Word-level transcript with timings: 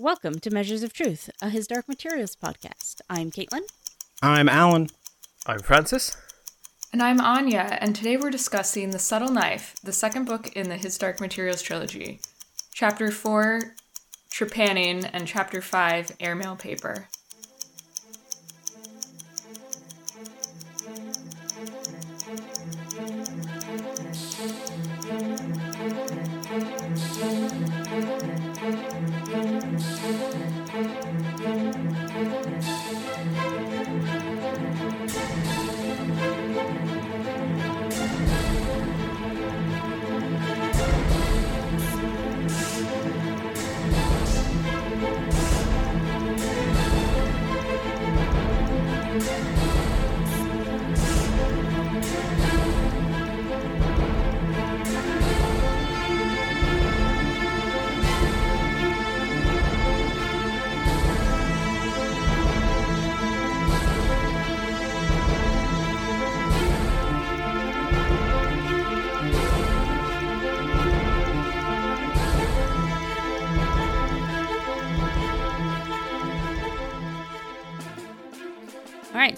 Welcome 0.00 0.38
to 0.40 0.50
Measures 0.50 0.84
of 0.84 0.92
Truth, 0.92 1.28
a 1.42 1.50
His 1.50 1.66
Dark 1.66 1.88
Materials 1.88 2.36
podcast. 2.36 3.00
I'm 3.10 3.32
Caitlin. 3.32 3.62
I'm 4.22 4.48
Alan. 4.48 4.90
I'm 5.44 5.58
Francis. 5.58 6.16
And 6.92 7.02
I'm 7.02 7.20
Anya, 7.20 7.76
and 7.80 7.96
today 7.96 8.16
we're 8.16 8.30
discussing 8.30 8.90
The 8.90 9.00
Subtle 9.00 9.32
Knife, 9.32 9.74
the 9.82 9.92
second 9.92 10.26
book 10.26 10.54
in 10.54 10.68
the 10.68 10.76
His 10.76 10.96
Dark 10.98 11.20
Materials 11.20 11.62
trilogy. 11.62 12.20
Chapter 12.72 13.10
4, 13.10 13.74
Trepanning, 14.30 15.10
and 15.12 15.26
Chapter 15.26 15.60
5, 15.60 16.12
Airmail 16.20 16.54
Paper. 16.54 17.08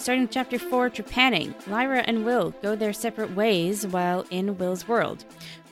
Starting 0.01 0.29
chapter 0.29 0.59
4, 0.59 0.89
Trepanning. 0.89 1.55
Lyra 1.67 2.03
and 2.07 2.25
Will 2.25 2.55
go 2.63 2.75
their 2.75 2.93
separate 2.93 3.37
ways 3.37 3.87
while 3.87 4.25
in 4.31 4.57
Will's 4.57 4.89
world. 4.89 5.27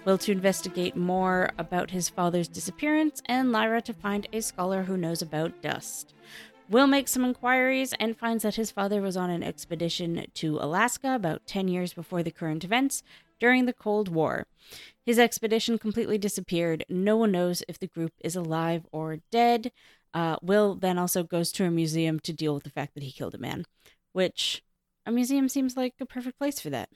Will 0.04 0.18
to 0.18 0.32
investigate 0.32 0.94
more 0.94 1.48
about 1.56 1.90
his 1.90 2.10
father's 2.10 2.46
disappearance, 2.46 3.22
and 3.24 3.52
Lyra 3.52 3.80
to 3.82 3.94
find 3.94 4.26
a 4.30 4.42
scholar 4.42 4.82
who 4.82 4.98
knows 4.98 5.22
about 5.22 5.62
dust. 5.62 6.12
Will 6.68 6.86
makes 6.86 7.12
some 7.12 7.24
inquiries 7.24 7.94
and 7.98 8.18
finds 8.18 8.42
that 8.42 8.56
his 8.56 8.70
father 8.70 9.00
was 9.00 9.16
on 9.16 9.30
an 9.30 9.42
expedition 9.42 10.26
to 10.34 10.58
Alaska 10.58 11.14
about 11.14 11.46
10 11.46 11.68
years 11.68 11.94
before 11.94 12.22
the 12.22 12.30
current 12.30 12.64
events 12.64 13.02
during 13.40 13.64
the 13.64 13.72
Cold 13.72 14.08
War. 14.08 14.46
His 15.06 15.18
expedition 15.18 15.78
completely 15.78 16.18
disappeared. 16.18 16.84
No 16.90 17.16
one 17.16 17.32
knows 17.32 17.62
if 17.66 17.78
the 17.78 17.86
group 17.86 18.12
is 18.20 18.36
alive 18.36 18.86
or 18.92 19.20
dead. 19.30 19.72
Uh, 20.12 20.36
Will 20.42 20.74
then 20.74 20.98
also 20.98 21.22
goes 21.22 21.50
to 21.52 21.64
a 21.64 21.70
museum 21.70 22.20
to 22.20 22.32
deal 22.34 22.52
with 22.52 22.64
the 22.64 22.70
fact 22.70 22.92
that 22.94 23.02
he 23.02 23.12
killed 23.12 23.34
a 23.34 23.38
man, 23.38 23.64
which 24.18 24.64
a 25.06 25.12
museum 25.12 25.48
seems 25.48 25.76
like 25.76 25.94
a 26.00 26.04
perfect 26.04 26.38
place 26.38 26.58
for 26.58 26.70
that. 26.70 26.88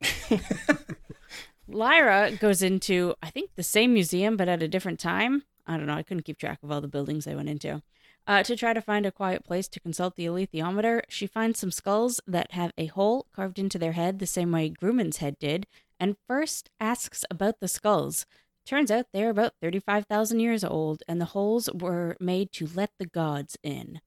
Lyra 1.66 2.30
goes 2.30 2.62
into, 2.62 3.16
I 3.20 3.30
think, 3.30 3.50
the 3.56 3.64
same 3.64 3.92
museum, 3.92 4.36
but 4.36 4.48
at 4.48 4.62
a 4.62 4.68
different 4.68 5.00
time. 5.00 5.42
I 5.66 5.76
don't 5.76 5.86
know. 5.86 5.94
I 5.94 6.04
couldn't 6.04 6.22
keep 6.22 6.38
track 6.38 6.60
of 6.62 6.70
all 6.70 6.80
the 6.80 6.86
buildings 6.86 7.26
I 7.26 7.34
went 7.34 7.48
into. 7.48 7.82
Uh, 8.24 8.44
to 8.44 8.54
try 8.54 8.72
to 8.72 8.80
find 8.80 9.04
a 9.04 9.10
quiet 9.10 9.42
place 9.44 9.66
to 9.66 9.80
consult 9.80 10.14
the 10.14 10.26
alethiometer, 10.26 11.02
she 11.08 11.26
finds 11.26 11.58
some 11.58 11.72
skulls 11.72 12.20
that 12.24 12.52
have 12.52 12.72
a 12.78 12.86
hole 12.86 13.26
carved 13.34 13.58
into 13.58 13.76
their 13.76 13.92
head 13.92 14.20
the 14.20 14.26
same 14.26 14.52
way 14.52 14.70
Grumman's 14.70 15.16
head 15.16 15.36
did, 15.40 15.66
and 15.98 16.16
first 16.28 16.70
asks 16.78 17.24
about 17.32 17.58
the 17.58 17.66
skulls. 17.66 18.26
Turns 18.64 18.92
out 18.92 19.06
they're 19.12 19.30
about 19.30 19.54
35,000 19.60 20.38
years 20.38 20.62
old, 20.62 21.02
and 21.08 21.20
the 21.20 21.32
holes 21.34 21.68
were 21.74 22.16
made 22.20 22.52
to 22.52 22.68
let 22.72 22.92
the 23.00 23.06
gods 23.06 23.58
in. 23.64 24.00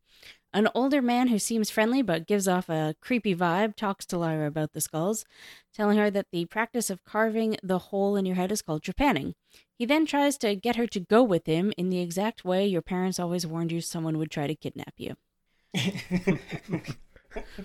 An 0.55 0.69
older 0.75 1.01
man 1.01 1.29
who 1.29 1.39
seems 1.39 1.71
friendly 1.71 2.03
but 2.03 2.27
gives 2.27 2.47
off 2.47 2.69
a 2.69 2.95
creepy 3.01 3.35
vibe 3.35 3.75
talks 3.75 4.05
to 4.05 4.19
Lyra 4.19 4.47
about 4.47 4.73
the 4.73 4.81
skulls, 4.81 5.25
telling 5.73 5.97
her 5.97 6.11
that 6.11 6.27
the 6.31 6.45
practice 6.45 6.91
of 6.91 7.03
carving 7.03 7.57
the 7.63 7.79
hole 7.79 8.15
in 8.15 8.27
your 8.27 8.35
head 8.35 8.51
is 8.51 8.61
called 8.61 8.83
trepanning. 8.83 9.33
He 9.79 9.85
then 9.85 10.05
tries 10.05 10.37
to 10.37 10.55
get 10.55 10.75
her 10.75 10.85
to 10.87 10.99
go 10.99 11.23
with 11.23 11.47
him 11.47 11.73
in 11.75 11.89
the 11.89 11.99
exact 11.99 12.45
way 12.45 12.67
your 12.67 12.83
parents 12.83 13.19
always 13.19 13.47
warned 13.47 13.71
you 13.71 13.81
someone 13.81 14.19
would 14.19 14.29
try 14.29 14.45
to 14.45 14.53
kidnap 14.55 14.93
you. 14.97 15.15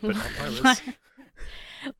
But 0.01 0.17
not 0.17 0.31
Lyra's. 0.41 0.81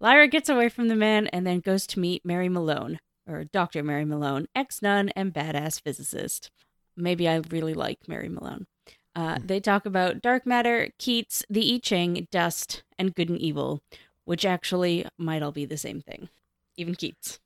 Lyra 0.01 0.27
gets 0.27 0.49
away 0.49 0.71
from 0.71 0.89
the 0.89 0.97
man 0.97 1.27
and 1.29 1.47
then 1.47 1.61
goes 1.61 1.87
to 1.89 2.01
meet 2.01 2.25
Mary 2.25 2.49
Malone, 2.49 2.99
or 3.29 3.45
Dr. 3.45 3.83
Mary 3.83 4.07
Malone, 4.07 4.49
ex 4.55 4.81
nun 4.81 5.11
and 5.11 5.35
badass 5.35 5.83
physicist. 5.83 6.51
Maybe 6.97 7.29
I 7.29 7.37
really 7.51 7.75
like 7.75 8.09
Mary 8.09 8.31
Malone. 8.31 8.67
Uh, 9.15 9.39
they 9.45 9.61
talk 9.61 9.87
about 9.87 10.23
dark 10.23 10.47
matter, 10.47 10.91
Keats, 10.99 11.45
the 11.51 11.75
I 11.75 11.79
Ching, 11.79 12.29
dust, 12.31 12.83
and 12.99 13.15
good 13.15 13.29
and 13.29 13.39
evil, 13.39 13.83
which 14.25 14.45
actually 14.45 15.07
might 15.17 15.43
all 15.43 15.53
be 15.53 15.65
the 15.65 15.77
same 15.77 16.01
thing. 16.01 16.29
Even 16.77 16.95
Keats. 16.95 17.41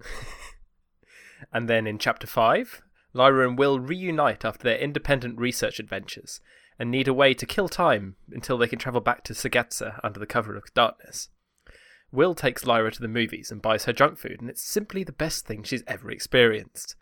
and 1.52 1.68
then 1.68 1.86
in 1.86 1.98
chapter 1.98 2.26
5, 2.26 2.82
Lyra 3.12 3.48
and 3.48 3.58
Will 3.58 3.80
reunite 3.80 4.44
after 4.44 4.64
their 4.64 4.78
independent 4.78 5.38
research 5.38 5.78
adventures 5.78 6.40
and 6.78 6.90
need 6.90 7.08
a 7.08 7.14
way 7.14 7.34
to 7.34 7.44
kill 7.44 7.68
time 7.68 8.16
until 8.30 8.56
they 8.56 8.66
can 8.66 8.78
travel 8.78 9.00
back 9.02 9.22
to 9.24 9.34
Cittàgazze 9.34 10.00
under 10.02 10.18
the 10.18 10.26
cover 10.26 10.56
of 10.56 10.72
darkness. 10.72 11.28
Will 12.12 12.34
takes 12.34 12.66
Lyra 12.66 12.90
to 12.92 13.00
the 13.00 13.08
movies 13.08 13.50
and 13.50 13.62
buys 13.62 13.84
her 13.84 13.92
junk 13.92 14.18
food, 14.18 14.40
and 14.40 14.48
it's 14.48 14.62
simply 14.62 15.04
the 15.04 15.12
best 15.12 15.46
thing 15.46 15.62
she's 15.62 15.84
ever 15.86 16.10
experienced. 16.10 16.96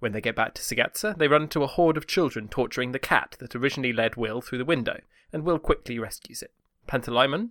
When 0.00 0.12
they 0.12 0.20
get 0.20 0.34
back 0.34 0.54
to 0.54 0.62
Cittàgazze, 0.62 1.16
they 1.18 1.28
run 1.28 1.42
into 1.42 1.62
a 1.62 1.66
horde 1.66 1.96
of 1.96 2.06
children 2.06 2.48
torturing 2.48 2.92
the 2.92 2.98
cat 2.98 3.36
that 3.38 3.54
originally 3.54 3.92
led 3.92 4.16
Will 4.16 4.40
through 4.40 4.58
the 4.58 4.64
window, 4.64 5.00
and 5.32 5.44
Will 5.44 5.58
quickly 5.58 5.98
rescues 5.98 6.42
it. 6.42 6.52
Pantalaimon? 6.88 7.50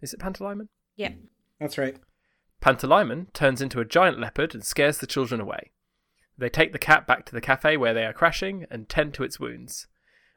Is 0.00 0.14
it 0.14 0.20
Pantalaimon? 0.20 0.68
Yeah. 0.96 1.12
That's 1.58 1.76
right. 1.76 1.96
Pantalaimon 2.62 3.32
turns 3.32 3.60
into 3.60 3.80
a 3.80 3.84
giant 3.84 4.20
leopard 4.20 4.54
and 4.54 4.64
scares 4.64 4.98
the 4.98 5.06
children 5.06 5.40
away. 5.40 5.72
They 6.38 6.48
take 6.48 6.72
the 6.72 6.78
cat 6.78 7.06
back 7.06 7.26
to 7.26 7.32
the 7.32 7.40
cafe 7.40 7.76
where 7.76 7.92
they 7.92 8.06
are 8.06 8.12
crashing 8.12 8.66
and 8.70 8.88
tend 8.88 9.12
to 9.14 9.24
its 9.24 9.40
wounds. 9.40 9.88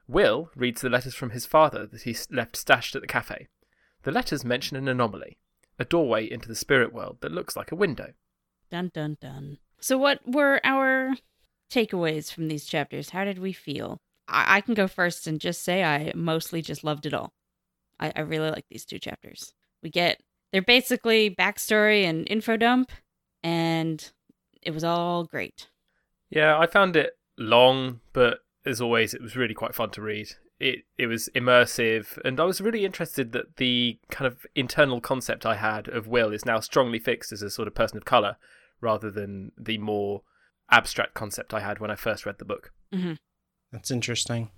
Will 0.08 0.50
reads 0.56 0.82
the 0.82 0.90
letters 0.90 1.16
from 1.16 1.30
his 1.30 1.46
father 1.46 1.86
that 1.86 2.02
he 2.02 2.16
left 2.30 2.58
stashed 2.58 2.96
at 2.96 3.02
the 3.02 3.08
cafe. 3.08 3.48
The 4.04 4.12
letters 4.12 4.44
mention 4.44 4.76
an 4.76 4.88
anomaly, 4.88 5.38
a 5.80 5.86
doorway 5.86 6.30
into 6.30 6.48
the 6.48 6.56
spirit 6.56 6.92
world 6.92 7.18
that 7.22 7.32
looks 7.32 7.56
like 7.56 7.72
a 7.72 7.76
window. 7.76 8.14
Dun 8.70 8.92
dun 8.94 9.18
dun. 9.22 9.60
So, 9.80 9.98
what 9.98 10.20
were 10.26 10.60
our 10.64 11.14
takeaways 11.74 12.32
from 12.32 12.48
these 12.48 12.66
chapters? 12.66 13.10
How 13.10 13.24
did 13.24 13.40
we 13.40 13.54
feel? 13.54 13.98
I, 14.28 14.58
I 14.58 14.62
can 14.62 14.74
go 14.74 14.88
first 14.88 15.28
and 15.28 15.40
just 15.40 15.64
say 15.64 15.84
I 15.84 16.12
mostly 16.16 16.62
just 16.62 16.84
loved 16.84 17.06
it 17.06 17.14
all. 17.14 17.34
I, 18.00 18.14
I 18.16 18.22
really 18.22 18.50
like 18.50 18.66
these 18.70 18.86
two 18.86 19.00
chapters. 19.00 19.54
We 19.82 19.90
get 19.90 20.22
they're 20.52 20.62
basically 20.62 21.30
backstory 21.30 22.04
and 22.04 22.30
info 22.30 22.58
dump, 22.58 22.92
and 23.44 24.12
it 24.62 24.72
was 24.72 24.84
all 24.84 25.26
great. 25.26 25.68
Yeah, 26.30 26.58
I 26.58 26.68
found 26.68 26.96
it 26.96 27.14
long, 27.38 28.02
but 28.14 28.40
as 28.66 28.80
always, 28.80 29.14
it 29.14 29.22
was 29.22 29.36
really 29.36 29.54
quite 29.54 29.76
fun 29.76 29.90
to 29.92 30.02
read. 30.02 30.30
It 30.60 30.84
it 30.98 31.08
was 31.08 31.30
immersive, 31.36 32.18
and 32.24 32.40
I 32.40 32.46
was 32.46 32.62
really 32.62 32.86
interested 32.86 33.32
that 33.32 33.58
the 33.58 34.00
kind 34.10 34.28
of 34.28 34.46
internal 34.56 35.02
concept 35.02 35.46
I 35.46 35.56
had 35.56 35.88
of 35.88 36.08
Will 36.08 36.32
is 36.32 36.46
now 36.46 36.60
strongly 36.60 37.00
fixed 37.00 37.32
as 37.32 37.42
a 37.42 37.50
sort 37.50 37.68
of 37.68 37.76
person 37.76 37.98
of 37.98 38.06
color, 38.06 38.38
rather 38.80 39.10
than 39.10 39.52
the 39.58 39.80
more 39.80 40.22
abstract 40.72 41.14
concept 41.14 41.54
I 41.54 41.60
had 41.60 41.80
when 41.80 41.92
I 41.92 41.96
first 41.96 42.26
read 42.26 42.40
the 42.40 42.46
book. 42.46 42.72
Mm-hmm. 42.94 43.14
That's 43.72 43.92
interesting. 43.92 44.50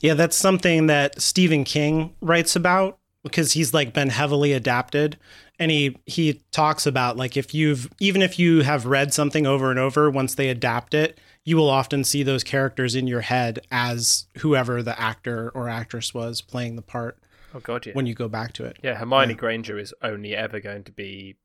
Yeah, 0.00 0.14
that's 0.14 0.36
something 0.36 0.86
that 0.86 1.20
Stephen 1.20 1.64
King 1.64 2.14
writes 2.20 2.56
about 2.56 2.98
because 3.22 3.52
he's 3.52 3.74
like 3.74 3.92
been 3.92 4.10
heavily 4.10 4.52
adapted 4.52 5.18
and 5.58 5.70
he 5.70 5.96
he 6.06 6.40
talks 6.52 6.86
about 6.86 7.16
like 7.16 7.36
if 7.36 7.52
you've 7.52 7.90
even 8.00 8.22
if 8.22 8.38
you 8.38 8.62
have 8.62 8.86
read 8.86 9.12
something 9.12 9.46
over 9.46 9.70
and 9.70 9.78
over 9.78 10.08
once 10.10 10.34
they 10.36 10.48
adapt 10.48 10.94
it 10.94 11.18
you 11.44 11.56
will 11.56 11.68
often 11.68 12.04
see 12.04 12.22
those 12.22 12.44
characters 12.44 12.94
in 12.94 13.06
your 13.08 13.22
head 13.22 13.58
as 13.72 14.26
whoever 14.38 14.82
the 14.82 14.98
actor 14.98 15.50
or 15.50 15.68
actress 15.68 16.14
was 16.14 16.40
playing 16.40 16.76
the 16.76 16.82
part 16.82 17.18
Oh 17.54 17.60
god, 17.60 17.84
yeah. 17.86 17.92
when 17.92 18.06
you 18.06 18.14
go 18.14 18.28
back 18.28 18.52
to 18.54 18.64
it 18.64 18.78
Yeah, 18.82 18.94
Hermione 18.94 19.32
Yeah. 19.34 19.38
Granger 19.38 19.78
is 19.78 19.92
only 20.00 20.34
ever 20.36 20.60
going 20.60 20.84
to 20.84 20.92
be. 20.92 21.36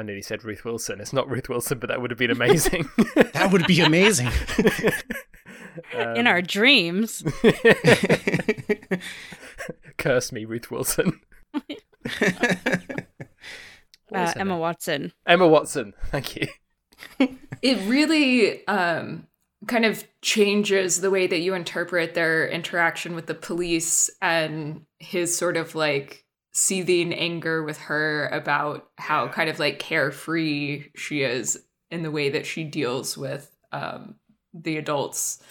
I 0.00 0.02
nearly 0.02 0.22
said 0.22 0.44
Ruth 0.44 0.64
Wilson. 0.64 0.98
It's 0.98 1.12
not 1.12 1.28
Ruth 1.28 1.50
Wilson, 1.50 1.78
but 1.78 1.88
that 1.88 2.00
would 2.00 2.10
have 2.10 2.18
been 2.18 2.30
amazing. 2.30 2.88
that 3.14 3.50
would 3.52 3.66
be 3.66 3.80
amazing 3.80 4.30
Um, 5.92 5.92
In 6.16 6.26
our 6.26 6.40
dreams. 6.40 7.22
curse 9.98 10.32
me, 10.32 10.46
Ruth 10.46 10.70
Wilson. 10.70 11.20
Uh, 14.12 14.32
Emma 14.36 14.44
name? 14.44 14.58
Watson. 14.58 15.12
Emma 15.26 15.46
Watson. 15.46 15.92
Thank 16.06 16.36
you. 16.36 16.48
It 17.62 17.78
really 17.88 18.66
um 18.66 19.26
kind 19.66 19.84
of 19.84 20.04
changes 20.22 21.02
the 21.02 21.10
way 21.10 21.26
that 21.26 21.40
you 21.40 21.54
interpret 21.54 22.14
their 22.14 22.48
interaction 22.48 23.14
with 23.14 23.26
the 23.26 23.34
police 23.34 24.08
and 24.22 24.86
his 24.98 25.36
sort 25.36 25.58
of 25.58 25.74
like 25.74 26.24
seething 26.60 27.14
anger 27.14 27.62
with 27.62 27.78
her 27.78 28.28
about 28.28 28.90
how 28.98 29.26
kind 29.28 29.48
of 29.48 29.58
like 29.58 29.78
carefree 29.78 30.84
she 30.94 31.22
is 31.22 31.58
in 31.90 32.02
the 32.02 32.10
way 32.10 32.28
that 32.28 32.44
she 32.44 32.64
deals 32.64 33.16
with 33.16 33.56
um, 33.72 34.16
the 34.52 34.76
adults 34.76 35.42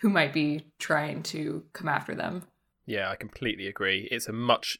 who 0.00 0.08
might 0.08 0.32
be 0.32 0.66
trying 0.80 1.22
to 1.22 1.62
come 1.74 1.88
after 1.88 2.12
them. 2.12 2.42
Yeah, 2.86 3.08
I 3.08 3.14
completely 3.14 3.68
agree. 3.68 4.08
It's 4.10 4.26
a 4.26 4.32
much 4.32 4.78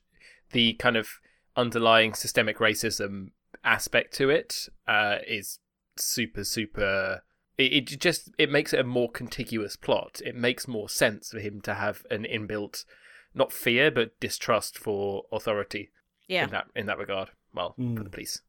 the 0.51 0.73
kind 0.75 0.97
of 0.97 1.21
underlying 1.55 2.13
systemic 2.13 2.59
racism 2.59 3.29
aspect 3.63 4.13
to 4.15 4.31
it 4.31 4.69
uh, 4.89 5.19
is 5.29 5.61
super 5.97 6.43
super. 6.43 7.23
It, 7.57 7.91
it 7.93 8.01
just 8.01 8.33
it 8.37 8.51
makes 8.51 8.73
it 8.73 8.81
a 8.81 8.85
more 8.85 9.13
contiguous 9.13 9.77
plot. 9.77 10.21
It 10.25 10.35
makes 10.35 10.67
more 10.67 10.89
sense 10.89 11.31
for 11.31 11.39
him 11.39 11.61
to 11.61 11.75
have 11.75 12.05
an 12.11 12.25
inbuilt, 12.25 12.85
not 13.39 13.53
fear 13.53 13.91
but 13.91 14.19
distrust 14.21 14.77
for 14.79 15.25
authority. 15.33 15.91
Yeah. 16.27 16.45
In 16.45 16.51
that 16.51 16.67
in 16.77 16.87
that 16.87 16.99
regard, 16.99 17.31
well, 17.55 17.73
for 17.77 17.83
Mm. 17.83 18.05
the 18.05 18.11
police. 18.11 18.43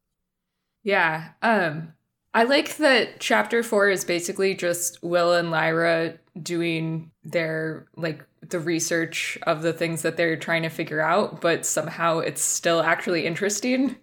Yeah. 0.84 1.30
Um 1.42 1.94
I 2.34 2.44
like 2.44 2.78
that 2.78 3.20
chapter 3.20 3.64
4 3.64 3.90
is 3.90 4.06
basically 4.06 4.54
just 4.54 5.02
Will 5.02 5.34
and 5.34 5.50
Lyra 5.50 6.20
doing 6.42 7.10
their 7.24 7.88
like 7.96 8.24
the 8.48 8.60
research 8.60 9.38
of 9.44 9.62
the 9.64 9.74
things 9.74 10.02
that 10.04 10.16
they're 10.16 10.38
trying 10.38 10.62
to 10.64 10.70
figure 10.70 11.02
out, 11.02 11.42
but 11.42 11.66
somehow 11.66 12.20
it's 12.20 12.42
still 12.44 12.82
actually 12.82 13.26
interesting 13.26 13.96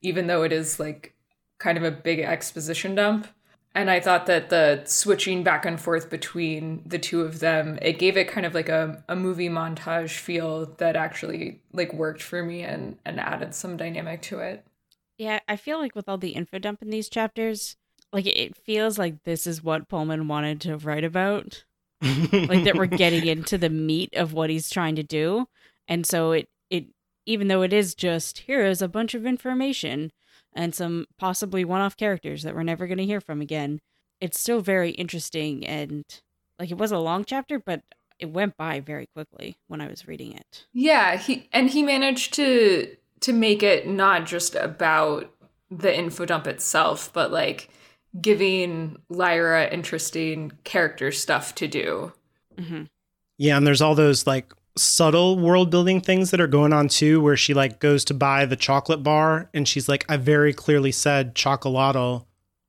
even 0.00 0.26
though 0.28 0.42
it 0.44 0.52
is 0.52 0.78
like 0.78 1.14
kind 1.58 1.76
of 1.76 1.84
a 1.84 1.90
big 1.90 2.20
exposition 2.20 2.94
dump. 2.94 3.26
And 3.78 3.88
I 3.88 4.00
thought 4.00 4.26
that 4.26 4.50
the 4.50 4.82
switching 4.86 5.44
back 5.44 5.64
and 5.64 5.80
forth 5.80 6.10
between 6.10 6.82
the 6.84 6.98
two 6.98 7.20
of 7.20 7.38
them, 7.38 7.78
it 7.80 8.00
gave 8.00 8.16
it 8.16 8.26
kind 8.26 8.44
of 8.44 8.52
like 8.52 8.68
a, 8.68 9.04
a 9.08 9.14
movie 9.14 9.48
montage 9.48 10.18
feel 10.18 10.66
that 10.78 10.96
actually 10.96 11.60
like 11.72 11.94
worked 11.94 12.20
for 12.20 12.42
me 12.42 12.62
and, 12.62 12.98
and 13.04 13.20
added 13.20 13.54
some 13.54 13.76
dynamic 13.76 14.20
to 14.22 14.40
it. 14.40 14.66
Yeah, 15.16 15.38
I 15.46 15.54
feel 15.54 15.78
like 15.78 15.94
with 15.94 16.08
all 16.08 16.18
the 16.18 16.30
info 16.30 16.58
dump 16.58 16.82
in 16.82 16.90
these 16.90 17.08
chapters, 17.08 17.76
like 18.12 18.26
it 18.26 18.56
feels 18.56 18.98
like 18.98 19.22
this 19.22 19.46
is 19.46 19.62
what 19.62 19.88
Pullman 19.88 20.26
wanted 20.26 20.60
to 20.62 20.76
write 20.76 21.04
about. 21.04 21.62
Like 22.02 22.64
that 22.64 22.74
we're 22.74 22.86
getting 22.86 23.26
into 23.28 23.56
the 23.56 23.70
meat 23.70 24.12
of 24.16 24.32
what 24.32 24.50
he's 24.50 24.70
trying 24.70 24.96
to 24.96 25.04
do. 25.04 25.46
And 25.86 26.04
so 26.04 26.32
it 26.32 26.48
it 26.68 26.86
even 27.26 27.46
though 27.46 27.62
it 27.62 27.72
is 27.72 27.94
just 27.94 28.38
here 28.38 28.66
is 28.66 28.82
a 28.82 28.88
bunch 28.88 29.14
of 29.14 29.24
information 29.24 30.10
and 30.54 30.74
some 30.74 31.06
possibly 31.18 31.64
one-off 31.64 31.96
characters 31.96 32.42
that 32.42 32.54
we're 32.54 32.62
never 32.62 32.86
going 32.86 32.98
to 32.98 33.04
hear 33.04 33.20
from 33.20 33.40
again, 33.40 33.80
it's 34.20 34.40
still 34.40 34.60
very 34.60 34.90
interesting 34.90 35.64
and 35.66 36.04
like 36.58 36.70
it 36.70 36.78
was 36.78 36.92
a 36.92 36.98
long 36.98 37.24
chapter, 37.24 37.58
but 37.58 37.82
it 38.18 38.30
went 38.30 38.56
by 38.56 38.80
very 38.80 39.06
quickly 39.14 39.58
when 39.68 39.80
I 39.80 39.86
was 39.86 40.08
reading 40.08 40.32
it. 40.32 40.66
Yeah, 40.72 41.16
he 41.16 41.48
and 41.52 41.70
he 41.70 41.82
managed 41.82 42.34
to 42.34 42.96
to 43.20 43.32
make 43.32 43.62
it 43.62 43.86
not 43.86 44.26
just 44.26 44.54
about 44.54 45.30
the 45.70 45.96
info 45.96 46.24
dump 46.24 46.46
itself, 46.46 47.12
but 47.12 47.30
like 47.30 47.68
giving 48.20 48.96
Lyra 49.08 49.68
interesting 49.68 50.52
character 50.64 51.12
stuff 51.12 51.54
to 51.56 51.68
do. 51.68 52.12
hmm 52.58 52.84
Yeah, 53.36 53.56
and 53.56 53.66
there's 53.66 53.82
all 53.82 53.94
those 53.94 54.26
like 54.26 54.52
subtle 54.78 55.38
world 55.38 55.70
building 55.70 56.00
things 56.00 56.30
that 56.30 56.40
are 56.40 56.46
going 56.46 56.72
on 56.72 56.88
too, 56.88 57.20
where 57.20 57.36
she 57.36 57.54
like 57.54 57.80
goes 57.80 58.04
to 58.06 58.14
buy 58.14 58.46
the 58.46 58.56
chocolate 58.56 59.02
bar 59.02 59.50
and 59.52 59.66
she's 59.66 59.88
like, 59.88 60.04
I 60.08 60.16
very 60.16 60.52
clearly 60.52 60.92
said 60.92 61.34
chocolato. 61.34 62.24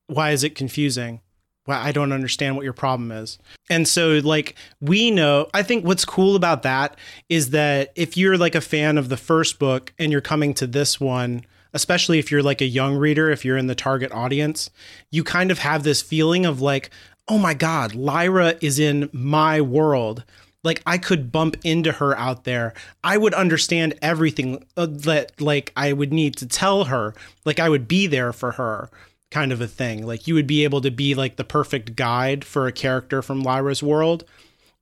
Why 0.07 0.31
is 0.31 0.43
it 0.43 0.55
confusing? 0.55 1.21
Why 1.65 1.77
I 1.77 1.91
don't 1.91 2.11
understand 2.11 2.55
what 2.55 2.63
your 2.63 2.73
problem 2.73 3.11
is. 3.11 3.37
And 3.69 3.87
so 3.87 4.19
like 4.23 4.55
we 4.81 5.11
know, 5.11 5.47
I 5.53 5.63
think 5.63 5.85
what's 5.85 6.05
cool 6.05 6.35
about 6.35 6.63
that 6.63 6.97
is 7.29 7.51
that 7.51 7.91
if 7.95 8.17
you're 8.17 8.37
like 8.37 8.55
a 8.55 8.61
fan 8.61 8.97
of 8.97 9.09
the 9.09 9.17
first 9.17 9.59
book 9.59 9.93
and 9.99 10.11
you're 10.11 10.21
coming 10.21 10.53
to 10.55 10.67
this 10.67 10.99
one, 10.99 11.45
especially 11.73 12.19
if 12.19 12.31
you're 12.31 12.43
like 12.43 12.61
a 12.61 12.65
young 12.65 12.95
reader, 12.95 13.29
if 13.29 13.45
you're 13.45 13.57
in 13.57 13.67
the 13.67 13.75
target 13.75 14.11
audience, 14.11 14.69
you 15.11 15.23
kind 15.23 15.51
of 15.51 15.59
have 15.59 15.83
this 15.83 16.01
feeling 16.01 16.45
of 16.45 16.61
like, 16.61 16.89
oh 17.27 17.37
my 17.37 17.53
God, 17.53 17.93
Lyra 17.93 18.55
is 18.61 18.79
in 18.79 19.09
my 19.13 19.61
world. 19.61 20.23
Like 20.63 20.81
I 20.85 20.97
could 20.97 21.31
bump 21.31 21.57
into 21.63 21.93
her 21.93 22.17
out 22.17 22.43
there. 22.43 22.73
I 23.03 23.17
would 23.17 23.33
understand 23.33 23.95
everything 24.01 24.65
uh, 24.75 24.87
that 24.89 25.39
like 25.39 25.71
I 25.75 25.93
would 25.93 26.11
need 26.11 26.35
to 26.37 26.47
tell 26.47 26.85
her. 26.85 27.13
Like 27.45 27.59
I 27.59 27.69
would 27.69 27.87
be 27.87 28.07
there 28.07 28.33
for 28.33 28.53
her 28.53 28.89
kind 29.31 29.51
of 29.51 29.61
a 29.61 29.67
thing. 29.67 30.05
Like 30.05 30.27
you 30.27 30.33
would 30.33 30.47
be 30.47 30.63
able 30.63 30.81
to 30.81 30.91
be 30.91 31.15
like 31.15 31.35
the 31.35 31.43
perfect 31.43 31.95
guide 31.95 32.43
for 32.43 32.67
a 32.67 32.71
character 32.71 33.21
from 33.21 33.41
Lyra's 33.41 33.83
world. 33.83 34.25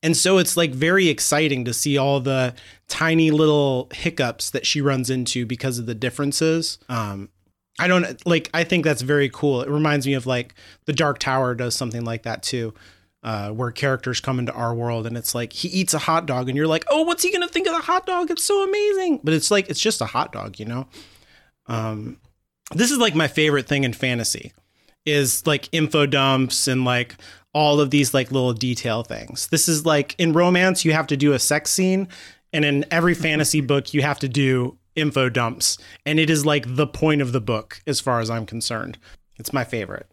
And 0.04 0.16
so 0.16 0.38
it's 0.38 0.56
like 0.56 0.72
very 0.72 1.10
exciting 1.10 1.66
to 1.66 1.74
see 1.74 1.98
all 1.98 2.20
the 2.20 2.54
tiny 2.88 3.32
little 3.32 3.90
hiccups 3.94 4.50
that 4.52 4.66
she 4.66 4.80
runs 4.80 5.10
into 5.10 5.46
because 5.46 5.80
of 5.80 5.86
the 5.86 5.96
differences. 5.96 6.78
Um, 6.88 7.30
I 7.80 7.88
don't 7.88 8.26
like, 8.26 8.50
I 8.54 8.64
think 8.64 8.86
that's 8.86 9.02
very 9.02 9.30
cool. 9.30 9.62
It 9.62 9.70
reminds 9.70 10.06
me 10.08 10.14
of 10.14 10.26
like 10.26 10.54
the 10.86 10.94
Dark 10.94 11.20
Tower 11.20 11.56
does 11.56 11.76
something 11.76 12.06
like 12.06 12.24
that 12.24 12.44
too, 12.44 12.74
uh, 13.28 13.50
where 13.50 13.72
characters 13.72 14.22
come 14.22 14.40
into 14.40 14.54
our 14.54 14.74
world 14.74 15.06
and 15.06 15.18
it's 15.18 15.36
like 15.36 15.52
he 15.52 15.68
eats 15.68 15.94
a 15.94 16.00
hot 16.00 16.26
dog 16.26 16.48
and 16.48 16.56
you're 16.56 16.66
like, 16.66 16.86
oh, 16.90 17.02
what's 17.02 17.24
he 17.24 17.30
going 17.30 17.46
to 17.46 17.54
think 17.54 17.68
of 17.68 17.74
the 17.74 17.82
hot 17.82 18.06
dog? 18.06 18.32
It's 18.32 18.46
so 18.46 18.64
amazing. 18.64 19.20
But 19.22 19.34
it's 19.34 19.52
like, 19.52 19.70
it's 19.70 19.82
just 19.82 20.00
a 20.00 20.06
hot 20.06 20.32
dog, 20.32 20.58
you 20.62 20.66
know? 20.66 20.88
Um, 21.66 22.22
this 22.74 22.90
is 22.90 23.00
like 23.00 23.16
my 23.16 23.28
favorite 23.28 23.68
thing 23.68 23.84
in 23.84 23.92
fantasy 23.92 24.54
is 25.06 25.46
like 25.46 25.68
info 25.74 26.06
dumps 26.06 26.70
and 26.70 26.86
like 26.86 27.16
all 27.54 27.82
of 27.82 27.92
these 27.92 28.14
like 28.14 28.32
little 28.32 28.54
detail 28.54 29.04
things. 29.04 29.48
This 29.48 29.68
is 29.68 29.86
like 29.86 30.16
in 30.18 30.32
romance, 30.32 30.86
you 30.86 30.94
have 30.94 31.08
to 31.08 31.18
do 31.18 31.34
a 31.34 31.40
sex 31.40 31.70
scene, 31.70 32.08
and 32.54 32.64
in 32.64 32.86
every 32.92 33.14
fantasy 33.28 33.60
book, 33.60 33.94
you 33.94 34.04
have 34.04 34.20
to 34.20 34.30
do 34.30 34.78
info 34.96 35.28
dumps. 35.28 35.78
And 36.06 36.18
it 36.18 36.30
is 36.30 36.46
like 36.46 36.64
the 36.78 36.88
point 36.88 37.22
of 37.22 37.34
the 37.34 37.42
book, 37.42 37.82
as 37.86 38.00
far 38.00 38.22
as 38.22 38.30
I'm 38.30 38.46
concerned. 38.46 38.98
It's 39.36 39.52
my 39.52 39.66
favorite. 39.66 40.10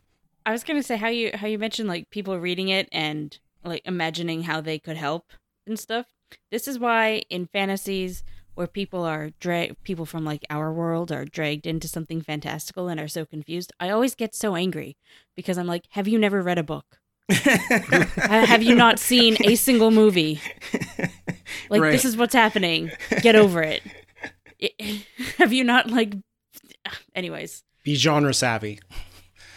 I 0.47 0.53
was 0.53 0.65
gonna 0.65 0.83
say 0.83 0.97
how 0.97 1.09
you 1.09 1.31
how 1.35 1.47
you 1.47 1.59
mentioned 1.59 1.89
like 1.89 2.11
people 2.11 2.39
reading 2.39 2.69
it 2.69 2.89
and 2.93 3.39
like 3.65 3.83
imagining 3.85 4.43
how 4.43 4.61
they 4.61 4.79
could 4.79 4.97
help 4.97 5.33
and 5.67 5.79
stuff. 5.79 6.07
This 6.51 6.69
is 6.69 6.79
why 6.79 7.23
in 7.31 7.47
fantasies 7.47 8.25
where 8.55 8.67
people 8.67 9.03
are 9.03 9.31
drag 9.41 9.75
people 9.83 10.07
from 10.07 10.25
like 10.25 10.45
our 10.51 10.73
world 10.73 11.11
are 11.11 11.25
dragged 11.25 11.67
into 11.67 11.89
something 11.89 12.21
fantastical 12.21 12.89
and 12.89 13.01
are 13.01 13.09
so 13.09 13.25
confused, 13.25 13.73
I 13.81 13.91
always 13.91 14.15
get 14.15 14.35
so 14.35 14.55
angry 14.55 14.97
because 15.37 15.59
I'm 15.59 15.67
like, 15.67 15.87
have 15.91 16.07
you 16.07 16.19
never 16.19 16.41
read 16.43 16.59
a 16.59 16.63
book? 16.63 16.99
Have 17.31 18.63
you 18.63 18.75
not 18.75 18.99
seen 18.99 19.39
a 19.45 19.55
single 19.55 19.91
movie? 19.91 20.41
Like 21.71 21.81
Right. 21.81 21.93
this 21.93 22.05
is 22.05 22.17
what's 22.17 22.35
happening. 22.35 22.91
Get 23.23 23.35
over 23.37 23.63
it. 23.63 23.83
It- 24.59 25.07
have 25.39 25.53
you 25.53 25.65
not 25.65 25.91
like 25.91 26.15
anyways 27.15 27.65
Be 27.85 27.95
genre 27.95 28.35
savvy. 28.35 28.81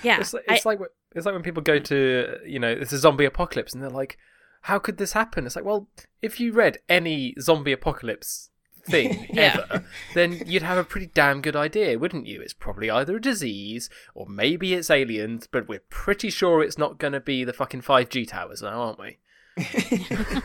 Yeah 0.03 0.19
It's 0.19 0.33
like, 0.33 0.43
I- 0.49 0.55
it's 0.55 0.65
like 0.65 0.79
it's 1.15 1.25
like 1.25 1.33
when 1.33 1.43
people 1.43 1.63
go 1.63 1.79
to 1.79 2.37
you 2.45 2.59
know 2.59 2.69
it's 2.69 2.91
a 2.93 2.97
zombie 2.97 3.25
apocalypse 3.25 3.73
and 3.73 3.81
they're 3.81 3.89
like, 3.89 4.17
how 4.61 4.79
could 4.79 4.97
this 4.97 5.13
happen? 5.13 5.45
It's 5.45 5.55
like, 5.55 5.65
well, 5.65 5.87
if 6.21 6.39
you 6.39 6.51
read 6.51 6.77
any 6.89 7.33
zombie 7.39 7.71
apocalypse 7.71 8.49
thing 8.85 9.27
Yeah. 9.33 9.65
ever, 9.69 9.85
then 10.13 10.41
you'd 10.45 10.61
have 10.63 10.77
a 10.77 10.83
pretty 10.83 11.07
damn 11.13 11.41
good 11.41 11.55
idea, 11.55 11.97
wouldn't 11.99 12.25
you? 12.27 12.41
It's 12.41 12.53
probably 12.53 12.89
either 12.89 13.17
a 13.17 13.21
disease 13.21 13.89
or 14.13 14.25
maybe 14.27 14.73
it's 14.73 14.89
aliens, 14.89 15.47
but 15.51 15.67
we're 15.67 15.83
pretty 15.89 16.29
sure 16.29 16.61
it's 16.63 16.77
not 16.77 16.97
going 16.97 17.13
to 17.13 17.19
be 17.19 17.43
the 17.43 17.53
fucking 17.53 17.81
five 17.81 18.09
G 18.09 18.25
towers 18.25 18.61
now, 18.61 18.81
aren't 18.81 18.99
we? 18.99 19.17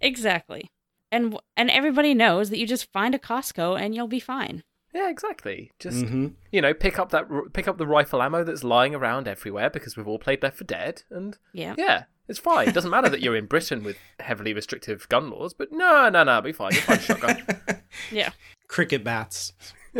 Exactly. 0.00 0.70
And 1.10 1.36
and 1.56 1.70
everybody 1.70 2.14
knows 2.14 2.50
that 2.50 2.58
you 2.58 2.66
just 2.66 2.90
find 2.92 3.14
a 3.14 3.18
Costco 3.18 3.78
and 3.80 3.94
you'll 3.94 4.08
be 4.08 4.20
fine. 4.20 4.62
Yeah, 4.94 5.08
exactly. 5.08 5.72
Just 5.78 6.04
hmm 6.06 6.28
you 6.50 6.60
know, 6.60 6.74
pick 6.74 6.98
up 6.98 7.10
that 7.10 7.26
pick 7.52 7.66
up 7.68 7.78
the 7.78 7.86
rifle 7.86 8.22
ammo 8.22 8.44
that's 8.44 8.62
lying 8.64 8.94
around 8.94 9.26
everywhere 9.26 9.70
because 9.70 9.96
we've 9.96 10.06
all 10.08 10.18
played 10.18 10.42
Left 10.42 10.58
4 10.58 10.66
Dead, 10.66 11.02
and 11.10 11.38
Yeah. 11.54 11.74
yeah, 11.78 12.04
it's 12.28 12.38
fine. 12.38 12.68
It 12.68 12.74
doesn't 12.74 12.90
matter 12.90 13.08
that 13.08 13.22
you're 13.22 13.36
in 13.36 13.46
Britain 13.46 13.82
with 13.82 13.96
heavily 14.20 14.52
restrictive 14.52 15.08
gun 15.08 15.30
laws, 15.30 15.54
but 15.54 15.72
no, 15.72 16.08
no, 16.10 16.24
no, 16.24 16.40
be 16.42 16.52
fine. 16.52 16.72
You'll 16.72 16.82
find 16.82 17.00
a 17.00 17.02
shotgun. 17.02 17.46
Yeah. 18.10 18.30
Cricket 18.68 19.02
bats. 19.04 19.52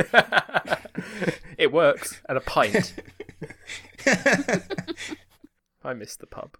it 1.58 1.70
works, 1.72 2.20
and 2.28 2.38
a 2.38 2.40
pint. 2.40 2.94
I 5.84 5.94
miss 5.94 6.16
the 6.16 6.26
pub. 6.26 6.56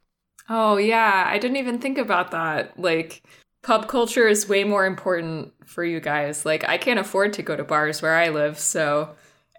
Oh 0.48 0.76
yeah, 0.76 1.24
I 1.26 1.38
didn't 1.38 1.56
even 1.56 1.78
think 1.78 1.98
about 1.98 2.30
that. 2.32 2.78
Like 2.78 3.22
pub 3.62 3.88
culture 3.88 4.26
is 4.26 4.48
way 4.48 4.64
more 4.64 4.84
important 4.86 5.52
for 5.64 5.84
you 5.84 6.00
guys. 6.00 6.44
Like 6.44 6.68
I 6.68 6.78
can't 6.78 6.98
afford 6.98 7.32
to 7.34 7.42
go 7.42 7.56
to 7.56 7.64
bars 7.64 8.02
where 8.02 8.14
I 8.14 8.28
live, 8.28 8.58
so 8.58 9.10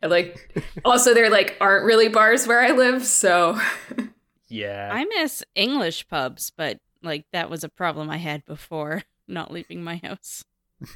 like 0.01 0.63
also 0.85 1.13
there 1.13 1.29
like 1.29 1.57
aren't 1.59 1.85
really 1.85 2.09
bars 2.09 2.47
where 2.47 2.61
I 2.61 2.71
live, 2.71 3.05
so 3.05 3.59
Yeah. 4.47 4.89
I 4.91 5.05
miss 5.05 5.43
English 5.55 6.07
pubs, 6.07 6.51
but 6.55 6.79
like 7.01 7.25
that 7.31 7.49
was 7.49 7.63
a 7.63 7.69
problem 7.69 8.09
I 8.09 8.17
had 8.17 8.45
before 8.45 9.03
not 9.27 9.51
leaving 9.51 9.83
my 9.83 10.01
house. 10.03 10.43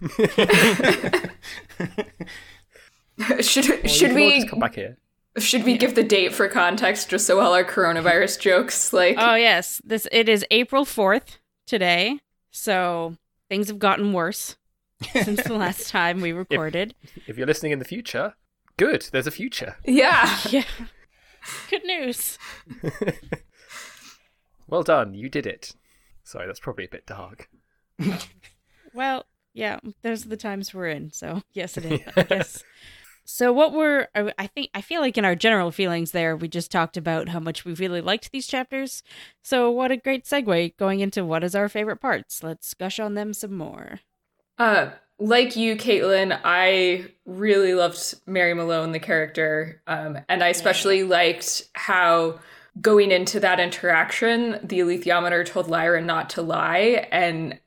should 3.40 3.70
Well, 3.70 3.88
should 3.88 4.14
we 4.14 4.46
come 4.48 4.60
back 4.60 4.76
here? 4.76 4.98
Should 5.38 5.64
we 5.64 5.78
give 5.78 5.96
the 5.96 6.04
date 6.04 6.34
for 6.34 6.48
context 6.48 7.10
just 7.10 7.26
so 7.26 7.40
all 7.40 7.54
our 7.54 7.64
coronavirus 7.64 8.40
jokes 8.40 8.92
like 8.92 9.16
Oh 9.18 9.36
yes, 9.36 9.82
this 9.86 10.08
it 10.12 10.28
is 10.28 10.46
April 10.52 10.84
fourth 10.84 11.40
today, 11.66 12.20
so 12.58 13.16
things 13.50 13.68
have 13.68 13.80
gotten 13.80 14.14
worse 14.14 14.56
since 15.14 15.44
the 15.44 15.54
last 15.54 15.90
time 15.92 16.22
we 16.22 16.32
recorded. 16.32 16.96
If 17.28 17.38
you're 17.38 17.48
listening 17.48 17.72
in 17.72 17.80
the 17.80 17.86
future, 17.86 18.34
good. 18.78 19.08
There's 19.12 19.28
a 19.28 19.32
future. 19.32 19.78
Yeah. 19.86 20.38
Yeah, 20.50 20.64
good 21.70 21.84
news. 21.86 22.38
Well 24.68 24.84
done. 24.84 25.14
You 25.14 25.30
did 25.30 25.46
it. 25.46 25.74
Sorry, 26.24 26.46
that's 26.46 26.60
probably 26.60 26.86
a 26.86 26.90
bit 26.90 27.06
dark. 27.06 27.50
Well, 28.94 29.26
yeah, 29.54 29.80
those 30.02 30.26
are 30.26 30.30
the 30.30 30.38
times 30.38 30.74
we're 30.74 30.88
in. 30.88 31.12
So 31.12 31.42
yes, 31.54 31.78
it 31.78 31.86
is. 31.86 32.02
I 32.18 32.24
guess. 32.24 32.64
So 33.29 33.51
what 33.51 33.74
were 33.74 34.07
I 34.15 34.48
think 34.48 34.69
I 34.74 34.79
feel 34.79 35.01
like 35.01 35.17
in 35.17 35.25
our 35.25 35.36
general 35.36 35.69
feelings 35.69 36.12
there 36.12 36.38
we 36.38 36.48
just 36.48 36.72
talked 36.72 36.96
about 36.96 37.27
how 37.27 37.41
much 37.41 37.65
we 37.65 37.74
really 37.74 38.00
liked 38.00 38.31
these 38.31 38.48
chapters. 38.48 39.03
So 39.43 39.69
what 39.69 39.91
a 39.91 39.98
great 39.98 40.24
segue 40.24 40.77
going 40.77 41.01
into 41.01 41.25
what 41.25 41.43
is 41.43 41.53
our 41.53 41.67
favorite 41.67 41.98
parts. 41.98 42.41
Let's 42.41 42.74
gush 42.74 43.00
on 43.00 43.15
them 43.15 43.34
some 43.34 43.55
more. 43.55 44.00
Uh 44.57 44.91
like 45.19 45.55
you, 45.55 45.75
Caitlin, 45.75 46.39
I 46.43 47.07
really 47.25 47.74
loved 47.74 48.13
Mary 48.27 48.53
Malone, 48.53 48.91
the 48.91 49.00
character. 49.00 49.81
Um, 49.88 50.19
and 50.29 50.43
I 50.43 50.50
especially 50.50 51.03
liked 51.03 51.63
how 51.74 52.39
going 52.79 53.12
into 53.12 53.39
that 53.39 53.60
interaction, 53.60 54.60
the 54.63 54.79
alethiometer 54.79 55.43
told 55.43 55.69
Lyra 55.69 56.01
not 56.01 56.29
to 56.31 56.43
lie, 56.43 57.07
and 57.12 57.60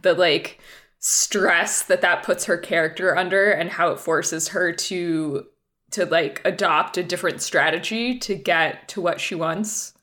the 0.00 0.14
like 0.14 0.60
stress 1.02 1.82
that 1.82 2.00
that 2.02 2.22
puts 2.24 2.46
her 2.46 2.58
character 2.58 3.16
under, 3.16 3.50
and 3.50 3.70
how 3.70 3.90
it 3.90 4.00
forces 4.00 4.48
her 4.48 4.72
to 4.72 5.46
to 5.92 6.06
like 6.06 6.40
adopt 6.46 6.96
a 6.98 7.02
different 7.04 7.42
strategy 7.42 8.18
to 8.20 8.34
get 8.36 8.88
to 8.88 9.00
what 9.02 9.20
she 9.20 9.34
wants. 9.34 9.94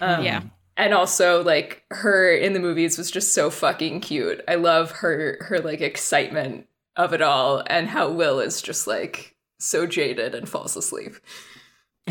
Um, 0.00 0.24
Yeah. 0.24 0.42
and 0.76 0.94
also 0.94 1.42
like 1.44 1.84
her 1.90 2.32
in 2.32 2.52
the 2.54 2.60
movies 2.60 2.98
was 2.98 3.10
just 3.10 3.34
so 3.34 3.50
fucking 3.50 4.00
cute. 4.00 4.42
I 4.48 4.56
love 4.56 4.90
her 4.92 5.38
her 5.42 5.60
like 5.60 5.80
excitement 5.80 6.66
of 6.96 7.12
it 7.12 7.22
all, 7.22 7.62
and 7.68 7.88
how 7.88 8.10
Will 8.10 8.40
is 8.40 8.62
just 8.62 8.86
like 8.88 9.36
so 9.60 9.86
jaded 9.86 10.34
and 10.34 10.48
falls 10.48 10.76
asleep. 10.76 11.14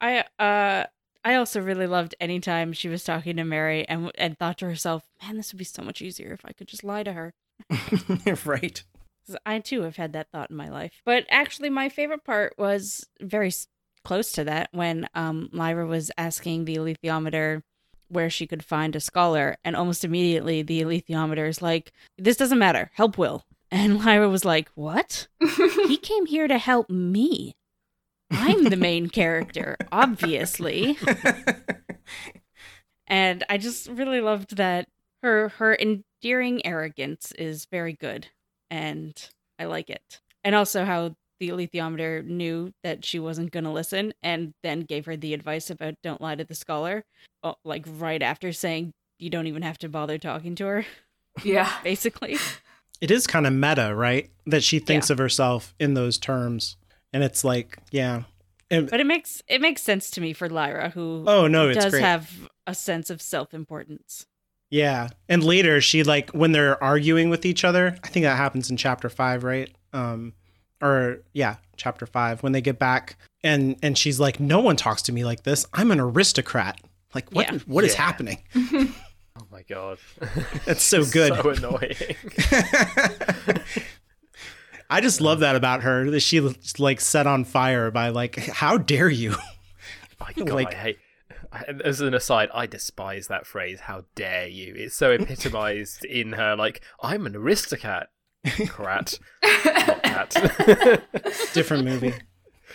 I 0.00 0.24
uh 0.38 0.86
I 1.24 1.34
also 1.34 1.60
really 1.60 1.86
loved 1.86 2.14
anytime 2.20 2.72
she 2.72 2.88
was 2.88 3.04
talking 3.04 3.36
to 3.36 3.44
Mary 3.44 3.86
and 3.88 4.10
and 4.16 4.38
thought 4.38 4.58
to 4.58 4.66
herself, 4.66 5.04
"Man, 5.22 5.36
this 5.36 5.52
would 5.52 5.58
be 5.58 5.64
so 5.64 5.82
much 5.82 6.00
easier 6.00 6.32
if 6.32 6.44
I 6.44 6.52
could 6.52 6.68
just 6.68 6.84
lie 6.84 7.02
to 7.02 7.12
her." 7.12 7.34
right. 8.44 8.82
I 9.46 9.60
too 9.60 9.82
have 9.82 9.96
had 9.96 10.12
that 10.14 10.30
thought 10.32 10.50
in 10.50 10.56
my 10.56 10.68
life. 10.68 11.02
But 11.04 11.26
actually, 11.30 11.70
my 11.70 11.88
favorite 11.88 12.24
part 12.24 12.54
was 12.58 13.06
very 13.20 13.52
close 14.04 14.32
to 14.32 14.44
that 14.44 14.70
when 14.72 15.08
um, 15.14 15.50
Lyra 15.52 15.86
was 15.86 16.10
asking 16.16 16.64
the 16.64 16.76
alethiometer 16.76 17.62
where 18.08 18.30
she 18.30 18.46
could 18.46 18.64
find 18.64 18.96
a 18.96 19.00
scholar, 19.00 19.56
and 19.64 19.76
almost 19.76 20.04
immediately 20.04 20.62
the 20.62 20.82
alethiometer 20.82 21.48
is 21.48 21.62
like, 21.62 21.92
"This 22.18 22.36
doesn't 22.36 22.58
matter. 22.58 22.90
Help 22.94 23.18
Will." 23.18 23.44
And 23.70 23.98
Lyra 24.04 24.28
was 24.28 24.44
like, 24.44 24.70
"What? 24.74 25.28
he 25.86 25.96
came 25.96 26.26
here 26.26 26.48
to 26.48 26.58
help 26.58 26.90
me. 26.90 27.54
I'm 28.30 28.64
the 28.64 28.76
main 28.76 29.08
character, 29.08 29.76
obviously." 29.92 30.98
and 33.06 33.44
I 33.48 33.58
just 33.58 33.88
really 33.88 34.20
loved 34.20 34.56
that 34.56 34.88
her 35.22 35.50
her 35.50 35.76
endearing 35.76 36.64
arrogance 36.64 37.32
is 37.32 37.66
very 37.66 37.92
good, 37.92 38.28
and 38.70 39.28
I 39.58 39.64
like 39.64 39.90
it. 39.90 40.20
And 40.42 40.54
also 40.54 40.84
how 40.84 41.16
the 41.38 41.50
alethiometer 41.50 42.24
knew 42.24 42.72
that 42.82 43.04
she 43.04 43.18
wasn't 43.18 43.50
going 43.50 43.64
to 43.64 43.70
listen, 43.70 44.12
and 44.22 44.54
then 44.62 44.80
gave 44.80 45.06
her 45.06 45.16
the 45.16 45.34
advice 45.34 45.70
about 45.70 45.94
don't 46.02 46.20
lie 46.20 46.34
to 46.34 46.44
the 46.44 46.54
scholar, 46.54 47.04
oh, 47.42 47.56
like 47.64 47.84
right 47.86 48.22
after 48.22 48.52
saying 48.52 48.92
you 49.18 49.30
don't 49.30 49.46
even 49.46 49.62
have 49.62 49.78
to 49.78 49.88
bother 49.88 50.18
talking 50.18 50.54
to 50.56 50.66
her, 50.66 50.86
yeah. 51.44 51.70
basically. 51.82 52.36
It 53.00 53.10
is 53.10 53.26
kind 53.26 53.46
of 53.46 53.52
meta, 53.52 53.94
right? 53.94 54.30
That 54.46 54.62
she 54.62 54.78
thinks 54.78 55.08
of 55.08 55.18
herself 55.18 55.74
in 55.78 55.94
those 55.94 56.18
terms. 56.18 56.76
And 57.12 57.22
it's 57.24 57.42
like, 57.44 57.78
yeah. 57.90 58.22
And, 58.70 58.88
But 58.88 59.00
it 59.00 59.06
makes 59.06 59.42
it 59.48 59.60
makes 59.60 59.82
sense 59.82 60.10
to 60.12 60.20
me 60.20 60.32
for 60.32 60.48
Lyra, 60.48 60.90
who 60.90 61.24
oh, 61.26 61.46
no, 61.48 61.68
it's 61.70 61.82
does 61.82 61.90
great. 61.92 62.02
have 62.04 62.30
a 62.66 62.74
sense 62.74 63.10
of 63.10 63.20
self 63.20 63.52
importance. 63.52 64.26
Yeah. 64.70 65.08
And 65.28 65.42
later 65.42 65.80
she 65.80 66.04
like 66.04 66.30
when 66.30 66.52
they're 66.52 66.80
arguing 66.82 67.28
with 67.30 67.44
each 67.44 67.64
other, 67.64 67.96
I 68.04 68.08
think 68.08 68.22
that 68.24 68.36
happens 68.36 68.70
in 68.70 68.76
chapter 68.76 69.08
5, 69.08 69.42
right? 69.42 69.74
Um 69.92 70.34
or 70.80 71.18
yeah, 71.32 71.56
chapter 71.76 72.06
5 72.06 72.42
when 72.44 72.52
they 72.52 72.60
get 72.60 72.78
back 72.78 73.16
and 73.42 73.74
and 73.82 73.98
she's 73.98 74.20
like 74.20 74.38
no 74.38 74.60
one 74.60 74.76
talks 74.76 75.02
to 75.02 75.12
me 75.12 75.24
like 75.24 75.42
this. 75.42 75.66
I'm 75.72 75.90
an 75.90 75.98
aristocrat. 75.98 76.80
Like 77.12 77.28
what 77.30 77.50
Yeah. 77.52 77.58
what 77.66 77.82
is 77.84 77.94
Yeah. 77.94 78.02
happening? 78.02 78.38
Oh 79.38 79.46
my 79.50 79.62
god. 79.62 79.98
That's 80.66 80.82
so 80.82 81.04
good. 81.12 81.32
so 81.34 81.50
annoying. 81.50 81.94
I 84.90 85.00
just 85.00 85.20
love 85.20 85.40
that 85.40 85.56
about 85.56 85.82
her 85.82 86.10
that 86.10 86.20
she 86.20 86.40
like 86.78 87.00
set 87.00 87.26
on 87.26 87.44
fire 87.44 87.90
by 87.90 88.08
like 88.08 88.36
how 88.36 88.76
dare 88.76 89.08
you? 89.08 89.36
My 90.20 90.32
god, 90.36 90.50
Like- 90.50 90.74
I 90.74 90.78
hate. 90.78 90.98
As 91.84 92.00
an 92.00 92.14
aside, 92.14 92.48
I 92.54 92.66
despise 92.66 93.26
that 93.26 93.44
phrase. 93.44 93.80
How 93.80 94.04
dare 94.14 94.46
you? 94.46 94.72
It's 94.76 94.94
so 94.94 95.10
epitomized 95.10 96.04
in 96.04 96.32
her. 96.34 96.54
Like 96.54 96.80
I'm 97.02 97.26
an 97.26 97.34
aristocrat. 97.34 98.08
Crat. 98.68 99.18
Not 99.42 100.02
cat. 100.02 100.32
Different 101.52 101.84
movie. 101.86 102.14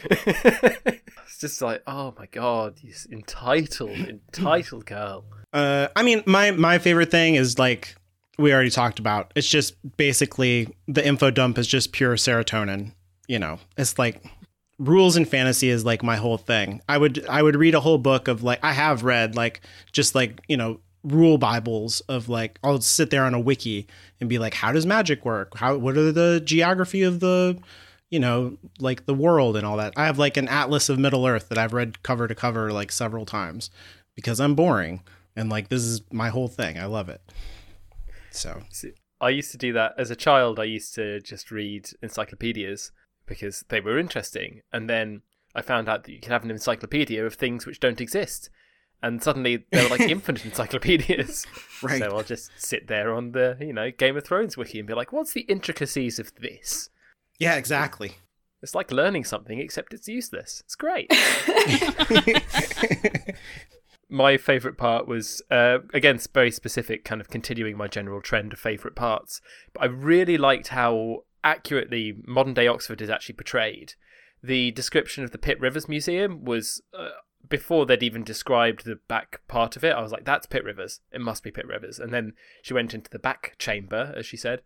it's 0.10 1.40
just 1.40 1.62
like, 1.62 1.84
oh 1.88 2.14
my 2.18 2.26
god, 2.28 2.80
you 2.82 2.94
entitled, 3.12 3.92
entitled 3.92 4.86
girl. 4.86 5.26
Uh, 5.54 5.88
I 5.96 6.04
mean, 6.04 6.24
my 6.26 6.52
my 6.52 6.78
favorite 6.78 7.12
thing 7.12 7.36
is 7.36 7.58
like 7.58 7.96
we 8.38 8.54
already 8.54 8.70
talked 8.70 9.00
about. 9.00 9.32
It's 9.36 9.50
just 9.50 9.76
basically 9.98 10.76
the 10.88 11.06
info 11.06 11.32
dump 11.32 11.58
is 11.58 11.68
just 11.68 11.92
pure 11.92 12.16
serotonin. 12.16 12.94
You 13.28 13.40
know, 13.40 13.60
it's 13.78 13.98
like 13.98 14.24
rules 14.78 15.16
and 15.16 15.28
fantasy 15.28 15.70
is 15.70 15.86
like 15.86 16.04
my 16.04 16.16
whole 16.18 16.38
thing. 16.38 16.82
I 16.88 16.98
would 16.98 17.26
I 17.28 17.42
would 17.42 17.56
read 17.56 17.76
a 17.76 17.80
whole 17.80 17.98
book 17.98 18.28
of 18.28 18.44
like 18.44 18.60
I 18.64 18.74
have 18.74 19.04
read 19.04 19.36
like 19.36 19.62
just 19.92 20.16
like 20.16 20.42
you 20.48 20.58
know 20.58 20.80
rule 21.04 21.38
bibles 21.38 22.02
of 22.02 22.30
like 22.30 22.60
I'll 22.64 22.82
sit 22.82 23.10
there 23.10 23.24
on 23.24 23.34
a 23.34 23.40
wiki 23.40 23.88
and 24.20 24.30
be 24.30 24.40
like 24.40 24.56
how 24.56 24.72
does 24.72 24.86
magic 24.86 25.24
work 25.24 25.56
how 25.56 25.78
what 25.78 25.96
are 25.98 26.12
the 26.12 26.42
geography 26.44 27.04
of 27.04 27.20
the 27.20 27.60
you 28.10 28.20
know 28.20 28.58
like 28.80 29.06
the 29.06 29.14
world 29.14 29.56
and 29.56 29.66
all 29.66 29.78
that 29.78 29.94
I 29.96 30.08
have 30.08 30.18
like 30.18 30.36
an 30.36 30.48
atlas 30.48 30.90
of 30.90 30.98
Middle 30.98 31.28
Earth 31.28 31.50
that 31.50 31.60
I've 31.60 31.74
read 31.74 32.02
cover 32.02 32.28
to 32.28 32.34
cover 32.34 32.72
like 32.72 32.92
several 32.92 33.26
times 33.26 33.70
because 34.16 34.40
I'm 34.40 34.56
boring 34.56 35.02
and 35.36 35.50
like 35.50 35.70
this 35.70 35.84
is 35.84 36.02
my 36.12 36.30
whole 36.30 36.48
thing 36.48 36.80
I 36.80 36.86
love 36.86 37.08
it 37.08 37.22
so 38.36 38.62
See, 38.72 38.94
I 39.22 39.30
used 39.30 39.52
to 39.52 39.58
do 39.58 39.74
that 39.74 39.94
as 39.98 40.12
a 40.12 40.16
child. 40.16 40.60
I 40.60 40.66
used 40.66 40.94
to 40.96 41.20
just 41.22 41.52
read 41.52 41.90
encyclopedias 42.02 42.92
because 43.26 43.64
they 43.70 43.80
were 43.80 43.98
interesting, 43.98 44.62
and 44.72 44.90
then 44.90 45.22
I 45.56 45.62
found 45.62 45.90
out 45.90 46.04
that 46.04 46.12
you 46.12 46.20
can 46.20 46.32
have 46.32 46.44
an 46.44 46.52
encyclopedia 46.52 47.26
of 47.26 47.36
things 47.36 47.66
which 47.66 47.80
don't 47.80 48.02
exist, 48.02 48.50
and 49.02 49.24
suddenly 49.24 49.66
there 49.72 49.84
were 49.84 49.90
like 49.90 50.02
infinite 50.10 50.46
encyclopedias. 50.46 51.46
Right. 51.82 52.00
So 52.00 52.16
I'll 52.16 52.24
just 52.24 52.52
sit 52.58 52.88
there 52.88 53.14
on 53.14 53.32
the 53.32 53.58
you 53.60 53.74
know 53.74 53.92
Game 53.92 54.18
of 54.18 54.26
Thrones 54.26 54.58
wiki 54.58 54.80
and 54.80 54.88
be 54.88 54.94
like, 54.94 55.12
"What's 55.12 55.34
the 55.34 55.42
intricacies 55.42 56.20
of 56.20 56.34
this?" 56.36 56.90
yeah 57.38 57.56
exactly 57.56 58.16
It's 58.62 58.76
like 58.76 58.92
learning 58.92 59.26
something, 59.26 59.60
except 59.60 59.94
it's 59.94 60.08
useless. 60.08 60.62
It's 60.66 60.76
great. 60.76 61.10
my 64.10 64.38
favorite 64.38 64.78
part 64.78 65.08
was 65.08 65.42
uh, 65.50 65.80
again 65.94 66.20
very 66.34 66.52
specific 66.52 67.04
kind 67.04 67.22
of 67.22 67.30
continuing 67.30 67.76
my 67.76 67.88
general 67.88 68.22
trend 68.22 68.54
of 68.54 68.60
favorite 68.60 68.96
parts 68.96 69.42
but 69.74 69.82
i 69.82 69.86
really 69.86 70.38
liked 70.38 70.70
how 70.70 71.24
accurately 71.44 72.14
modern 72.26 72.54
day 72.54 72.68
oxford 72.68 73.02
is 73.02 73.10
actually 73.10 73.36
portrayed 73.36 73.94
the 74.44 74.72
description 74.72 75.24
of 75.24 75.32
the 75.32 75.38
pitt 75.38 75.60
rivers 75.60 75.90
museum 75.90 76.46
was 76.46 76.82
uh, 76.98 77.10
before 77.48 77.86
they'd 77.86 78.04
even 78.04 78.24
described 78.24 78.86
the 78.86 79.00
back 79.08 79.42
part 79.48 79.76
of 79.76 79.84
it 79.84 79.96
i 79.96 80.02
was 80.02 80.12
like 80.12 80.26
that's 80.26 80.46
pitt 80.46 80.64
rivers 80.64 81.00
it 81.12 81.22
must 81.22 81.44
be 81.44 81.52
pitt 81.52 81.68
rivers 81.68 82.00
and 82.00 82.14
then 82.14 82.34
she 82.62 82.74
went 82.74 82.94
into 82.94 83.10
the 83.10 83.20
back 83.20 83.56
chamber 83.58 84.14
as 84.16 84.26
she 84.26 84.38
said 84.38 84.62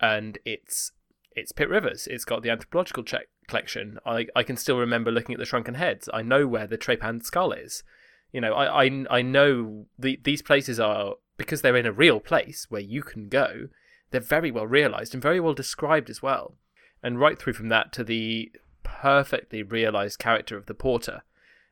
and 0.00 0.38
it's 0.44 0.92
it's 1.36 1.52
Pitt 1.52 1.68
Rivers. 1.68 2.08
It's 2.10 2.24
got 2.24 2.42
the 2.42 2.50
anthropological 2.50 3.04
check 3.04 3.26
collection. 3.46 3.98
I, 4.06 4.26
I 4.34 4.42
can 4.42 4.56
still 4.56 4.78
remember 4.78 5.12
looking 5.12 5.34
at 5.34 5.38
the 5.38 5.44
shrunken 5.44 5.74
heads. 5.74 6.08
I 6.12 6.22
know 6.22 6.46
where 6.46 6.66
the 6.66 6.78
Trepan 6.78 7.22
skull 7.22 7.52
is. 7.52 7.84
You 8.32 8.40
know, 8.40 8.54
I 8.54 8.84
I, 8.84 9.04
I 9.10 9.22
know 9.22 9.86
the, 9.98 10.20
these 10.22 10.42
places 10.42 10.78
are 10.80 11.14
because 11.36 11.62
they're 11.62 11.76
in 11.76 11.86
a 11.86 11.92
real 11.92 12.20
place 12.20 12.66
where 12.68 12.80
you 12.80 13.02
can 13.02 13.28
go. 13.28 13.68
They're 14.10 14.20
very 14.20 14.50
well 14.50 14.66
realized 14.66 15.14
and 15.14 15.22
very 15.22 15.40
well 15.40 15.54
described 15.54 16.10
as 16.10 16.22
well. 16.22 16.54
And 17.02 17.20
right 17.20 17.38
through 17.38 17.52
from 17.54 17.68
that 17.68 17.92
to 17.94 18.04
the 18.04 18.50
perfectly 18.82 19.62
realized 19.62 20.18
character 20.18 20.56
of 20.56 20.66
the 20.66 20.74
porter 20.74 21.22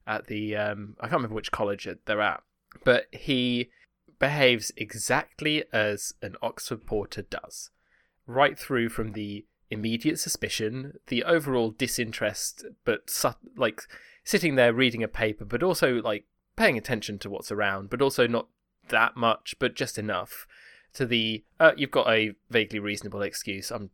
at 0.07 0.27
the 0.27 0.57
um, 0.57 0.97
I 1.01 1.05
can't 1.05 1.15
remember 1.15 1.37
which 1.37 1.53
college 1.53 1.89
they're 2.05 2.21
at, 2.21 2.43
but 2.85 3.07
he 3.13 3.71
behaves 4.19 4.73
exactly 4.77 5.65
as 5.73 6.15
an 6.23 6.37
Oxford 6.43 6.87
porter 6.87 7.23
does 7.23 7.71
right 8.27 8.59
through 8.59 8.89
from 8.89 9.13
the 9.13 9.45
immediate 9.71 10.19
suspicion, 10.19 10.95
the 11.09 11.25
overall 11.25 11.71
disinterest, 11.71 12.65
but 12.85 13.11
su- 13.11 13.35
like 13.57 13.83
sitting 14.25 14.55
there 14.55 14.73
reading 14.73 15.03
a 15.03 15.09
paper, 15.09 15.45
but 15.45 15.63
also 15.63 16.01
like 16.03 16.25
paying 16.57 16.79
attention 16.79 17.19
to 17.21 17.31
what's 17.31 17.53
around, 17.53 17.91
but 17.91 18.03
also 18.03 18.27
not 18.27 18.49
that 18.89 19.17
much, 19.17 19.55
but 19.59 19.75
just 19.75 19.99
enough 19.99 20.47
to 20.95 21.07
the 21.07 21.45
uh, 21.59 21.73
you've 21.77 21.91
got 21.91 22.09
a 22.09 22.33
vaguely 22.51 22.79
reasonable 22.79 23.23
excuse. 23.23 23.71
I'm 23.71 23.91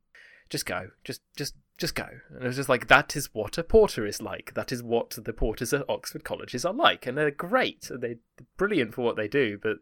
just 0.48 0.66
go, 0.66 0.90
just 1.04 1.22
just 1.36 1.54
just 1.78 1.94
go. 1.94 2.06
And 2.28 2.44
it 2.44 2.46
was 2.46 2.56
just 2.56 2.68
like 2.68 2.88
that 2.88 3.16
is 3.16 3.30
what 3.32 3.58
a 3.58 3.64
porter 3.64 4.06
is 4.06 4.22
like. 4.22 4.52
That 4.54 4.70
is 4.70 4.82
what 4.82 5.10
the 5.10 5.32
porters 5.32 5.72
at 5.72 5.88
Oxford 5.88 6.24
colleges 6.24 6.64
are 6.64 6.74
like, 6.74 7.06
and 7.06 7.16
they're 7.16 7.30
great. 7.30 7.90
They're 7.90 8.16
brilliant 8.56 8.94
for 8.94 9.02
what 9.02 9.16
they 9.16 9.28
do. 9.28 9.58
But 9.60 9.78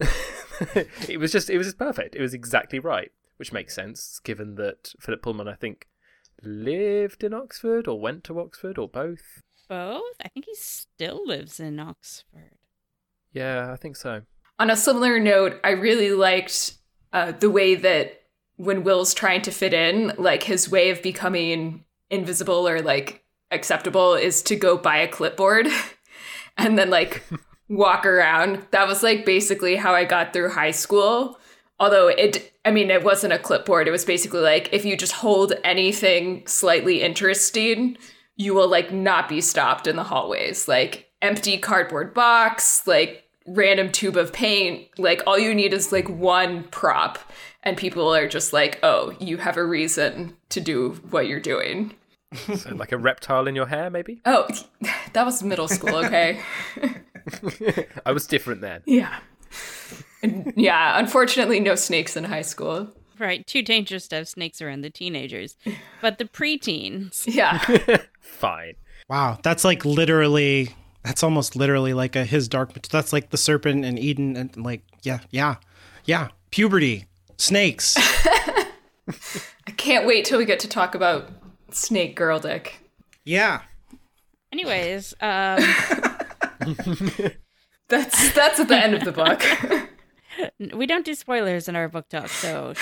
it 1.08 1.18
was 1.18 1.32
just 1.32 1.48
it 1.48 1.56
was 1.56 1.68
just 1.68 1.78
perfect. 1.78 2.16
It 2.16 2.22
was 2.22 2.34
exactly 2.34 2.78
right, 2.78 3.12
which 3.36 3.52
makes 3.52 3.74
sense 3.74 4.20
given 4.22 4.56
that 4.56 4.92
Philip 4.98 5.22
Pullman, 5.22 5.48
I 5.48 5.54
think, 5.54 5.86
lived 6.42 7.22
in 7.22 7.32
Oxford 7.32 7.86
or 7.86 8.00
went 8.00 8.24
to 8.24 8.40
Oxford 8.40 8.76
or 8.76 8.88
both. 8.88 9.42
Both? 9.68 10.14
I 10.24 10.28
think 10.28 10.46
he 10.46 10.54
still 10.54 11.26
lives 11.26 11.60
in 11.60 11.78
Oxford. 11.78 12.58
Yeah, 13.32 13.72
I 13.72 13.76
think 13.76 13.96
so. 13.96 14.22
On 14.58 14.70
a 14.70 14.76
similar 14.76 15.20
note, 15.20 15.60
I 15.62 15.70
really 15.70 16.10
liked 16.12 16.78
uh, 17.12 17.32
the 17.32 17.50
way 17.50 17.74
that 17.74 18.22
when 18.56 18.82
Will's 18.82 19.14
trying 19.14 19.42
to 19.42 19.52
fit 19.52 19.72
in, 19.72 20.12
like 20.18 20.42
his 20.42 20.70
way 20.70 20.90
of 20.90 21.02
becoming 21.02 21.84
invisible 22.10 22.68
or 22.68 22.80
like 22.80 23.24
acceptable 23.50 24.14
is 24.14 24.42
to 24.42 24.56
go 24.56 24.76
buy 24.76 24.98
a 24.98 25.08
clipboard 25.08 25.68
and 26.58 26.78
then 26.78 26.90
like 26.90 27.22
walk 27.68 28.04
around. 28.04 28.66
That 28.72 28.88
was 28.88 29.02
like 29.02 29.24
basically 29.24 29.76
how 29.76 29.94
I 29.94 30.04
got 30.04 30.32
through 30.32 30.50
high 30.50 30.72
school. 30.72 31.38
Although 31.80 32.08
it, 32.08 32.52
I 32.64 32.72
mean, 32.72 32.90
it 32.90 33.04
wasn't 33.04 33.32
a 33.32 33.38
clipboard. 33.38 33.86
It 33.86 33.92
was 33.92 34.04
basically 34.04 34.40
like 34.40 34.70
if 34.72 34.84
you 34.84 34.96
just 34.96 35.12
hold 35.12 35.52
anything 35.62 36.46
slightly 36.46 37.02
interesting, 37.02 37.96
you 38.38 38.54
will 38.54 38.68
like 38.68 38.90
not 38.92 39.28
be 39.28 39.42
stopped 39.42 39.86
in 39.86 39.96
the 39.96 40.04
hallways. 40.04 40.66
Like 40.66 41.10
empty 41.20 41.58
cardboard 41.58 42.14
box, 42.14 42.86
like 42.86 43.24
random 43.46 43.90
tube 43.92 44.16
of 44.16 44.32
paint. 44.32 44.88
Like 44.98 45.20
all 45.26 45.38
you 45.38 45.54
need 45.54 45.74
is 45.74 45.92
like 45.92 46.08
one 46.08 46.62
prop, 46.64 47.18
and 47.62 47.76
people 47.76 48.14
are 48.14 48.26
just 48.28 48.52
like, 48.54 48.78
oh, 48.82 49.14
you 49.20 49.36
have 49.36 49.56
a 49.58 49.64
reason 49.64 50.34
to 50.50 50.60
do 50.60 50.92
what 51.10 51.26
you're 51.28 51.40
doing. 51.40 51.94
So 52.56 52.74
like 52.74 52.92
a 52.92 52.98
reptile 52.98 53.48
in 53.48 53.56
your 53.56 53.64
hair, 53.66 53.88
maybe? 53.88 54.20
Oh, 54.26 54.46
that 55.14 55.24
was 55.24 55.42
middle 55.42 55.66
school, 55.66 55.96
okay? 55.96 56.40
I 58.06 58.12
was 58.12 58.26
different 58.26 58.60
then. 58.60 58.82
yeah. 58.84 59.20
And 60.22 60.52
yeah, 60.54 60.98
unfortunately, 60.98 61.58
no 61.58 61.74
snakes 61.74 62.16
in 62.18 62.24
high 62.24 62.42
school. 62.42 62.90
Right, 63.18 63.46
too 63.46 63.62
dangerous 63.62 64.08
to 64.08 64.16
have 64.16 64.28
snakes 64.28 64.60
around 64.60 64.82
the 64.82 64.90
teenagers. 64.90 65.56
But 66.02 66.18
the 66.18 66.26
preteens, 66.26 67.24
Yeah. 67.26 67.58
Fine. 68.28 68.74
Wow, 69.08 69.38
that's 69.42 69.64
like 69.64 69.84
literally. 69.84 70.74
That's 71.04 71.22
almost 71.22 71.56
literally 71.56 71.94
like 71.94 72.16
a 72.16 72.24
his 72.24 72.48
dark. 72.48 72.72
That's 72.88 73.12
like 73.12 73.30
the 73.30 73.36
serpent 73.36 73.84
in 73.84 73.98
Eden, 73.98 74.36
and 74.36 74.56
like 74.56 74.82
yeah, 75.02 75.20
yeah, 75.30 75.56
yeah. 76.04 76.28
Puberty, 76.50 77.06
snakes. 77.36 77.96
I 79.08 79.70
can't 79.76 80.06
wait 80.06 80.24
till 80.24 80.38
we 80.38 80.44
get 80.44 80.60
to 80.60 80.68
talk 80.68 80.94
about 80.94 81.30
Snake 81.70 82.14
Girl 82.14 82.38
Dick. 82.38 82.80
Yeah. 83.24 83.62
anyways, 84.52 85.14
um, 85.20 85.62
That's 87.88 88.32
that's 88.34 88.60
at 88.60 88.68
the 88.68 88.76
end 88.76 88.94
of 88.94 89.04
the 89.04 89.12
book. 89.12 89.42
we 90.74 90.86
don't 90.86 91.06
do 91.06 91.14
spoilers 91.14 91.68
in 91.68 91.76
our 91.76 91.88
book 91.88 92.08
talk, 92.08 92.28
so 92.28 92.74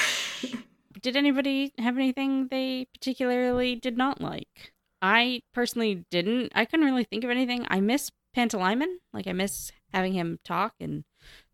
did 1.01 1.17
anybody 1.17 1.73
have 1.79 1.97
anything 1.97 2.49
they 2.49 2.89
particularly 2.93 3.77
did 3.77 3.97
not 3.97 4.21
like? 4.21 4.73
I 5.03 5.43
personally 5.53 6.05
didn't. 6.11 6.53
I 6.55 6.65
couldn't 6.65 6.87
really 6.87 7.05
think 7.05 7.25
of 7.25 7.31
anything. 7.31 7.67
I 7.69 7.81
miss 7.81 8.11
Pantalaimon. 8.37 8.97
Like 9.13 9.27
I 9.27 9.33
miss 9.33 9.73
having 9.93 10.13
him 10.13 10.39
talk 10.45 10.75
and 10.81 11.05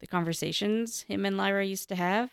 the 0.00 0.06
conversations 0.06 1.02
him 1.02 1.24
and 1.24 1.36
Lyra 1.36 1.64
used 1.64 1.88
to 1.90 1.96
have. 1.96 2.30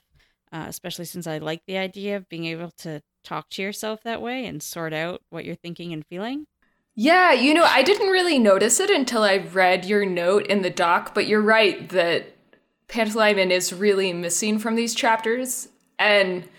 Uh, 0.52 0.66
especially 0.68 1.06
since 1.06 1.28
I 1.28 1.38
like 1.38 1.62
the 1.68 1.78
idea 1.78 2.18
of 2.18 2.28
being 2.28 2.46
able 2.46 2.72
to 2.80 3.04
talk 3.24 3.50
to 3.52 3.62
yourself 3.62 4.02
that 4.04 4.20
way 4.20 4.48
and 4.48 4.64
sort 4.64 4.94
out 4.94 5.22
what 5.30 5.46
you're 5.46 5.54
thinking 5.54 5.94
and 5.94 6.04
feeling. 6.08 6.48
Yeah, 6.96 7.34
you 7.34 7.54
know, 7.54 7.66
I 7.66 7.84
didn't 7.84 8.10
really 8.10 8.40
notice 8.40 8.80
it 8.80 8.90
until 8.90 9.22
I 9.22 9.38
read 9.38 9.86
your 9.86 10.06
note 10.06 10.48
in 10.48 10.64
the 10.64 10.72
doc, 10.72 11.14
but 11.14 11.28
you're 11.28 11.40
right 11.40 11.88
that 11.90 12.36
Pantalaimon 12.88 13.52
is 13.52 13.72
really 13.72 14.12
missing 14.12 14.58
from 14.58 14.76
these 14.76 14.96
chapters. 14.96 15.70
And 16.00 16.50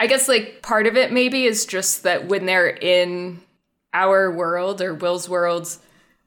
I 0.00 0.08
guess 0.08 0.28
like 0.28 0.60
part 0.62 0.86
of 0.86 0.96
it 0.96 1.12
maybe 1.12 1.44
is 1.44 1.64
just 1.64 2.02
that 2.02 2.26
when 2.26 2.44
they're 2.44 2.68
in 2.68 3.40
our 4.02 4.30
world 4.30 4.80
or 4.80 4.94
Will's 4.94 5.28
world, 5.28 5.66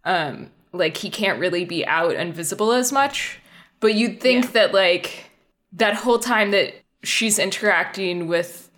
um, 0.05 0.49
like 0.73 0.97
he 0.97 1.09
can't 1.09 1.39
really 1.39 1.65
be 1.65 1.85
out 1.85 2.15
and 2.15 2.33
visible 2.33 2.71
as 2.71 2.91
much. 2.91 3.39
But 3.79 3.95
you'd 3.95 4.19
think 4.19 4.45
Yeah. 4.45 4.51
that 4.51 4.73
like 4.73 5.31
that 5.73 5.95
whole 5.95 6.19
time 6.19 6.51
that 6.51 6.73
she's 7.03 7.39
interacting 7.39 8.27
with 8.27 8.69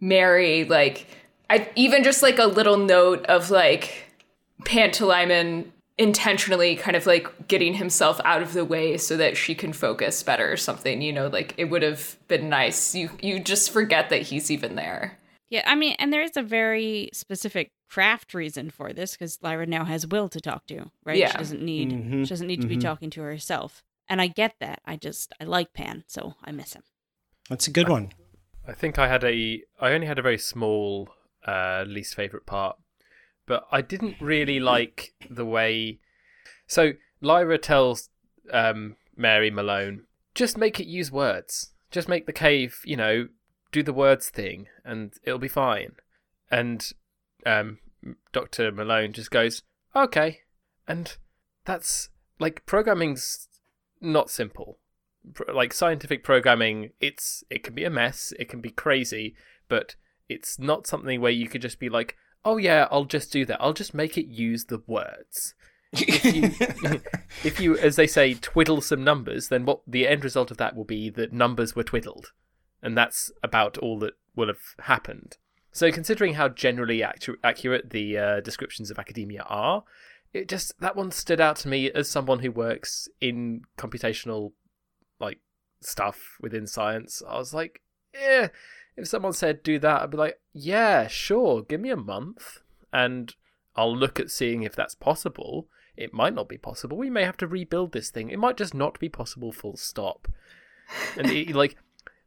Mary, 0.00 0.64
like 0.64 1.06
I 1.50 1.68
even 1.76 2.04
just 2.04 2.22
like 2.22 2.38
a 2.38 2.46
little 2.46 2.76
note 2.76 3.24
of 3.26 3.50
like 3.50 4.12
Pantalaimon 4.64 5.66
intentionally 5.98 6.74
kind 6.76 6.96
of 6.96 7.06
like 7.06 7.26
getting 7.48 7.74
himself 7.74 8.20
out 8.24 8.42
of 8.42 8.54
the 8.54 8.64
way 8.64 8.96
so 8.96 9.16
that 9.16 9.36
she 9.36 9.54
can 9.54 9.72
focus 9.72 10.22
better 10.22 10.50
or 10.50 10.56
something, 10.56 11.02
you 11.02 11.12
know, 11.12 11.28
like 11.28 11.54
it 11.58 11.66
would 11.66 11.82
have 11.82 12.16
been 12.28 12.48
nice. 12.48 12.94
You 12.94 13.10
you 13.20 13.38
just 13.40 13.70
forget 13.70 14.08
that 14.10 14.22
he's 14.22 14.50
even 14.50 14.74
there. 14.74 15.18
Yeah, 15.50 15.62
I 15.66 15.74
mean, 15.74 15.94
and 15.98 16.10
there 16.12 16.22
is 16.22 16.36
a 16.36 16.42
very 16.42 17.10
specific 17.12 17.70
craft 17.92 18.32
reason 18.32 18.70
for 18.70 18.94
this 18.94 19.12
because 19.12 19.38
Lyra 19.42 19.66
now 19.66 19.84
has 19.84 20.06
Will 20.06 20.26
to 20.30 20.40
talk 20.40 20.66
to, 20.66 20.90
right? 21.04 21.18
Yeah. 21.18 21.30
She 21.32 21.36
doesn't 21.36 21.62
need 21.62 21.90
Mhm, 21.90 22.24
she 22.24 22.28
doesn't 22.30 22.46
need 22.46 22.62
to 22.62 22.66
be 22.66 22.78
mhm. 22.78 22.80
talking 22.80 23.10
to 23.10 23.20
herself. 23.20 23.84
And 24.08 24.18
I 24.18 24.28
get 24.28 24.54
that. 24.60 24.80
I 24.86 24.96
just 24.96 25.34
I 25.38 25.44
like 25.44 25.74
Pan, 25.74 26.04
so 26.06 26.34
I 26.42 26.52
miss 26.52 26.72
him. 26.72 26.84
That's 27.50 27.66
a 27.66 27.70
good 27.70 27.90
one. 27.90 28.12
I 28.66 28.72
think 28.72 28.98
I 28.98 29.08
had 29.08 29.22
a 29.24 29.62
I 29.78 29.92
only 29.92 30.06
had 30.06 30.18
a 30.18 30.22
very 30.22 30.38
small 30.38 31.10
uh, 31.46 31.84
least 31.86 32.14
favorite 32.14 32.46
part, 32.46 32.76
but 33.44 33.66
I 33.70 33.82
didn't 33.82 34.16
really 34.20 34.58
like 34.58 35.12
the 35.28 35.44
way. 35.44 36.00
So 36.66 36.92
Lyra 37.20 37.58
tells 37.58 38.08
um, 38.50 38.96
Mary 39.16 39.50
Malone, 39.50 40.06
just 40.34 40.56
make 40.56 40.80
it 40.80 40.86
use 40.86 41.12
words. 41.12 41.72
Just 41.90 42.08
make 42.08 42.24
the 42.24 42.32
cave, 42.32 42.80
you 42.86 42.96
know, 42.96 43.28
do 43.70 43.82
the 43.82 43.92
words 43.92 44.30
thing, 44.30 44.68
and 44.82 45.12
it'll 45.24 45.38
be 45.38 45.48
fine. 45.48 45.96
And 46.50 46.90
um, 47.44 47.78
Doctor 48.32 48.72
Malone 48.72 49.12
just 49.12 49.30
goes, 49.30 49.62
okay, 49.94 50.40
and 50.86 51.16
that's 51.64 52.08
like 52.38 52.66
programming's 52.66 53.48
not 54.00 54.30
simple. 54.30 54.78
Like 55.52 55.72
scientific 55.72 56.24
programming 56.24 56.90
it's 57.00 57.44
it 57.48 57.62
can 57.62 57.74
be 57.74 57.84
a 57.84 57.90
mess 57.90 58.32
it 58.40 58.48
can 58.48 58.60
be 58.60 58.70
crazy 58.70 59.36
but 59.68 59.94
it's 60.28 60.58
not 60.58 60.84
something 60.88 61.20
where 61.20 61.30
you 61.30 61.46
could 61.46 61.62
just 61.62 61.78
be 61.78 61.88
like 61.88 62.16
oh 62.44 62.56
yeah 62.56 62.88
i'll 62.90 63.04
just 63.04 63.32
do 63.32 63.44
that. 63.44 63.62
I'll 63.62 63.72
just 63.72 63.94
make 63.94 64.18
it 64.18 64.26
use 64.26 64.64
the 64.64 64.82
words. 64.86 65.54
If 65.92 66.24
you 66.24 66.50
if 67.44 67.60
you 67.60 67.76
as 67.78 67.94
they 67.94 68.08
say 68.08 68.34
twiddle 68.34 68.80
some 68.80 69.04
numbers 69.04 69.46
then 69.46 69.64
what 69.64 69.82
the 69.86 70.08
end 70.08 70.24
result 70.24 70.50
of 70.50 70.56
that 70.56 70.74
will 70.74 70.84
be 70.84 71.08
that 71.10 71.32
numbers 71.32 71.76
were 71.76 71.84
twiddled. 71.84 72.32
And 72.82 72.98
that's 72.98 73.30
about 73.44 73.78
all 73.78 74.00
that 74.00 74.14
will 74.34 74.48
have 74.48 74.74
happened 74.80 75.36
so 75.72 75.90
considering 75.90 76.34
how 76.34 76.48
generally 76.48 77.02
actu- 77.02 77.36
accurate 77.42 77.90
the 77.90 78.16
uh, 78.16 78.40
descriptions 78.40 78.90
of 78.90 78.98
academia 78.98 79.42
are 79.48 79.82
it 80.32 80.48
just 80.48 80.78
that 80.80 80.96
one 80.96 81.10
stood 81.10 81.40
out 81.40 81.56
to 81.56 81.68
me 81.68 81.90
as 81.90 82.08
someone 82.08 82.38
who 82.38 82.50
works 82.50 83.08
in 83.20 83.62
computational 83.76 84.52
like 85.20 85.38
stuff 85.80 86.36
within 86.40 86.66
science. 86.66 87.22
I 87.28 87.36
was 87.36 87.52
like, 87.52 87.82
yeah, 88.14 88.48
if 88.96 89.08
someone 89.08 89.32
said 89.32 89.62
do 89.62 89.78
that, 89.80 90.02
I'd 90.02 90.10
be 90.10 90.16
like, 90.16 90.40
yeah, 90.52 91.06
sure, 91.06 91.62
give 91.62 91.80
me 91.80 91.90
a 91.90 91.96
month 91.96 92.60
and 92.92 93.34
I'll 93.76 93.96
look 93.96 94.18
at 94.18 94.30
seeing 94.30 94.62
if 94.62 94.74
that's 94.74 94.94
possible. 94.94 95.68
It 95.96 96.14
might 96.14 96.34
not 96.34 96.48
be 96.48 96.58
possible. 96.58 96.96
We 96.96 97.10
may 97.10 97.24
have 97.24 97.36
to 97.38 97.46
rebuild 97.46 97.92
this 97.92 98.10
thing. 98.10 98.30
It 98.30 98.38
might 98.38 98.56
just 98.56 98.72
not 98.72 98.98
be 98.98 99.10
possible, 99.10 99.52
full 99.52 99.76
stop. 99.76 100.28
And 101.16 101.30
it, 101.30 101.54
like 101.54 101.76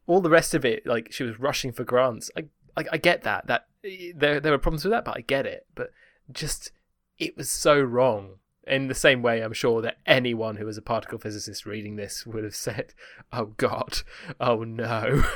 all 0.06 0.22
the 0.22 0.30
rest 0.30 0.54
of 0.54 0.64
it, 0.64 0.86
like 0.86 1.12
she 1.12 1.24
was 1.24 1.40
rushing 1.40 1.72
for 1.72 1.84
grants. 1.84 2.30
I, 2.38 2.46
I, 2.78 2.86
I 2.94 2.98
get 2.98 3.24
that. 3.24 3.48
That 3.48 3.68
there, 3.84 4.40
there 4.40 4.52
were 4.52 4.58
problems 4.58 4.84
with 4.84 4.92
that, 4.92 5.06
but 5.06 5.18
I 5.18 5.22
get 5.22 5.46
it. 5.46 5.66
But 5.76 5.92
just 6.32 6.72
it 7.18 7.38
was 7.38 7.50
so 7.50 7.80
wrong. 7.80 8.36
In 8.68 8.88
the 8.88 8.96
same 8.96 9.22
way, 9.22 9.42
I'm 9.42 9.54
sure 9.54 9.80
that 9.84 9.98
anyone 10.08 10.56
who 10.56 10.66
was 10.66 10.76
a 10.76 10.82
particle 10.82 11.20
physicist 11.20 11.68
reading 11.68 11.98
this 11.98 12.26
would 12.26 12.44
have 12.44 12.56
said, 12.56 12.94
"Oh 13.32 13.54
God, 13.58 14.02
oh 14.40 14.64
no." 14.64 15.24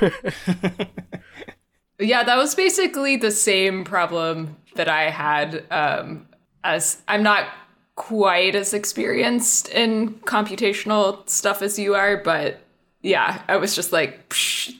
Yeah, 2.00 2.22
that 2.24 2.36
was 2.38 2.54
basically 2.54 3.16
the 3.16 3.30
same 3.30 3.84
problem 3.84 4.56
that 4.74 4.88
I 4.88 5.10
had. 5.10 5.64
Um, 5.70 6.26
as 6.64 7.02
I'm 7.06 7.22
not 7.22 7.46
quite 7.94 8.54
as 8.54 8.72
experienced 8.72 9.68
in 9.68 10.14
computational 10.20 11.28
stuff 11.28 11.60
as 11.60 11.78
you 11.78 11.94
are, 11.94 12.16
but 12.16 12.60
yeah, 13.02 13.42
I 13.48 13.56
was 13.56 13.76
just 13.76 13.92
like, 13.92 14.28
Psh, 14.30 14.74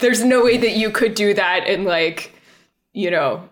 there's 0.00 0.24
no 0.24 0.44
way 0.44 0.56
that 0.56 0.76
you 0.76 0.90
could 0.90 1.14
do 1.14 1.34
that 1.34 1.66
in 1.66 1.84
like 1.84 2.34
you 2.92 3.10
know, 3.10 3.48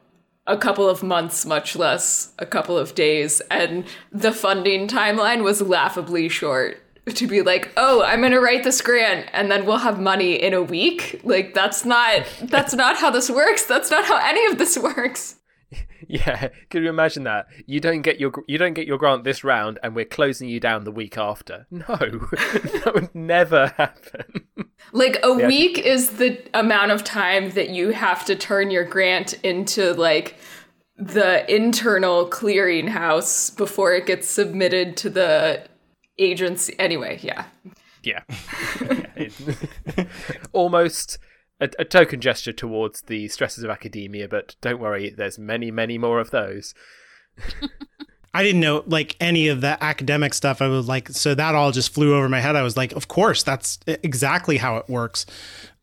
a 0.47 0.57
couple 0.57 0.89
of 0.89 1.03
months, 1.03 1.45
much 1.45 1.77
less 1.77 2.33
a 2.39 2.47
couple 2.47 2.79
of 2.79 2.95
days. 2.95 3.41
And 3.51 3.85
the 4.11 4.33
funding 4.33 4.89
timeline 4.89 5.43
was 5.43 5.61
laughably 5.61 6.29
short 6.29 6.83
to 7.15 7.27
be 7.27 7.43
like, 7.43 7.71
oh, 7.77 8.03
I'm 8.03 8.23
gonna 8.23 8.41
write 8.41 8.65
this 8.65 8.81
grant 8.81 9.29
and 9.33 9.51
then 9.51 9.67
we'll 9.67 9.79
have 9.79 10.01
money 10.01 10.35
in 10.35 10.55
a 10.55 10.63
week. 10.63 11.21
Like 11.23 11.55
that's 11.55 11.85
not 11.85 12.27
that's 12.43 12.75
not 12.75 12.97
how 12.97 13.11
this 13.11 13.31
works. 13.31 13.65
That's 13.65 13.91
not 13.91 14.05
how 14.05 14.19
any 14.19 14.45
of 14.47 14.59
this 14.59 14.79
works. 14.83 15.37
Yeah, 16.11 16.49
could 16.71 16.83
you 16.83 16.88
imagine 16.88 17.25
that? 17.25 17.49
You 17.66 17.81
don't 17.81 18.01
get 18.01 18.18
your 18.18 18.33
you 18.47 18.57
don't 18.57 18.73
get 18.73 18.87
your 18.87 18.97
grant 18.97 19.25
this 19.25 19.44
round, 19.44 19.79
and 19.83 19.94
we're 19.94 20.07
closing 20.07 20.49
you 20.49 20.59
down 20.59 20.85
the 20.85 20.90
week 20.92 21.18
after. 21.18 21.66
No, 21.79 21.85
that 21.97 22.92
would 22.94 23.14
never 23.14 23.68
happen. 23.77 24.42
Like 24.92 25.18
a 25.23 25.33
week 25.35 25.79
is 25.79 26.12
the 26.12 26.40
amount 26.55 26.92
of 26.92 27.05
time 27.05 27.51
that 27.51 27.68
you 27.68 27.90
have 27.90 28.25
to 28.25 28.35
turn 28.35 28.71
your 28.71 28.85
grant 28.85 29.35
into 29.44 29.92
like 29.92 30.37
the 30.97 31.49
internal 31.55 32.29
clearinghouse 32.29 33.55
before 33.57 33.92
it 33.94 34.07
gets 34.07 34.29
submitted 34.29 34.97
to 34.99 35.11
the 35.11 35.62
agency. 36.18 36.75
Anyway, 36.79 37.21
yeah. 37.23 37.44
Yeah, 38.03 38.23
yeah 39.16 40.05
almost 40.53 41.18
a, 41.61 41.68
a, 41.79 41.85
token 41.85 42.21
gesture 42.21 42.53
towards 42.53 43.03
the 43.03 43.29
stresses 43.29 43.64
of 43.64 43.71
academia, 43.71 44.29
but 44.29 44.57
don't 44.61 44.81
worry, 44.81 45.11
there's 45.11 45.38
many, 45.38 45.71
many 45.71 45.99
more 45.99 46.21
of 46.21 46.31
those. 46.31 46.75
I 48.35 48.42
didn't 48.42 48.61
know 48.61 48.85
like 48.87 49.16
any 49.21 49.49
of 49.49 49.62
the 49.62 49.83
academic 49.83 50.35
stuff. 50.35 50.62
I 50.62 50.68
was 50.68 50.87
like, 50.87 51.09
so 51.09 51.35
that 51.35 51.55
all 51.55 51.73
just 51.73 51.92
flew 51.92 52.14
over 52.14 52.29
my 52.29 52.40
head. 52.40 52.57
I 52.57 52.62
was 52.62 52.77
like, 52.77 52.92
of 52.92 53.09
course, 53.09 53.42
that's 53.42 53.79
exactly 53.87 54.59
how 54.59 54.77
it 54.77 54.88
works. 54.88 55.27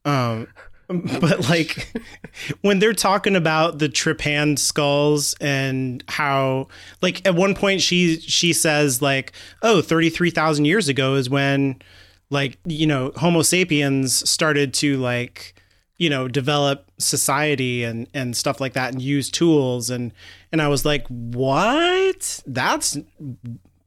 Um, 0.05 0.47
but 0.87 1.49
like 1.49 1.91
when 2.61 2.79
they're 2.79 2.93
talking 2.93 3.35
about 3.35 3.79
the 3.79 3.89
trepanned 3.89 4.59
skulls 4.59 5.35
and 5.41 6.03
how 6.07 6.67
like 7.01 7.25
at 7.25 7.33
one 7.33 7.55
point 7.55 7.81
she 7.81 8.19
she 8.19 8.53
says 8.53 9.01
like 9.01 9.31
oh 9.63 9.81
33,000 9.81 10.65
years 10.65 10.87
ago 10.87 11.15
is 11.15 11.27
when 11.27 11.81
like 12.29 12.59
you 12.65 12.85
know 12.85 13.11
homo 13.15 13.41
sapiens 13.41 14.29
started 14.29 14.75
to 14.75 14.97
like 14.97 15.55
you 15.97 16.09
know 16.09 16.27
develop 16.27 16.89
society 16.97 17.83
and 17.83 18.07
and 18.13 18.35
stuff 18.35 18.59
like 18.59 18.73
that 18.73 18.93
and 18.93 19.01
use 19.01 19.29
tools. 19.29 19.89
And 19.89 20.13
and 20.51 20.61
I 20.61 20.67
was 20.67 20.85
like 20.85 21.07
what? 21.07 22.41
That's 22.45 22.97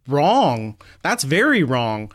wrong. 0.07 0.77
That's 1.03 1.25
very 1.25 1.63
wrong. 1.63 2.13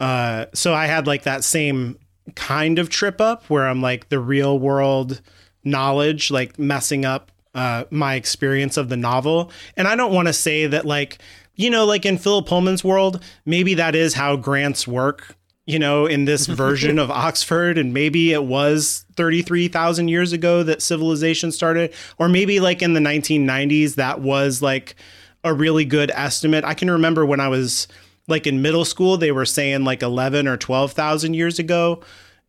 Uh 0.00 0.46
so 0.54 0.74
I 0.74 0.86
had 0.86 1.06
like 1.06 1.24
that 1.24 1.44
same 1.44 1.98
kind 2.34 2.78
of 2.78 2.88
trip 2.88 3.20
up 3.20 3.44
where 3.50 3.66
I'm 3.66 3.82
like 3.82 4.08
the 4.08 4.18
real 4.18 4.58
world 4.58 5.20
knowledge 5.62 6.30
like 6.30 6.58
messing 6.58 7.04
up 7.04 7.30
uh 7.54 7.84
my 7.90 8.14
experience 8.14 8.76
of 8.76 8.88
the 8.88 8.96
novel. 8.96 9.50
And 9.76 9.86
I 9.86 9.94
don't 9.94 10.12
want 10.12 10.28
to 10.28 10.32
say 10.32 10.66
that 10.66 10.86
like 10.86 11.18
you 11.54 11.68
know 11.68 11.84
like 11.84 12.06
in 12.06 12.16
Philip 12.16 12.46
Pullman's 12.46 12.82
world 12.82 13.22
maybe 13.44 13.74
that 13.74 13.94
is 13.94 14.14
how 14.14 14.36
grants 14.36 14.88
work 14.88 15.36
you 15.66 15.78
know, 15.78 16.06
in 16.06 16.24
this 16.24 16.46
version 16.48 16.98
of 16.98 17.10
Oxford, 17.10 17.78
and 17.78 17.94
maybe 17.94 18.32
it 18.32 18.44
was 18.44 19.04
33,000 19.16 20.08
years 20.08 20.32
ago 20.32 20.62
that 20.62 20.82
civilization 20.82 21.52
started, 21.52 21.92
or 22.18 22.28
maybe 22.28 22.60
like 22.60 22.82
in 22.82 22.94
the 22.94 23.00
1990s, 23.00 23.94
that 23.96 24.20
was 24.20 24.62
like 24.62 24.96
a 25.42 25.52
really 25.52 25.84
good 25.84 26.10
estimate. 26.14 26.64
I 26.64 26.74
can 26.74 26.90
remember 26.90 27.24
when 27.24 27.40
I 27.40 27.48
was 27.48 27.86
like 28.26 28.46
in 28.46 28.62
middle 28.62 28.84
school, 28.84 29.16
they 29.16 29.32
were 29.32 29.44
saying 29.44 29.84
like 29.84 30.02
11 30.02 30.48
or 30.48 30.56
12,000 30.56 31.34
years 31.34 31.58
ago. 31.58 32.02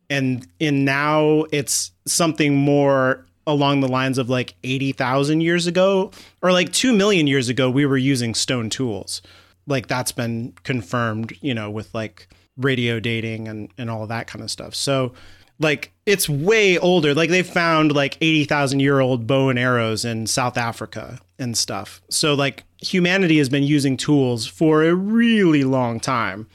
And 0.08 0.46
in 0.58 0.84
now 0.84 1.44
it's 1.52 1.90
something 2.06 2.56
more 2.56 3.26
along 3.46 3.80
the 3.80 3.88
lines 3.88 4.18
of 4.18 4.28
like 4.28 4.54
80,000 4.64 5.40
years 5.40 5.66
ago, 5.66 6.10
or 6.42 6.52
like 6.52 6.72
2 6.72 6.92
million 6.92 7.26
years 7.26 7.48
ago, 7.48 7.70
we 7.70 7.86
were 7.86 7.96
using 7.96 8.34
stone 8.34 8.70
tools. 8.70 9.22
Like 9.66 9.86
that's 9.86 10.12
been 10.12 10.54
confirmed, 10.64 11.36
you 11.40 11.54
know, 11.54 11.70
with 11.70 11.94
like 11.94 12.28
radio 12.56 13.00
dating 13.00 13.48
and, 13.48 13.72
and 13.78 13.90
all 13.90 14.06
that 14.06 14.26
kind 14.26 14.42
of 14.42 14.50
stuff. 14.50 14.74
So 14.74 15.12
like 15.58 15.92
it's 16.04 16.28
way 16.28 16.78
older. 16.78 17.14
Like 17.14 17.30
they 17.30 17.42
found 17.42 17.92
like 17.92 18.18
80,000 18.20 18.80
year 18.80 19.00
old 19.00 19.26
bow 19.26 19.48
and 19.48 19.58
arrows 19.58 20.04
in 20.04 20.26
South 20.26 20.56
Africa 20.56 21.18
and 21.38 21.56
stuff. 21.56 22.00
So 22.10 22.34
like 22.34 22.64
humanity 22.78 23.38
has 23.38 23.48
been 23.48 23.62
using 23.62 23.96
tools 23.96 24.46
for 24.46 24.84
a 24.84 24.94
really 24.94 25.64
long 25.64 26.00
time. 26.00 26.46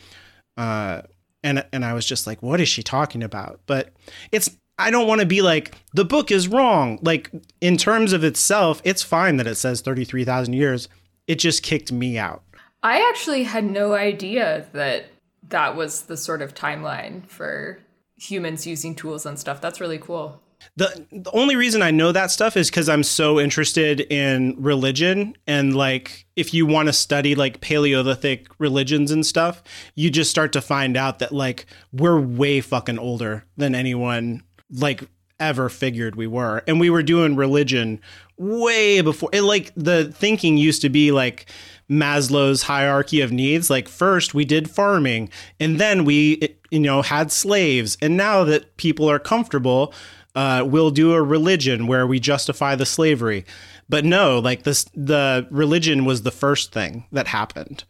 Uh, 0.57 1.01
and 1.43 1.65
and 1.73 1.83
I 1.83 1.93
was 1.93 2.05
just 2.05 2.27
like, 2.27 2.41
what 2.43 2.61
is 2.61 2.69
she 2.69 2.83
talking 2.83 3.23
about? 3.23 3.59
But 3.65 3.91
it's 4.31 4.55
I 4.77 4.91
don't 4.91 5.07
want 5.07 5.21
to 5.21 5.27
be 5.27 5.41
like 5.41 5.75
the 5.93 6.05
book 6.05 6.31
is 6.31 6.47
wrong. 6.47 6.99
Like 7.01 7.31
in 7.59 7.77
terms 7.77 8.13
of 8.13 8.23
itself, 8.23 8.81
it's 8.83 9.03
fine 9.03 9.37
that 9.37 9.47
it 9.47 9.55
says 9.55 9.81
33,000 9.81 10.53
years. 10.53 10.87
It 11.27 11.35
just 11.35 11.63
kicked 11.63 11.91
me 11.91 12.17
out. 12.17 12.43
I 12.83 13.07
actually 13.09 13.43
had 13.43 13.63
no 13.63 13.93
idea 13.93 14.65
that 14.73 15.05
that 15.51 15.75
was 15.75 16.03
the 16.03 16.17
sort 16.17 16.41
of 16.41 16.53
timeline 16.53 17.25
for 17.27 17.79
humans 18.17 18.67
using 18.67 18.95
tools 18.95 19.25
and 19.25 19.39
stuff. 19.39 19.61
That's 19.61 19.79
really 19.79 19.97
cool. 19.97 20.41
The 20.75 21.07
the 21.11 21.31
only 21.31 21.55
reason 21.55 21.81
I 21.81 21.89
know 21.89 22.11
that 22.11 22.29
stuff 22.29 22.55
is 22.55 22.69
cuz 22.69 22.87
I'm 22.87 23.03
so 23.03 23.39
interested 23.39 24.01
in 24.01 24.55
religion 24.59 25.35
and 25.47 25.75
like 25.75 26.25
if 26.35 26.53
you 26.53 26.65
want 26.65 26.87
to 26.87 26.93
study 26.93 27.33
like 27.33 27.61
paleolithic 27.61 28.47
religions 28.59 29.11
and 29.11 29.25
stuff, 29.25 29.63
you 29.95 30.09
just 30.11 30.29
start 30.29 30.53
to 30.53 30.61
find 30.61 30.95
out 30.97 31.19
that 31.19 31.31
like 31.31 31.65
we're 31.91 32.19
way 32.19 32.61
fucking 32.61 32.99
older 32.99 33.45
than 33.57 33.73
anyone 33.73 34.43
like 34.69 35.03
ever 35.39 35.67
figured 35.67 36.15
we 36.15 36.27
were. 36.27 36.61
And 36.67 36.79
we 36.79 36.89
were 36.89 37.03
doing 37.03 37.35
religion 37.35 37.99
way 38.37 39.01
before 39.01 39.29
it 39.33 39.41
like 39.41 39.71
the 39.75 40.11
thinking 40.11 40.57
used 40.57 40.81
to 40.83 40.89
be 40.89 41.11
like 41.11 41.47
Maslow's 41.91 42.63
hierarchy 42.63 43.21
of 43.21 43.31
needs. 43.31 43.69
Like 43.69 43.89
first 43.89 44.33
we 44.33 44.45
did 44.45 44.69
farming 44.69 45.29
and 45.59 45.79
then 45.79 46.05
we 46.05 46.55
you 46.71 46.79
know 46.79 47.01
had 47.01 47.31
slaves 47.31 47.97
and 48.01 48.15
now 48.15 48.43
that 48.45 48.77
people 48.77 49.09
are 49.09 49.19
comfortable 49.19 49.93
uh, 50.35 50.63
we'll 50.65 50.91
do 50.91 51.13
a 51.13 51.21
religion 51.21 51.87
where 51.87 52.07
we 52.07 52.19
justify 52.19 52.75
the 52.75 52.85
slavery. 52.85 53.45
But 53.89 54.05
no, 54.05 54.39
like 54.39 54.63
this 54.63 54.85
the 54.95 55.47
religion 55.51 56.05
was 56.05 56.23
the 56.23 56.31
first 56.31 56.71
thing 56.71 57.05
that 57.11 57.27
happened. 57.27 57.83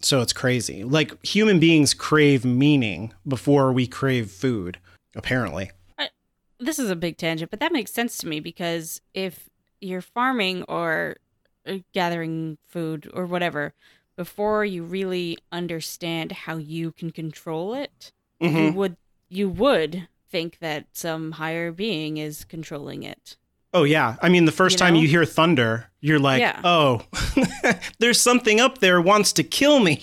So 0.00 0.20
it's 0.20 0.32
crazy. 0.32 0.84
Like 0.84 1.22
human 1.24 1.58
beings 1.58 1.94
crave 1.94 2.44
meaning 2.44 3.12
before 3.26 3.72
we 3.72 3.86
crave 3.86 4.30
food, 4.30 4.78
apparently. 5.14 5.70
I, 5.98 6.08
this 6.58 6.78
is 6.78 6.90
a 6.90 6.96
big 6.96 7.18
tangent, 7.18 7.50
but 7.50 7.60
that 7.60 7.72
makes 7.72 7.92
sense 7.92 8.16
to 8.18 8.26
me 8.26 8.40
because 8.40 9.00
if 9.14 9.50
you're 9.80 10.00
farming 10.00 10.62
or 10.64 11.16
gathering 11.92 12.58
food 12.66 13.10
or 13.14 13.26
whatever 13.26 13.74
before 14.16 14.64
you 14.64 14.82
really 14.82 15.38
understand 15.52 16.32
how 16.32 16.56
you 16.56 16.92
can 16.92 17.10
control 17.10 17.74
it 17.74 18.12
mm-hmm. 18.40 18.56
you 18.56 18.72
would 18.72 18.96
you 19.28 19.48
would 19.48 20.08
think 20.30 20.58
that 20.58 20.86
some 20.92 21.32
higher 21.32 21.70
being 21.70 22.16
is 22.16 22.44
controlling 22.44 23.02
it 23.02 23.36
oh 23.74 23.84
yeah 23.84 24.16
i 24.22 24.28
mean 24.28 24.44
the 24.44 24.52
first 24.52 24.74
you 24.74 24.78
time 24.78 24.94
know? 24.94 25.00
you 25.00 25.08
hear 25.08 25.24
thunder 25.24 25.90
you're 26.00 26.18
like 26.18 26.40
yeah. 26.40 26.60
oh 26.64 27.00
there's 27.98 28.20
something 28.20 28.60
up 28.60 28.78
there 28.78 29.00
wants 29.00 29.32
to 29.32 29.42
kill 29.42 29.80
me 29.80 30.02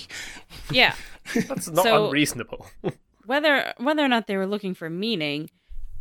yeah 0.71 0.93
that's 1.47 1.69
not 1.69 1.83
so, 1.83 2.05
unreasonable 2.05 2.67
whether 3.25 3.73
whether 3.77 4.03
or 4.03 4.07
not 4.07 4.27
they 4.27 4.37
were 4.37 4.47
looking 4.47 4.73
for 4.73 4.89
meaning 4.89 5.49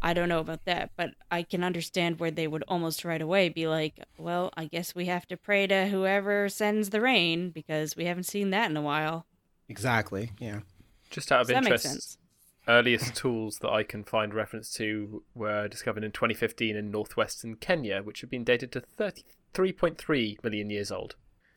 I 0.03 0.15
don't 0.15 0.29
know 0.29 0.41
about 0.41 0.65
that, 0.65 0.91
but 0.97 1.11
I 1.31 1.45
can 1.45 1.63
understand 1.63 2.19
where 2.19 2.33
they 2.33 2.49
would 2.49 2.65
almost 2.67 3.05
right 3.05 3.23
away 3.23 3.49
be 3.49 3.69
like, 3.69 4.01
well, 4.19 4.53
I 4.57 4.65
guess 4.65 4.97
we 4.97 5.07
have 5.07 5.27
to 5.29 5.37
pray 5.37 5.69
to 5.69 5.87
whoever 5.87 6.49
sends 6.49 6.91
the 6.91 7.01
rain 7.01 7.51
because 7.51 7.97
we 7.97 8.07
haven't 8.07 8.25
seen 8.25 8.51
that 8.51 8.69
in 8.69 8.77
a 8.77 8.83
while. 8.83 9.27
Exactly. 9.69 10.33
Yeah. 10.41 10.61
Just 11.09 11.31
out 11.31 11.43
of 11.43 11.47
so 11.47 11.55
interest, 11.55 12.19
earliest 12.67 13.15
tools 13.15 13.61
that 13.61 13.71
I 13.71 13.85
can 13.85 14.03
find 14.03 14.35
reference 14.35 14.73
to 14.75 15.23
were 15.35 15.69
discovered 15.69 16.03
in 16.03 16.11
2015 16.11 16.75
in 16.75 16.91
northwestern 16.91 17.55
Kenya, 17.55 18.03
which 18.03 18.23
have 18.23 18.31
been 18.31 18.45
dated 18.45 18.73
to 18.73 18.83
33.3 18.99 20.43
million 20.43 20.69
years 20.69 20.91
old. 20.91 21.15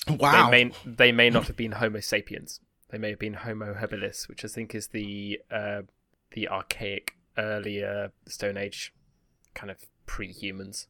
Wow. 0.08 0.52
They 0.52 0.66
may, 0.66 0.72
they 0.86 1.12
may 1.12 1.32
not 1.32 1.48
have 1.48 1.58
been 1.58 1.74
Homo 1.74 2.00
sapiens. 2.00 2.60
They 2.90 3.00
may 3.00 3.10
have 3.10 3.20
been 3.20 3.34
Homo 3.34 3.74
habilis, 3.74 4.28
which 4.28 4.46
I 4.46 4.48
think 4.48 4.76
is 4.76 4.88
the 4.88 5.42
uh, 5.50 5.82
the 6.32 6.48
archaic 6.48 7.16
earlier 7.38 8.06
uh, 8.06 8.30
Stone 8.30 8.58
Age 8.58 8.94
kind 9.54 9.72
of 9.72 9.78
pre 10.06 10.32
humans. 10.32 10.88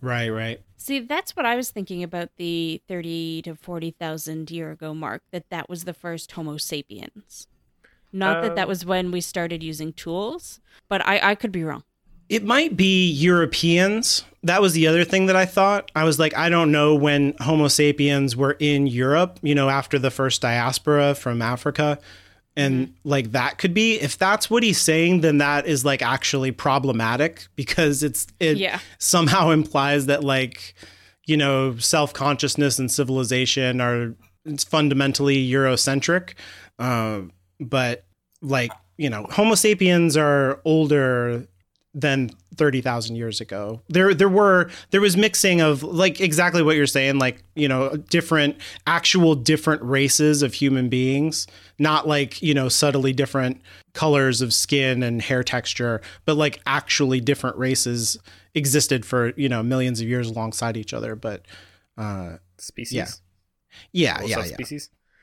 Right, 0.00 0.30
right. 0.30 0.60
See, 0.76 0.98
that's 0.98 1.36
what 1.36 1.46
I 1.46 1.54
was 1.54 1.70
thinking 1.70 2.02
about 2.02 2.30
the 2.36 2.82
30 2.88 3.42
to 3.42 3.54
40,000 3.54 4.50
year 4.50 4.72
ago 4.72 4.94
mark, 4.94 5.22
that 5.30 5.48
that 5.50 5.68
was 5.68 5.84
the 5.84 5.94
first 5.94 6.32
Homo 6.32 6.56
sapiens. 6.56 7.46
Not 8.12 8.42
that 8.42 8.56
that 8.56 8.66
oh. 8.66 8.68
was 8.68 8.84
when 8.84 9.10
we 9.10 9.20
started 9.20 9.62
using 9.62 9.92
tools, 9.92 10.60
but 10.88 11.06
I, 11.06 11.30
I 11.30 11.34
could 11.34 11.52
be 11.52 11.64
wrong. 11.64 11.84
It 12.28 12.44
might 12.44 12.76
be 12.76 13.10
Europeans. 13.10 14.24
That 14.42 14.60
was 14.60 14.74
the 14.74 14.86
other 14.86 15.04
thing 15.04 15.26
that 15.26 15.36
I 15.36 15.46
thought. 15.46 15.90
I 15.94 16.04
was 16.04 16.18
like, 16.18 16.36
I 16.36 16.48
don't 16.48 16.72
know 16.72 16.94
when 16.94 17.34
Homo 17.40 17.68
sapiens 17.68 18.36
were 18.36 18.56
in 18.58 18.86
Europe, 18.86 19.38
you 19.42 19.54
know, 19.54 19.68
after 19.68 19.98
the 19.98 20.10
first 20.10 20.42
diaspora 20.42 21.14
from 21.14 21.40
Africa. 21.40 21.98
And 22.56 22.92
like 23.04 23.32
that 23.32 23.56
could 23.58 23.72
be 23.72 23.94
if 24.00 24.18
that's 24.18 24.50
what 24.50 24.62
he's 24.62 24.78
saying 24.80 25.22
then 25.22 25.38
that 25.38 25.66
is 25.66 25.84
like 25.84 26.02
actually 26.02 26.52
problematic 26.52 27.46
because 27.56 28.02
it's 28.02 28.26
it 28.40 28.58
Yeah. 28.58 28.78
somehow 28.98 29.50
implies 29.58 30.06
that 30.06 30.22
like 30.22 30.74
you 31.26 31.36
know 31.36 31.76
self-consciousness 31.78 32.78
and 32.78 32.90
civilization 32.90 33.80
are 33.80 34.14
it's 34.44 34.64
fundamentally 34.64 35.48
eurocentric 35.50 36.34
uh, 36.78 37.20
but 37.60 38.04
like 38.42 38.72
you 38.98 39.08
know 39.08 39.26
homo 39.30 39.54
sapiens 39.54 40.16
are 40.16 40.60
older 40.64 41.46
than 41.94 42.30
30,000 42.56 43.16
years 43.16 43.40
ago. 43.40 43.82
There 43.88 44.14
there 44.14 44.28
were 44.28 44.70
there 44.90 45.00
was 45.00 45.16
mixing 45.16 45.60
of 45.60 45.82
like 45.82 46.20
exactly 46.20 46.62
what 46.62 46.76
you're 46.76 46.86
saying 46.86 47.18
like, 47.18 47.42
you 47.54 47.68
know, 47.68 47.96
different 47.96 48.56
actual 48.86 49.34
different 49.34 49.82
races 49.82 50.42
of 50.42 50.54
human 50.54 50.88
beings, 50.88 51.46
not 51.78 52.08
like, 52.08 52.40
you 52.40 52.54
know, 52.54 52.68
subtly 52.68 53.12
different 53.12 53.60
colors 53.92 54.40
of 54.40 54.54
skin 54.54 55.02
and 55.02 55.20
hair 55.20 55.42
texture, 55.44 56.00
but 56.24 56.36
like 56.36 56.60
actually 56.66 57.20
different 57.20 57.56
races 57.56 58.16
existed 58.54 59.04
for, 59.04 59.32
you 59.36 59.48
know, 59.48 59.62
millions 59.62 60.00
of 60.00 60.08
years 60.08 60.28
alongside 60.28 60.76
each 60.76 60.94
other, 60.94 61.14
but 61.14 61.44
uh 61.98 62.36
Species. 62.58 63.20
Yeah. 63.92 64.18
yeah, 64.18 64.20
Or 64.20 64.44
yeah, 64.46 64.56
yeah. 64.58 64.78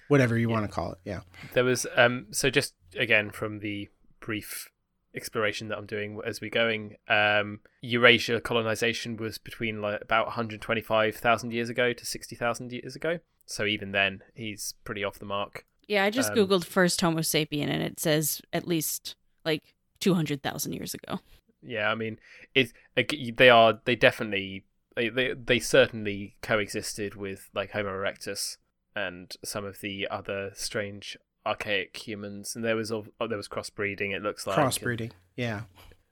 Whatever 0.07 0.37
you 0.37 0.49
want 0.49 0.65
to 0.65 0.71
call 0.71 0.91
it. 0.91 0.97
Yeah. 1.03 1.21
There 1.53 1.63
was 1.63 1.87
um 1.95 2.27
so 2.31 2.49
just 2.49 2.75
again 2.95 3.31
from 3.31 3.59
the 3.59 3.89
brief 4.19 4.69
exploration 5.15 5.67
that 5.69 5.77
I'm 5.77 5.85
doing 5.85 6.19
as 6.25 6.41
we're 6.41 6.49
going, 6.49 6.95
um, 7.07 7.59
Eurasia 7.81 8.39
colonization 8.41 9.17
was 9.17 9.37
between 9.37 9.81
like 9.81 10.01
about 10.01 10.27
125,000 10.27 11.51
years 11.51 11.69
ago 11.69 11.93
to 11.93 12.05
60,000 12.05 12.71
years 12.71 12.95
ago. 12.95 13.19
So 13.45 13.65
even 13.65 13.91
then, 13.91 14.21
he's 14.35 14.75
pretty 14.83 15.03
off 15.03 15.19
the 15.19 15.25
mark. 15.25 15.65
Yeah, 15.87 16.03
I 16.03 16.11
just 16.11 16.31
Um, 16.31 16.37
googled 16.37 16.65
first 16.65 17.01
Homo 17.01 17.21
sapien 17.21 17.69
and 17.69 17.81
it 17.81 17.99
says 17.99 18.41
at 18.53 18.67
least 18.67 19.15
like 19.43 19.73
200,000 19.99 20.73
years 20.73 20.93
ago. 20.93 21.19
Yeah, 21.61 21.89
I 21.91 21.95
mean, 21.95 22.19
it 22.53 22.71
they 22.95 23.49
are 23.49 23.81
they 23.83 23.95
definitely 23.95 24.65
they 24.95 25.09
they, 25.09 25.33
they 25.33 25.59
certainly 25.59 26.35
coexisted 26.41 27.15
with 27.15 27.49
like 27.53 27.71
Homo 27.71 27.89
erectus 27.89 28.57
and 28.95 29.35
some 29.43 29.65
of 29.65 29.81
the 29.81 30.07
other 30.09 30.51
strange 30.53 31.17
archaic 31.45 31.95
humans, 31.97 32.55
and 32.55 32.63
there 32.65 32.75
was 32.75 32.91
al- 32.91 33.07
oh, 33.19 33.27
there 33.27 33.37
was 33.37 33.47
crossbreeding. 33.47 34.13
It 34.15 34.21
looks 34.21 34.45
like 34.47 34.57
and- 34.57 34.67
Crossbreeding. 34.67 35.11
Yeah. 35.35 35.61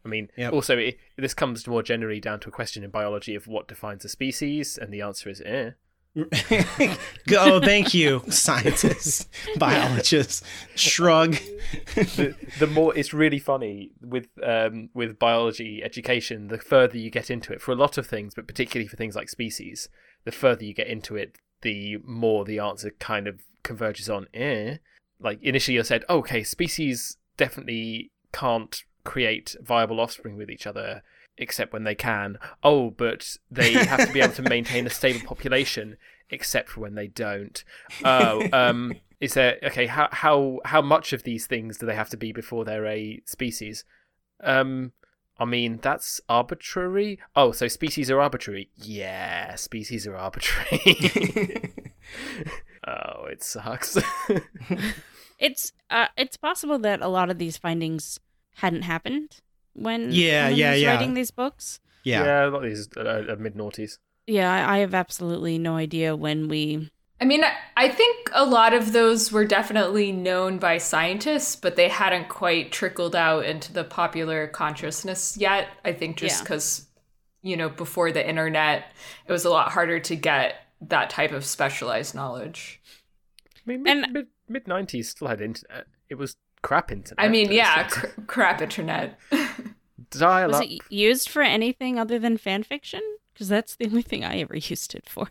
I 0.05 0.09
mean, 0.09 0.29
Yep. 0.37 0.53
also 0.53 0.77
it, 0.77 0.97
this 1.17 1.33
comes 1.33 1.67
more 1.67 1.83
generally 1.83 2.21
down 2.21 2.39
to 2.41 2.49
a 2.49 2.51
question 2.51 2.81
in 2.83 2.89
biology 2.91 3.35
of 3.35 3.45
what 3.47 3.67
defines 3.67 4.05
a 4.05 4.09
species, 4.09 4.77
and 4.77 4.93
the 4.93 5.01
answer 5.01 5.29
is 5.29 5.41
eh. 5.45 5.71
oh, 7.31 7.59
thank 7.59 7.93
you, 7.93 8.23
scientists, 8.29 9.27
biologists. 9.57 10.41
Shrug. 10.75 11.33
the, 11.95 12.35
the 12.59 12.67
more 12.67 12.97
it's 12.97 13.13
really 13.13 13.39
funny 13.39 13.91
with 14.01 14.27
um, 14.43 14.89
with 14.93 15.19
biology 15.19 15.81
education. 15.83 16.47
The 16.47 16.57
further 16.57 16.97
you 16.97 17.09
get 17.11 17.29
into 17.29 17.53
it, 17.53 17.61
for 17.61 17.71
a 17.71 17.75
lot 17.75 17.97
of 17.97 18.07
things, 18.07 18.33
but 18.33 18.47
particularly 18.47 18.87
for 18.87 18.95
things 18.97 19.15
like 19.15 19.29
species, 19.29 19.89
the 20.25 20.31
further 20.31 20.63
you 20.63 20.73
get 20.73 20.87
into 20.87 21.15
it, 21.15 21.37
the 21.61 21.97
more 22.03 22.45
the 22.45 22.59
answer 22.59 22.91
kind 22.99 23.27
of 23.27 23.41
converges 23.63 24.09
on 24.09 24.27
eh. 24.33 24.77
Like 25.19 25.41
initially, 25.41 25.75
you 25.75 25.83
said, 25.83 26.03
okay, 26.09 26.43
species 26.43 27.17
definitely 27.37 28.11
can't 28.31 28.83
create 29.03 29.55
viable 29.61 29.99
offspring 29.99 30.37
with 30.37 30.49
each 30.49 30.67
other 30.67 31.01
except 31.37 31.73
when 31.73 31.83
they 31.83 31.95
can. 31.95 32.37
Oh, 32.63 32.91
but 32.91 33.37
they 33.49 33.73
have 33.73 34.05
to 34.07 34.13
be 34.13 34.21
able 34.21 34.33
to 34.33 34.41
maintain 34.49 34.85
a 34.85 34.89
stable 34.89 35.25
population 35.25 35.97
except 36.29 36.69
for 36.69 36.81
when 36.81 36.95
they 36.95 37.07
don't. 37.07 37.63
Oh, 38.03 38.47
um, 38.51 38.93
is 39.19 39.33
there 39.33 39.57
okay? 39.63 39.87
How 39.87 40.09
how 40.11 40.59
how 40.65 40.81
much 40.81 41.13
of 41.13 41.23
these 41.23 41.47
things 41.47 41.77
do 41.77 41.85
they 41.85 41.95
have 41.95 42.09
to 42.09 42.17
be 42.17 42.31
before 42.31 42.65
they're 42.65 42.85
a 42.85 43.21
species? 43.25 43.85
Um, 44.43 44.91
I 45.39 45.45
mean 45.45 45.79
that's 45.81 46.19
arbitrary. 46.27 47.19
Oh, 47.35 47.51
so 47.51 47.67
species 47.67 48.11
are 48.11 48.19
arbitrary? 48.19 48.69
Yeah, 48.75 49.55
species 49.55 50.05
are 50.05 50.17
arbitrary. 50.17 51.73
oh, 52.87 53.25
it 53.25 53.43
sucks. 53.43 53.97
It's 55.39 55.71
uh 55.91 56.07
it's 56.17 56.35
possible 56.35 56.79
that 56.79 57.01
a 57.01 57.07
lot 57.07 57.29
of 57.29 57.37
these 57.37 57.57
findings 57.57 58.19
hadn't 58.55 58.81
happened 58.81 59.37
when 59.73 60.11
Yeah, 60.11 60.47
when 60.49 60.57
yeah, 60.57 60.71
was 60.71 60.81
yeah. 60.81 60.91
writing 60.95 61.13
these 61.13 61.29
books. 61.29 61.79
Yeah. 62.03 62.23
Yeah, 62.23 62.45
a 62.47 62.49
lot 62.49 62.63
of 62.63 62.69
these 62.71 62.89
are, 62.97 63.29
are 63.31 63.35
mid 63.35 63.53
noughties. 63.53 63.99
Yeah, 64.25 64.51
I, 64.51 64.77
I 64.77 64.79
have 64.79 64.95
absolutely 64.95 65.59
no 65.59 65.75
idea 65.75 66.15
when 66.15 66.47
we 66.47 66.89
I 67.21 67.25
mean, 67.25 67.43
I- 67.43 67.53
I 67.75 67.89
think 67.89 68.29
a 68.33 68.45
lot 68.45 68.73
of 68.73 68.93
those 68.93 69.31
were 69.31 69.45
definitely 69.45 70.11
known 70.11 70.57
by 70.57 70.79
scientists, 70.79 71.55
but 71.55 71.75
they 71.75 71.89
hadn't 71.89 72.29
quite 72.29 72.71
trickled 72.71 73.15
out 73.15 73.45
into 73.45 73.71
the 73.71 73.83
popular 73.83 74.47
consciousness 74.47 75.37
yet. 75.37 75.67
I 75.85 75.93
think 75.93 76.17
just 76.17 76.37
Yeah. 76.39 76.43
because, 76.43 76.87
you 77.43 77.55
know, 77.57 77.69
before 77.69 78.11
the 78.11 78.27
internet, 78.27 78.91
it 79.27 79.31
was 79.31 79.45
a 79.45 79.51
lot 79.51 79.71
harder 79.71 79.99
to 79.99 80.15
get 80.15 80.55
that 80.81 81.09
type 81.09 81.31
of 81.31 81.45
specialized 81.45 82.13
knowledge. 82.15 82.81
I 83.55 83.59
mean, 83.65 83.83
mid 83.83 83.97
And- 84.03 84.13
mid 84.13 84.27
mid 84.47 84.67
nineties 84.67 85.09
still 85.09 85.27
had 85.27 85.41
internet. 85.41 85.87
It 86.09 86.15
was 86.15 86.37
crap 86.61 86.91
internet. 86.91 87.23
I 87.23 87.29
mean, 87.29 87.51
yeah, 87.51 87.87
cr- 87.87 88.21
crap 88.27 88.61
internet. 88.61 89.19
dial 90.11 90.47
was 90.49 90.57
up. 90.57 90.63
it 90.63 90.79
used 90.89 91.29
for 91.29 91.41
anything 91.41 91.99
other 91.99 92.17
than 92.19 92.37
fan 92.37 92.63
fiction? 92.63 93.01
Because 93.33 93.49
that's 93.49 93.75
the 93.75 93.85
only 93.85 94.01
thing 94.01 94.23
I 94.23 94.37
ever 94.39 94.55
used 94.57 94.95
it 94.95 95.07
for. 95.09 95.27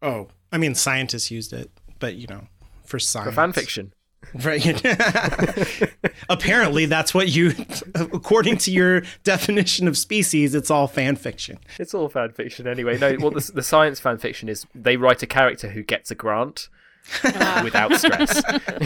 Oh, 0.00 0.28
I 0.50 0.58
mean, 0.58 0.74
scientists 0.74 1.30
used 1.30 1.52
it, 1.52 1.70
but 1.98 2.14
you 2.16 2.26
know, 2.28 2.46
for 2.84 2.98
science. 2.98 3.28
for 3.30 3.34
fan 3.34 3.52
fiction. 3.52 3.92
Right. 4.34 4.82
Apparently, 6.28 6.86
that's 6.86 7.12
what 7.12 7.28
you, 7.28 7.52
according 7.94 8.58
to 8.58 8.70
your 8.70 9.02
definition 9.24 9.88
of 9.88 9.98
species, 9.98 10.54
it's 10.54 10.70
all 10.70 10.86
fan 10.86 11.16
fiction. 11.16 11.58
It's 11.78 11.92
all 11.92 12.08
fan 12.08 12.32
fiction 12.32 12.66
anyway. 12.66 12.98
No, 12.98 13.14
what 13.14 13.34
the, 13.34 13.52
the 13.52 13.62
science 13.62 14.00
fan 14.00 14.18
fiction 14.18 14.48
is, 14.48 14.66
they 14.74 14.96
write 14.96 15.22
a 15.22 15.26
character 15.26 15.68
who 15.68 15.82
gets 15.82 16.10
a 16.10 16.14
grant 16.14 16.68
without 17.62 17.94
stress. 17.96 18.42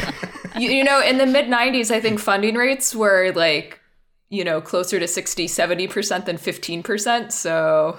you, 0.59 0.71
you 0.71 0.85
know, 0.85 1.01
in 1.01 1.19
the 1.19 1.27
mid 1.27 1.47
90s, 1.47 1.91
I 1.91 2.01
think 2.01 2.19
funding 2.19 2.57
rates 2.57 2.95
were 2.95 3.33
like, 3.35 3.81
you 4.29 4.43
know, 4.43 4.61
closer 4.61 4.99
to 4.99 5.07
60, 5.07 5.47
70% 5.47 6.25
than 6.25 6.37
15%. 6.37 7.31
So 7.31 7.99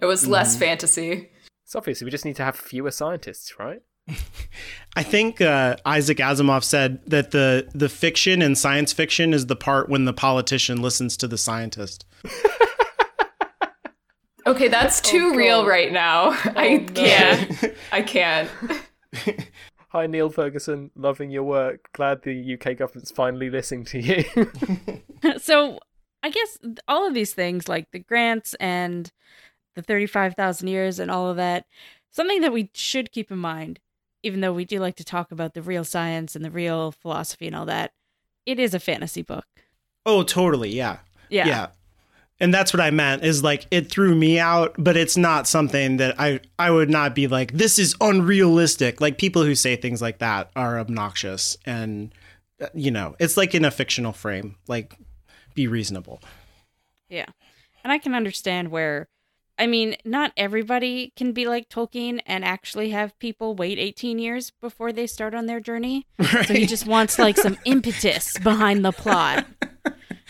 it 0.00 0.06
was 0.06 0.28
less 0.28 0.52
mm-hmm. 0.52 0.60
fantasy. 0.60 1.30
So 1.64 1.78
obviously, 1.78 2.04
we 2.04 2.10
just 2.10 2.24
need 2.24 2.36
to 2.36 2.44
have 2.44 2.56
fewer 2.56 2.90
scientists, 2.90 3.58
right? 3.58 3.82
I 4.96 5.02
think 5.02 5.40
uh, 5.40 5.76
Isaac 5.84 6.18
Asimov 6.18 6.62
said 6.62 7.00
that 7.06 7.30
the 7.30 7.68
the 7.74 7.88
fiction 7.88 8.42
in 8.42 8.54
science 8.54 8.92
fiction 8.92 9.34
is 9.34 9.46
the 9.46 9.56
part 9.56 9.88
when 9.88 10.04
the 10.04 10.12
politician 10.12 10.80
listens 10.80 11.16
to 11.18 11.26
the 11.26 11.38
scientist. 11.38 12.04
Okay, 14.46 14.68
that's 14.68 15.00
too 15.00 15.34
real 15.34 15.66
right 15.66 15.90
now. 15.90 16.30
I 16.56 16.76
no. 16.76 16.92
can't. 16.92 17.74
I 17.92 18.02
can't. 18.02 18.50
Hi, 19.88 20.06
Neil 20.06 20.28
Ferguson. 20.28 20.90
Loving 20.96 21.30
your 21.30 21.44
work. 21.44 21.88
Glad 21.92 22.22
the 22.22 22.54
UK 22.54 22.76
government's 22.76 23.10
finally 23.10 23.48
listening 23.48 23.84
to 23.86 24.00
you. 24.00 24.24
so 25.38 25.78
I 26.22 26.30
guess 26.30 26.58
all 26.88 27.06
of 27.06 27.14
these 27.14 27.32
things, 27.32 27.68
like 27.68 27.90
the 27.92 28.00
grants 28.00 28.54
and 28.60 29.10
the 29.76 29.82
35,000 29.82 30.68
years 30.68 30.98
and 30.98 31.10
all 31.10 31.30
of 31.30 31.36
that, 31.36 31.64
something 32.10 32.40
that 32.42 32.52
we 32.52 32.70
should 32.74 33.12
keep 33.12 33.30
in 33.30 33.38
mind, 33.38 33.80
even 34.24 34.40
though 34.40 34.52
we 34.52 34.64
do 34.64 34.80
like 34.80 34.96
to 34.96 35.04
talk 35.04 35.30
about 35.30 35.54
the 35.54 35.62
real 35.62 35.84
science 35.84 36.34
and 36.34 36.44
the 36.44 36.50
real 36.50 36.92
philosophy 36.92 37.46
and 37.46 37.54
all 37.54 37.66
that, 37.66 37.92
it 38.46 38.58
is 38.58 38.72
a 38.74 38.80
fantasy 38.80 39.22
book. 39.22 39.46
Oh, 40.06 40.22
totally. 40.22 40.70
Yeah. 40.70 40.98
Yeah. 41.28 41.46
Yeah. 41.46 41.66
And 42.40 42.52
that's 42.52 42.72
what 42.72 42.80
I 42.80 42.90
meant 42.90 43.22
is 43.22 43.44
like 43.44 43.66
it 43.70 43.90
threw 43.90 44.14
me 44.14 44.38
out, 44.40 44.74
but 44.78 44.96
it's 44.96 45.16
not 45.16 45.46
something 45.46 45.98
that 45.98 46.18
I 46.18 46.40
I 46.58 46.70
would 46.70 46.90
not 46.90 47.14
be 47.14 47.28
like 47.28 47.52
this 47.52 47.78
is 47.78 47.94
unrealistic. 48.00 49.00
Like 49.00 49.18
people 49.18 49.44
who 49.44 49.54
say 49.54 49.76
things 49.76 50.02
like 50.02 50.18
that 50.18 50.50
are 50.56 50.78
obnoxious 50.78 51.56
and 51.64 52.12
uh, 52.60 52.66
you 52.74 52.90
know, 52.90 53.14
it's 53.18 53.36
like 53.36 53.54
in 53.54 53.64
a 53.64 53.70
fictional 53.70 54.12
frame. 54.12 54.56
Like 54.66 54.94
be 55.54 55.68
reasonable. 55.68 56.20
Yeah. 57.08 57.26
And 57.84 57.92
I 57.92 57.98
can 57.98 58.14
understand 58.14 58.70
where, 58.70 59.08
I 59.58 59.66
mean, 59.66 59.96
not 60.04 60.32
everybody 60.36 61.12
can 61.16 61.32
be 61.32 61.46
like 61.46 61.68
Tolkien 61.68 62.20
and 62.26 62.44
actually 62.44 62.90
have 62.90 63.16
people 63.18 63.54
wait 63.54 63.78
18 63.78 64.18
years 64.18 64.50
before 64.60 64.92
they 64.92 65.06
start 65.06 65.34
on 65.34 65.46
their 65.46 65.60
journey. 65.60 66.06
Right. 66.18 66.46
So 66.46 66.54
he 66.54 66.66
just 66.66 66.86
wants 66.86 67.18
like 67.18 67.36
some 67.36 67.56
impetus 67.64 68.36
behind 68.38 68.84
the 68.84 68.92
plot. 68.92 69.46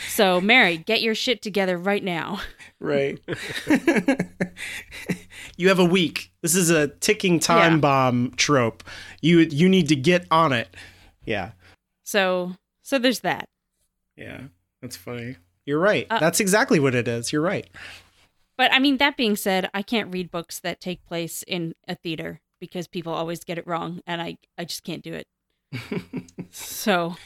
So, 0.09 0.41
Mary, 0.41 0.77
get 0.77 1.03
your 1.03 1.15
shit 1.15 1.41
together 1.41 1.79
right 1.79 2.03
now. 2.03 2.41
right. 2.81 3.21
you 5.57 5.69
have 5.69 5.79
a 5.79 5.85
week. 5.85 6.33
This 6.43 6.55
is 6.57 6.71
a 6.71 6.89
ticking 6.89 7.39
time 7.39 7.75
Yeah. 7.75 7.79
bomb 7.79 8.33
trope. 8.37 8.83
You 9.23 9.39
you 9.41 9.69
need 9.69 9.89
to 9.89 9.97
get 9.97 10.27
on 10.33 10.53
it. 10.53 10.75
Yeah. 11.25 11.53
So, 12.03 12.57
so 12.83 12.99
there's 12.99 13.21
that. 13.21 13.49
Yeah. 14.17 14.41
That's 14.83 14.97
funny. 14.97 15.37
You're 15.65 15.79
right. 15.79 16.07
Uh, 16.11 16.19
That's 16.19 16.41
exactly 16.41 16.79
what 16.81 16.95
it 16.95 17.09
is. 17.09 17.33
You're 17.33 17.41
right. 17.43 17.69
But 18.57 18.73
I 18.73 18.79
mean, 18.79 18.99
that 18.99 19.17
being 19.17 19.37
said, 19.37 19.69
I 19.75 19.83
can't 19.83 20.13
read 20.13 20.31
books 20.31 20.61
that 20.61 20.81
take 20.81 21.05
place 21.07 21.43
in 21.47 21.75
a 21.89 21.95
theater 21.95 22.41
because 22.61 22.87
people 22.87 23.13
always 23.13 23.45
get 23.45 23.59
it 23.59 23.67
wrong 23.67 24.01
and 24.07 24.23
I, 24.23 24.39
I 24.57 24.65
just 24.65 24.85
can't 24.85 25.03
do 25.03 25.13
it. 25.13 25.27
so, 26.51 27.17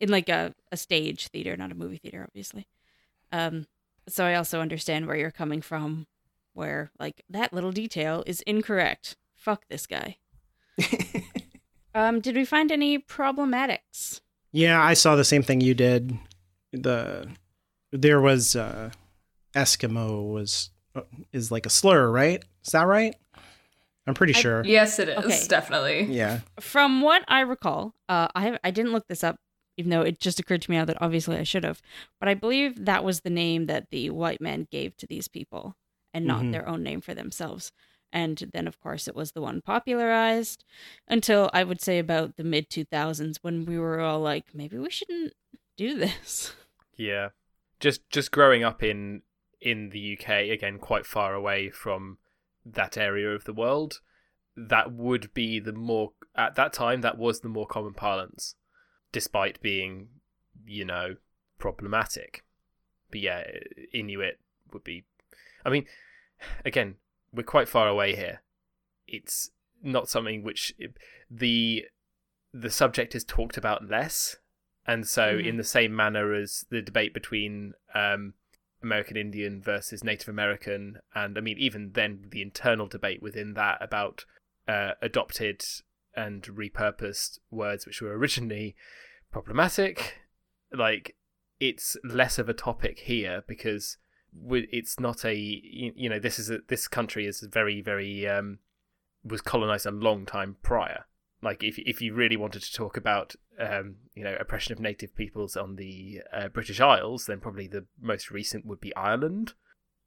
in 0.00 0.08
like 0.08 0.28
a, 0.28 0.54
a 0.70 0.76
stage 0.76 1.28
theater, 1.28 1.56
not 1.56 1.72
a 1.72 1.74
movie 1.74 1.98
theater, 1.98 2.24
obviously. 2.26 2.68
Um, 3.32 3.66
so 4.08 4.24
I 4.24 4.34
also 4.34 4.60
understand 4.60 5.06
where 5.06 5.16
you're 5.16 5.30
coming 5.30 5.60
from, 5.60 6.06
where 6.54 6.90
like 6.98 7.22
that 7.28 7.52
little 7.52 7.72
detail 7.72 8.22
is 8.26 8.40
incorrect. 8.42 9.16
Fuck 9.34 9.64
this 9.68 9.86
guy. 9.86 10.16
um, 11.94 12.20
did 12.20 12.36
we 12.36 12.44
find 12.44 12.70
any 12.70 12.98
problematics? 12.98 14.20
Yeah, 14.52 14.82
I 14.82 14.94
saw 14.94 15.16
the 15.16 15.24
same 15.24 15.42
thing 15.42 15.60
you 15.60 15.74
did. 15.74 16.18
The 16.72 17.28
there 17.90 18.20
was 18.20 18.54
uh 18.54 18.90
Eskimo 19.54 20.30
was 20.32 20.70
uh, 20.94 21.02
is 21.32 21.50
like 21.50 21.66
a 21.66 21.70
slur, 21.70 22.10
right? 22.10 22.44
Is 22.64 22.72
that 22.72 22.86
right? 22.86 23.14
I'm 24.06 24.14
pretty 24.14 24.34
I- 24.34 24.40
sure. 24.40 24.64
Yes, 24.64 24.98
it 24.98 25.08
is 25.08 25.18
Okay. 25.24 25.44
definitely. 25.48 26.04
Yeah. 26.04 26.40
From 26.60 27.02
what 27.02 27.24
I 27.28 27.40
recall, 27.40 27.94
uh, 28.08 28.28
I 28.34 28.42
have 28.42 28.58
I 28.64 28.70
didn't 28.70 28.92
look 28.92 29.06
this 29.08 29.22
up, 29.24 29.36
even 29.76 29.90
though 29.90 30.02
it 30.02 30.18
just 30.18 30.40
occurred 30.40 30.62
to 30.62 30.70
me 30.70 30.76
now 30.78 30.84
that 30.86 31.00
obviously 31.00 31.36
I 31.36 31.42
should 31.42 31.64
have. 31.64 31.82
But 32.20 32.28
I 32.28 32.34
believe 32.34 32.84
that 32.86 33.04
was 33.04 33.20
the 33.20 33.30
name 33.30 33.66
that 33.66 33.90
the 33.90 34.10
white 34.10 34.40
man 34.40 34.66
gave 34.70 34.96
to 34.98 35.06
these 35.06 35.28
people, 35.28 35.76
and 36.14 36.24
not 36.24 36.42
Mhm. 36.42 36.52
their 36.52 36.68
own 36.68 36.82
name 36.82 37.00
for 37.00 37.14
themselves. 37.14 37.70
And 38.10 38.38
then, 38.54 38.66
of 38.66 38.80
course, 38.80 39.06
it 39.06 39.14
was 39.14 39.32
the 39.32 39.42
one 39.42 39.60
popularized 39.60 40.64
until 41.06 41.50
I 41.52 41.62
would 41.62 41.82
say 41.82 41.98
about 41.98 42.36
the 42.36 42.44
mid 42.44 42.70
2000s 42.70 43.38
when 43.42 43.66
we 43.66 43.78
were 43.78 44.00
all 44.00 44.20
like, 44.20 44.54
maybe 44.54 44.78
we 44.78 44.88
shouldn't 44.90 45.34
do 45.76 45.98
this. 45.98 46.54
Yeah, 46.96 47.28
just 47.80 48.08
just 48.08 48.32
growing 48.32 48.64
up 48.64 48.82
in 48.82 49.20
in 49.60 49.90
the 49.90 50.18
UK 50.18 50.50
again, 50.50 50.78
quite 50.78 51.06
far 51.06 51.34
away 51.34 51.70
from 51.70 52.18
that 52.64 52.96
area 52.96 53.30
of 53.34 53.44
the 53.44 53.52
world, 53.52 54.00
that 54.56 54.92
would 54.92 55.32
be 55.34 55.58
the 55.58 55.72
more 55.72 56.12
at 56.34 56.54
that 56.56 56.72
time 56.72 57.00
that 57.00 57.18
was 57.18 57.40
the 57.40 57.48
more 57.48 57.66
common 57.66 57.94
parlance, 57.94 58.54
despite 59.12 59.60
being, 59.60 60.08
you 60.66 60.84
know, 60.84 61.16
problematic. 61.58 62.44
But 63.10 63.20
yeah, 63.20 63.44
Inuit 63.92 64.38
would 64.72 64.84
be. 64.84 65.04
I 65.64 65.70
mean, 65.70 65.86
again, 66.64 66.96
we're 67.32 67.42
quite 67.42 67.68
far 67.68 67.88
away 67.88 68.14
here. 68.14 68.42
It's 69.06 69.50
not 69.82 70.08
something 70.08 70.42
which 70.42 70.74
the 71.30 71.86
the 72.52 72.70
subject 72.70 73.14
is 73.14 73.24
talked 73.24 73.56
about 73.56 73.88
less 73.88 74.36
and 74.86 75.06
so, 75.06 75.36
Mhm. 75.36 75.46
in 75.46 75.56
the 75.58 75.64
same 75.64 75.94
manner 75.94 76.32
as 76.32 76.64
the 76.70 76.80
debate 76.80 77.12
between 77.12 77.74
um, 77.94 78.32
American 78.82 79.16
Indian 79.16 79.60
versus 79.60 80.04
Native 80.04 80.28
American, 80.28 80.98
and 81.14 81.36
I 81.36 81.40
mean, 81.40 81.58
even 81.58 81.92
then, 81.92 82.26
the 82.30 82.42
internal 82.42 82.86
debate 82.86 83.22
within 83.22 83.54
that 83.54 83.78
about 83.80 84.24
uh, 84.66 84.92
adopted 85.02 85.62
and 86.14 86.42
repurposed 86.42 87.38
words 87.50 87.86
which 87.86 88.02
were 88.02 88.16
originally 88.16 88.76
problematic, 89.30 90.20
like, 90.72 91.16
it's 91.60 91.96
less 92.04 92.38
of 92.38 92.48
a 92.48 92.54
topic 92.54 93.00
here 93.00 93.42
because 93.46 93.96
it's 94.50 95.00
not 95.00 95.24
a 95.24 95.34
you 95.34 96.08
know 96.08 96.18
this 96.18 96.38
is 96.38 96.50
a, 96.50 96.58
this 96.68 96.86
country 96.86 97.26
is 97.26 97.40
very 97.40 97.80
very 97.80 98.28
um 98.28 98.58
was 99.24 99.40
colonized 99.40 99.86
a 99.86 99.90
long 99.90 100.26
time 100.26 100.56
prior 100.62 101.06
like 101.42 101.62
if 101.62 101.78
if 101.78 102.02
you 102.02 102.14
really 102.14 102.36
wanted 102.36 102.62
to 102.62 102.72
talk 102.72 102.96
about 102.96 103.34
um, 103.58 103.96
you 104.14 104.24
know 104.24 104.36
oppression 104.38 104.72
of 104.72 104.80
native 104.80 105.14
peoples 105.14 105.56
on 105.56 105.76
the 105.76 106.22
uh, 106.32 106.48
British 106.48 106.80
Isles, 106.80 107.26
then 107.26 107.40
probably 107.40 107.68
the 107.68 107.86
most 108.00 108.30
recent 108.30 108.66
would 108.66 108.80
be 108.80 108.94
Ireland. 108.96 109.54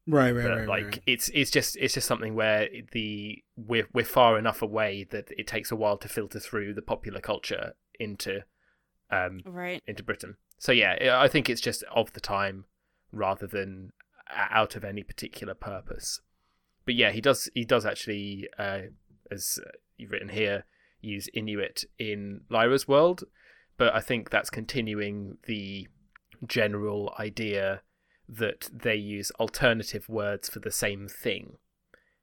Right, 0.07 0.31
right, 0.31 0.43
but 0.43 0.57
right. 0.57 0.67
like 0.67 0.85
right. 0.85 0.99
it's 1.05 1.29
it's 1.33 1.51
just 1.51 1.77
it's 1.77 1.93
just 1.93 2.07
something 2.07 2.35
where 2.35 2.67
the 2.91 3.43
we're 3.55 3.87
we're 3.93 4.03
far 4.03 4.37
enough 4.37 4.61
away 4.61 5.05
that 5.11 5.29
it 5.37 5.47
takes 5.47 5.71
a 5.71 5.75
while 5.75 5.97
to 5.97 6.09
filter 6.09 6.39
through 6.39 6.73
the 6.73 6.81
popular 6.81 7.21
culture 7.21 7.73
into 7.99 8.41
um 9.11 9.41
Right. 9.45 9.81
into 9.87 10.03
Britain. 10.03 10.37
So 10.57 10.71
yeah, 10.71 11.19
I 11.19 11.27
think 11.27 11.49
it's 11.49 11.61
just 11.61 11.83
of 11.95 12.13
the 12.13 12.19
time 12.19 12.65
rather 13.11 13.47
than 13.47 13.93
out 14.29 14.75
of 14.75 14.83
any 14.83 15.03
particular 15.03 15.53
purpose. 15.53 16.21
But 16.85 16.95
yeah, 16.95 17.11
he 17.11 17.21
does 17.21 17.49
he 17.53 17.63
does 17.63 17.85
actually 17.85 18.49
uh, 18.57 18.81
as 19.29 19.59
you've 19.97 20.11
written 20.11 20.29
here 20.29 20.65
use 21.01 21.27
Inuit 21.33 21.83
in 21.99 22.41
Lyra's 22.49 22.87
world, 22.87 23.23
but 23.77 23.93
I 23.95 23.99
think 24.01 24.29
that's 24.29 24.49
continuing 24.49 25.37
the 25.47 25.87
general 26.47 27.13
idea 27.19 27.81
that 28.29 28.69
they 28.73 28.95
use 28.95 29.31
alternative 29.39 30.07
words 30.07 30.49
for 30.49 30.59
the 30.59 30.71
same 30.71 31.07
thing, 31.07 31.57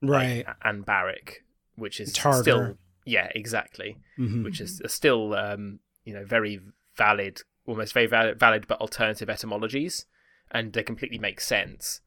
right. 0.02 0.46
like 0.46 0.56
and 0.62 0.84
barrack, 0.86 1.44
which 1.76 2.00
is 2.00 2.12
Tartar. 2.12 2.42
still 2.42 2.78
yeah, 3.04 3.30
exactly 3.34 3.96
Mhm. 4.18 4.44
which 4.44 4.60
is 4.60 4.82
still 4.86 5.34
um, 5.34 5.80
you 6.04 6.12
know 6.14 6.24
very 6.24 6.60
valid, 6.96 7.42
almost 7.66 7.92
very 7.94 8.06
valid, 8.06 8.38
valid 8.38 8.66
but 8.66 8.80
alternative 8.80 9.30
etymologies, 9.30 10.06
and 10.50 10.72
they 10.72 10.82
completely 10.82 11.18
make 11.18 11.40
sense. 11.40 12.00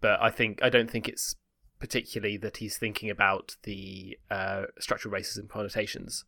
But 0.00 0.20
I 0.22 0.30
think 0.30 0.62
I 0.62 0.68
don't 0.70 0.90
think 0.90 1.08
it's 1.08 1.36
particularly 1.80 2.36
that 2.36 2.58
he's 2.58 2.76
thinking 2.76 3.10
about 3.10 3.56
the 3.64 4.18
uh, 4.30 4.64
structural 4.78 5.12
racism 5.12 5.48
connotations. 5.48 6.24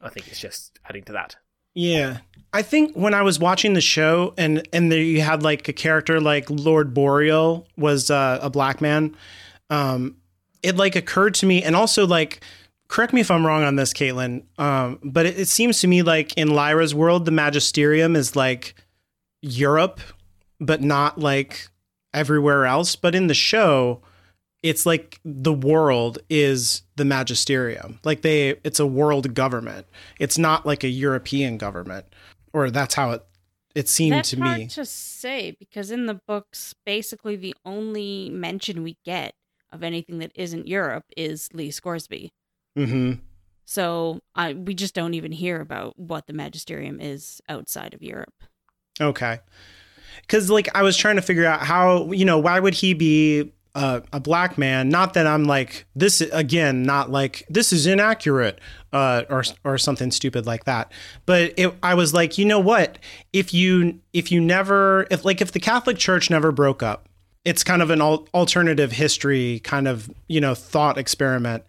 I 0.00 0.08
think 0.08 0.28
it's 0.28 0.40
just 0.40 0.78
adding 0.88 1.04
to 1.04 1.12
that. 1.12 1.36
Yeah. 1.74 2.18
I 2.52 2.62
think 2.62 2.94
when 2.94 3.14
I 3.14 3.22
was 3.22 3.38
watching 3.38 3.74
the 3.74 3.80
show 3.80 4.34
and 4.36 4.66
and 4.72 4.92
there 4.92 5.00
you 5.00 5.22
had 5.22 5.42
like 5.42 5.68
a 5.68 5.72
character 5.72 6.20
like 6.20 6.50
Lord 6.50 6.92
Boreal 6.92 7.66
was 7.76 8.10
uh, 8.10 8.38
a 8.42 8.50
black 8.50 8.80
man, 8.80 9.16
um, 9.70 10.16
it 10.62 10.76
like 10.76 10.96
occurred 10.96 11.34
to 11.34 11.46
me 11.46 11.62
and 11.62 11.74
also 11.74 12.06
like 12.06 12.42
correct 12.88 13.14
me 13.14 13.22
if 13.22 13.30
I'm 13.30 13.46
wrong 13.46 13.62
on 13.62 13.76
this, 13.76 13.94
Caitlin. 13.94 14.44
Um, 14.58 14.98
but 15.02 15.24
it, 15.24 15.38
it 15.38 15.48
seems 15.48 15.80
to 15.80 15.86
me 15.86 16.02
like 16.02 16.36
in 16.36 16.50
Lyra's 16.50 16.94
world, 16.94 17.24
the 17.24 17.30
magisterium 17.30 18.16
is 18.16 18.36
like 18.36 18.74
Europe, 19.40 20.00
but 20.60 20.82
not 20.82 21.18
like 21.18 21.68
everywhere 22.12 22.66
else. 22.66 22.96
But 22.96 23.14
in 23.14 23.28
the 23.28 23.34
show, 23.34 24.02
it's 24.62 24.86
like 24.86 25.20
the 25.24 25.52
world 25.52 26.18
is 26.30 26.82
the 26.96 27.04
magisterium. 27.04 27.98
Like 28.04 28.22
they, 28.22 28.50
it's 28.64 28.78
a 28.78 28.86
world 28.86 29.34
government. 29.34 29.86
It's 30.18 30.38
not 30.38 30.64
like 30.64 30.84
a 30.84 30.88
European 30.88 31.58
government, 31.58 32.06
or 32.52 32.70
that's 32.70 32.94
how 32.94 33.10
it 33.12 33.24
it 33.74 33.88
seemed 33.88 34.24
to 34.24 34.38
hard 34.38 34.58
me. 34.58 34.66
to 34.68 34.84
say 34.84 35.56
because 35.58 35.90
in 35.90 36.06
the 36.06 36.20
books, 36.26 36.74
basically 36.84 37.36
the 37.36 37.54
only 37.64 38.28
mention 38.30 38.82
we 38.82 38.98
get 39.04 39.34
of 39.72 39.82
anything 39.82 40.18
that 40.18 40.32
isn't 40.34 40.68
Europe 40.68 41.04
is 41.16 41.48
Lee 41.54 41.70
Scoresby. 41.70 42.32
hmm 42.76 43.14
So 43.64 44.20
I 44.34 44.52
we 44.52 44.74
just 44.74 44.94
don't 44.94 45.14
even 45.14 45.32
hear 45.32 45.60
about 45.60 45.98
what 45.98 46.26
the 46.26 46.34
magisterium 46.34 47.00
is 47.00 47.40
outside 47.48 47.94
of 47.94 48.02
Europe. 48.02 48.34
Okay. 49.00 49.40
Because 50.20 50.50
like 50.50 50.68
I 50.74 50.82
was 50.82 50.96
trying 50.96 51.16
to 51.16 51.22
figure 51.22 51.46
out 51.46 51.60
how 51.62 52.12
you 52.12 52.24
know 52.24 52.38
why 52.38 52.60
would 52.60 52.74
he 52.74 52.92
be 52.94 53.52
uh, 53.74 54.00
a 54.12 54.20
black 54.20 54.58
man? 54.58 54.88
Not 54.88 55.14
that 55.14 55.26
I'm 55.26 55.44
like 55.44 55.86
this 55.94 56.20
again, 56.20 56.82
not 56.82 57.10
like 57.10 57.46
this 57.48 57.72
is 57.72 57.86
inaccurate 57.86 58.60
uh, 58.92 59.22
or 59.30 59.44
or 59.64 59.78
something 59.78 60.10
stupid 60.10 60.46
like 60.46 60.64
that. 60.64 60.92
But 61.26 61.54
it, 61.56 61.74
I 61.82 61.94
was 61.94 62.12
like, 62.12 62.38
you 62.38 62.44
know 62.44 62.60
what? 62.60 62.98
If 63.32 63.54
you 63.54 64.00
if 64.12 64.30
you 64.30 64.40
never 64.40 65.06
if 65.10 65.24
like 65.24 65.40
if 65.40 65.52
the 65.52 65.60
Catholic 65.60 65.98
Church 65.98 66.30
never 66.30 66.52
broke 66.52 66.82
up, 66.82 67.08
it's 67.44 67.64
kind 67.64 67.82
of 67.82 67.90
an 67.90 68.00
al- 68.00 68.28
alternative 68.34 68.92
history 68.92 69.60
kind 69.60 69.88
of 69.88 70.10
you 70.28 70.40
know 70.40 70.54
thought 70.54 70.98
experiment. 70.98 71.64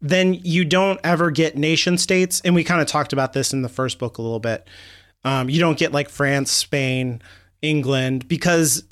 Then 0.00 0.34
you 0.34 0.64
don't 0.64 1.00
ever 1.02 1.32
get 1.32 1.56
nation 1.56 1.98
states, 1.98 2.40
and 2.44 2.54
we 2.54 2.62
kind 2.62 2.80
of 2.80 2.86
talked 2.86 3.12
about 3.12 3.32
this 3.32 3.52
in 3.52 3.62
the 3.62 3.68
first 3.68 3.98
book 3.98 4.18
a 4.18 4.22
little 4.22 4.38
bit. 4.38 4.68
Um, 5.24 5.50
you 5.50 5.58
don't 5.58 5.76
get 5.76 5.90
like 5.90 6.08
France, 6.08 6.52
Spain, 6.52 7.20
England, 7.62 8.28
because 8.28 8.84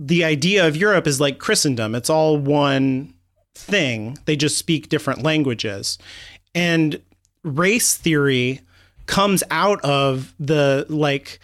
the 0.00 0.24
idea 0.24 0.66
of 0.66 0.76
Europe 0.76 1.06
is 1.06 1.20
like 1.20 1.38
Christendom. 1.38 1.94
It's 1.94 2.08
all 2.08 2.38
one 2.38 3.12
thing. 3.54 4.16
They 4.24 4.34
just 4.34 4.56
speak 4.56 4.88
different 4.88 5.22
languages. 5.22 5.98
And 6.54 7.02
race 7.44 7.96
theory 7.96 8.60
comes 9.04 9.42
out 9.50 9.78
of 9.84 10.34
the 10.40 10.86
like 10.88 11.38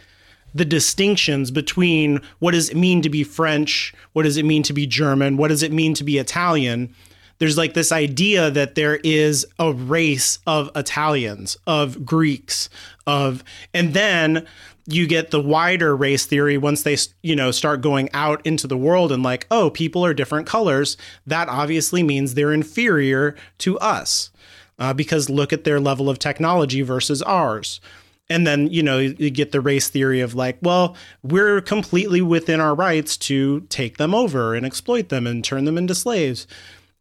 the 0.54 0.64
distinctions 0.64 1.50
between 1.50 2.22
what 2.38 2.52
does 2.52 2.70
it 2.70 2.78
mean 2.78 3.02
to 3.02 3.10
be 3.10 3.22
French, 3.22 3.92
what 4.14 4.22
does 4.22 4.38
it 4.38 4.46
mean 4.46 4.62
to 4.62 4.72
be 4.72 4.86
German, 4.86 5.36
what 5.36 5.48
does 5.48 5.62
it 5.62 5.72
mean 5.72 5.92
to 5.92 6.04
be 6.04 6.16
Italian. 6.16 6.94
There's 7.38 7.58
like 7.58 7.74
this 7.74 7.92
idea 7.92 8.50
that 8.50 8.74
there 8.74 8.96
is 9.04 9.46
a 9.58 9.70
race 9.70 10.38
of 10.46 10.70
Italians, 10.74 11.58
of 11.66 12.06
Greeks, 12.06 12.70
of 13.06 13.44
and 13.74 13.92
then 13.92 14.46
you 14.86 15.06
get 15.06 15.30
the 15.30 15.40
wider 15.40 15.96
race 15.96 16.26
theory 16.26 16.56
once 16.56 16.82
they 16.82 16.96
you 17.22 17.36
know 17.36 17.50
start 17.50 17.80
going 17.80 18.08
out 18.12 18.44
into 18.46 18.66
the 18.66 18.76
world 18.76 19.12
and 19.12 19.22
like 19.22 19.46
oh 19.50 19.70
people 19.70 20.04
are 20.04 20.14
different 20.14 20.46
colors. 20.46 20.96
That 21.26 21.48
obviously 21.48 22.02
means 22.02 22.34
they're 22.34 22.52
inferior 22.52 23.36
to 23.58 23.78
us 23.78 24.30
uh, 24.78 24.94
because 24.94 25.28
look 25.28 25.52
at 25.52 25.64
their 25.64 25.80
level 25.80 26.08
of 26.08 26.18
technology 26.18 26.82
versus 26.82 27.22
ours. 27.22 27.80
And 28.28 28.46
then 28.46 28.68
you 28.68 28.82
know 28.82 28.98
you 28.98 29.30
get 29.30 29.52
the 29.52 29.60
race 29.60 29.88
theory 29.88 30.20
of 30.20 30.34
like 30.34 30.58
well 30.62 30.96
we're 31.22 31.60
completely 31.60 32.20
within 32.20 32.60
our 32.60 32.74
rights 32.74 33.16
to 33.18 33.60
take 33.62 33.98
them 33.98 34.14
over 34.14 34.54
and 34.54 34.64
exploit 34.64 35.08
them 35.08 35.26
and 35.26 35.44
turn 35.44 35.64
them 35.64 35.78
into 35.78 35.94
slaves 35.94 36.46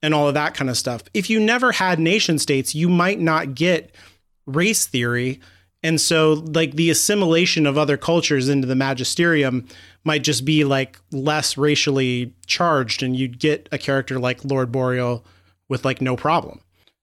and 0.01 0.13
all 0.13 0.27
of 0.27 0.33
that 0.35 0.53
kind 0.53 0.69
of 0.69 0.77
stuff. 0.77 1.03
If 1.13 1.29
you 1.29 1.39
never 1.39 1.71
had 1.71 1.99
nation 1.99 2.39
states 2.39 2.75
you 2.75 2.89
might 2.89 3.19
not 3.19 3.55
get 3.55 3.93
race 4.47 4.85
theory 4.85 5.39
And 5.85 6.01
so, 6.01 6.33
like, 6.33 6.71
the 6.71 6.89
assimilation 6.89 7.67
of 7.67 7.77
other 7.77 7.95
cultures 7.95 8.49
into 8.49 8.65
the 8.65 8.73
magisterium 8.73 9.67
might 10.03 10.23
just 10.23 10.43
be 10.43 10.63
like 10.63 10.97
less 11.11 11.59
racially 11.59 12.33
charged, 12.47 13.03
and 13.03 13.15
you'd 13.15 13.37
get 13.37 13.69
a 13.71 13.77
character 13.77 14.17
like 14.17 14.43
Lord 14.43 14.71
Boreal 14.71 15.23
with 15.69 15.85
like 15.85 16.01
no 16.01 16.15
problem 16.15 16.61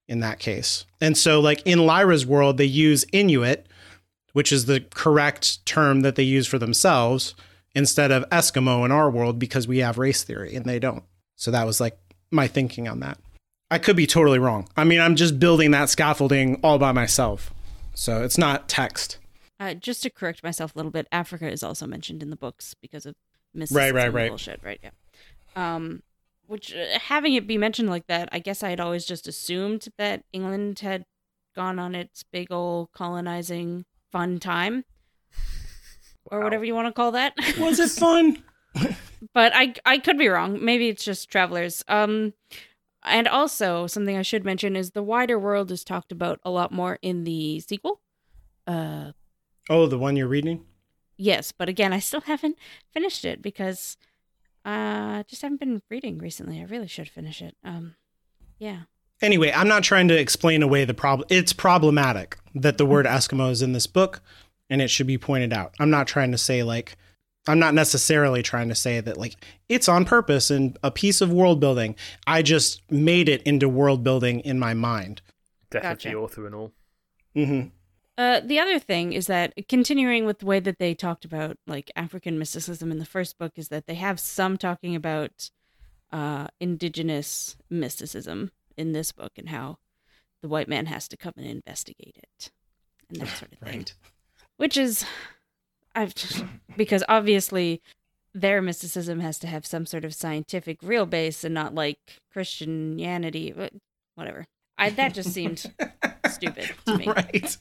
in 0.08 0.18
that 0.18 0.40
case. 0.40 0.84
And 1.00 1.16
so, 1.16 1.38
like, 1.38 1.62
in 1.64 1.86
Lyra's 1.86 2.26
world, 2.26 2.58
they 2.58 2.64
use 2.64 3.04
Inuit, 3.12 3.68
which 4.32 4.50
is 4.50 4.64
the 4.64 4.80
correct 4.92 5.64
term 5.64 6.00
that 6.00 6.16
they 6.16 6.24
use 6.24 6.48
for 6.48 6.58
themselves, 6.58 7.36
instead 7.76 8.10
of 8.10 8.28
Eskimo 8.30 8.84
in 8.84 8.90
our 8.90 9.08
world 9.08 9.38
because 9.38 9.68
we 9.68 9.78
have 9.78 9.96
race 9.96 10.24
theory 10.24 10.56
and 10.56 10.64
they 10.64 10.80
don't. 10.80 11.04
So, 11.36 11.52
that 11.52 11.66
was 11.66 11.80
like 11.80 11.96
my 12.32 12.48
thinking 12.48 12.88
on 12.88 12.98
that. 12.98 13.18
I 13.70 13.78
could 13.78 13.94
be 13.94 14.08
totally 14.08 14.40
wrong. 14.40 14.68
I 14.76 14.82
mean, 14.82 15.00
I'm 15.00 15.14
just 15.14 15.38
building 15.38 15.70
that 15.70 15.88
scaffolding 15.88 16.58
all 16.64 16.80
by 16.80 16.90
myself. 16.90 17.54
So 17.94 18.22
it's 18.22 18.38
not 18.38 18.68
text. 18.68 19.18
Uh, 19.60 19.74
just 19.74 20.02
to 20.02 20.10
correct 20.10 20.42
myself 20.42 20.74
a 20.74 20.78
little 20.78 20.90
bit, 20.90 21.06
Africa 21.12 21.48
is 21.50 21.62
also 21.62 21.86
mentioned 21.86 22.22
in 22.22 22.30
the 22.30 22.36
books 22.36 22.74
because 22.80 23.06
of 23.06 23.14
Right, 23.70 23.92
right, 23.92 24.12
right. 24.12 24.30
bullshit, 24.30 24.60
right? 24.64 24.80
Yeah. 24.82 24.90
Um, 25.54 26.02
which 26.46 26.74
uh, 26.74 26.98
having 26.98 27.34
it 27.34 27.46
be 27.46 27.58
mentioned 27.58 27.90
like 27.90 28.06
that, 28.06 28.28
I 28.32 28.38
guess 28.38 28.62
I 28.62 28.70
had 28.70 28.80
always 28.80 29.04
just 29.04 29.28
assumed 29.28 29.88
that 29.98 30.24
England 30.32 30.78
had 30.80 31.04
gone 31.54 31.78
on 31.78 31.94
its 31.94 32.24
big 32.32 32.50
old 32.50 32.90
colonizing 32.92 33.84
fun 34.10 34.38
time, 34.38 34.84
or 36.26 36.40
whatever 36.40 36.64
you 36.64 36.74
want 36.74 36.88
to 36.88 36.92
call 36.92 37.12
that. 37.12 37.34
Was 37.58 37.78
it 37.78 37.90
fun? 37.90 38.42
but 39.34 39.52
I 39.54 39.74
I 39.84 39.98
could 39.98 40.16
be 40.18 40.28
wrong. 40.28 40.64
Maybe 40.64 40.88
it's 40.88 41.04
just 41.04 41.30
travelers. 41.30 41.84
Um, 41.88 42.32
and 43.04 43.26
also 43.28 43.86
something 43.86 44.16
I 44.16 44.22
should 44.22 44.44
mention 44.44 44.76
is 44.76 44.90
the 44.90 45.02
wider 45.02 45.38
world 45.38 45.70
is 45.70 45.84
talked 45.84 46.12
about 46.12 46.40
a 46.44 46.50
lot 46.50 46.72
more 46.72 46.98
in 47.02 47.24
the 47.24 47.60
sequel. 47.60 48.00
Uh, 48.66 49.12
Oh, 49.70 49.86
the 49.86 49.98
one 49.98 50.16
you're 50.16 50.28
reading? 50.28 50.64
yes, 51.16 51.52
but 51.52 51.68
again, 51.68 51.92
I 51.92 51.98
still 52.00 52.22
haven't 52.22 52.56
finished 52.92 53.24
it 53.24 53.40
because 53.42 53.96
uh 54.64 55.22
just 55.24 55.42
haven't 55.42 55.60
been 55.60 55.82
reading 55.90 56.18
recently. 56.18 56.60
I 56.60 56.64
really 56.64 56.86
should 56.88 57.08
finish 57.08 57.42
it. 57.42 57.56
Um, 57.64 57.94
yeah. 58.58 58.82
Anyway, 59.20 59.52
I'm 59.54 59.68
not 59.68 59.84
trying 59.84 60.08
to 60.08 60.18
explain 60.18 60.62
away 60.62 60.84
the 60.84 60.94
problem. 60.94 61.26
It's 61.30 61.52
problematic 61.52 62.38
that 62.56 62.76
the 62.78 62.86
word 62.86 63.06
Eskimo 63.06 63.50
is 63.50 63.62
in 63.62 63.72
this 63.72 63.86
book 63.86 64.20
and 64.68 64.82
it 64.82 64.88
should 64.88 65.06
be 65.06 65.18
pointed 65.18 65.52
out. 65.52 65.74
I'm 65.78 65.90
not 65.90 66.06
trying 66.08 66.32
to 66.32 66.38
say 66.38 66.62
like 66.64 66.96
I'm 67.48 67.58
not 67.58 67.74
necessarily 67.74 68.42
trying 68.42 68.68
to 68.68 68.74
say 68.74 69.00
that 69.00 69.16
like 69.16 69.34
it's 69.68 69.88
on 69.88 70.04
purpose 70.04 70.50
and 70.50 70.78
a 70.82 70.90
piece 70.90 71.20
of 71.20 71.32
world 71.32 71.58
building. 71.60 71.96
I 72.26 72.42
just 72.42 72.82
made 72.90 73.28
it 73.28 73.42
into 73.42 73.68
world 73.68 74.04
building 74.04 74.40
in 74.40 74.58
my 74.58 74.74
mind. 74.74 75.22
Death 75.70 75.84
of 75.84 75.90
Gotcha. 75.90 76.08
the 76.10 76.14
author 76.16 76.46
and 76.46 76.54
all. 76.54 76.72
hmm 77.34 77.62
Uh, 78.18 78.40
the 78.40 78.58
other 78.60 78.78
thing 78.78 79.12
is 79.12 79.26
that 79.26 79.54
continuing 79.68 80.24
with 80.26 80.38
the 80.38 80.46
way 80.46 80.60
that 80.60 80.78
they 80.78 80.94
talked 80.94 81.24
about 81.24 81.56
like 81.66 81.90
African 81.96 82.38
mysticism 82.38 82.92
in 82.92 82.98
the 82.98 83.04
first 83.06 83.38
book 83.38 83.52
is 83.56 83.68
that 83.68 83.86
they 83.86 83.94
have 83.94 84.20
some 84.20 84.56
talking 84.56 84.94
about 84.94 85.50
uh, 86.12 86.46
indigenous 86.60 87.56
mysticism 87.70 88.52
in 88.76 88.92
this 88.92 89.12
book 89.12 89.32
and 89.36 89.48
how 89.48 89.78
the 90.42 90.48
white 90.48 90.68
man 90.68 90.86
has 90.86 91.08
to 91.08 91.16
come 91.16 91.32
and 91.36 91.46
investigate 91.46 92.18
it 92.22 92.50
and 93.08 93.20
that 93.20 93.28
sort 93.28 93.52
of 93.52 93.58
thing. 93.60 93.78
Right. 93.78 93.94
Which 94.58 94.76
is, 94.76 95.04
I've 95.94 96.14
just, 96.14 96.44
because 96.76 97.04
obviously 97.08 97.82
their 98.34 98.62
mysticism 98.62 99.20
has 99.20 99.38
to 99.40 99.46
have 99.46 99.66
some 99.66 99.86
sort 99.86 100.04
of 100.04 100.14
scientific 100.14 100.78
real 100.82 101.06
base 101.06 101.44
and 101.44 101.54
not 101.54 101.74
like 101.74 101.98
Christianity, 102.32 103.52
but 103.54 103.72
whatever. 104.14 104.46
I 104.78 104.90
that 104.90 105.14
just 105.14 105.32
seemed 105.32 105.70
stupid 106.28 106.72
to 106.86 106.98
me. 106.98 107.06
Right. 107.06 107.56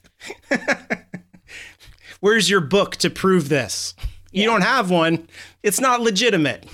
Where's 2.20 2.48
your 2.48 2.60
book 2.60 2.96
to 2.96 3.10
prove 3.10 3.48
this? 3.48 3.94
You 4.30 4.46
don't 4.46 4.62
have 4.62 4.90
one. 4.90 5.28
It's 5.62 5.80
not 5.80 6.00
legitimate. 6.00 6.66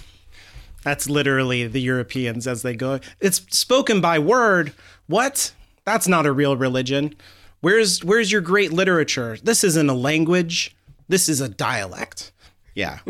That's 0.84 1.11
literally 1.11 1.66
the 1.66 1.80
Europeans 1.80 2.46
as 2.46 2.62
they 2.62 2.74
go. 2.74 3.00
It's 3.20 3.38
spoken 3.50 4.00
by 4.00 4.20
word. 4.20 4.72
What? 5.06 5.52
That's 5.84 6.06
not 6.06 6.24
a 6.24 6.32
real 6.32 6.56
religion. 6.56 7.14
Where's 7.61 8.04
where's 8.04 8.30
your 8.30 8.40
great 8.40 8.72
literature? 8.72 9.38
This 9.42 9.64
isn't 9.64 9.90
a 9.90 9.94
language. 9.94 10.76
This 11.09 11.28
is 11.28 11.40
a 11.40 11.48
dialect. 11.48 12.32
Yeah. 12.74 12.98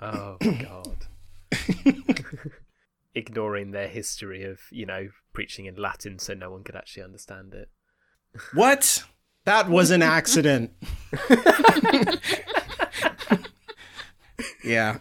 Oh 0.00 0.36
God. 0.40 1.06
Ignoring 3.16 3.72
their 3.72 3.88
history 3.88 4.44
of, 4.44 4.60
you 4.70 4.86
know, 4.86 5.08
preaching 5.32 5.66
in 5.66 5.74
Latin 5.74 6.20
so 6.20 6.34
no 6.34 6.52
one 6.52 6.62
could 6.62 6.76
actually 6.76 7.02
understand 7.02 7.52
it. 7.52 7.68
What? 8.54 9.02
That 9.44 9.68
was 9.68 9.90
an 9.90 10.02
accident. 10.02 10.70
yeah. 14.62 14.98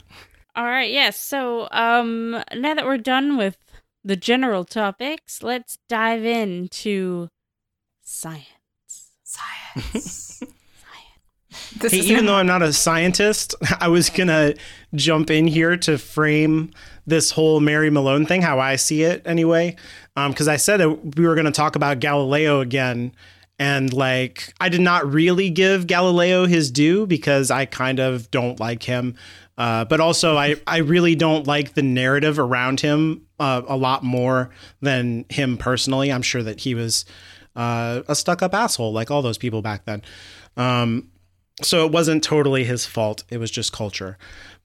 All 0.55 0.65
right, 0.65 0.91
yes. 0.91 1.19
So, 1.19 1.67
um, 1.71 2.43
now 2.55 2.73
that 2.73 2.85
we're 2.85 2.97
done 2.97 3.37
with 3.37 3.57
the 4.03 4.15
general 4.15 4.65
topics, 4.65 5.43
let's 5.43 5.77
dive 5.87 6.25
into 6.25 7.29
science. 8.01 8.47
Science. 9.23 10.41
This 11.79 11.91
Hey, 11.91 11.99
is 11.99 12.11
even 12.11 12.25
though 12.25 12.35
I'm 12.35 12.47
not 12.47 12.61
a 12.61 12.73
scientist, 12.73 13.55
I 13.79 13.87
was 13.87 14.09
gonna 14.09 14.53
jump 14.95 15.29
in 15.29 15.47
here 15.47 15.77
to 15.77 15.97
frame 15.97 16.71
this 17.05 17.31
whole 17.31 17.59
Mary 17.59 17.89
Malone 17.89 18.25
thing, 18.25 18.41
how 18.41 18.59
I 18.59 18.75
see 18.75 19.03
it 19.03 19.21
anyway. 19.25 19.75
Because 20.15 20.47
I 20.47 20.57
said 20.57 20.77
that 20.77 21.15
we 21.15 21.27
were 21.27 21.35
gonna 21.35 21.51
talk 21.51 21.75
about 21.75 21.99
Galileo 21.99 22.59
again, 22.59 23.13
and 23.59 23.93
like 23.93 24.53
I 24.59 24.69
did 24.69 24.81
not 24.81 25.11
really 25.11 25.49
give 25.49 25.87
Galileo 25.87 26.45
his 26.45 26.71
due 26.71 27.05
because 27.05 27.51
I 27.51 27.65
kind 27.65 27.99
of 27.99 28.29
don't 28.31 28.59
like 28.59 28.83
him. 28.83 29.15
Uh, 29.57 29.85
but 29.85 29.99
also, 29.99 30.37
I, 30.37 30.55
I 30.67 30.77
really 30.77 31.15
don't 31.15 31.47
like 31.47 31.73
the 31.73 31.81
narrative 31.81 32.39
around 32.39 32.79
him 32.79 33.25
uh, 33.39 33.61
a 33.67 33.75
lot 33.75 34.03
more 34.03 34.49
than 34.81 35.25
him 35.29 35.57
personally. 35.57 36.11
I'm 36.11 36.21
sure 36.21 36.43
that 36.43 36.61
he 36.61 36.75
was 36.75 37.05
uh, 37.55 38.01
a 38.07 38.15
stuck 38.15 38.41
up 38.41 38.53
asshole 38.53 38.93
like 38.93 39.09
all 39.11 39.21
those 39.21 39.37
people 39.37 39.61
back 39.61 39.85
then. 39.85 40.01
Um, 40.55 41.09
so 41.61 41.85
it 41.85 41.91
wasn't 41.91 42.23
totally 42.23 42.63
his 42.63 42.85
fault. 42.85 43.23
It 43.29 43.37
was 43.37 43.51
just 43.51 43.73
culture. 43.73 44.17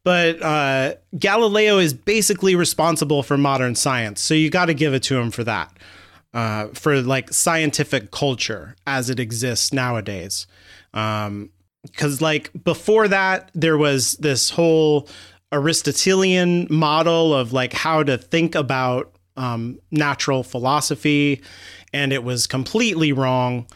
But 0.05 0.43
uh, 0.43 0.95
Galileo 1.19 1.79
is 1.79 1.95
basically 1.95 2.55
responsible 2.55 3.23
for 3.23 3.39
modern 3.39 3.75
science. 3.75 4.21
So 4.21 4.35
you 4.35 4.51
got 4.51 4.67
to 4.67 4.75
give 4.75 4.95
it 4.95 5.03
to 5.05 5.17
him 5.17 5.31
for 5.31 5.45
that, 5.45 5.73
uh, 6.35 6.69
for 6.69 7.01
like 7.01 7.33
scientific 7.33 8.11
culture 8.11 8.75
as 8.87 9.11
it 9.11 9.21
exists 9.21 9.73
nowadays. 9.73 10.47
Um, 10.93 11.51
because 11.83 12.21
like 12.21 12.51
before 12.63 13.09
that 13.09 13.51
there 13.55 13.77
was 13.77 14.13
this 14.19 14.51
whole 14.51 15.09
aristotelian 15.51 16.67
model 16.71 17.35
of 17.35 17.53
like 17.53 17.73
how 17.73 18.03
to 18.03 18.17
think 18.17 18.55
about 18.55 19.15
um, 19.37 19.79
natural 19.91 20.43
philosophy 20.43 21.43
and 21.93 22.13
it 22.13 22.23
was 22.23 22.47
completely 22.47 23.13
wrong 23.13 23.67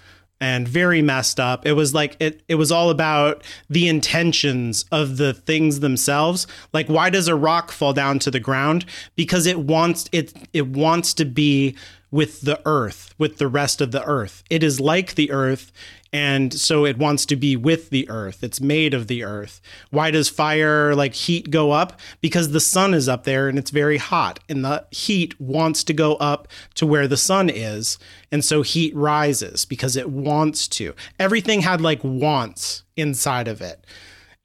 and 0.41 0.69
very 0.69 1.03
messed 1.03 1.41
up. 1.41 1.67
It 1.67 1.73
was 1.73 1.95
like 1.95 2.17
it 2.21 2.43
it 2.49 2.57
was 2.57 2.71
all 2.71 2.91
about 2.91 3.43
the 3.69 3.89
intentions 3.89 4.85
of 4.93 5.17
the 5.17 5.35
things 5.35 5.81
themselves. 5.81 6.47
Like 6.73 6.89
why 6.89 7.11
does 7.11 7.29
a 7.29 7.35
rock 7.35 7.73
fall 7.73 7.93
down 7.93 8.19
to 8.21 8.31
the 8.31 8.41
ground? 8.41 8.85
Because 9.15 9.47
it 9.47 9.61
wants 9.61 10.09
it 10.13 10.33
it 10.53 10.69
wants 10.69 11.15
to 11.15 11.25
be 11.25 11.77
with 12.11 12.43
the 12.43 12.61
earth 12.65 13.15
with 13.19 13.39
the 13.39 13.49
rest 13.49 13.81
of 13.81 13.93
the 13.93 14.05
earth. 14.05 14.43
It 14.51 14.63
is 14.63 14.81
like 14.81 15.15
the 15.15 15.31
earth 15.31 15.73
and 16.17 16.55
so 16.55 16.87
it 16.87 16.97
wants 16.97 17.27
to 17.27 17.37
be 17.37 17.57
with 17.57 17.91
the 17.91 18.09
earth. 18.09 18.43
It's 18.43 18.59
made 18.59 18.95
of 18.95 19.07
the 19.07 19.23
earth. 19.23 19.61
Why 19.91 20.11
does 20.11 20.31
fire 20.31 20.95
like 20.95 21.13
heat 21.13 21.51
go 21.51 21.73
up? 21.73 22.01
Because 22.23 22.53
the 22.53 22.61
sun 22.61 22.95
is 22.95 23.07
up 23.07 23.25
there 23.25 23.51
and 23.51 23.59
it's 23.59 23.71
very 23.71 23.99
hot. 23.99 24.41
And 24.49 24.65
the 24.65 24.87
heat 24.91 25.39
wants 25.39 25.85
to 25.85 25.93
go 25.93 26.15
up 26.15 26.49
to 26.77 26.87
where 26.87 27.07
the 27.07 27.19
sun 27.19 27.51
is. 27.51 27.99
And 28.33 28.43
so 28.43 28.63
heat 28.63 28.97
rises 28.97 29.67
because 29.67 29.95
it 29.95 30.09
wants 30.09 30.67
to. 30.69 30.95
Everything 31.19 31.61
had 31.61 31.83
like 31.83 32.01
wants 32.03 32.83
inside 32.97 33.47
of 33.47 33.61
it. 33.61 33.85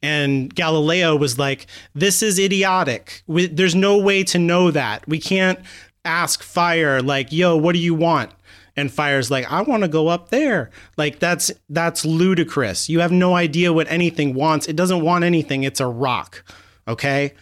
And 0.04 0.54
Galileo 0.54 1.16
was 1.16 1.40
like, 1.40 1.68
"This 1.96 2.22
is 2.22 2.38
idiotic. 2.38 3.24
We, 3.28 3.46
there's 3.46 3.76
no 3.76 3.98
way 3.98 4.26
to 4.26 4.38
know 4.38 4.72
that. 4.72 5.08
We 5.08 5.20
can't 5.20 5.60
ask 6.04 6.44
fire 6.44 7.02
like, 7.02 7.32
"Yo, 7.32 7.56
what 7.56 7.74
do 7.74 7.80
you 7.80 7.94
want?" 7.94 8.32
And 8.76 8.92
fire's 8.92 9.30
like, 9.30 9.52
"I 9.52 9.62
want 9.62 9.84
to 9.84 9.90
go 9.90 10.08
up 10.08 10.30
there." 10.30 10.70
Like 10.98 11.20
that's 11.20 11.52
that's 11.70 12.06
ludicrous. 12.06 12.90
You 12.90 13.00
have 13.02 13.12
no 13.12 13.36
idea 13.36 13.74
what 13.74 13.92
anything 13.92 14.34
wants. 14.34 14.68
It 14.68 14.76
doesn't 14.76 15.02
want 15.02 15.24
anything. 15.24 15.64
It's 15.64 15.80
a 15.80 15.88
rock. 15.88 16.44
Okay? 16.88 17.34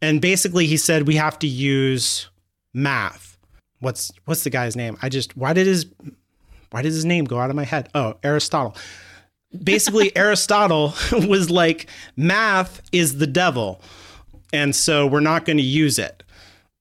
And 0.00 0.20
basically 0.20 0.66
he 0.66 0.76
said 0.76 1.06
we 1.06 1.16
have 1.16 1.38
to 1.40 1.46
use 1.46 2.28
math. 2.72 3.38
What's 3.80 4.12
what's 4.24 4.44
the 4.44 4.50
guy's 4.50 4.76
name? 4.76 4.96
I 5.02 5.08
just 5.08 5.36
why 5.36 5.52
did 5.52 5.66
his 5.66 5.86
why 6.70 6.82
did 6.82 6.92
his 6.92 7.04
name 7.04 7.24
go 7.24 7.38
out 7.38 7.50
of 7.50 7.56
my 7.56 7.64
head? 7.64 7.88
Oh, 7.94 8.16
Aristotle 8.22 8.76
basically 9.64 10.16
Aristotle 10.16 10.94
was 11.12 11.50
like 11.50 11.86
math 12.16 12.80
is 12.92 13.18
the 13.18 13.26
devil 13.26 13.80
and 14.52 14.76
so 14.76 15.06
we're 15.06 15.20
not 15.20 15.44
going 15.44 15.56
to 15.56 15.62
use 15.62 15.98
it. 15.98 16.22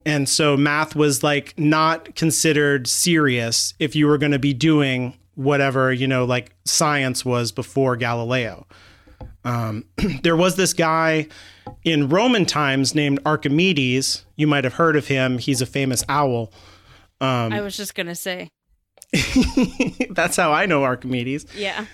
And 0.05 0.27
so 0.27 0.57
math 0.57 0.95
was 0.95 1.23
like 1.23 1.57
not 1.57 2.15
considered 2.15 2.87
serious 2.87 3.73
if 3.79 3.95
you 3.95 4.07
were 4.07 4.17
going 4.17 4.31
to 4.31 4.39
be 4.39 4.53
doing 4.53 5.13
whatever 5.35 5.93
you 5.93 6.07
know 6.07 6.25
like 6.25 6.53
science 6.65 7.23
was 7.23 7.51
before 7.51 7.95
Galileo. 7.95 8.65
Um, 9.43 9.85
there 10.23 10.35
was 10.35 10.55
this 10.55 10.73
guy 10.73 11.27
in 11.83 12.09
Roman 12.09 12.45
times 12.45 12.93
named 12.93 13.19
Archimedes. 13.25 14.25
You 14.35 14.47
might 14.47 14.63
have 14.63 14.73
heard 14.73 14.95
of 14.95 15.07
him. 15.07 15.37
He's 15.37 15.61
a 15.61 15.65
famous 15.65 16.03
owl. 16.09 16.51
Um, 17.19 17.53
I 17.53 17.61
was 17.61 17.77
just 17.77 17.95
gonna 17.95 18.15
say. 18.15 18.49
that's 20.11 20.37
how 20.37 20.53
I 20.53 20.65
know 20.65 20.83
Archimedes. 20.83 21.45
Yeah. 21.55 21.85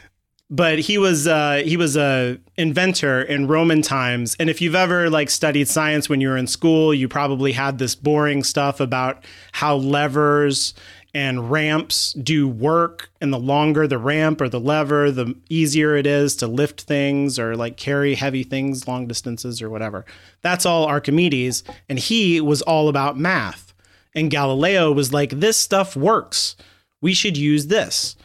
But 0.50 0.80
he 0.80 0.98
was 0.98 1.28
uh, 1.28 1.62
he 1.66 1.76
was 1.76 1.98
a 1.98 2.40
inventor 2.56 3.22
in 3.22 3.48
Roman 3.48 3.82
times, 3.82 4.36
and 4.40 4.50
if 4.50 4.62
you've 4.62 4.76
ever 4.76 5.10
like 5.10 5.30
studied 5.30 5.68
science 5.68 6.08
when 6.08 6.22
you 6.22 6.30
were 6.30 6.38
in 6.38 6.48
school, 6.48 6.94
you 6.94 7.10
probably 7.10 7.52
had 7.52 7.80
this 7.80 7.96
boring 7.96 8.46
stuff 8.46 8.80
about 8.80 9.26
how 9.52 9.76
levers 9.76 10.74
and 11.18 11.50
ramps 11.50 12.14
do 12.14 12.48
work 12.48 13.10
and 13.20 13.34
the 13.34 13.40
longer 13.40 13.88
the 13.88 13.98
ramp 13.98 14.40
or 14.40 14.48
the 14.48 14.60
lever 14.60 15.10
the 15.10 15.34
easier 15.50 15.96
it 15.96 16.06
is 16.06 16.36
to 16.36 16.46
lift 16.46 16.82
things 16.82 17.40
or 17.40 17.56
like 17.56 17.76
carry 17.76 18.14
heavy 18.14 18.44
things 18.44 18.88
long 18.88 19.08
distances 19.08 19.60
or 19.60 19.68
whatever. 19.68 20.06
That's 20.44 20.64
all 20.64 20.86
archimedes 20.86 21.64
and 21.90 21.98
he 21.98 22.40
was 22.40 22.62
all 22.62 22.88
about 22.88 23.18
math. 23.18 23.74
And 24.14 24.30
galileo 24.30 24.92
was 24.92 25.12
like 25.12 25.32
this 25.32 25.58
stuff 25.58 25.96
works. 25.96 26.56
We 27.02 27.16
should 27.16 27.36
use 27.36 27.66
this 27.66 28.16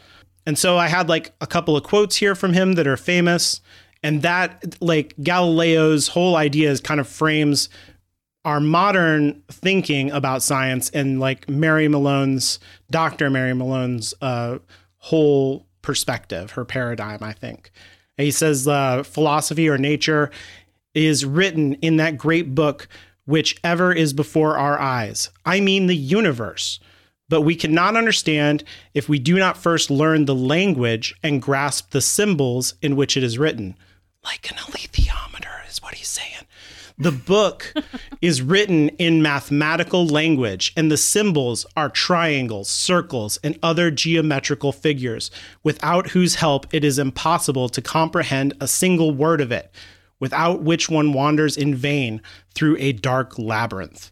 and 0.45 0.57
so 0.57 0.77
i 0.77 0.87
had 0.87 1.09
like 1.09 1.33
a 1.41 1.47
couple 1.47 1.75
of 1.75 1.83
quotes 1.83 2.17
here 2.17 2.35
from 2.35 2.53
him 2.53 2.73
that 2.73 2.87
are 2.87 2.97
famous 2.97 3.61
and 4.01 4.21
that 4.21 4.75
like 4.81 5.13
galileo's 5.21 6.09
whole 6.09 6.35
idea 6.35 6.69
is 6.69 6.79
kind 6.81 6.99
of 6.99 7.07
frames 7.07 7.69
our 8.45 8.59
modern 8.59 9.41
thinking 9.49 10.11
about 10.11 10.43
science 10.43 10.89
and 10.89 11.19
like 11.19 11.47
Mary 11.47 11.87
Malone's 11.87 12.59
Dr. 12.91 13.29
Mary 13.29 13.53
Malone's 13.53 14.13
uh, 14.21 14.59
whole 14.97 15.65
perspective, 15.81 16.51
her 16.51 16.65
paradigm, 16.65 17.23
I 17.23 17.33
think. 17.33 17.71
And 18.17 18.25
he 18.25 18.31
says 18.31 18.67
uh, 18.67 19.03
philosophy 19.03 19.69
or 19.69 19.77
nature 19.77 20.29
is 20.93 21.25
written 21.25 21.73
in 21.75 21.97
that 21.97 22.17
great 22.17 22.53
book, 22.53 22.87
which 23.25 23.57
ever 23.63 23.93
is 23.93 24.13
before 24.13 24.57
our 24.57 24.79
eyes. 24.79 25.29
I 25.45 25.59
mean 25.59 25.87
the 25.87 25.95
universe. 25.95 26.79
But 27.29 27.41
we 27.41 27.55
cannot 27.55 27.95
understand 27.95 28.63
if 28.93 29.07
we 29.07 29.19
do 29.19 29.37
not 29.37 29.57
first 29.57 29.89
learn 29.89 30.25
the 30.25 30.35
language 30.35 31.15
and 31.23 31.41
grasp 31.41 31.91
the 31.91 32.01
symbols 32.01 32.75
in 32.81 32.95
which 32.95 33.17
it 33.17 33.23
is 33.23 33.37
written. 33.37 33.75
Like 34.23 34.49
an 34.51 34.57
alethiometer, 34.57 35.69
is 35.69 35.81
what 35.81 35.95
he's 35.95 36.07
saying. 36.07 36.45
The 36.97 37.11
book 37.11 37.73
is 38.21 38.41
written 38.41 38.89
in 38.89 39.21
mathematical 39.21 40.05
language, 40.05 40.73
and 40.77 40.91
the 40.91 40.97
symbols 40.97 41.65
are 41.75 41.89
triangles, 41.89 42.69
circles, 42.69 43.39
and 43.43 43.57
other 43.63 43.89
geometrical 43.89 44.71
figures, 44.71 45.31
without 45.63 46.11
whose 46.11 46.35
help 46.35 46.67
it 46.71 46.83
is 46.83 46.99
impossible 46.99 47.67
to 47.69 47.81
comprehend 47.81 48.53
a 48.61 48.67
single 48.67 49.11
word 49.11 49.41
of 49.41 49.51
it, 49.51 49.71
without 50.19 50.61
which 50.61 50.89
one 50.89 51.13
wanders 51.13 51.57
in 51.57 51.73
vain 51.73 52.21
through 52.53 52.77
a 52.79 52.93
dark 52.93 53.37
labyrinth. 53.39 54.11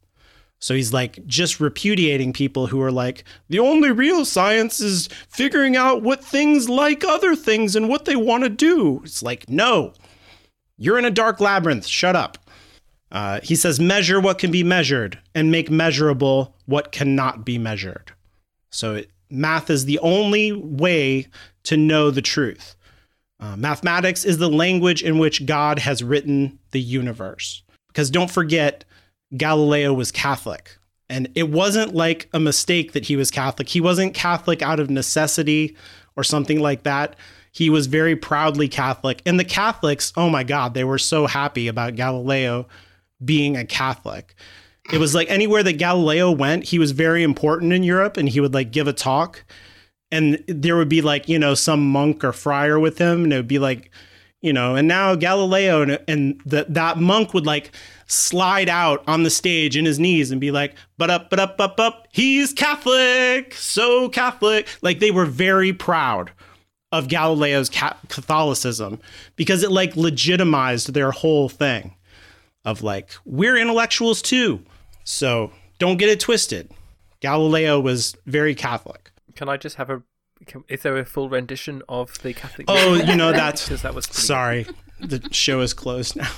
So 0.61 0.75
he's 0.75 0.93
like 0.93 1.25
just 1.25 1.59
repudiating 1.59 2.33
people 2.33 2.67
who 2.67 2.81
are 2.81 2.91
like, 2.91 3.23
the 3.49 3.59
only 3.59 3.91
real 3.91 4.25
science 4.25 4.79
is 4.79 5.09
figuring 5.27 5.75
out 5.75 6.03
what 6.03 6.23
things 6.23 6.69
like 6.69 7.03
other 7.03 7.35
things 7.35 7.75
and 7.75 7.89
what 7.89 8.05
they 8.05 8.15
want 8.15 8.43
to 8.43 8.49
do. 8.49 9.01
It's 9.03 9.23
like, 9.23 9.49
no, 9.49 9.93
you're 10.77 10.99
in 10.99 11.05
a 11.05 11.11
dark 11.11 11.39
labyrinth. 11.39 11.87
Shut 11.87 12.15
up. 12.15 12.37
Uh, 13.11 13.39
he 13.43 13.55
says, 13.55 13.79
measure 13.79 14.21
what 14.21 14.37
can 14.37 14.51
be 14.51 14.63
measured 14.63 15.19
and 15.35 15.51
make 15.51 15.69
measurable 15.71 16.55
what 16.65 16.91
cannot 16.91 17.43
be 17.43 17.57
measured. 17.57 18.13
So 18.71 18.95
it, 18.95 19.09
math 19.29 19.69
is 19.69 19.85
the 19.85 19.99
only 19.99 20.51
way 20.51 21.27
to 21.63 21.75
know 21.75 22.11
the 22.11 22.21
truth. 22.21 22.75
Uh, 23.39 23.55
mathematics 23.57 24.23
is 24.23 24.37
the 24.37 24.49
language 24.49 25.01
in 25.01 25.17
which 25.17 25.45
God 25.47 25.79
has 25.79 26.03
written 26.03 26.59
the 26.69 26.79
universe. 26.79 27.63
Because 27.87 28.11
don't 28.11 28.31
forget, 28.31 28.85
Galileo 29.35 29.93
was 29.93 30.11
Catholic. 30.11 30.77
And 31.09 31.27
it 31.35 31.49
wasn't 31.49 31.93
like 31.93 32.29
a 32.33 32.39
mistake 32.39 32.93
that 32.93 33.05
he 33.05 33.15
was 33.15 33.31
Catholic. 33.31 33.67
He 33.67 33.81
wasn't 33.81 34.13
Catholic 34.13 34.61
out 34.61 34.79
of 34.79 34.89
necessity 34.89 35.75
or 36.15 36.23
something 36.23 36.59
like 36.59 36.83
that. 36.83 37.15
He 37.51 37.69
was 37.69 37.87
very 37.87 38.15
proudly 38.15 38.69
Catholic. 38.69 39.21
And 39.25 39.37
the 39.37 39.43
Catholics, 39.43 40.13
oh 40.15 40.29
my 40.29 40.43
God, 40.43 40.73
they 40.73 40.85
were 40.85 40.97
so 40.97 41.27
happy 41.27 41.67
about 41.67 41.95
Galileo 41.95 42.67
being 43.23 43.57
a 43.57 43.65
Catholic. 43.65 44.35
It 44.91 44.99
was 44.99 45.13
like 45.13 45.29
anywhere 45.29 45.63
that 45.63 45.77
Galileo 45.77 46.31
went, 46.31 46.63
he 46.65 46.79
was 46.79 46.91
very 46.91 47.23
important 47.23 47.73
in 47.73 47.83
Europe 47.83 48.17
and 48.17 48.27
he 48.27 48.39
would 48.39 48.53
like 48.53 48.71
give 48.71 48.87
a 48.87 48.93
talk. 48.93 49.43
And 50.11 50.43
there 50.47 50.75
would 50.75 50.89
be 50.89 51.01
like, 51.01 51.29
you 51.29 51.39
know, 51.39 51.53
some 51.53 51.89
monk 51.89 52.23
or 52.23 52.33
friar 52.33 52.79
with 52.79 52.97
him. 52.97 53.25
And 53.25 53.33
it 53.33 53.37
would 53.37 53.47
be 53.47 53.59
like, 53.59 53.91
you 54.41 54.51
know, 54.51 54.75
and 54.75 54.87
now 54.87 55.15
Galileo 55.15 55.81
and, 55.83 55.99
and 56.07 56.41
the, 56.45 56.65
that 56.69 56.97
monk 56.97 57.33
would 57.33 57.45
like 57.45 57.71
slide 58.11 58.69
out 58.69 59.03
on 59.07 59.23
the 59.23 59.29
stage 59.29 59.77
in 59.77 59.85
his 59.85 59.99
knees 59.99 60.31
and 60.31 60.41
be 60.41 60.51
like, 60.51 60.75
but 60.97 61.09
up, 61.09 61.29
but 61.29 61.39
up, 61.39 61.59
up, 61.59 61.79
up, 61.79 62.07
he's 62.11 62.53
Catholic, 62.53 63.53
so 63.53 64.09
Catholic. 64.09 64.67
Like 64.81 64.99
they 64.99 65.11
were 65.11 65.25
very 65.25 65.73
proud 65.73 66.31
of 66.91 67.07
Galileo's 67.07 67.69
Catholicism 67.69 68.99
because 69.35 69.63
it 69.63 69.71
like 69.71 69.95
legitimized 69.95 70.93
their 70.93 71.11
whole 71.11 71.47
thing 71.47 71.95
of 72.65 72.83
like, 72.83 73.09
we're 73.25 73.57
intellectuals 73.57 74.21
too. 74.21 74.61
So 75.03 75.51
don't 75.79 75.97
get 75.97 76.09
it 76.09 76.19
twisted. 76.19 76.69
Galileo 77.21 77.79
was 77.79 78.15
very 78.25 78.55
Catholic. 78.55 79.11
Can 79.35 79.47
I 79.47 79.57
just 79.57 79.77
have 79.77 79.89
a? 79.89 80.03
Is 80.67 80.81
there 80.81 80.97
a 80.97 81.05
full 81.05 81.29
rendition 81.29 81.83
of 81.87 82.19
the 82.23 82.33
Catholic? 82.33 82.65
Oh, 82.67 82.95
you 82.95 83.15
know 83.15 83.31
that's 83.31 83.63
because 83.65 83.83
that 83.83 83.93
was 83.93 84.05
sorry. 84.05 84.65
the 84.99 85.25
show 85.31 85.61
is 85.61 85.73
closed 85.73 86.15
now. 86.15 86.31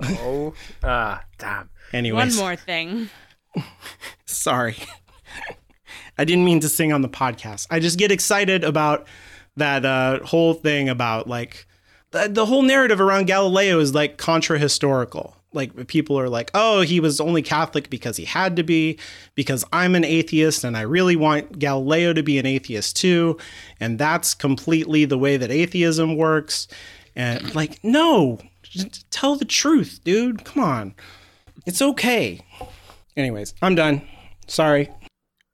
Good. 0.00 0.18
Oh, 0.20 0.54
ah, 0.82 1.22
damn. 1.38 1.70
Anyways, 1.92 2.36
One 2.36 2.44
more 2.44 2.56
thing. 2.56 3.10
sorry. 4.26 4.76
I 6.18 6.24
didn't 6.24 6.44
mean 6.44 6.60
to 6.60 6.68
sing 6.68 6.92
on 6.92 7.02
the 7.02 7.08
podcast. 7.08 7.66
I 7.70 7.80
just 7.80 7.98
get 7.98 8.12
excited 8.12 8.64
about 8.64 9.06
that 9.56 9.84
uh, 9.84 10.20
whole 10.24 10.54
thing 10.54 10.88
about 10.88 11.28
like 11.28 11.66
the, 12.10 12.28
the 12.28 12.46
whole 12.46 12.62
narrative 12.62 13.00
around 13.00 13.26
Galileo 13.26 13.78
is 13.80 13.94
like 13.94 14.16
contra 14.16 14.58
historical. 14.58 15.36
Like 15.52 15.86
people 15.86 16.18
are 16.18 16.28
like, 16.28 16.50
oh, 16.54 16.80
he 16.80 16.98
was 16.98 17.20
only 17.20 17.42
Catholic 17.42 17.88
because 17.88 18.16
he 18.16 18.24
had 18.24 18.56
to 18.56 18.64
be, 18.64 18.98
because 19.36 19.64
I'm 19.72 19.94
an 19.94 20.04
atheist 20.04 20.64
and 20.64 20.76
I 20.76 20.82
really 20.82 21.14
want 21.14 21.58
Galileo 21.60 22.12
to 22.12 22.22
be 22.22 22.38
an 22.38 22.46
atheist 22.46 22.96
too. 22.96 23.38
And 23.78 23.98
that's 23.98 24.34
completely 24.34 25.04
the 25.04 25.18
way 25.18 25.36
that 25.36 25.50
atheism 25.52 26.16
works. 26.16 26.66
And 27.14 27.54
like, 27.54 27.82
no, 27.84 28.40
just 28.74 29.10
tell 29.10 29.36
the 29.36 29.44
truth, 29.44 30.00
dude. 30.04 30.44
Come 30.44 30.62
on. 30.62 30.94
It's 31.66 31.80
okay. 31.80 32.40
Anyways, 33.16 33.54
I'm 33.62 33.74
done. 33.74 34.02
Sorry. 34.46 34.90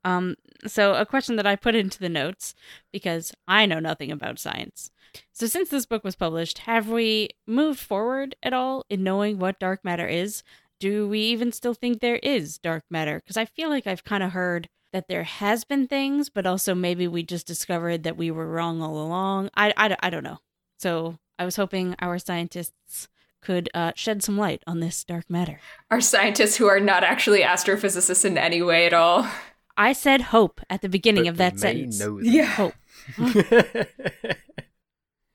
Um, 0.04 0.36
so 0.66 0.94
a 0.94 1.06
question 1.06 1.36
that 1.36 1.46
I 1.46 1.56
put 1.56 1.74
into 1.74 1.98
the 1.98 2.08
notes 2.08 2.54
because 2.92 3.32
I 3.46 3.66
know 3.66 3.78
nothing 3.80 4.10
about 4.10 4.38
science. 4.38 4.90
So 5.32 5.46
since 5.46 5.68
this 5.68 5.86
book 5.86 6.04
was 6.04 6.16
published, 6.16 6.58
have 6.60 6.88
we 6.88 7.30
moved 7.46 7.80
forward 7.80 8.36
at 8.42 8.52
all 8.52 8.84
in 8.88 9.02
knowing 9.02 9.38
what 9.38 9.58
dark 9.58 9.84
matter 9.84 10.06
is? 10.06 10.42
Do 10.78 11.08
we 11.08 11.20
even 11.20 11.52
still 11.52 11.74
think 11.74 12.00
there 12.00 12.20
is 12.22 12.58
dark 12.58 12.84
matter? 12.90 13.20
Because 13.20 13.36
I 13.36 13.44
feel 13.44 13.68
like 13.68 13.86
I've 13.86 14.04
kind 14.04 14.22
of 14.22 14.32
heard 14.32 14.68
that 14.92 15.08
there 15.08 15.24
has 15.24 15.64
been 15.64 15.86
things, 15.86 16.30
but 16.30 16.46
also 16.46 16.74
maybe 16.74 17.06
we 17.06 17.22
just 17.22 17.46
discovered 17.46 18.02
that 18.02 18.16
we 18.16 18.30
were 18.30 18.46
wrong 18.46 18.82
all 18.82 18.98
along. 18.98 19.50
I, 19.54 19.72
I, 19.76 19.96
I 20.00 20.10
don't 20.10 20.24
know. 20.24 20.38
So 20.78 21.18
I 21.40 21.44
was 21.46 21.56
hoping 21.56 21.96
our 22.00 22.18
scientists 22.18 23.08
could 23.40 23.70
uh, 23.72 23.92
shed 23.96 24.22
some 24.22 24.36
light 24.36 24.62
on 24.66 24.80
this 24.80 25.02
dark 25.02 25.30
matter. 25.30 25.58
Our 25.90 26.02
scientists 26.02 26.56
who 26.56 26.66
are 26.66 26.78
not 26.78 27.02
actually 27.02 27.40
astrophysicists 27.40 28.26
in 28.26 28.36
any 28.36 28.60
way 28.60 28.84
at 28.84 28.92
all. 28.92 29.26
I 29.74 29.94
said 29.94 30.20
hope 30.20 30.60
at 30.68 30.82
the 30.82 30.90
beginning 30.90 31.24
But 31.24 31.30
of 31.30 31.36
that 31.38 31.54
may 31.54 31.58
sentence. 31.60 31.98
know 31.98 32.16
them. 32.18 32.26
Yeah. 32.26 32.44
Hope. 32.44 32.74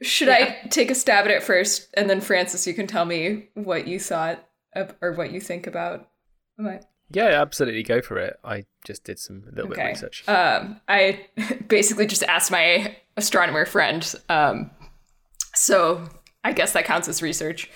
Should 0.03 0.29
I 0.29 0.57
take 0.69 0.91
a 0.91 0.95
stab 0.95 1.25
at 1.25 1.31
it 1.31 1.41
first, 1.41 1.89
and 1.95 2.07
then 2.07 2.21
Francis, 2.21 2.67
you 2.67 2.75
can 2.75 2.85
tell 2.85 3.05
me 3.05 3.47
what 3.55 3.87
you 3.87 3.99
thought 3.99 4.47
of, 4.75 4.93
or 5.01 5.13
what 5.13 5.31
you 5.31 5.41
think 5.41 5.65
about 5.65 6.07
my 6.59 6.81
yeah, 7.09 7.41
absolutely. 7.41 7.81
Go 7.83 8.01
for 8.01 8.17
it. 8.19 8.37
I 8.43 8.65
just 8.85 9.03
did 9.03 9.17
some 9.19 9.43
a 9.47 9.55
little 9.55 9.69
bit 9.69 9.79
of 9.79 9.85
research. 9.85 10.23
Um, 10.27 10.81
I 10.87 11.27
basically 11.67 12.05
just 12.07 12.23
asked 12.23 12.51
my 12.51 12.95
astronomer 13.17 13.65
friend. 13.65 14.13
Um, 14.29 14.69
so 15.55 16.07
I 16.43 16.53
guess 16.53 16.73
that 16.73 16.85
counts 16.85 17.07
as 17.07 17.21
research. 17.21 17.69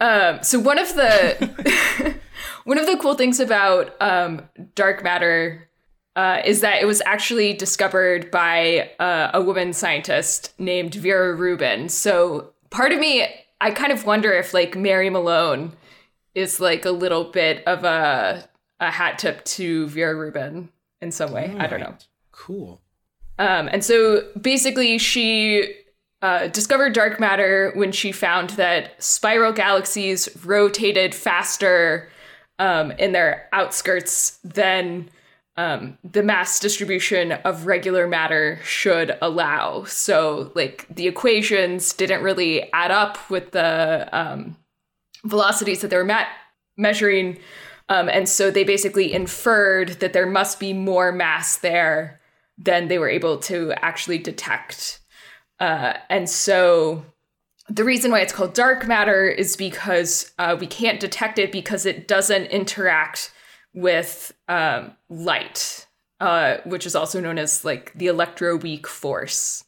Um, 0.00 0.42
so 0.42 0.58
one 0.58 0.78
of 0.78 0.94
the 0.94 2.16
one 2.64 2.78
of 2.78 2.86
the 2.86 2.96
cool 2.96 3.14
things 3.14 3.40
about 3.40 3.94
um, 4.00 4.48
dark 4.74 5.02
matter 5.02 5.68
uh, 6.16 6.42
is 6.44 6.60
that 6.60 6.82
it 6.82 6.86
was 6.86 7.02
actually 7.06 7.52
discovered 7.52 8.30
by 8.30 8.90
uh, 8.98 9.30
a 9.34 9.40
woman 9.40 9.72
scientist 9.72 10.52
named 10.58 10.94
Vera 10.94 11.34
Rubin. 11.34 11.88
So 11.88 12.52
part 12.70 12.92
of 12.92 12.98
me, 12.98 13.26
I 13.60 13.70
kind 13.70 13.92
of 13.92 14.06
wonder 14.06 14.32
if 14.32 14.52
like 14.52 14.76
Mary 14.76 15.10
Malone 15.10 15.72
is 16.34 16.60
like 16.60 16.84
a 16.84 16.90
little 16.90 17.24
bit 17.24 17.64
of 17.66 17.84
a 17.84 18.48
a 18.80 18.90
hat 18.90 19.18
tip 19.18 19.44
to 19.44 19.86
Vera 19.88 20.14
Rubin 20.14 20.70
in 21.00 21.12
some 21.12 21.32
way. 21.32 21.54
I 21.58 21.66
don't 21.66 21.80
know. 21.80 21.94
Cool. 22.32 22.80
Um, 23.38 23.68
and 23.70 23.84
so 23.84 24.24
basically, 24.40 24.98
she 24.98 25.74
uh, 26.22 26.48
discovered 26.48 26.92
dark 26.92 27.18
matter 27.18 27.72
when 27.74 27.92
she 27.92 28.12
found 28.12 28.50
that 28.50 29.02
spiral 29.02 29.52
galaxies 29.52 30.28
rotated 30.44 31.14
faster 31.14 32.10
um, 32.58 32.92
in 32.92 33.12
their 33.12 33.48
outskirts 33.52 34.38
than 34.44 35.08
um, 35.56 35.98
the 36.04 36.22
mass 36.22 36.60
distribution 36.60 37.32
of 37.32 37.66
regular 37.66 38.06
matter 38.06 38.58
should 38.62 39.16
allow. 39.20 39.84
So, 39.84 40.52
like, 40.54 40.86
the 40.88 41.06
equations 41.06 41.92
didn't 41.92 42.22
really 42.22 42.72
add 42.72 42.90
up 42.90 43.18
with 43.30 43.50
the 43.52 44.08
um, 44.12 44.56
velocities 45.24 45.80
that 45.80 45.88
they 45.88 45.96
were 45.96 46.04
ma- 46.04 46.24
measuring. 46.76 47.38
Um, 47.88 48.08
and 48.08 48.28
so 48.28 48.50
they 48.50 48.64
basically 48.64 49.12
inferred 49.12 50.00
that 50.00 50.12
there 50.12 50.26
must 50.26 50.60
be 50.60 50.72
more 50.72 51.12
mass 51.12 51.56
there 51.56 52.20
than 52.56 52.88
they 52.88 52.98
were 52.98 53.08
able 53.08 53.38
to 53.38 53.72
actually 53.82 54.18
detect. 54.18 54.99
Uh, 55.60 55.94
and 56.08 56.28
so 56.28 57.04
the 57.68 57.84
reason 57.84 58.10
why 58.10 58.20
it's 58.20 58.32
called 58.32 58.54
dark 58.54 58.86
matter 58.86 59.28
is 59.28 59.56
because 59.56 60.32
uh, 60.38 60.56
we 60.58 60.66
can't 60.66 60.98
detect 60.98 61.38
it 61.38 61.52
because 61.52 61.86
it 61.86 62.08
doesn't 62.08 62.46
interact 62.46 63.32
with 63.72 64.32
um, 64.48 64.92
light, 65.08 65.86
uh, 66.18 66.56
which 66.64 66.86
is 66.86 66.96
also 66.96 67.20
known 67.20 67.38
as 67.38 67.64
like 67.64 67.92
the 67.94 68.06
electroweak 68.06 68.86
force. 68.86 69.64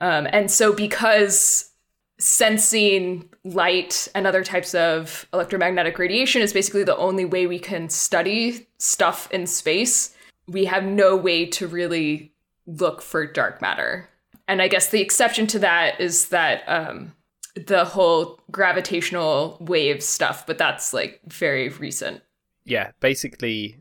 Um, 0.00 0.26
and 0.32 0.50
so 0.50 0.72
because 0.72 1.70
sensing 2.18 3.28
light 3.44 4.08
and 4.14 4.26
other 4.26 4.44
types 4.44 4.74
of 4.74 5.26
electromagnetic 5.34 5.98
radiation 5.98 6.40
is 6.40 6.52
basically 6.52 6.84
the 6.84 6.96
only 6.96 7.24
way 7.24 7.46
we 7.46 7.58
can 7.58 7.90
study 7.90 8.66
stuff 8.78 9.28
in 9.30 9.46
space, 9.46 10.14
we 10.46 10.64
have 10.64 10.84
no 10.84 11.16
way 11.16 11.44
to 11.44 11.66
really 11.66 12.32
look 12.66 13.02
for 13.02 13.26
dark 13.26 13.60
matter. 13.60 14.08
And 14.46 14.60
I 14.60 14.68
guess 14.68 14.90
the 14.90 15.00
exception 15.00 15.46
to 15.48 15.58
that 15.60 16.00
is 16.00 16.28
that 16.28 16.62
um, 16.66 17.14
the 17.54 17.84
whole 17.84 18.40
gravitational 18.50 19.56
wave 19.60 20.02
stuff, 20.02 20.46
but 20.46 20.58
that's 20.58 20.92
like 20.92 21.20
very 21.26 21.68
recent. 21.68 22.22
Yeah, 22.64 22.90
basically. 23.00 23.80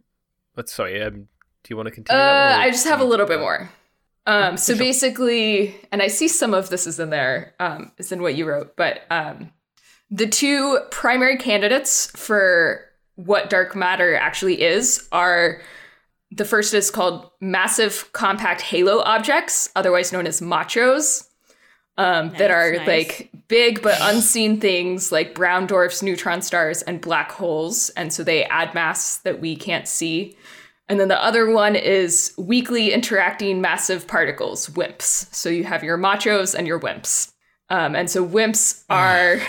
But 0.56 0.70
sorry, 0.70 1.02
um, 1.02 1.28
do 1.64 1.70
you 1.70 1.76
want 1.76 1.88
to 1.88 1.92
continue? 1.92 2.22
Uh, 2.22 2.56
I 2.58 2.70
just 2.70 2.88
have 2.88 3.02
a 3.02 3.06
little 3.06 3.26
bit 3.26 3.40
more. 3.40 3.70
Um, 4.26 4.56
so 4.56 4.78
basically, 4.78 5.76
and 5.92 6.02
I 6.02 6.08
see 6.08 6.30
some 6.30 6.54
of 6.54 6.70
this 6.70 6.88
is 6.88 7.00
in 7.00 7.10
there, 7.10 7.54
um, 7.60 7.92
is 7.98 8.12
in 8.12 8.22
what 8.22 8.36
you 8.36 8.48
wrote, 8.48 8.78
but 8.78 9.02
um, 9.10 9.52
the 10.10 10.28
two 10.28 10.80
primary 10.92 11.38
candidates 11.38 12.08
for 12.16 12.86
what 13.16 13.50
dark 13.50 13.76
matter 13.76 14.16
actually 14.16 14.62
is 14.62 15.08
are 15.12 15.62
the 16.36 16.46
first 16.46 16.74
is 16.74 16.90
called 16.90 17.30
massive 17.40 18.10
compact 18.14 18.62
halo 18.62 19.02
objects, 19.02 19.70
otherwise 19.76 20.12
known 20.12 20.28
as 20.28 20.42
machos, 20.42 21.28
um, 21.98 22.32
that 22.38 22.52
are 22.52 22.74
nice. 22.74 22.88
like 22.88 23.32
big 23.48 23.82
but 23.82 23.98
unseen 24.02 24.60
things 24.60 25.12
like 25.12 25.36
brown 25.36 25.68
dwarfs, 25.68 26.02
neutron 26.02 26.42
stars, 26.42 26.82
and 26.82 27.02
black 27.02 27.32
holes. 27.32 27.90
And 27.92 28.12
so 28.12 28.24
they 28.24 28.46
add 28.46 28.74
mass 28.74 29.18
that 29.20 29.40
we 29.40 29.56
can't 29.56 29.88
see. 29.88 30.36
And 30.90 31.00
then 31.00 31.08
the 31.08 31.24
other 31.24 31.50
one 31.50 31.76
is 31.76 32.34
weakly 32.38 32.92
interacting 32.92 33.62
massive 33.62 34.08
particles, 34.08 34.70
WIMPs. 34.70 35.34
So 35.34 35.50
you 35.50 35.64
have 35.64 35.84
your 35.84 35.98
machos 35.98 36.56
and 36.56 36.68
your 36.68 36.80
WIMPs. 36.80 37.33
Um, 37.74 37.96
and 37.96 38.08
so 38.08 38.24
WIMPs 38.24 38.84
are. 38.88 39.40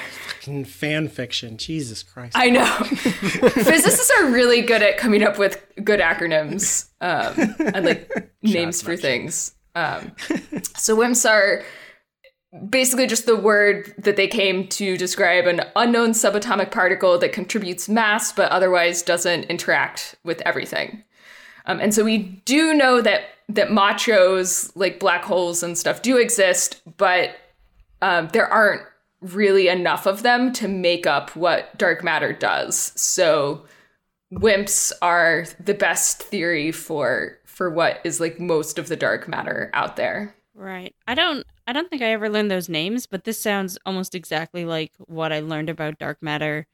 Fan 0.65 1.09
fiction. 1.09 1.59
Jesus 1.59 2.03
Christ. 2.03 2.35
I 2.35 2.49
know. 2.49 2.65
Physicists 2.85 4.11
are 4.19 4.31
really 4.31 4.63
good 4.63 4.83
at 4.83 4.97
coming 4.97 5.23
up 5.23 5.39
with 5.39 5.63
good 5.85 6.01
acronyms 6.01 6.89
um, 7.03 7.55
and 7.75 7.85
like 7.85 8.33
names 8.43 8.81
for 8.81 8.97
things. 8.97 9.55
Um, 9.75 10.13
so 10.75 10.97
WIMPs 10.97 11.29
are 11.29 11.65
basically 12.71 13.07
just 13.07 13.27
the 13.27 13.37
word 13.37 13.95
that 13.99 14.17
they 14.17 14.29
came 14.29 14.69
to 14.69 14.97
describe 14.97 15.47
an 15.47 15.61
unknown 15.77 16.13
subatomic 16.13 16.71
particle 16.71 17.19
that 17.19 17.33
contributes 17.33 17.91
mass 17.91 18.33
but 18.33 18.51
otherwise 18.51 19.03
doesn't 19.03 19.45
interact 19.45 20.15
with 20.25 20.41
everything. 20.43 21.05
Um, 21.67 21.79
and 21.79 21.93
so 21.93 22.05
we 22.05 22.19
do 22.47 22.73
know 22.73 23.03
that 23.03 23.25
that 23.51 23.69
machos 23.69 24.73
like 24.75 24.99
black 24.99 25.25
holes 25.25 25.63
and 25.63 25.77
stuff 25.77 26.01
do 26.01 26.17
exist, 26.17 26.81
but 26.97 27.37
um, 28.03 28.29
there 28.33 28.47
aren't 28.47 28.83
really 29.21 29.69
enough 29.69 30.07
of 30.07 30.23
them 30.23 30.53
to 30.53 30.69
make 30.69 31.07
up 31.07 31.35
what 31.35 31.77
dark 31.79 32.05
matter 32.05 32.33
does. 32.33 32.93
So 32.95 33.65
WIMPs 34.33 34.93
are 35.01 35.47
the 35.59 35.75
best 35.75 36.23
theory 36.23 36.73
for 36.73 37.39
for 37.45 37.71
what 37.71 38.01
is 38.05 38.21
like 38.21 38.41
most 38.41 38.79
of 38.79 38.89
the 38.89 38.97
dark 38.97 39.29
matter 39.29 39.71
out 39.73 39.97
there. 39.97 40.35
Right. 40.55 40.95
I 41.07 41.15
don't 41.15 41.47
I 41.67 41.73
don't 41.73 41.89
think 41.89 42.03
I 42.03 42.13
ever 42.13 42.29
learned 42.29 42.51
those 42.51 42.69
names, 42.69 43.07
but 43.07 43.25
this 43.25 43.41
sounds 43.41 43.79
almost 43.87 44.15
exactly 44.15 44.65
like 44.65 44.93
what 44.99 45.33
I 45.33 45.41
learned 45.41 45.71
about 45.71 45.99
dark 45.99 46.23
matter 46.23 46.67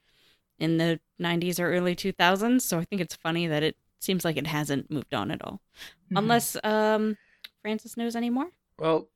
in 0.59 0.77
the 0.79 1.01
90s 1.21 1.59
or 1.59 1.73
early 1.73 1.97
2000s, 1.97 2.61
so 2.61 2.79
I 2.79 2.85
think 2.85 3.01
it's 3.01 3.15
funny 3.15 3.47
that 3.47 3.63
it 3.63 3.77
seems 3.99 4.25
like 4.25 4.37
it 4.37 4.47
hasn't 4.47 4.91
moved 4.91 5.15
on 5.15 5.31
at 5.31 5.43
all. 5.43 5.61
Mm-hmm. 6.07 6.17
Unless 6.17 6.57
um 6.65 7.17
Francis 7.63 7.97
knows 7.97 8.17
anymore. 8.17 8.49
Well, 8.79 9.09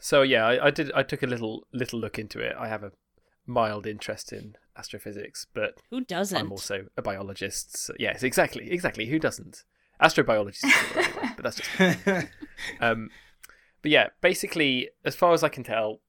so 0.00 0.22
yeah, 0.22 0.46
I, 0.46 0.66
I 0.66 0.70
did. 0.70 0.92
I 0.92 1.02
took 1.02 1.22
a 1.22 1.26
little 1.26 1.66
little 1.72 1.98
look 1.98 2.18
into 2.18 2.40
it. 2.40 2.54
I 2.58 2.68
have 2.68 2.82
a 2.82 2.92
mild 3.46 3.86
interest 3.86 4.32
in 4.32 4.56
astrophysics, 4.76 5.46
but 5.52 5.80
Who 5.90 6.02
doesn't? 6.02 6.36
I'm 6.36 6.52
also 6.52 6.86
a 6.96 7.02
biologist. 7.02 7.76
So 7.76 7.94
yes, 7.98 8.22
exactly, 8.22 8.70
exactly. 8.70 9.06
Who 9.06 9.18
doesn't? 9.18 9.64
Astrobiology, 10.00 10.64
is 10.64 10.74
cool 10.92 11.02
anyway, 11.02 11.32
but 11.36 11.42
that's 11.42 11.56
just. 11.56 12.28
Um, 12.80 13.10
but 13.82 13.90
yeah, 13.90 14.08
basically, 14.20 14.90
as 15.04 15.14
far 15.14 15.32
as 15.32 15.42
I 15.42 15.48
can 15.48 15.64
tell, 15.64 16.00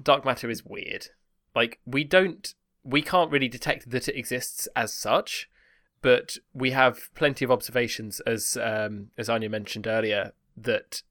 dark 0.00 0.24
matter 0.24 0.50
is 0.50 0.64
weird. 0.64 1.08
Like 1.54 1.80
we 1.86 2.04
don't, 2.04 2.54
we 2.84 3.02
can't 3.02 3.30
really 3.30 3.48
detect 3.48 3.90
that 3.90 4.08
it 4.08 4.16
exists 4.16 4.68
as 4.74 4.92
such, 4.92 5.48
but 6.00 6.36
we 6.52 6.72
have 6.72 7.08
plenty 7.14 7.44
of 7.44 7.50
observations, 7.50 8.20
as 8.20 8.56
um, 8.60 9.08
as 9.16 9.28
Anya 9.28 9.48
mentioned 9.48 9.86
earlier, 9.86 10.32
that 10.56 11.02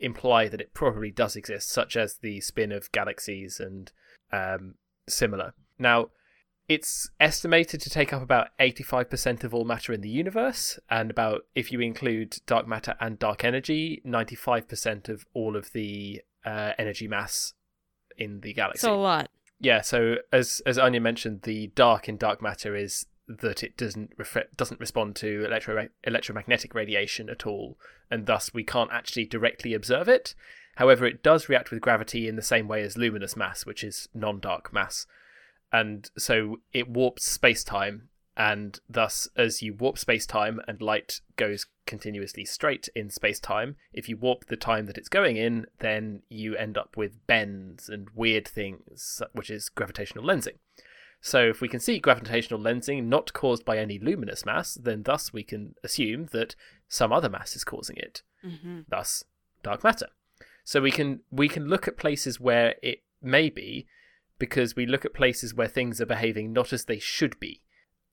imply 0.00 0.48
that 0.48 0.60
it 0.60 0.74
probably 0.74 1.10
does 1.10 1.36
exist, 1.36 1.68
such 1.70 1.96
as 1.96 2.18
the 2.18 2.40
spin 2.40 2.72
of 2.72 2.92
galaxies 2.92 3.60
and 3.60 3.92
um, 4.32 4.74
similar. 5.08 5.54
Now, 5.78 6.10
it's 6.68 7.10
estimated 7.20 7.80
to 7.82 7.90
take 7.90 8.12
up 8.12 8.22
about 8.22 8.48
85% 8.58 9.44
of 9.44 9.54
all 9.54 9.64
matter 9.64 9.92
in 9.92 10.00
the 10.00 10.08
universe, 10.08 10.78
and 10.90 11.10
about, 11.10 11.42
if 11.54 11.70
you 11.70 11.80
include 11.80 12.36
dark 12.46 12.66
matter 12.66 12.96
and 13.00 13.18
dark 13.18 13.44
energy, 13.44 14.02
95% 14.04 15.08
of 15.08 15.24
all 15.32 15.56
of 15.56 15.72
the 15.72 16.22
uh, 16.44 16.72
energy 16.78 17.06
mass 17.06 17.54
in 18.18 18.40
the 18.40 18.52
galaxy. 18.52 18.80
So 18.80 18.94
a 18.94 18.96
lot. 18.96 19.30
Yeah, 19.58 19.80
so 19.80 20.16
as 20.32 20.60
as 20.66 20.76
Anya 20.76 21.00
mentioned, 21.00 21.42
the 21.42 21.68
dark 21.68 22.08
in 22.08 22.18
dark 22.18 22.42
matter 22.42 22.76
is 22.76 23.06
that 23.28 23.62
it 23.62 23.76
doesn't 23.76 24.12
doesn't 24.56 24.80
respond 24.80 25.16
to 25.16 25.44
electro- 25.44 25.88
electromagnetic 26.04 26.74
radiation 26.74 27.28
at 27.28 27.46
all, 27.46 27.78
and 28.10 28.26
thus 28.26 28.54
we 28.54 28.64
can't 28.64 28.92
actually 28.92 29.24
directly 29.24 29.74
observe 29.74 30.08
it. 30.08 30.34
However, 30.76 31.06
it 31.06 31.22
does 31.22 31.48
react 31.48 31.70
with 31.70 31.80
gravity 31.80 32.28
in 32.28 32.36
the 32.36 32.42
same 32.42 32.68
way 32.68 32.82
as 32.82 32.98
luminous 32.98 33.36
mass, 33.36 33.64
which 33.64 33.82
is 33.82 34.08
non-dark 34.14 34.72
mass, 34.72 35.06
and 35.72 36.10
so 36.16 36.60
it 36.72 36.88
warps 36.88 37.24
space-time, 37.24 38.08
and 38.36 38.78
thus 38.88 39.28
as 39.36 39.62
you 39.62 39.74
warp 39.74 39.98
space-time 39.98 40.60
and 40.68 40.82
light 40.82 41.20
goes 41.36 41.66
continuously 41.86 42.44
straight 42.44 42.88
in 42.94 43.08
space-time, 43.08 43.76
if 43.92 44.08
you 44.08 44.16
warp 44.16 44.46
the 44.46 44.56
time 44.56 44.86
that 44.86 44.98
it's 44.98 45.08
going 45.08 45.36
in, 45.36 45.66
then 45.78 46.22
you 46.28 46.54
end 46.56 46.76
up 46.76 46.96
with 46.96 47.26
bends 47.26 47.88
and 47.88 48.08
weird 48.14 48.46
things, 48.46 49.22
which 49.32 49.50
is 49.50 49.68
gravitational 49.68 50.24
lensing. 50.24 50.58
So 51.20 51.48
if 51.48 51.60
we 51.60 51.68
can 51.68 51.80
see 51.80 51.98
gravitational 51.98 52.60
lensing 52.60 53.04
not 53.04 53.32
caused 53.32 53.64
by 53.64 53.78
any 53.78 53.98
luminous 53.98 54.44
mass, 54.44 54.74
then 54.74 55.02
thus 55.02 55.32
we 55.32 55.42
can 55.42 55.74
assume 55.82 56.26
that 56.32 56.54
some 56.88 57.12
other 57.12 57.28
mass 57.28 57.56
is 57.56 57.64
causing 57.64 57.96
it. 57.96 58.22
hmm 58.42 58.80
Thus, 58.88 59.24
dark 59.62 59.82
matter. 59.82 60.08
So 60.64 60.80
we 60.80 60.90
can 60.90 61.20
we 61.30 61.48
can 61.48 61.66
look 61.66 61.88
at 61.88 61.96
places 61.96 62.40
where 62.40 62.74
it 62.82 63.02
may 63.22 63.50
be, 63.50 63.86
because 64.38 64.76
we 64.76 64.86
look 64.86 65.04
at 65.04 65.14
places 65.14 65.54
where 65.54 65.68
things 65.68 66.00
are 66.00 66.06
behaving 66.06 66.52
not 66.52 66.72
as 66.72 66.84
they 66.84 66.98
should 66.98 67.38
be. 67.40 67.62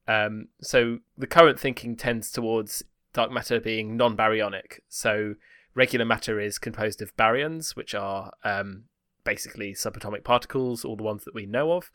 Um, 0.08 0.49
so 0.62 0.99
the 1.18 1.28
current 1.28 1.60
thinking 1.60 1.95
tends 1.95 2.32
towards 2.32 2.84
dark 3.14 3.32
matter 3.32 3.60
being 3.60 3.95
non-baryonic. 3.95 4.80
So 4.89 5.36
regular 5.76 6.06
matter 6.06 6.39
is 6.39 6.60
composed 6.60 7.01
of 7.01 7.16
baryons, 7.16 7.76
which 7.76 7.95
are 7.95 8.32
um, 8.43 8.86
basically 9.24 9.74
subatomic 9.74 10.24
particles, 10.24 10.84
all 10.84 10.95
the 10.95 11.04
ones 11.04 11.24
that 11.26 11.36
we 11.36 11.45
know 11.45 11.74
of. 11.74 11.91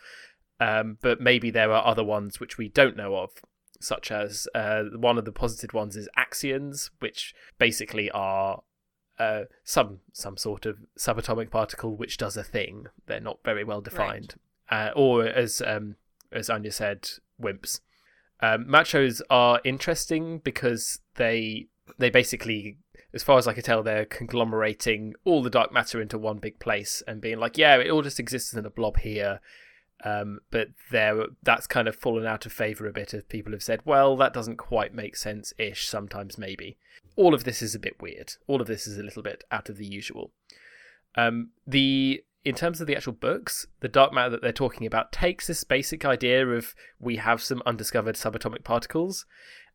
Um, 0.60 0.98
but 1.00 1.20
maybe 1.20 1.50
there 1.50 1.72
are 1.72 1.86
other 1.86 2.04
ones 2.04 2.40
which 2.40 2.58
we 2.58 2.68
don't 2.68 2.96
know 2.96 3.16
of, 3.16 3.30
such 3.80 4.10
as 4.10 4.48
uh, 4.54 4.84
one 4.96 5.18
of 5.18 5.24
the 5.24 5.32
posited 5.32 5.72
ones 5.72 5.96
is 5.96 6.08
axions, 6.18 6.90
which 6.98 7.34
basically 7.58 8.10
are 8.10 8.62
uh, 9.18 9.42
some 9.64 10.00
some 10.12 10.36
sort 10.36 10.66
of 10.66 10.78
subatomic 10.98 11.50
particle 11.50 11.96
which 11.96 12.16
does 12.16 12.36
a 12.36 12.44
thing. 12.44 12.86
They're 13.06 13.20
not 13.20 13.38
very 13.44 13.64
well 13.64 13.80
defined, 13.80 14.34
uh, 14.70 14.90
or 14.96 15.24
as 15.26 15.62
um, 15.64 15.96
as 16.32 16.50
Anya 16.50 16.72
said, 16.72 17.08
WIMPs. 17.40 17.80
Um, 18.40 18.66
machos 18.66 19.20
are 19.30 19.60
interesting 19.64 20.38
because 20.38 21.00
they 21.16 21.66
they 21.98 22.10
basically 22.10 22.78
as 23.14 23.22
far 23.22 23.38
as 23.38 23.48
I 23.48 23.54
can 23.54 23.62
tell, 23.62 23.82
they're 23.82 24.04
conglomerating 24.04 25.14
all 25.24 25.42
the 25.42 25.50
dark 25.50 25.72
matter 25.72 26.00
into 26.00 26.18
one 26.18 26.38
big 26.38 26.58
place 26.58 27.02
and 27.06 27.20
being 27.20 27.38
like, 27.38 27.56
yeah, 27.56 27.76
it 27.76 27.90
all 27.90 28.02
just 28.02 28.20
exists 28.20 28.52
in 28.52 28.66
a 28.66 28.70
blob 28.70 28.98
here. 28.98 29.40
Um, 30.04 30.40
but 30.50 30.68
there, 30.90 31.24
that's 31.42 31.66
kind 31.66 31.88
of 31.88 31.96
fallen 31.96 32.26
out 32.26 32.46
of 32.46 32.52
favor 32.52 32.86
a 32.86 32.92
bit. 32.92 33.14
As 33.14 33.24
people 33.24 33.52
have 33.52 33.62
said, 33.62 33.80
well, 33.84 34.16
that 34.16 34.32
doesn't 34.32 34.56
quite 34.56 34.94
make 34.94 35.16
sense 35.16 35.52
ish. 35.58 35.88
Sometimes, 35.88 36.38
maybe. 36.38 36.78
All 37.16 37.34
of 37.34 37.44
this 37.44 37.62
is 37.62 37.74
a 37.74 37.80
bit 37.80 38.00
weird. 38.00 38.32
All 38.46 38.60
of 38.60 38.68
this 38.68 38.86
is 38.86 38.96
a 38.98 39.02
little 39.02 39.22
bit 39.22 39.44
out 39.50 39.68
of 39.68 39.76
the 39.76 39.86
usual. 39.86 40.32
Um, 41.16 41.50
the 41.66 42.22
in 42.44 42.54
terms 42.54 42.80
of 42.80 42.86
the 42.86 42.96
actual 42.96 43.12
books, 43.12 43.66
the 43.80 43.88
dark 43.88 44.12
matter 44.12 44.30
that 44.30 44.42
they're 44.42 44.52
talking 44.52 44.86
about 44.86 45.12
takes 45.12 45.48
this 45.48 45.64
basic 45.64 46.04
idea 46.04 46.46
of 46.46 46.74
we 47.00 47.16
have 47.16 47.42
some 47.42 47.62
undiscovered 47.66 48.14
subatomic 48.14 48.64
particles, 48.64 49.26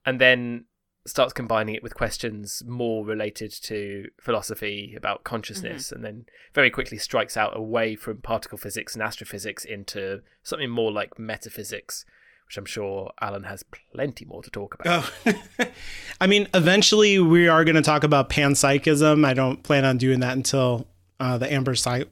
and 0.05 0.19
then 0.19 0.65
starts 1.05 1.33
combining 1.33 1.75
it 1.75 1.83
with 1.83 1.95
questions 1.95 2.63
more 2.65 3.05
related 3.05 3.51
to 3.51 4.07
philosophy 4.21 4.93
about 4.95 5.23
consciousness 5.23 5.87
mm-hmm. 5.87 5.95
and 5.95 6.05
then 6.05 6.25
very 6.53 6.69
quickly 6.69 6.97
strikes 6.97 7.35
out 7.35 7.55
away 7.55 7.95
from 7.95 8.17
particle 8.17 8.57
physics 8.57 8.93
and 8.93 9.03
astrophysics 9.03 9.65
into 9.65 10.21
something 10.43 10.69
more 10.69 10.91
like 10.91 11.19
metaphysics 11.19 12.05
which 12.47 12.57
i'm 12.57 12.65
sure 12.65 13.11
alan 13.19 13.43
has 13.43 13.63
plenty 13.93 14.23
more 14.25 14.41
to 14.41 14.49
talk 14.49 14.75
about. 14.75 15.11
Oh. 15.27 15.65
i 16.21 16.27
mean 16.27 16.47
eventually 16.53 17.19
we 17.19 17.49
are 17.49 17.65
going 17.65 17.75
to 17.75 17.81
talk 17.81 18.03
about 18.03 18.29
panpsychism. 18.29 19.25
I 19.25 19.33
don't 19.33 19.61
plan 19.61 19.83
on 19.83 19.97
doing 19.97 20.21
that 20.21 20.37
until 20.37 20.87
uh, 21.19 21.37
the 21.37 21.51
amber 21.51 21.75
psi 21.75 22.05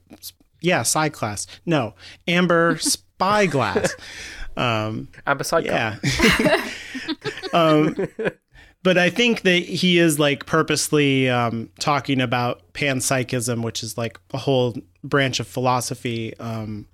yeah 0.61 0.83
psi 0.83 1.07
class 1.09 1.47
no 1.65 1.95
amber 2.27 2.77
spyglass. 2.79 3.95
Um 4.57 5.07
amber 5.25 5.45
side 5.45 5.63
yeah. 5.63 5.97
Um 7.53 7.95
but 8.84 8.97
I 8.97 9.09
think 9.09 9.41
that 9.41 9.63
he 9.63 9.99
is 9.99 10.19
like 10.19 10.45
purposely 10.45 11.29
um, 11.29 11.69
talking 11.79 12.19
about 12.19 12.73
panpsychism, 12.73 13.63
which 13.63 13.84
is 13.84 13.97
like 13.97 14.19
a 14.34 14.38
whole 14.38 14.75
branch 15.03 15.39
of 15.39 15.47
philosophy. 15.47 16.38
Um, 16.39 16.88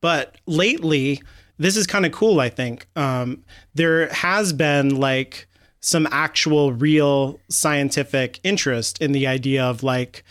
but 0.00 0.36
lately, 0.46 1.20
this 1.58 1.76
is 1.76 1.86
kind 1.86 2.06
of 2.06 2.12
cool. 2.12 2.40
I 2.40 2.48
think 2.48 2.86
um, 2.96 3.42
there 3.74 4.08
has 4.12 4.52
been 4.52 4.96
like 4.96 5.48
some 5.80 6.06
actual, 6.12 6.72
real 6.72 7.40
scientific 7.48 8.38
interest 8.44 9.02
in 9.02 9.10
the 9.12 9.26
idea 9.26 9.64
of 9.64 9.82
like, 9.82 10.22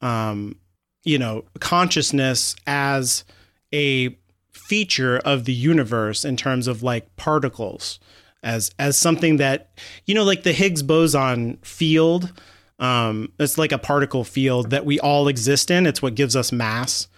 um, 0.00 0.56
you 1.02 1.18
know, 1.18 1.44
consciousness 1.58 2.54
as 2.66 3.24
a 3.72 4.16
feature 4.52 5.18
of 5.18 5.44
the 5.44 5.52
universe 5.52 6.24
in 6.24 6.36
terms 6.36 6.68
of 6.68 6.84
like 6.84 7.14
particles 7.16 7.98
as 8.42 8.70
as 8.78 8.98
something 8.98 9.36
that 9.36 9.70
you 10.06 10.14
know 10.14 10.24
like 10.24 10.42
the 10.42 10.52
Higgs 10.52 10.82
boson 10.82 11.58
field 11.62 12.32
um 12.78 13.32
it's 13.38 13.58
like 13.58 13.72
a 13.72 13.78
particle 13.78 14.24
field 14.24 14.70
that 14.70 14.84
we 14.84 14.98
all 15.00 15.28
exist 15.28 15.70
in. 15.70 15.86
It's 15.86 16.02
what 16.02 16.14
gives 16.14 16.34
us 16.34 16.50
mass. 16.52 17.08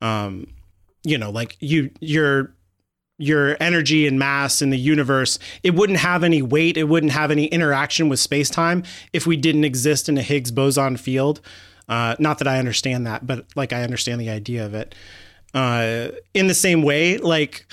Um 0.00 0.48
you 1.04 1.16
know 1.16 1.30
like 1.30 1.56
you 1.60 1.90
your 2.00 2.54
your 3.18 3.56
energy 3.60 4.06
and 4.06 4.18
mass 4.18 4.60
in 4.60 4.68
the 4.68 4.78
universe 4.78 5.38
it 5.62 5.74
wouldn't 5.74 6.00
have 6.00 6.22
any 6.22 6.42
weight. 6.42 6.76
It 6.76 6.84
wouldn't 6.84 7.12
have 7.12 7.30
any 7.30 7.46
interaction 7.46 8.10
with 8.10 8.20
space-time 8.20 8.82
if 9.14 9.26
we 9.26 9.38
didn't 9.38 9.64
exist 9.64 10.08
in 10.08 10.18
a 10.18 10.22
Higgs 10.22 10.50
boson 10.50 10.98
field. 10.98 11.40
Uh 11.88 12.16
not 12.18 12.38
that 12.38 12.48
I 12.48 12.58
understand 12.58 13.06
that 13.06 13.26
but 13.26 13.46
like 13.56 13.72
I 13.72 13.82
understand 13.82 14.20
the 14.20 14.28
idea 14.28 14.66
of 14.66 14.74
it. 14.74 14.94
Uh 15.54 16.08
in 16.34 16.48
the 16.48 16.54
same 16.54 16.82
way 16.82 17.16
like 17.16 17.66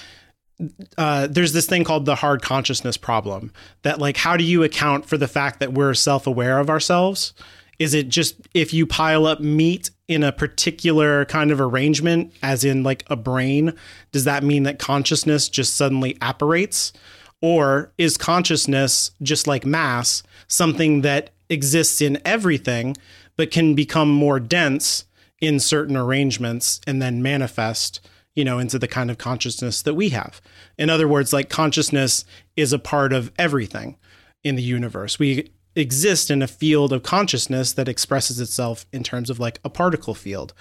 uh, 0.97 1.27
there's 1.27 1.53
this 1.53 1.65
thing 1.65 1.83
called 1.83 2.05
the 2.05 2.15
hard 2.15 2.41
consciousness 2.41 2.97
problem 2.97 3.51
that 3.81 3.99
like 3.99 4.17
how 4.17 4.37
do 4.37 4.43
you 4.43 4.63
account 4.63 5.05
for 5.05 5.17
the 5.17 5.27
fact 5.27 5.59
that 5.59 5.73
we're 5.73 5.93
self-aware 5.93 6.59
of 6.59 6.69
ourselves? 6.69 7.33
Is 7.79 7.93
it 7.93 8.09
just 8.09 8.35
if 8.53 8.73
you 8.73 8.85
pile 8.85 9.25
up 9.25 9.39
meat 9.39 9.89
in 10.07 10.23
a 10.23 10.31
particular 10.31 11.25
kind 11.25 11.51
of 11.51 11.59
arrangement 11.59 12.33
as 12.43 12.63
in 12.63 12.83
like 12.83 13.03
a 13.07 13.15
brain 13.15 13.73
does 14.11 14.25
that 14.25 14.43
mean 14.43 14.63
that 14.63 14.79
consciousness 14.79 15.49
just 15.49 15.75
suddenly 15.75 16.17
apparates? 16.21 16.93
Or 17.41 17.91
is 17.97 18.17
consciousness 18.17 19.11
just 19.21 19.47
like 19.47 19.65
mass 19.65 20.23
something 20.47 21.01
that 21.01 21.31
exists 21.49 21.99
in 21.99 22.21
everything 22.23 22.95
but 23.35 23.51
can 23.51 23.73
become 23.73 24.09
more 24.09 24.39
dense 24.39 25.05
in 25.41 25.59
certain 25.59 25.97
arrangements 25.97 26.79
and 26.87 27.01
then 27.01 27.21
manifest 27.21 27.99
you 28.35 28.43
know, 28.43 28.59
into 28.59 28.79
the 28.79 28.87
kind 28.87 29.11
of 29.11 29.17
consciousness 29.17 29.81
that 29.81 29.93
we 29.93 30.09
have. 30.09 30.41
In 30.77 30.89
other 30.89 31.07
words, 31.07 31.33
like 31.33 31.49
consciousness 31.49 32.25
is 32.55 32.73
a 32.73 32.79
part 32.79 33.13
of 33.13 33.31
everything 33.37 33.97
in 34.43 34.55
the 34.55 34.63
universe. 34.63 35.19
We 35.19 35.51
exist 35.75 36.29
in 36.29 36.41
a 36.41 36.47
field 36.47 36.93
of 36.93 37.03
consciousness 37.03 37.73
that 37.73 37.87
expresses 37.87 38.39
itself 38.39 38.85
in 38.91 39.03
terms 39.03 39.29
of 39.29 39.39
like 39.39 39.59
a 39.63 39.69
particle 39.69 40.15
field. 40.15 40.53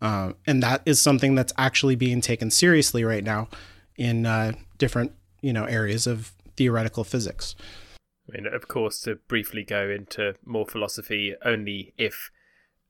Uh, 0.00 0.32
and 0.46 0.62
that 0.62 0.82
is 0.84 1.00
something 1.00 1.34
that's 1.34 1.52
actually 1.56 1.96
being 1.96 2.20
taken 2.20 2.50
seriously 2.50 3.04
right 3.04 3.24
now 3.24 3.48
in 3.96 4.26
uh, 4.26 4.52
different, 4.78 5.12
you 5.40 5.52
know, 5.52 5.64
areas 5.64 6.06
of 6.06 6.32
theoretical 6.56 7.04
physics. 7.04 7.54
I 8.28 8.36
mean, 8.36 8.46
of 8.52 8.68
course, 8.68 9.00
to 9.02 9.16
briefly 9.28 9.62
go 9.62 9.88
into 9.88 10.34
more 10.44 10.66
philosophy, 10.66 11.34
only 11.44 11.94
if 11.96 12.30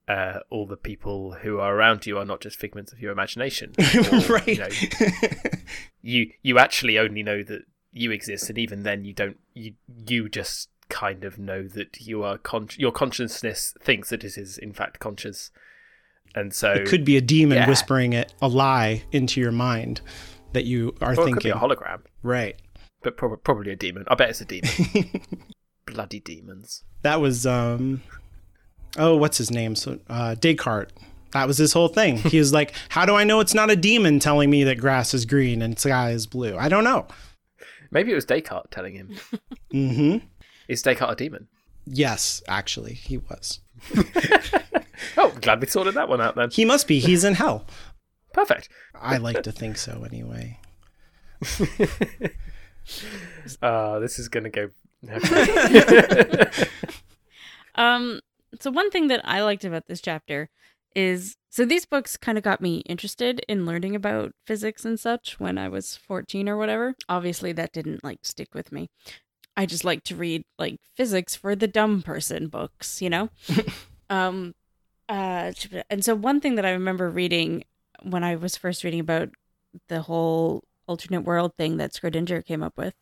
uh, 0.08 0.40
all 0.50 0.66
the 0.66 0.76
people 0.76 1.32
who 1.42 1.58
are 1.58 1.74
around 1.74 2.06
you 2.06 2.18
are 2.18 2.24
not 2.24 2.40
just 2.40 2.56
figments 2.56 2.92
of 2.92 3.00
your 3.00 3.12
imagination. 3.12 3.74
Or, 4.12 4.20
right. 4.28 4.46
You, 4.46 4.58
know, 4.58 4.68
you 6.02 6.30
you 6.42 6.58
actually 6.58 6.98
only 6.98 7.22
know 7.22 7.42
that 7.42 7.62
you 7.92 8.10
exist, 8.10 8.48
and 8.48 8.58
even 8.58 8.82
then, 8.82 9.04
you 9.04 9.12
don't. 9.12 9.38
You 9.54 9.74
you 10.06 10.28
just 10.28 10.68
kind 10.88 11.24
of 11.24 11.38
know 11.38 11.66
that 11.66 12.00
you 12.00 12.22
are 12.22 12.38
con- 12.38 12.68
your 12.76 12.92
consciousness 12.92 13.74
thinks 13.82 14.10
that 14.10 14.22
it 14.22 14.36
is 14.38 14.58
in 14.58 14.72
fact 14.72 15.00
conscious, 15.00 15.50
and 16.34 16.54
so 16.54 16.72
it 16.72 16.86
could 16.86 17.04
be 17.04 17.16
a 17.16 17.20
demon 17.20 17.58
yeah. 17.58 17.68
whispering 17.68 18.12
it 18.12 18.32
a 18.40 18.48
lie 18.48 19.02
into 19.12 19.40
your 19.40 19.52
mind 19.52 20.00
that 20.52 20.64
you 20.64 20.94
are 21.00 21.12
or 21.12 21.16
thinking. 21.16 21.32
It 21.32 21.34
could 21.34 21.42
be 21.42 21.50
a 21.50 21.54
hologram, 21.54 22.02
right? 22.22 22.60
But 23.02 23.16
prob- 23.16 23.42
probably 23.42 23.72
a 23.72 23.76
demon. 23.76 24.04
I 24.08 24.14
bet 24.14 24.30
it's 24.30 24.40
a 24.40 24.44
demon. 24.44 25.22
Bloody 25.86 26.20
demons. 26.20 26.84
That 27.02 27.20
was 27.20 27.46
um 27.46 28.02
oh, 28.96 29.16
what's 29.16 29.38
his 29.38 29.50
name? 29.50 29.76
So 29.76 29.98
uh, 30.08 30.34
Descartes. 30.34 30.92
That 31.32 31.48
was 31.48 31.58
his 31.58 31.72
whole 31.72 31.88
thing. 31.88 32.16
He 32.16 32.38
was 32.38 32.52
like, 32.52 32.72
"How 32.88 33.04
do 33.04 33.14
I 33.14 33.24
know 33.24 33.40
it's 33.40 33.52
not 33.52 33.70
a 33.70 33.76
demon 33.76 34.20
telling 34.20 34.48
me 34.48 34.64
that 34.64 34.78
grass 34.78 35.12
is 35.12 35.26
green 35.26 35.60
and 35.60 35.78
sky 35.78 36.10
is 36.12 36.26
blue? 36.26 36.56
I 36.56 36.68
don't 36.68 36.84
know." 36.84 37.06
Maybe 37.90 38.12
it 38.12 38.14
was 38.14 38.24
Descartes 38.24 38.68
telling 38.70 38.94
him. 38.94 39.16
mm-hmm. 39.72 40.26
Is 40.68 40.82
Descartes 40.82 41.12
a 41.12 41.16
demon? 41.16 41.48
Yes, 41.84 42.42
actually, 42.48 42.94
he 42.94 43.18
was. 43.18 43.60
oh, 45.16 45.32
glad 45.40 45.60
we 45.60 45.66
sorted 45.66 45.94
that 45.94 46.08
one 46.08 46.20
out 46.20 46.36
then. 46.36 46.50
He 46.50 46.64
must 46.64 46.88
be. 46.88 46.98
He's 46.98 47.24
in 47.24 47.34
hell. 47.34 47.66
Perfect. 48.32 48.68
I 48.94 49.18
like 49.18 49.42
to 49.44 49.52
think 49.52 49.76
so 49.78 50.04
anyway. 50.04 50.58
uh, 53.62 53.98
this 54.00 54.18
is 54.18 54.28
going 54.28 54.44
to 54.44 54.50
go. 54.50 54.70
um, 57.76 58.20
so 58.60 58.70
one 58.70 58.90
thing 58.90 59.08
that 59.08 59.20
I 59.24 59.42
liked 59.42 59.64
about 59.64 59.86
this 59.86 60.00
chapter 60.00 60.48
is 60.94 61.36
so 61.50 61.64
these 61.64 61.84
books 61.84 62.16
kind 62.16 62.38
of 62.38 62.44
got 62.44 62.60
me 62.60 62.78
interested 62.86 63.40
in 63.48 63.66
learning 63.66 63.94
about 63.94 64.32
physics 64.46 64.84
and 64.84 64.98
such 64.98 65.38
when 65.38 65.58
I 65.58 65.68
was 65.68 65.96
14 65.96 66.48
or 66.48 66.56
whatever. 66.56 66.94
Obviously 67.08 67.52
that 67.52 67.72
didn't 67.72 68.02
like 68.02 68.20
stick 68.22 68.54
with 68.54 68.72
me. 68.72 68.88
I 69.56 69.66
just 69.66 69.84
like 69.84 70.04
to 70.04 70.16
read 70.16 70.44
like 70.58 70.80
physics 70.94 71.34
for 71.34 71.54
the 71.54 71.68
dumb 71.68 72.02
person 72.02 72.48
books, 72.48 73.02
you 73.02 73.10
know? 73.10 73.28
um 74.10 74.54
uh 75.08 75.52
and 75.90 76.04
so 76.04 76.14
one 76.14 76.40
thing 76.40 76.54
that 76.54 76.66
I 76.66 76.70
remember 76.70 77.10
reading 77.10 77.64
when 78.02 78.24
I 78.24 78.36
was 78.36 78.56
first 78.56 78.82
reading 78.82 79.00
about 79.00 79.30
the 79.88 80.02
whole 80.02 80.64
alternate 80.88 81.22
world 81.22 81.52
thing 81.56 81.76
that 81.76 81.92
Schrodinger 81.92 82.44
came 82.44 82.62
up 82.62 82.76
with 82.78 82.94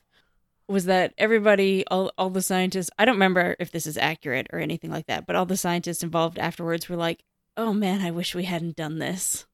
was 0.69 0.87
that 0.87 1.13
everybody, 1.19 1.85
all, 1.91 2.13
all 2.17 2.31
the 2.31 2.43
scientists, 2.43 2.91
I 2.99 3.05
don't 3.05 3.17
remember 3.17 3.57
if 3.59 3.71
this 3.71 3.87
is 3.87 3.99
accurate 3.99 4.47
or 4.53 4.59
anything 4.59 4.91
like 4.91 5.07
that, 5.07 5.27
but 5.27 5.37
all 5.37 5.47
the 5.47 5.57
scientists 5.57 6.03
involved 6.03 6.39
afterwards 6.39 6.89
were 6.89 6.97
like, 6.97 7.23
oh 7.57 7.73
man, 7.73 8.01
I 8.01 8.11
wish 8.11 8.35
we 8.35 8.45
hadn't 8.45 8.77
done 8.77 8.99
this. 8.99 9.47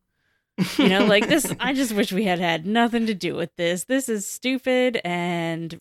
You 0.79 0.89
know, 0.89 1.05
like 1.05 1.29
this, 1.29 1.53
I 1.61 1.73
just 1.75 1.93
wish 1.93 2.13
we 2.13 2.25
had 2.25 2.39
had 2.39 2.67
nothing 2.67 3.07
to 3.07 3.15
do 3.15 3.35
with 3.35 3.55
this. 3.57 3.85
This 3.85 4.09
is 4.09 4.27
stupid 4.27 5.01
and 5.05 5.81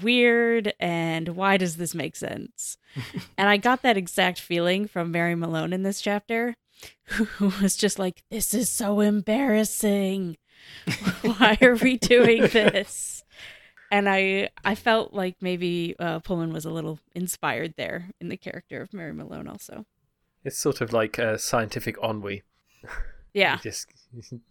weird, 0.00 0.72
and 0.80 1.30
why 1.30 1.56
does 1.56 1.76
this 1.76 1.94
make 1.94 2.16
sense? 2.16 2.78
and 3.38 3.48
I 3.48 3.56
got 3.56 3.82
that 3.82 3.96
exact 3.96 4.40
feeling 4.40 4.86
from 4.86 5.10
Mary 5.10 5.34
Malone 5.34 5.72
in 5.72 5.82
this 5.82 6.00
chapter, 6.00 6.56
who 7.04 7.52
was 7.60 7.76
just 7.76 7.98
like, 7.98 8.22
this 8.30 8.54
is 8.54 8.70
so 8.70 9.00
embarrassing. 9.00 10.36
why 11.22 11.58
are 11.60 11.74
we 11.74 11.96
doing 11.96 12.42
this? 12.42 13.11
And 13.92 14.08
I 14.08 14.48
I 14.64 14.74
felt 14.74 15.12
like 15.12 15.36
maybe 15.40 15.94
uh, 16.00 16.18
Pullman 16.20 16.52
was 16.52 16.64
a 16.64 16.70
little 16.70 16.98
inspired 17.14 17.74
there 17.76 18.08
in 18.20 18.30
the 18.30 18.36
character 18.36 18.80
of 18.80 18.92
Mary 18.92 19.12
Malone 19.12 19.46
also. 19.46 19.84
It's 20.44 20.58
sort 20.58 20.80
of 20.80 20.92
like 20.92 21.18
a 21.18 21.38
scientific 21.38 21.96
ennui. 22.02 22.42
Yeah. 23.34 23.56
you 23.56 23.62
just 23.62 23.86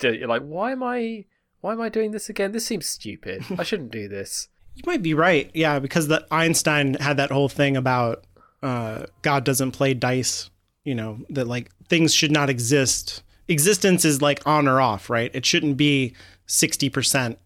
you're 0.01 0.27
like, 0.27 0.43
why 0.43 0.71
am 0.71 0.83
I 0.83 1.25
why 1.59 1.73
am 1.73 1.81
I 1.81 1.89
doing 1.89 2.11
this 2.11 2.29
again? 2.29 2.51
This 2.51 2.65
seems 2.65 2.85
stupid. 2.85 3.43
I 3.57 3.63
shouldn't 3.63 3.91
do 3.91 4.07
this. 4.07 4.47
You 4.73 4.83
might 4.85 5.03
be 5.03 5.13
right. 5.13 5.51
Yeah, 5.53 5.79
because 5.79 6.07
the 6.07 6.25
Einstein 6.31 6.93
had 6.93 7.17
that 7.17 7.29
whole 7.29 7.49
thing 7.49 7.75
about 7.75 8.23
uh, 8.63 9.07
God 9.21 9.43
doesn't 9.43 9.73
play 9.73 9.93
dice. 9.93 10.49
You 10.85 10.95
know 10.95 11.19
that 11.29 11.45
like 11.45 11.69
things 11.89 12.13
should 12.13 12.31
not 12.31 12.49
exist. 12.49 13.21
Existence 13.49 14.05
is 14.05 14.21
like 14.21 14.47
on 14.47 14.69
or 14.69 14.79
off, 14.79 15.09
right? 15.09 15.29
It 15.33 15.45
shouldn't 15.45 15.75
be 15.75 16.15
sixty 16.45 16.89
percent 16.89 17.37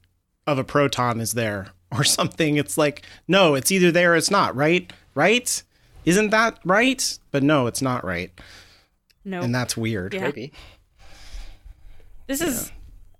of 0.46 0.60
a 0.60 0.64
proton 0.64 1.20
is 1.20 1.32
there 1.32 1.74
or 1.96 2.04
something. 2.04 2.58
It's 2.58 2.78
like 2.78 3.04
no, 3.28 3.56
it's 3.56 3.72
either 3.72 3.92
there 3.92 4.14
or 4.14 4.16
it's 4.16 4.32
not, 4.32 4.56
right? 4.56 4.92
Right? 5.16 5.64
Isn't 6.06 6.30
that 6.30 6.60
right? 6.64 7.18
But 7.32 7.42
no, 7.44 7.66
it's 7.68 7.82
not 7.82 8.04
right, 8.06 8.32
No. 9.24 9.42
and 9.42 9.54
that's 9.56 9.76
weird. 9.76 10.14
Yeah. 10.14 10.26
Maybe. 10.26 10.52
This 12.28 12.42
is 12.42 12.72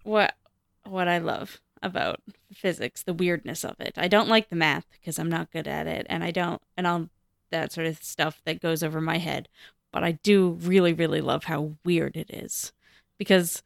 what 0.04 0.36
what 0.84 1.08
I 1.08 1.18
love 1.20 1.60
about 1.82 2.22
physics, 2.54 3.04
the 3.04 3.14
weirdness 3.14 3.64
of 3.64 3.76
it. 3.80 3.94
I 3.98 4.08
don't 4.08 4.30
like 4.30 4.50
the 4.50 4.56
math 4.56 4.86
because 4.92 5.20
I'm 5.20 5.30
not 5.30 5.52
good 5.52 5.68
at 5.68 5.88
it 5.88 6.06
and 6.10 6.24
I 6.24 6.32
don't 6.32 6.62
and 6.78 6.88
all 6.88 7.10
that 7.52 7.72
sort 7.72 7.88
of 7.88 8.02
stuff 8.04 8.42
that 8.46 8.62
goes 8.62 8.84
over 8.84 9.00
my 9.02 9.18
head. 9.18 9.48
But 9.92 10.04
I 10.04 10.14
do 10.14 10.50
really 10.62 10.94
really 10.94 11.22
love 11.22 11.46
how 11.46 11.74
weird 11.84 12.16
it 12.16 12.30
is. 12.32 12.72
Because 13.18 13.64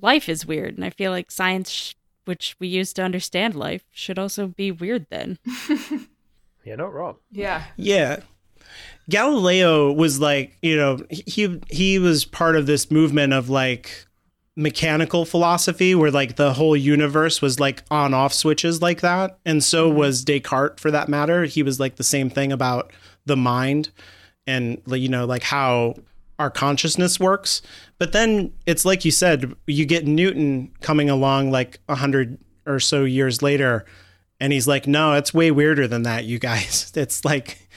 life 0.00 0.28
is 0.28 0.46
weird 0.46 0.76
and 0.76 0.84
I 0.84 0.90
feel 0.90 1.10
like 1.10 1.30
science 1.30 1.70
sh- 1.70 1.94
which 2.26 2.56
we 2.58 2.68
use 2.68 2.92
to 2.94 3.02
understand 3.02 3.54
life 3.54 3.84
should 3.92 4.18
also 4.18 4.46
be 4.46 4.70
weird 4.70 5.06
then. 5.10 5.38
You're 6.64 6.76
not 6.76 6.92
wrong. 6.92 7.16
Yeah. 7.30 7.64
Yeah. 7.76 8.20
Galileo 9.08 9.92
was 9.92 10.20
like, 10.20 10.58
you 10.62 10.76
know, 10.76 10.98
he 11.10 11.60
he 11.70 11.98
was 11.98 12.24
part 12.24 12.56
of 12.56 12.66
this 12.66 12.90
movement 12.90 13.32
of 13.32 13.48
like 13.48 14.06
mechanical 14.56 15.24
philosophy 15.24 15.94
where 15.94 16.10
like 16.10 16.36
the 16.36 16.54
whole 16.54 16.76
universe 16.76 17.42
was 17.42 17.60
like 17.60 17.84
on 17.90 18.14
off 18.14 18.32
switches 18.32 18.82
like 18.82 19.02
that. 19.02 19.38
And 19.44 19.62
so 19.62 19.88
mm-hmm. 19.88 19.98
was 19.98 20.24
Descartes 20.24 20.80
for 20.80 20.90
that 20.90 21.08
matter. 21.08 21.44
He 21.44 21.62
was 21.62 21.78
like 21.78 21.96
the 21.96 22.04
same 22.04 22.30
thing 22.30 22.50
about 22.50 22.92
the 23.26 23.36
mind 23.36 23.90
and 24.46 24.80
like, 24.86 25.00
you 25.00 25.08
know, 25.08 25.26
like 25.26 25.42
how 25.42 25.94
our 26.38 26.50
consciousness 26.50 27.18
works. 27.18 27.62
But 27.98 28.12
then 28.12 28.52
it's 28.66 28.84
like 28.84 29.04
you 29.04 29.10
said, 29.10 29.54
you 29.66 29.86
get 29.86 30.06
Newton 30.06 30.72
coming 30.80 31.08
along 31.10 31.50
like 31.50 31.80
a 31.88 31.94
hundred 31.94 32.38
or 32.66 32.80
so 32.80 33.04
years 33.04 33.42
later 33.42 33.84
and 34.40 34.52
he's 34.52 34.68
like, 34.68 34.86
no, 34.86 35.14
it's 35.14 35.32
way 35.32 35.50
weirder 35.50 35.88
than 35.88 36.02
that, 36.02 36.24
you 36.24 36.38
guys. 36.38 36.92
It's 36.96 37.24
like, 37.24 37.68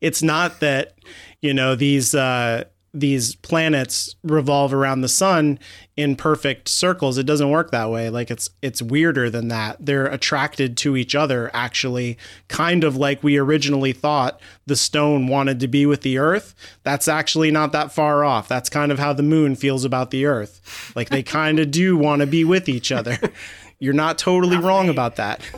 it's 0.00 0.22
not 0.22 0.60
that, 0.60 0.98
you 1.40 1.54
know, 1.54 1.74
these, 1.74 2.14
uh, 2.14 2.64
these 2.98 3.34
planets 3.36 4.16
revolve 4.22 4.72
around 4.72 5.02
the 5.02 5.08
sun 5.08 5.58
in 5.98 6.16
perfect 6.16 6.66
circles. 6.66 7.18
It 7.18 7.26
doesn't 7.26 7.50
work 7.50 7.70
that 7.70 7.90
way. 7.90 8.08
Like 8.08 8.30
it's 8.30 8.48
it's 8.62 8.80
weirder 8.80 9.28
than 9.28 9.48
that. 9.48 9.76
They're 9.78 10.06
attracted 10.06 10.78
to 10.78 10.96
each 10.96 11.14
other 11.14 11.50
actually, 11.52 12.16
kind 12.48 12.84
of 12.84 12.96
like 12.96 13.22
we 13.22 13.36
originally 13.36 13.92
thought 13.92 14.40
the 14.64 14.76
stone 14.76 15.28
wanted 15.28 15.60
to 15.60 15.68
be 15.68 15.84
with 15.84 16.00
the 16.00 16.16
earth. 16.16 16.54
That's 16.84 17.06
actually 17.06 17.50
not 17.50 17.72
that 17.72 17.92
far 17.92 18.24
off. 18.24 18.48
That's 18.48 18.70
kind 18.70 18.90
of 18.90 18.98
how 18.98 19.12
the 19.12 19.22
moon 19.22 19.56
feels 19.56 19.84
about 19.84 20.10
the 20.10 20.24
earth. 20.24 20.92
Like 20.96 21.10
they 21.10 21.22
kind 21.22 21.58
of 21.58 21.70
do 21.70 21.98
want 21.98 22.20
to 22.20 22.26
be 22.26 22.44
with 22.44 22.66
each 22.66 22.90
other. 22.90 23.18
You're 23.78 23.92
not 23.92 24.16
totally 24.16 24.56
wrong 24.56 24.88
about 24.88 25.16
that. 25.16 25.42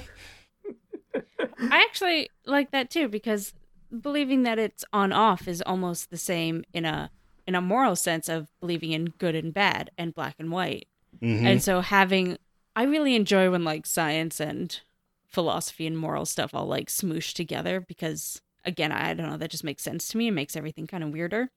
I 1.61 1.85
actually 1.89 2.31
like 2.47 2.73
that 2.73 2.91
too 2.91 3.07
because 3.09 3.55
believing 4.01 4.43
that 4.43 4.59
it's 4.59 4.85
on 4.93 5.13
off 5.13 5.47
is 5.47 5.63
almost 5.63 6.11
the 6.11 6.17
same 6.17 6.65
in 6.73 6.85
a 6.85 7.11
in 7.49 7.55
a 7.55 7.61
moral 7.63 7.97
sense 7.97 8.29
of 8.29 8.47
believing 8.61 8.93
in 8.93 9.07
good 9.07 9.35
and 9.35 9.55
bad 9.55 9.91
and 9.97 10.15
black 10.15 10.35
and 10.39 10.53
white. 10.53 10.87
Mm-hmm. 11.23 11.47
And 11.47 11.63
so 11.63 11.81
having 11.81 12.37
I 12.77 12.83
really 12.83 13.17
enjoy 13.17 13.51
when 13.51 13.65
like 13.65 13.87
science 13.87 14.39
and 14.39 14.79
philosophy 15.27 15.87
and 15.87 15.97
moral 15.99 16.27
stuff 16.27 16.55
all 16.55 16.67
like 16.67 16.89
smoosh 16.89 17.33
together 17.33 17.81
because 17.81 18.43
again, 18.67 18.93
I 18.93 19.15
don't 19.15 19.31
know, 19.31 19.39
that 19.39 19.51
just 19.51 19.65
makes 19.65 19.83
sense 19.83 20.09
to 20.09 20.19
me. 20.19 20.29
It 20.29 20.33
makes 20.33 20.57
everything 20.57 20.87
kind 20.87 21.03
of 21.03 21.11
weirder. 21.11 21.49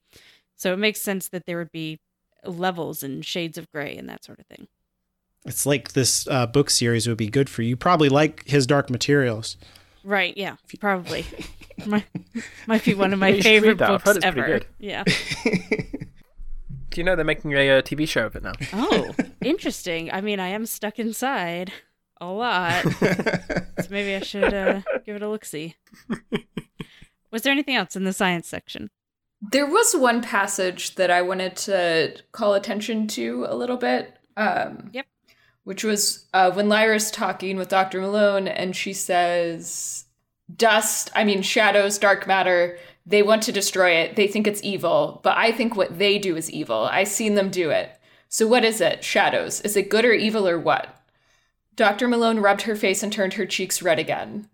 So 0.55 0.71
it 0.71 0.79
makes 0.79 1.01
sense 1.01 1.27
that 1.27 1.45
there 1.45 1.57
would 1.57 1.73
be 1.73 1.99
levels 2.45 3.03
and 3.03 3.25
shades 3.25 3.57
of 3.57 3.69
gray 3.69 3.97
and 3.97 4.07
that 4.07 4.23
sort 4.23 4.39
of 4.39 4.45
thing. 4.45 4.69
It's 5.45 5.65
like 5.65 5.91
this 5.91 6.25
uh, 6.29 6.47
book 6.47 6.69
series 6.69 7.05
would 7.05 7.17
be 7.17 7.29
good 7.29 7.49
for 7.49 7.63
you. 7.63 7.75
Probably 7.75 8.07
like 8.07 8.47
his 8.47 8.65
Dark 8.65 8.89
Materials. 8.89 9.57
Right, 10.03 10.35
yeah, 10.35 10.55
probably. 10.79 11.25
might, 11.85 12.05
might 12.67 12.83
be 12.83 12.93
one 12.93 13.13
of 13.13 13.19
my 13.19 13.39
favorite 13.41 13.77
that. 13.79 13.87
Books 13.87 14.03
heard 14.05 14.23
ever. 14.23 14.45
good. 14.45 14.65
Yeah. 14.79 15.03
Do 16.89 16.99
you 16.99 17.03
know 17.05 17.15
they're 17.15 17.23
making 17.23 17.53
a 17.53 17.77
uh, 17.77 17.81
TV 17.81 18.07
show 18.07 18.25
of 18.25 18.35
it 18.35 18.43
now? 18.43 18.51
Oh, 18.73 19.15
interesting. 19.41 20.11
I 20.11 20.19
mean, 20.21 20.39
I 20.39 20.49
am 20.49 20.65
stuck 20.65 20.99
inside 20.99 21.71
a 22.19 22.25
lot. 22.25 22.83
so 22.83 23.87
maybe 23.89 24.15
I 24.15 24.19
should 24.19 24.53
uh, 24.53 24.81
give 25.05 25.15
it 25.15 25.21
a 25.21 25.29
look 25.29 25.45
see. 25.45 25.75
Was 27.31 27.43
there 27.43 27.51
anything 27.53 27.75
else 27.75 27.95
in 27.95 28.03
the 28.03 28.11
science 28.11 28.47
section? 28.47 28.89
There 29.51 29.65
was 29.65 29.95
one 29.95 30.21
passage 30.21 30.95
that 30.95 31.09
I 31.09 31.21
wanted 31.21 31.55
to 31.57 32.17
call 32.33 32.53
attention 32.55 33.07
to 33.09 33.45
a 33.47 33.55
little 33.55 33.77
bit. 33.77 34.17
Um, 34.35 34.89
Yep. 34.93 35.05
Which 35.63 35.83
was 35.83 36.25
uh, 36.33 36.51
when 36.51 36.69
Lyra's 36.69 37.11
talking 37.11 37.57
with 37.57 37.69
Dr. 37.69 38.01
Malone 38.01 38.47
and 38.47 38.75
she 38.75 38.93
says, 38.93 40.05
Dust, 40.53 41.11
I 41.15 41.23
mean, 41.23 41.41
shadows, 41.43 41.97
dark 41.97 42.25
matter, 42.27 42.77
they 43.05 43.23
want 43.23 43.43
to 43.43 43.51
destroy 43.51 43.91
it. 43.91 44.15
They 44.15 44.27
think 44.27 44.47
it's 44.47 44.63
evil, 44.63 45.21
but 45.23 45.37
I 45.37 45.51
think 45.51 45.75
what 45.75 45.97
they 45.97 46.17
do 46.19 46.35
is 46.35 46.51
evil. 46.51 46.87
I've 46.91 47.07
seen 47.07 47.35
them 47.35 47.49
do 47.49 47.69
it. 47.69 47.91
So 48.27 48.47
what 48.47 48.65
is 48.65 48.81
it? 48.81 49.03
Shadows. 49.03 49.61
Is 49.61 49.75
it 49.75 49.89
good 49.89 50.05
or 50.05 50.13
evil 50.13 50.47
or 50.47 50.57
what? 50.59 51.01
Dr. 51.75 52.07
Malone 52.07 52.39
rubbed 52.39 52.63
her 52.63 52.75
face 52.75 53.03
and 53.03 53.11
turned 53.11 53.33
her 53.33 53.45
cheeks 53.45 53.81
red 53.81 53.99
again. 53.99 54.47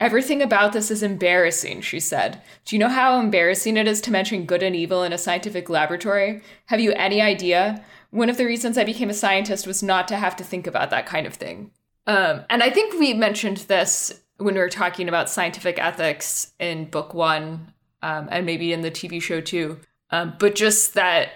Everything 0.00 0.42
about 0.42 0.72
this 0.72 0.90
is 0.90 1.02
embarrassing, 1.02 1.80
she 1.80 2.00
said. 2.00 2.42
Do 2.64 2.74
you 2.74 2.80
know 2.80 2.88
how 2.88 3.20
embarrassing 3.20 3.76
it 3.76 3.86
is 3.86 4.00
to 4.02 4.10
mention 4.10 4.46
good 4.46 4.62
and 4.62 4.74
evil 4.74 5.02
in 5.04 5.12
a 5.12 5.18
scientific 5.18 5.70
laboratory? 5.70 6.42
Have 6.66 6.80
you 6.80 6.92
any 6.92 7.20
idea? 7.20 7.84
One 8.12 8.30
of 8.30 8.36
the 8.36 8.46
reasons 8.46 8.78
I 8.78 8.84
became 8.84 9.10
a 9.10 9.14
scientist 9.14 9.66
was 9.66 9.82
not 9.82 10.06
to 10.08 10.16
have 10.16 10.36
to 10.36 10.44
think 10.44 10.66
about 10.66 10.90
that 10.90 11.06
kind 11.06 11.26
of 11.26 11.34
thing. 11.34 11.72
Um, 12.06 12.42
and 12.48 12.62
I 12.62 12.70
think 12.70 12.98
we 12.98 13.14
mentioned 13.14 13.56
this 13.68 14.20
when 14.36 14.54
we 14.54 14.60
were 14.60 14.68
talking 14.68 15.08
about 15.08 15.30
scientific 15.30 15.78
ethics 15.78 16.52
in 16.58 16.90
book 16.90 17.14
one, 17.14 17.72
um, 18.02 18.28
and 18.30 18.44
maybe 18.44 18.72
in 18.72 18.82
the 18.82 18.90
TV 18.90 19.20
show 19.20 19.40
too. 19.40 19.80
Um, 20.10 20.34
but 20.38 20.54
just 20.54 20.94
that 20.94 21.30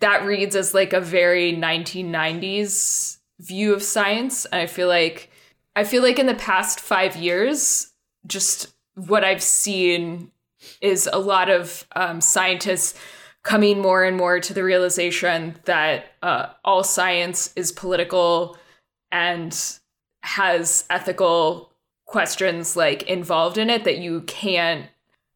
that 0.00 0.24
reads 0.24 0.56
as 0.56 0.74
like 0.74 0.92
a 0.92 1.00
very 1.00 1.52
1990s 1.54 3.18
view 3.38 3.74
of 3.74 3.82
science. 3.82 4.46
And 4.46 4.60
I 4.60 4.66
feel 4.66 4.88
like 4.88 5.30
I 5.76 5.84
feel 5.84 6.02
like 6.02 6.18
in 6.18 6.26
the 6.26 6.34
past 6.34 6.80
five 6.80 7.16
years, 7.16 7.92
just 8.26 8.74
what 8.94 9.24
I've 9.24 9.42
seen 9.42 10.30
is 10.80 11.08
a 11.12 11.18
lot 11.18 11.48
of 11.48 11.86
um, 11.94 12.20
scientists 12.20 12.98
coming 13.42 13.80
more 13.80 14.04
and 14.04 14.16
more 14.16 14.40
to 14.40 14.52
the 14.52 14.64
realization 14.64 15.56
that 15.64 16.12
uh, 16.22 16.46
all 16.64 16.84
science 16.84 17.52
is 17.56 17.72
political 17.72 18.56
and 19.10 19.78
has 20.22 20.84
ethical 20.90 21.72
questions 22.06 22.76
like 22.76 23.02
involved 23.04 23.56
in 23.56 23.70
it 23.70 23.84
that 23.84 23.98
you 23.98 24.20
can't 24.22 24.86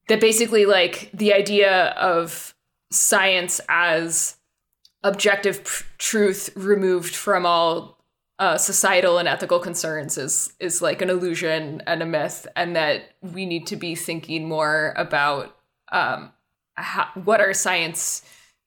that 0.08 0.20
basically 0.20 0.66
like 0.66 1.08
the 1.14 1.32
idea 1.32 1.86
of 1.90 2.54
science 2.90 3.60
as 3.68 4.36
objective 5.02 5.62
pr- 5.64 5.84
truth 5.98 6.50
removed 6.56 7.14
from 7.14 7.46
all 7.46 7.94
uh, 8.38 8.58
societal 8.58 9.18
and 9.18 9.28
ethical 9.28 9.60
concerns 9.60 10.18
is 10.18 10.52
is 10.58 10.82
like 10.82 11.00
an 11.00 11.10
illusion 11.10 11.82
and 11.86 12.02
a 12.02 12.06
myth, 12.06 12.46
and 12.56 12.74
that 12.74 13.02
we 13.22 13.46
need 13.46 13.66
to 13.68 13.76
be 13.76 13.94
thinking 13.94 14.48
more 14.48 14.92
about 14.96 15.56
um, 15.92 16.32
how, 16.74 17.08
what 17.14 17.40
our 17.40 17.52
science 17.52 18.22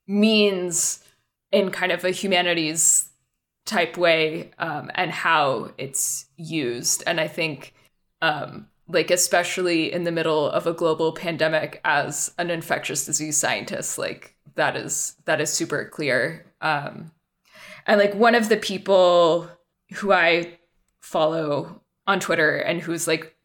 means 0.08 1.03
in 1.51 1.72
kind 1.72 1.91
of 1.91 2.03
a 2.03 2.12
humanities 2.12 3.10
type 3.66 3.97
way, 3.97 4.51
um, 4.60 4.89
and 4.95 5.12
how 5.12 5.72
it's 5.78 6.26
used. 6.38 7.03
And 7.05 7.20
I 7.20 7.28
think, 7.28 7.74
um, 8.22 8.68
like 8.88 9.12
especially 9.12 9.91
in 9.91 10.05
the 10.05 10.12
middle 10.12 10.49
of 10.49 10.66
a 10.66 10.74
global 10.74 11.12
pandemic, 11.12 11.82
as 11.84 12.34
an 12.38 12.49
infectious 12.49 13.05
disease 13.05 13.38
scientist, 13.38 13.97
like 13.97 14.36
that 14.55 14.76
is 14.78 15.16
that 15.26 15.41
is 15.41 15.51
super 15.51 15.86
clear. 15.86 16.45
Um, 16.62 17.12
and 17.86 17.99
like 17.99 18.16
one 18.16 18.36
of 18.36 18.49
the 18.49 18.58
people 18.58 19.49
who 19.95 20.12
I 20.12 20.60
follow 21.01 21.82
on 22.05 22.20
Twitter 22.20 22.58
and 22.58 22.82
who's 22.82 23.08
like 23.08 23.36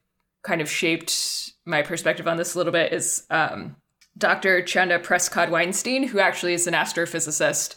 kind 0.42 0.60
of 0.60 0.70
shaped 0.70 1.52
my 1.64 1.82
perspective 1.82 2.26
on 2.26 2.36
this 2.36 2.54
a 2.54 2.58
little 2.58 2.72
bit 2.72 2.92
is 2.92 3.24
um, 3.30 3.76
Dr. 4.16 4.62
Chanda 4.62 4.98
Prescod 4.98 5.50
Weinstein, 5.50 6.08
who 6.08 6.20
actually 6.20 6.54
is 6.54 6.66
an 6.66 6.74
astrophysicist. 6.74 7.76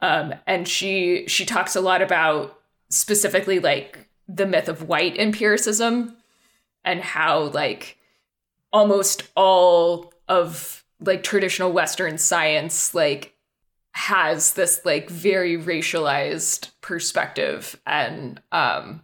Um, 0.00 0.34
and 0.46 0.66
she 0.66 1.26
she 1.26 1.44
talks 1.44 1.74
a 1.74 1.80
lot 1.80 2.02
about 2.02 2.58
specifically 2.88 3.58
like 3.58 4.08
the 4.28 4.46
myth 4.46 4.68
of 4.68 4.88
white 4.88 5.18
empiricism 5.18 6.16
and 6.84 7.00
how 7.00 7.44
like 7.48 7.98
almost 8.72 9.24
all 9.34 10.12
of 10.28 10.84
like 11.00 11.22
traditional 11.22 11.72
Western 11.72 12.18
science 12.18 12.94
like 12.94 13.34
has 13.92 14.54
this 14.54 14.80
like 14.84 15.10
very 15.10 15.56
racialized 15.56 16.70
perspective 16.80 17.80
and 17.86 18.40
um 18.52 19.02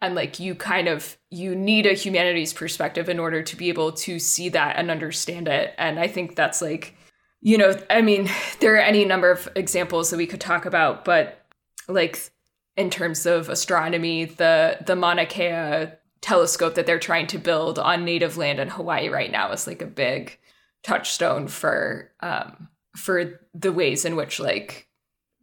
and 0.00 0.14
like 0.14 0.38
you 0.38 0.54
kind 0.54 0.88
of 0.88 1.16
you 1.30 1.54
need 1.54 1.86
a 1.86 1.92
humanities 1.92 2.52
perspective 2.52 3.08
in 3.08 3.18
order 3.18 3.42
to 3.42 3.56
be 3.56 3.68
able 3.68 3.92
to 3.92 4.18
see 4.18 4.48
that 4.50 4.76
and 4.76 4.90
understand 4.90 5.48
it. 5.48 5.74
And 5.78 5.98
i 5.98 6.06
think 6.08 6.36
that's 6.36 6.60
like 6.60 6.96
you 7.40 7.56
know 7.56 7.78
i 7.90 8.02
mean 8.02 8.28
there 8.60 8.74
are 8.74 8.78
any 8.78 9.04
number 9.04 9.30
of 9.30 9.48
examples 9.54 10.10
that 10.10 10.16
we 10.16 10.26
could 10.26 10.40
talk 10.40 10.66
about 10.66 11.04
but 11.04 11.46
like 11.88 12.30
in 12.76 12.90
terms 12.90 13.24
of 13.24 13.48
astronomy 13.48 14.24
the 14.24 14.78
the 14.84 14.96
mauna 14.96 15.24
kea 15.24 15.92
telescope 16.20 16.74
that 16.74 16.86
they're 16.86 16.98
trying 16.98 17.26
to 17.28 17.38
build 17.38 17.78
on 17.78 18.04
native 18.04 18.36
land 18.36 18.58
in 18.58 18.68
hawaii 18.68 19.08
right 19.08 19.30
now 19.30 19.52
is 19.52 19.66
like 19.66 19.80
a 19.80 19.86
big 19.86 20.38
touchstone 20.82 21.46
for 21.46 22.10
um 22.20 22.68
for 22.96 23.40
the 23.54 23.72
ways 23.72 24.04
in 24.04 24.16
which 24.16 24.40
like 24.40 24.88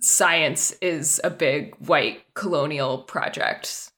science 0.02 0.72
is 0.82 1.22
a 1.24 1.30
big 1.30 1.74
white 1.76 2.22
colonial 2.34 2.98
project 2.98 3.92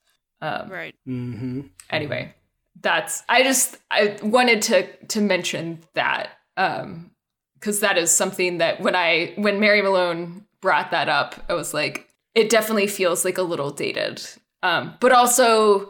um, 0.45 0.69
Right. 0.69 0.95
Mm-hmm. 1.07 1.61
anyway 1.89 2.33
that's 2.81 3.23
i 3.29 3.41
just 3.43 3.77
i 3.89 4.17
wanted 4.21 4.61
to 4.63 4.87
to 5.07 5.21
mention 5.21 5.79
that 5.93 6.29
um 6.57 7.11
because 7.55 7.79
that 7.79 7.97
is 7.97 8.11
something 8.15 8.57
that 8.59 8.81
when 8.81 8.95
i 8.95 9.33
when 9.37 9.59
mary 9.59 9.81
malone 9.81 10.45
brought 10.61 10.91
that 10.91 11.07
up 11.09 11.35
i 11.49 11.53
was 11.53 11.73
like 11.73 12.09
it 12.35 12.49
definitely 12.49 12.87
feels 12.87 13.23
like 13.23 13.37
a 13.37 13.43
little 13.43 13.71
dated 13.71 14.21
um 14.61 14.93
but 14.99 15.11
also 15.11 15.89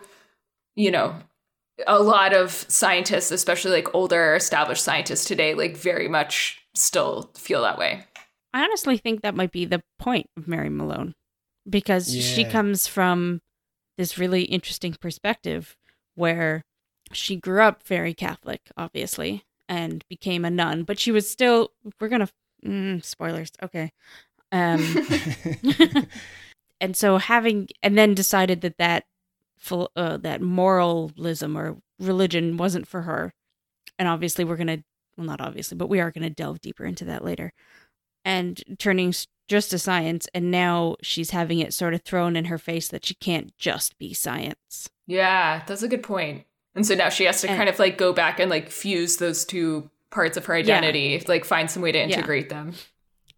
you 0.76 0.92
know 0.92 1.16
a 1.88 2.02
lot 2.02 2.34
of 2.34 2.52
scientists 2.52 3.32
especially 3.32 3.72
like 3.72 3.94
older 3.96 4.36
established 4.36 4.84
scientists 4.84 5.26
today 5.26 5.54
like 5.56 5.76
very 5.76 6.08
much 6.08 6.62
still 6.76 7.32
feel 7.36 7.62
that 7.64 7.78
way 7.78 8.04
I 8.54 8.64
honestly 8.64 8.98
think 8.98 9.22
that 9.24 9.36
might 9.36 9.52
be 9.52 9.66
the 9.66 9.82
point 10.00 10.28
of 10.38 10.48
Mary 10.48 10.70
Malone 10.70 11.14
because 11.70 12.10
she 12.10 12.46
comes 12.46 12.88
from 12.88 13.42
this 13.98 14.18
really 14.18 14.44
interesting 14.44 14.94
perspective 14.94 15.76
where 16.16 16.64
she 17.12 17.36
grew 17.36 17.62
up 17.62 17.84
very 17.84 18.14
Catholic, 18.14 18.62
obviously, 18.78 19.44
and 19.70 20.04
became 20.10 20.46
a 20.46 20.50
nun, 20.50 20.84
but 20.84 21.00
she 21.00 21.12
was 21.12 21.30
still, 21.30 21.72
we're 22.00 22.10
going 22.10 22.26
to, 22.26 22.32
mm, 22.66 23.04
spoilers. 23.04 23.52
Okay. 23.62 23.92
Um, 24.52 25.08
and 26.82 26.96
so 26.96 27.18
having, 27.18 27.68
and 27.84 27.98
then 27.98 28.14
decided 28.14 28.62
that 28.62 28.78
that, 28.78 29.06
uh, 29.72 30.18
that 30.18 30.42
moralism 30.42 31.58
or 31.58 31.78
religion 32.00 32.58
wasn't 32.58 32.88
for 32.88 33.04
her. 33.04 33.34
And 33.98 34.08
obviously, 34.08 34.44
we're 34.44 34.58
going 34.58 34.68
to, 34.68 34.84
well, 35.18 35.28
not 35.28 35.42
obviously, 35.42 35.78
but 35.78 35.90
we 35.90 36.00
are 36.00 36.12
going 36.12 36.24
to 36.24 36.30
delve 36.30 36.60
deeper 36.60 36.86
into 36.86 37.06
that 37.06 37.24
later 37.24 37.54
and 38.26 38.62
turning 38.80 39.14
just 39.48 39.74
a 39.74 39.78
science 39.80 40.28
and 40.34 40.50
now 40.52 40.96
she's 41.02 41.30
having 41.32 41.60
it 41.60 41.74
sort 41.74 41.94
of 41.94 42.02
thrown 42.02 42.36
in 42.36 42.46
her 42.46 42.58
face 42.58 42.88
that 42.88 43.06
she 43.06 43.14
can't 43.16 43.56
just 43.58 43.98
be 43.98 44.14
science. 44.14 44.90
Yeah 45.08 45.64
that's 45.68 45.84
a 45.84 45.88
good 45.88 46.04
point. 46.04 46.38
point 46.38 46.48
and 46.76 46.86
so 46.86 46.96
now 46.96 47.10
she 47.10 47.26
has 47.26 47.42
to 47.42 47.50
And- 47.50 47.58
kind 47.58 47.70
of 47.70 47.78
like 47.80 47.98
go 47.98 48.12
back 48.14 48.40
and 48.40 48.50
like 48.50 48.70
fuse 48.70 49.18
those 49.18 49.46
two 49.46 49.90
parts 50.10 50.38
of 50.38 50.46
her 50.46 50.54
identity 50.56 51.22
like 51.28 51.46
find 51.46 51.70
some 51.70 51.82
way 51.84 51.92
to 51.92 52.00
integrate 52.02 52.50
them. 52.50 52.74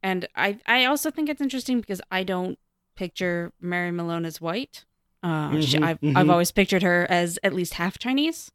And 0.03 0.27
i 0.35 0.57
i 0.65 0.85
also 0.85 1.09
think 1.11 1.27
it's 1.29 1.41
interesting 1.41 1.79
because 1.81 2.01
i 2.11 2.23
don't 2.23 2.57
picture 2.95 3.51
mary 3.59 3.91
malone 3.91 4.25
as 4.25 4.39
white. 4.41 4.85
Uh 5.23 5.59
she, 5.61 5.77
Mhm, 5.77 5.83
I've, 5.83 5.99
I've 6.17 6.27
mhm. 6.27 6.31
always 6.31 6.51
pictured 6.51 6.83
her 6.83 7.05
as 7.09 7.37
at 7.43 7.53
least 7.53 7.73
half 7.75 7.97
chinese. 7.99 8.51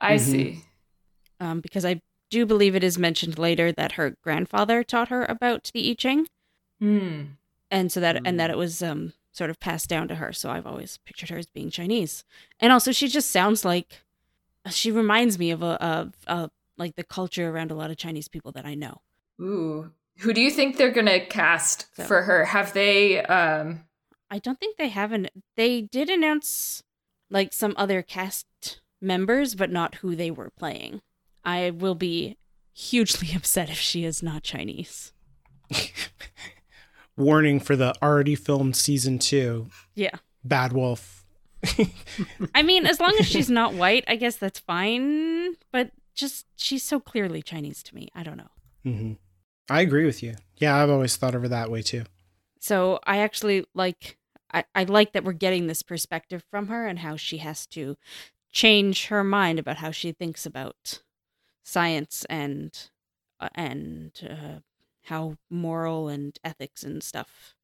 I 0.00 0.14
Mhm. 0.16 0.20
see. 0.20 0.64
Um 1.40 1.60
because 1.60 1.84
i 1.84 2.00
do 2.30 2.46
believe 2.46 2.74
it 2.76 2.84
is 2.84 2.96
mentioned 2.96 3.38
later 3.38 3.72
that 3.72 3.92
her 3.92 4.16
grandfather 4.22 4.84
taught 4.84 5.08
her 5.08 5.24
about 5.24 5.70
the 5.74 5.90
i 5.90 5.94
ching 5.94 6.26
Hmm. 6.80 7.22
and 7.70 7.92
so 7.92 8.00
that 8.00 8.20
and 8.24 8.40
that 8.40 8.50
it 8.50 8.56
was 8.56 8.82
um 8.82 9.12
sort 9.32 9.50
of 9.50 9.60
passed 9.60 9.88
down 9.88 10.08
to 10.08 10.14
her 10.16 10.32
so 10.32 10.50
i've 10.50 10.66
always 10.66 10.98
pictured 11.04 11.28
her 11.30 11.36
as 11.38 11.46
being 11.46 11.70
chinese 11.70 12.24
and 12.58 12.72
also 12.72 12.90
she 12.90 13.06
just 13.06 13.30
sounds 13.30 13.64
like 13.64 14.00
she 14.70 14.90
reminds 14.90 15.38
me 15.38 15.50
of 15.50 15.62
a 15.62 15.82
of, 15.82 16.14
of 16.26 16.50
like 16.78 16.96
the 16.96 17.04
culture 17.04 17.48
around 17.50 17.70
a 17.70 17.74
lot 17.74 17.90
of 17.90 17.96
chinese 17.96 18.28
people 18.28 18.50
that 18.52 18.64
i 18.66 18.74
know 18.74 19.00
Ooh. 19.40 19.90
Who 20.20 20.34
do 20.34 20.40
you 20.42 20.50
think 20.50 20.76
they're 20.76 20.90
gonna 20.90 21.24
cast 21.24 21.86
So- 21.96 22.04
for 22.04 22.22
her? 22.22 22.44
Have 22.46 22.72
they 22.72 23.22
um 23.24 23.84
i 24.30 24.38
don't 24.38 24.58
think 24.58 24.76
they 24.76 24.88
haven't 24.88 25.28
they 25.56 25.82
did 25.82 26.08
announce 26.10 26.82
like 27.30 27.52
some 27.52 27.74
other 27.76 28.00
cast 28.02 28.46
members 29.00 29.54
but 29.54 29.70
not 29.70 29.96
who 29.96 30.16
they 30.16 30.30
were 30.30 30.50
playing 30.50 31.00
i 31.44 31.70
will 31.70 31.94
be 31.94 32.36
hugely 32.72 33.28
upset 33.36 33.68
if 33.70 33.78
she 33.78 34.04
is 34.04 34.22
not 34.22 34.42
chinese 34.42 35.12
Warning 37.16 37.60
for 37.60 37.76
the 37.76 37.94
already 38.02 38.34
filmed 38.34 38.76
season 38.76 39.18
two. 39.18 39.68
yeah 39.94 40.16
Bad 40.44 40.72
Wolf. 40.72 41.24
i 42.54 42.62
mean 42.62 42.86
as 42.86 42.98
long 43.00 43.14
as 43.20 43.26
she's 43.26 43.50
not 43.50 43.74
white 43.74 44.02
i 44.08 44.16
guess 44.16 44.36
that's 44.36 44.58
fine 44.58 45.54
but 45.70 45.90
just 46.14 46.46
she's 46.56 46.82
so 46.82 46.98
clearly 46.98 47.42
chinese 47.42 47.82
to 47.82 47.94
me 47.94 48.08
i 48.14 48.22
don't 48.22 48.38
know 48.38 48.48
hmm 48.82 49.12
I 49.70 49.82
agree 49.82 50.04
with 50.04 50.20
you. 50.20 50.34
Yeah, 50.56 50.74
I've 50.74 50.90
always 50.90 51.16
thought 51.16 51.36
of 51.36 51.42
her 51.42 51.48
that 51.48 51.70
way 51.70 51.80
too. 51.80 52.02
So 52.58 52.98
I 53.06 53.18
actually 53.18 53.66
like 53.72 54.18
I, 54.52 54.64
I 54.74 54.82
like 54.82 55.12
that 55.12 55.22
we're 55.22 55.32
getting 55.32 55.68
this 55.68 55.82
perspective 55.84 56.42
from 56.50 56.66
her 56.66 56.88
and 56.88 56.98
how 56.98 57.14
she 57.14 57.38
has 57.38 57.66
to 57.68 57.96
change 58.50 59.06
her 59.06 59.22
mind 59.22 59.60
about 59.60 59.76
how 59.76 59.92
she 59.92 60.10
thinks 60.10 60.44
about 60.44 61.02
science 61.62 62.26
and 62.28 62.90
uh, 63.38 63.48
and 63.54 64.10
uh, 64.28 64.58
how 65.04 65.36
moral 65.48 66.08
and 66.08 66.38
ethics 66.44 66.82
and 66.82 67.02
stuff 67.02 67.54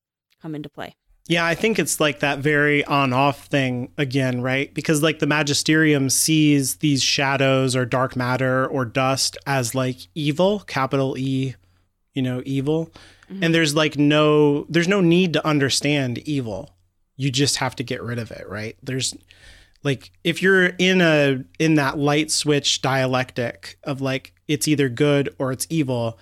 come 0.40 0.54
into 0.54 0.68
play. 0.68 0.94
Yeah, 1.28 1.44
I 1.44 1.56
think 1.56 1.78
it's 1.78 1.98
like 1.98 2.20
that 2.20 2.38
very 2.38 2.84
on 2.84 3.12
off 3.12 3.46
thing 3.46 3.92
again, 3.98 4.42
right? 4.42 4.72
Because 4.72 5.02
like 5.02 5.18
the 5.18 5.26
magisterium 5.26 6.08
sees 6.08 6.76
these 6.76 7.02
shadows 7.02 7.74
or 7.74 7.84
dark 7.84 8.14
matter 8.14 8.66
or 8.66 8.84
dust 8.84 9.36
as 9.44 9.74
like 9.74 10.06
evil, 10.14 10.60
capital 10.60 11.18
E, 11.18 11.56
you 12.14 12.22
know, 12.22 12.42
evil. 12.46 12.92
And 13.28 13.40
mm-hmm. 13.40 13.52
there's 13.52 13.74
like 13.74 13.98
no 13.98 14.66
there's 14.68 14.86
no 14.86 15.00
need 15.00 15.32
to 15.32 15.44
understand 15.44 16.18
evil. 16.18 16.76
You 17.16 17.32
just 17.32 17.56
have 17.56 17.74
to 17.76 17.82
get 17.82 18.02
rid 18.02 18.20
of 18.20 18.30
it, 18.30 18.48
right? 18.48 18.76
There's 18.80 19.16
like 19.82 20.12
if 20.22 20.42
you're 20.42 20.66
in 20.66 21.00
a 21.00 21.42
in 21.58 21.74
that 21.74 21.98
light 21.98 22.30
switch 22.30 22.82
dialectic 22.82 23.78
of 23.82 24.00
like 24.00 24.32
it's 24.46 24.68
either 24.68 24.88
good 24.88 25.34
or 25.40 25.50
it's 25.50 25.66
evil, 25.70 26.20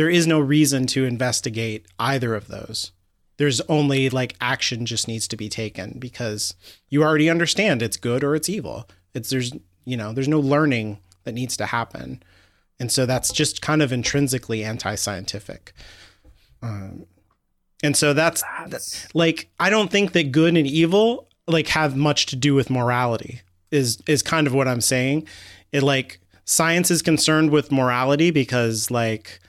there 0.00 0.10
is 0.10 0.26
no 0.26 0.40
reason 0.40 0.86
to 0.86 1.04
investigate 1.04 1.86
either 1.98 2.34
of 2.34 2.48
those 2.48 2.92
there's 3.40 3.62
only 3.70 4.10
like 4.10 4.36
action 4.38 4.84
just 4.84 5.08
needs 5.08 5.26
to 5.26 5.34
be 5.34 5.48
taken 5.48 5.98
because 5.98 6.54
you 6.90 7.02
already 7.02 7.30
understand 7.30 7.80
it's 7.80 7.96
good 7.96 8.22
or 8.22 8.34
it's 8.34 8.50
evil. 8.50 8.86
It's 9.14 9.30
there's 9.30 9.50
you 9.86 9.96
know 9.96 10.12
there's 10.12 10.28
no 10.28 10.38
learning 10.38 10.98
that 11.24 11.32
needs 11.32 11.56
to 11.56 11.64
happen, 11.64 12.22
and 12.78 12.92
so 12.92 13.06
that's 13.06 13.32
just 13.32 13.62
kind 13.62 13.80
of 13.80 13.94
intrinsically 13.94 14.62
anti-scientific. 14.62 15.72
Um, 16.60 17.06
and 17.82 17.96
so 17.96 18.12
that's, 18.12 18.42
That's- 18.42 19.08
like 19.14 19.48
I 19.58 19.70
don't 19.70 19.90
think 19.90 20.12
that 20.12 20.32
good 20.32 20.54
and 20.54 20.66
evil 20.66 21.26
like 21.46 21.68
have 21.68 21.96
much 21.96 22.26
to 22.26 22.36
do 22.36 22.54
with 22.54 22.68
morality. 22.68 23.40
Is 23.70 24.02
is 24.06 24.22
kind 24.22 24.48
of 24.48 24.52
what 24.52 24.68
I'm 24.68 24.82
saying. 24.82 25.26
It 25.72 25.82
like 25.82 26.20
science 26.44 26.90
is 26.90 27.00
concerned 27.00 27.52
with 27.52 27.72
morality 27.72 28.30
because 28.30 28.90
like 28.90 29.40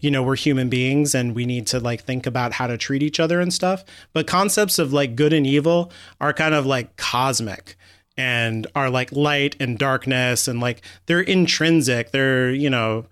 you 0.00 0.10
know 0.10 0.22
we're 0.22 0.36
human 0.36 0.68
beings 0.68 1.14
and 1.14 1.34
we 1.34 1.46
need 1.46 1.66
to 1.68 1.80
like 1.80 2.04
think 2.04 2.26
about 2.26 2.52
how 2.54 2.66
to 2.66 2.76
treat 2.76 3.02
each 3.02 3.20
other 3.20 3.40
and 3.40 3.52
stuff. 3.52 3.84
But 4.12 4.26
concepts 4.26 4.78
of 4.78 4.92
like 4.92 5.16
good 5.16 5.32
and 5.32 5.46
evil 5.46 5.90
are 6.20 6.32
kind 6.32 6.54
of 6.54 6.66
like 6.66 6.96
cosmic 6.96 7.76
and 8.16 8.66
are 8.74 8.90
like 8.90 9.12
light 9.12 9.56
and 9.60 9.78
darkness 9.78 10.48
and 10.48 10.60
like 10.60 10.82
they're 11.06 11.20
intrinsic. 11.20 12.10
They're 12.10 12.50
you 12.50 12.70
know 12.70 13.06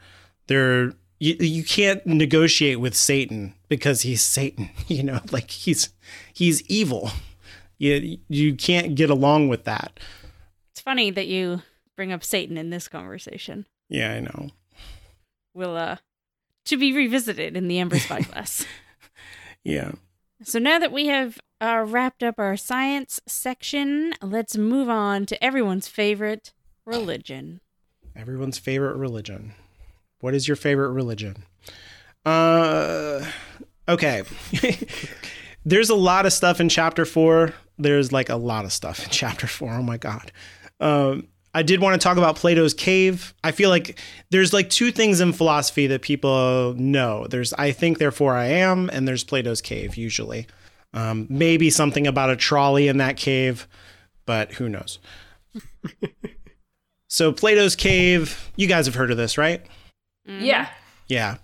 they're 0.47 0.93
you, 1.21 1.35
you 1.41 1.65
can't 1.65 2.05
negotiate 2.07 2.81
with 2.81 2.95
satan 2.95 3.55
because 3.69 4.03
he's 4.03 4.21
satan 4.21 4.69
you 4.89 5.03
know 5.03 5.21
like 5.33 5.51
he's 5.51 5.91
he's 6.33 6.63
evil. 6.69 7.11
You 7.79 8.19
you 8.29 8.55
can't 8.55 8.95
get 8.95 9.11
along 9.11 9.49
with 9.49 9.65
that. 9.65 9.99
It's 10.73 10.81
funny 10.81 11.11
that 11.11 11.27
you 11.27 11.63
bring 11.97 12.13
up 12.13 12.25
Satan 12.25 12.57
in 12.57 12.71
this 12.71 12.89
conversation. 12.89 13.67
yeah 13.89 14.13
i 14.13 14.21
know. 14.21 14.51
We'll 15.55 15.77
uh 15.77 15.97
to 16.67 16.77
be 16.77 16.93
revisited 16.93 17.57
in 17.57 17.69
the 17.69 17.79
Amber 17.79 17.99
Spyglass. 17.99 18.65
yeah 19.65 19.93
So 20.43 20.59
now 20.59 20.79
that 20.79 20.93
we 20.93 21.07
have 21.07 21.39
uh, 21.61 21.85
wrapped 21.87 22.23
up 22.23 22.39
our 22.39 22.57
science 22.57 23.21
section, 23.27 24.13
let's 24.23 24.57
move 24.57 24.89
on 24.89 25.25
to 25.27 25.43
everyone's 25.43 25.89
favorite 25.89 26.53
religion. 26.85 27.61
Everyone's 28.17 28.59
favorite 28.59 28.97
religion. 28.97 29.53
What 30.21 30.35
is 30.35 30.47
your 30.47 30.57
favorite 30.57 30.91
religion? 30.91 31.45
Uh 32.25 33.25
okay. 33.89 34.23
There's 35.65 35.91
a 35.91 35.95
lot 35.95 36.27
of 36.27 36.33
stuff 36.33 36.61
in 36.61 36.69
chapter 36.69 37.05
4. 37.05 37.53
There's 37.79 38.13
like 38.13 38.29
a 38.29 38.37
lot 38.37 38.65
of 38.65 38.73
stuff 38.73 39.03
in 39.05 39.11
chapter 39.11 39.47
4. 39.47 39.75
Oh 39.75 39.83
my 39.83 39.97
god. 39.99 40.33
Um 40.81 41.29
I 41.55 41.63
did 41.63 41.81
want 41.81 42.01
to 42.01 42.05
talk 42.05 42.19
about 42.19 42.37
Plato's 42.37 42.75
cave. 42.75 43.33
I 43.45 43.53
feel 43.53 43.71
like 43.71 43.99
there's 44.31 44.53
like 44.53 44.69
two 44.71 44.91
things 44.91 45.21
in 45.21 45.33
philosophy 45.33 45.87
that 45.87 46.03
people 46.03 46.75
know. 46.77 47.27
There's 47.29 47.53
I 47.55 47.71
think 47.71 47.99
therefore 47.99 48.35
I 48.35 48.47
am 48.47 48.91
and 48.93 49.07
there's 49.07 49.23
Plato's 49.23 49.61
cave 49.63 49.95
usually. 49.97 50.49
Um, 50.93 51.27
maybe 51.29 51.71
something 51.71 52.07
about 52.07 52.31
a 52.31 52.37
trolley 52.37 52.89
in 52.89 52.99
that 52.99 53.17
cave. 53.17 53.67
but 54.27 54.53
who 54.53 54.69
knows? 54.69 54.99
so 57.09 57.33
Plato's 57.33 57.77
cave, 57.77 58.51
you 58.57 58.67
guys 58.67 58.87
have 58.87 58.95
heard 58.95 59.11
of 59.11 59.17
this, 59.17 59.39
right? 59.39 59.65
Yeah. 60.27 60.69
Yeah. 61.09 61.37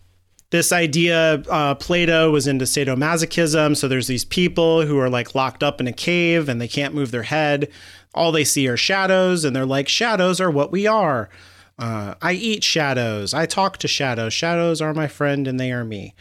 This 0.50 0.72
idea, 0.72 1.34
uh, 1.48 1.76
Plato 1.76 2.30
was 2.32 2.48
into 2.48 2.64
sadomasochism. 2.64 3.76
So 3.76 3.86
there's 3.86 4.08
these 4.08 4.24
people 4.24 4.84
who 4.84 4.98
are 4.98 5.08
like 5.10 5.34
locked 5.34 5.62
up 5.62 5.80
in 5.80 5.86
a 5.86 5.92
cave 5.92 6.48
and 6.48 6.60
they 6.60 6.66
can't 6.66 6.94
move 6.94 7.12
their 7.12 7.22
head. 7.22 7.70
All 8.14 8.32
they 8.32 8.44
see 8.44 8.68
are 8.68 8.76
shadows, 8.76 9.44
and 9.44 9.54
they're 9.54 9.66
like, 9.66 9.88
shadows 9.88 10.40
are 10.40 10.50
what 10.50 10.72
we 10.72 10.86
are. 10.86 11.28
Uh, 11.80 12.14
I 12.20 12.32
eat 12.32 12.62
shadows. 12.62 13.32
I 13.32 13.46
talk 13.46 13.78
to 13.78 13.88
shadows. 13.88 14.34
Shadows 14.34 14.82
are 14.82 14.92
my 14.92 15.08
friend 15.08 15.48
and 15.48 15.58
they 15.58 15.72
are 15.72 15.84
me. 15.84 16.14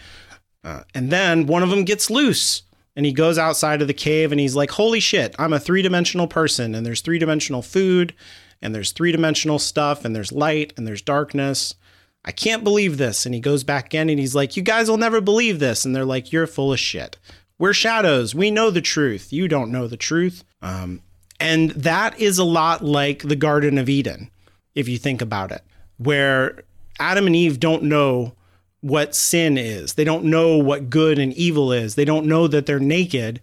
Uh, 0.63 0.83
and 0.95 1.11
then 1.11 1.47
one 1.47 1.63
of 1.63 1.69
them 1.69 1.83
gets 1.83 2.09
loose 2.09 2.63
and 2.95 3.05
he 3.05 3.11
goes 3.11 3.37
outside 3.37 3.81
of 3.81 3.89
the 3.89 3.93
cave 3.93 4.31
and 4.31 4.39
he's 4.39 4.55
like, 4.55 4.71
Holy 4.71 5.01
shit, 5.01 5.35
I'm 5.37 5.51
a 5.51 5.59
three 5.59 5.81
dimensional 5.81 6.27
person 6.27 6.73
and 6.73 6.85
there's 6.85 7.01
three 7.01 7.19
dimensional 7.19 7.61
food 7.61 8.13
and 8.61 8.73
there's 8.73 8.93
three 8.93 9.11
dimensional 9.11 9.59
stuff 9.59 10.05
and 10.05 10.15
there's 10.15 10.31
light 10.31 10.71
and 10.77 10.87
there's 10.87 11.01
darkness. 11.01 11.75
I 12.23 12.31
can't 12.31 12.63
believe 12.63 12.97
this. 12.97 13.25
And 13.25 13.35
he 13.35 13.41
goes 13.41 13.65
back 13.65 13.93
in 13.93 14.09
and 14.09 14.19
he's 14.19 14.35
like, 14.35 14.55
You 14.55 14.63
guys 14.63 14.89
will 14.89 14.97
never 14.97 15.19
believe 15.19 15.59
this. 15.59 15.83
And 15.83 15.93
they're 15.93 16.05
like, 16.05 16.31
You're 16.31 16.47
full 16.47 16.71
of 16.71 16.79
shit. 16.79 17.17
We're 17.57 17.73
shadows. 17.73 18.33
We 18.33 18.49
know 18.49 18.69
the 18.69 18.81
truth. 18.81 19.33
You 19.33 19.49
don't 19.49 19.71
know 19.71 19.87
the 19.87 19.97
truth. 19.97 20.45
Um, 20.61 21.01
and 21.39 21.71
that 21.71 22.19
is 22.19 22.37
a 22.37 22.43
lot 22.43 22.83
like 22.83 23.23
the 23.23 23.35
Garden 23.35 23.77
of 23.77 23.89
Eden, 23.89 24.29
if 24.75 24.87
you 24.87 24.97
think 24.97 25.21
about 25.21 25.51
it, 25.51 25.61
where 25.97 26.63
Adam 26.99 27.27
and 27.27 27.35
Eve 27.35 27.59
don't 27.59 27.83
know 27.83 28.33
what 28.81 29.15
sin 29.15 29.57
is. 29.57 29.93
They 29.93 30.03
don't 30.03 30.25
know 30.25 30.57
what 30.57 30.89
good 30.89 31.19
and 31.19 31.33
evil 31.33 31.71
is. 31.71 31.95
They 31.95 32.05
don't 32.05 32.25
know 32.25 32.47
that 32.47 32.65
they're 32.65 32.79
naked. 32.79 33.41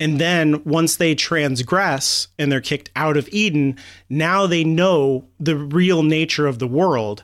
And 0.00 0.18
then 0.18 0.64
once 0.64 0.96
they 0.96 1.14
transgress 1.14 2.28
and 2.38 2.50
they're 2.50 2.60
kicked 2.60 2.90
out 2.96 3.16
of 3.16 3.28
Eden, 3.30 3.78
now 4.08 4.46
they 4.46 4.64
know 4.64 5.26
the 5.38 5.56
real 5.56 6.02
nature 6.02 6.46
of 6.46 6.58
the 6.58 6.66
world 6.66 7.22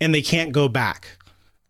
and 0.00 0.14
they 0.14 0.22
can't 0.22 0.52
go 0.52 0.68
back. 0.68 1.16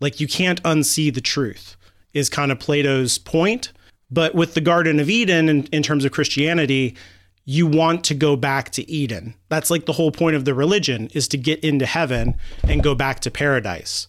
Like 0.01 0.21
you 0.21 0.29
can't 0.29 0.63
unsee 0.63 1.13
the 1.13 1.21
truth, 1.21 1.77
is 2.15 2.29
kind 2.29 2.53
of 2.53 2.61
Plato's 2.61 3.19
point. 3.19 3.73
But 4.11 4.35
with 4.35 4.55
the 4.55 4.61
Garden 4.61 5.01
of 5.01 5.11
Eden, 5.11 5.49
in, 5.49 5.65
in 5.65 5.83
terms 5.83 6.05
of 6.05 6.13
Christianity, 6.13 6.97
you 7.51 7.67
want 7.67 8.05
to 8.05 8.15
go 8.15 8.37
back 8.37 8.69
to 8.69 8.89
Eden. 8.91 9.33
That's 9.49 9.71
like 9.71 9.87
the 9.87 9.95
whole 9.95 10.13
point 10.13 10.37
of 10.37 10.45
the 10.45 10.53
religion 10.53 11.09
is 11.15 11.27
to 11.29 11.39
get 11.39 11.65
into 11.65 11.87
heaven 11.87 12.37
and 12.63 12.83
go 12.83 12.95
back 12.95 13.21
to 13.21 13.31
paradise. 13.31 14.07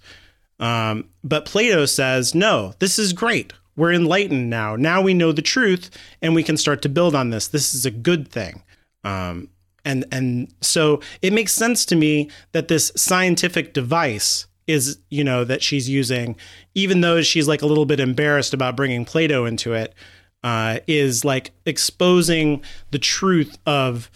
Um, 0.60 1.08
but 1.24 1.46
Plato 1.46 1.86
says, 1.86 2.36
no, 2.36 2.74
this 2.80 3.00
is 3.00 3.14
great. 3.14 3.54
We're 3.78 3.94
enlightened 3.94 4.50
now. 4.50 4.76
Now 4.76 5.02
we 5.02 5.14
know 5.14 5.32
the 5.32 5.42
truth 5.42 5.90
and 6.22 6.36
we 6.36 6.44
can 6.44 6.58
start 6.58 6.82
to 6.82 6.90
build 6.90 7.16
on 7.16 7.30
this. 7.30 7.48
This 7.48 7.74
is 7.74 7.86
a 7.86 7.92
good 7.92 8.28
thing. 8.28 8.62
Um, 9.06 9.48
and 9.86 10.04
and 10.12 10.54
so 10.60 11.00
it 11.22 11.32
makes 11.32 11.54
sense 11.54 11.86
to 11.86 11.96
me 11.96 12.30
that 12.52 12.68
this 12.68 12.92
scientific 12.98 13.74
device 13.74 14.48
is 14.68 15.00
you 15.10 15.24
know 15.24 15.46
that 15.46 15.64
she's 15.64 15.88
using 15.88 16.36
even 16.76 17.00
though 17.00 17.22
she's 17.22 17.48
like 17.48 17.62
a 17.62 17.66
little 17.66 17.86
bit 17.86 18.02
embarrassed 18.02 18.54
about 18.54 18.76
bringing 18.76 19.06
plato 19.06 19.46
into 19.46 19.74
it 19.74 19.96
uh, 20.44 20.80
is 20.88 21.26
like 21.26 21.52
exposing 21.66 22.64
the 22.92 23.00
truth 23.00 23.58
of 23.66 24.10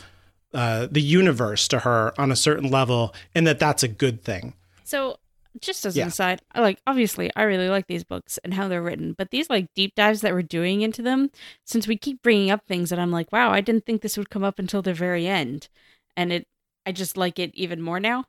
uh, 0.53 0.88
the 0.89 1.01
universe 1.01 1.67
to 1.67 1.80
her 1.80 2.13
on 2.19 2.32
a 2.32 2.36
certain 2.36 2.69
level 2.69 3.13
and 3.34 3.45
that 3.47 3.59
that's 3.59 3.84
a 3.84 3.88
good 3.88 4.24
thing 4.24 4.53
So, 4.84 5.17
just 5.61 5.86
as 5.86 5.95
Yeah. 5.95 6.03
an 6.03 6.07
aside, 6.09 6.41
I 6.53 6.61
like 6.61 6.80
obviously 6.88 7.30
I 7.36 7.43
really 7.43 7.69
like 7.69 7.88
these 7.88 8.03
books 8.03 8.39
and 8.43 8.53
how 8.55 8.67
they're 8.67 8.82
written, 8.82 9.13
but 9.17 9.30
these 9.32 9.49
like 9.49 9.67
deep 9.76 9.93
dives 9.95 10.21
that 10.21 10.34
we're 10.34 10.41
doing 10.43 10.82
into 10.82 11.01
them, 11.01 11.30
since 11.65 11.88
we 11.88 11.97
keep 11.97 12.21
bringing 12.24 12.49
up 12.51 12.65
things 12.65 12.89
that 12.89 12.99
I'm 12.99 13.11
like, 13.11 13.32
wow, 13.32 13.51
I 13.51 13.61
didn't 13.61 13.86
think 13.86 14.01
this 14.01 14.17
would 14.17 14.30
come 14.32 14.43
up 14.43 14.59
until 14.59 14.82
the 14.82 14.93
very 14.93 15.28
end, 15.28 15.69
and 16.17 16.32
it, 16.34 16.47
I 16.86 16.91
just 16.91 17.17
like 17.17 17.38
it 17.39 17.51
even 17.55 17.82
more 17.82 17.99
now. 17.99 18.26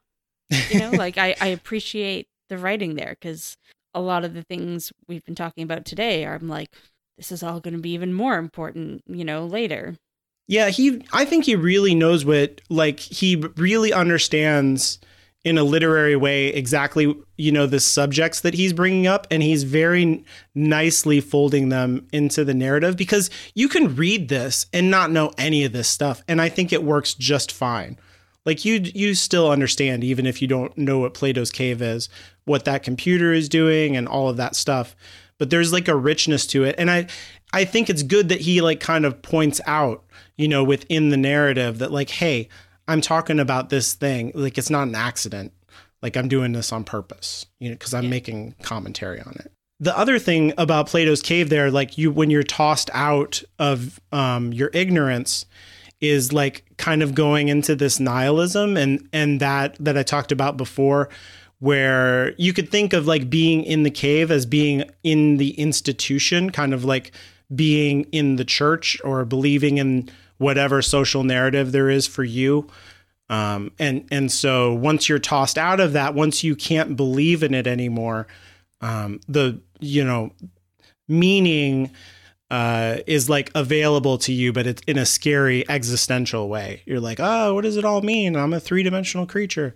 You 0.68 0.76
know, 0.78 0.94
like 1.04 1.18
I 1.18 1.36
I 1.40 1.48
appreciate 1.48 2.28
the 2.48 2.58
writing 2.58 2.94
there 2.96 3.16
because 3.18 3.56
a 3.94 4.00
lot 4.00 4.24
of 4.24 4.34
the 4.34 4.42
things 4.42 4.92
we've 5.08 5.24
been 5.24 5.34
talking 5.34 5.64
about 5.64 5.84
today 5.84 6.24
are 6.26 6.34
I'm 6.34 6.48
like, 6.48 6.70
this 7.16 7.32
is 7.32 7.42
all 7.42 7.60
going 7.60 7.74
to 7.74 7.80
be 7.80 7.92
even 7.92 8.12
more 8.12 8.36
important, 8.38 9.02
you 9.06 9.24
know, 9.24 9.46
later. 9.46 9.96
Yeah, 10.46 10.68
he 10.68 11.02
I 11.12 11.24
think 11.24 11.44
he 11.44 11.56
really 11.56 11.94
knows 11.94 12.24
what 12.24 12.60
like 12.68 13.00
he 13.00 13.36
really 13.56 13.92
understands 13.92 14.98
in 15.44 15.58
a 15.58 15.64
literary 15.64 16.16
way 16.16 16.46
exactly 16.48 17.14
you 17.36 17.52
know 17.52 17.66
the 17.66 17.78
subjects 17.78 18.40
that 18.40 18.54
he's 18.54 18.72
bringing 18.72 19.06
up 19.06 19.26
and 19.30 19.42
he's 19.42 19.62
very 19.62 20.24
nicely 20.54 21.20
folding 21.20 21.68
them 21.68 22.06
into 22.12 22.44
the 22.44 22.54
narrative 22.54 22.96
because 22.96 23.28
you 23.54 23.68
can 23.68 23.94
read 23.94 24.28
this 24.28 24.64
and 24.72 24.90
not 24.90 25.10
know 25.10 25.30
any 25.36 25.64
of 25.64 25.72
this 25.72 25.88
stuff 25.88 26.22
and 26.28 26.40
I 26.40 26.48
think 26.48 26.72
it 26.72 26.82
works 26.82 27.14
just 27.14 27.52
fine. 27.52 27.98
Like 28.46 28.64
you 28.64 28.80
you 28.94 29.14
still 29.14 29.50
understand 29.50 30.04
even 30.04 30.26
if 30.26 30.42
you 30.42 30.48
don't 30.48 30.76
know 30.76 30.98
what 30.98 31.14
Plato's 31.14 31.50
cave 31.50 31.80
is, 31.80 32.08
what 32.44 32.64
that 32.66 32.82
computer 32.82 33.32
is 33.32 33.48
doing 33.48 33.96
and 33.96 34.06
all 34.08 34.28
of 34.28 34.36
that 34.36 34.56
stuff. 34.56 34.94
But 35.38 35.50
there's 35.50 35.72
like 35.72 35.88
a 35.88 35.96
richness 35.96 36.46
to 36.48 36.64
it 36.64 36.74
and 36.78 36.90
I 36.90 37.06
I 37.52 37.64
think 37.64 37.88
it's 37.88 38.02
good 38.02 38.28
that 38.30 38.40
he 38.40 38.60
like 38.60 38.80
kind 38.80 39.04
of 39.06 39.22
points 39.22 39.60
out, 39.66 40.02
you 40.36 40.48
know, 40.48 40.64
within 40.64 41.10
the 41.10 41.16
narrative 41.16 41.78
that 41.78 41.92
like, 41.92 42.10
hey, 42.10 42.48
I'm 42.88 43.00
talking 43.00 43.38
about 43.38 43.70
this 43.70 43.94
thing, 43.94 44.32
like 44.34 44.58
it's 44.58 44.70
not 44.70 44.88
an 44.88 44.94
accident. 44.94 45.52
Like 46.02 46.16
I'm 46.16 46.28
doing 46.28 46.52
this 46.52 46.72
on 46.72 46.84
purpose, 46.84 47.46
you 47.60 47.68
know, 47.70 47.74
because 47.76 47.94
I'm 47.94 48.04
Yeah. 48.04 48.10
making 48.10 48.54
commentary 48.62 49.20
on 49.20 49.36
it. 49.38 49.50
The 49.80 49.96
other 49.96 50.18
thing 50.18 50.52
about 50.58 50.86
Plato's 50.88 51.22
cave 51.22 51.48
there, 51.48 51.70
like 51.70 51.96
you 51.98 52.10
when 52.10 52.30
you're 52.30 52.42
tossed 52.42 52.90
out 52.92 53.42
of 53.58 54.00
um, 54.12 54.52
your 54.52 54.70
ignorance, 54.72 55.46
is 56.00 56.32
like 56.32 56.64
kind 56.76 57.02
of 57.02 57.14
going 57.14 57.48
into 57.48 57.74
this 57.74 57.98
nihilism 57.98 58.76
and 58.76 59.08
and 59.12 59.40
that 59.40 59.76
that 59.80 59.96
I 59.96 60.02
talked 60.02 60.32
about 60.32 60.56
before 60.56 61.08
where 61.64 62.34
you 62.36 62.52
could 62.52 62.68
think 62.68 62.92
of 62.92 63.06
like 63.06 63.30
being 63.30 63.64
in 63.64 63.84
the 63.84 63.90
cave 63.90 64.30
as 64.30 64.44
being 64.44 64.84
in 65.02 65.38
the 65.38 65.52
institution 65.52 66.50
kind 66.50 66.74
of 66.74 66.84
like 66.84 67.10
being 67.54 68.02
in 68.12 68.36
the 68.36 68.44
church 68.44 69.00
or 69.02 69.24
believing 69.24 69.78
in 69.78 70.06
whatever 70.36 70.82
social 70.82 71.24
narrative 71.24 71.72
there 71.72 71.88
is 71.88 72.06
for 72.06 72.22
you 72.22 72.68
um, 73.30 73.72
and 73.78 74.06
and 74.10 74.30
so 74.30 74.74
once 74.74 75.08
you're 75.08 75.18
tossed 75.18 75.56
out 75.56 75.80
of 75.80 75.94
that 75.94 76.14
once 76.14 76.44
you 76.44 76.54
can't 76.54 76.98
believe 76.98 77.42
in 77.42 77.54
it 77.54 77.66
anymore 77.66 78.26
um, 78.82 79.18
the 79.26 79.58
you 79.80 80.04
know 80.04 80.30
meaning 81.08 81.90
uh, 82.50 82.98
is 83.06 83.30
like 83.30 83.50
available 83.54 84.18
to 84.18 84.32
you, 84.32 84.52
but 84.52 84.66
it's 84.66 84.82
in 84.86 84.96
a 84.96 85.06
scary 85.06 85.68
existential 85.68 86.48
way. 86.48 86.82
You're 86.84 87.00
like, 87.00 87.18
oh, 87.18 87.54
what 87.54 87.64
does 87.64 87.76
it 87.76 87.84
all 87.84 88.02
mean? 88.02 88.36
I'm 88.36 88.52
a 88.52 88.60
three 88.60 88.82
dimensional 88.82 89.26
creature. 89.26 89.74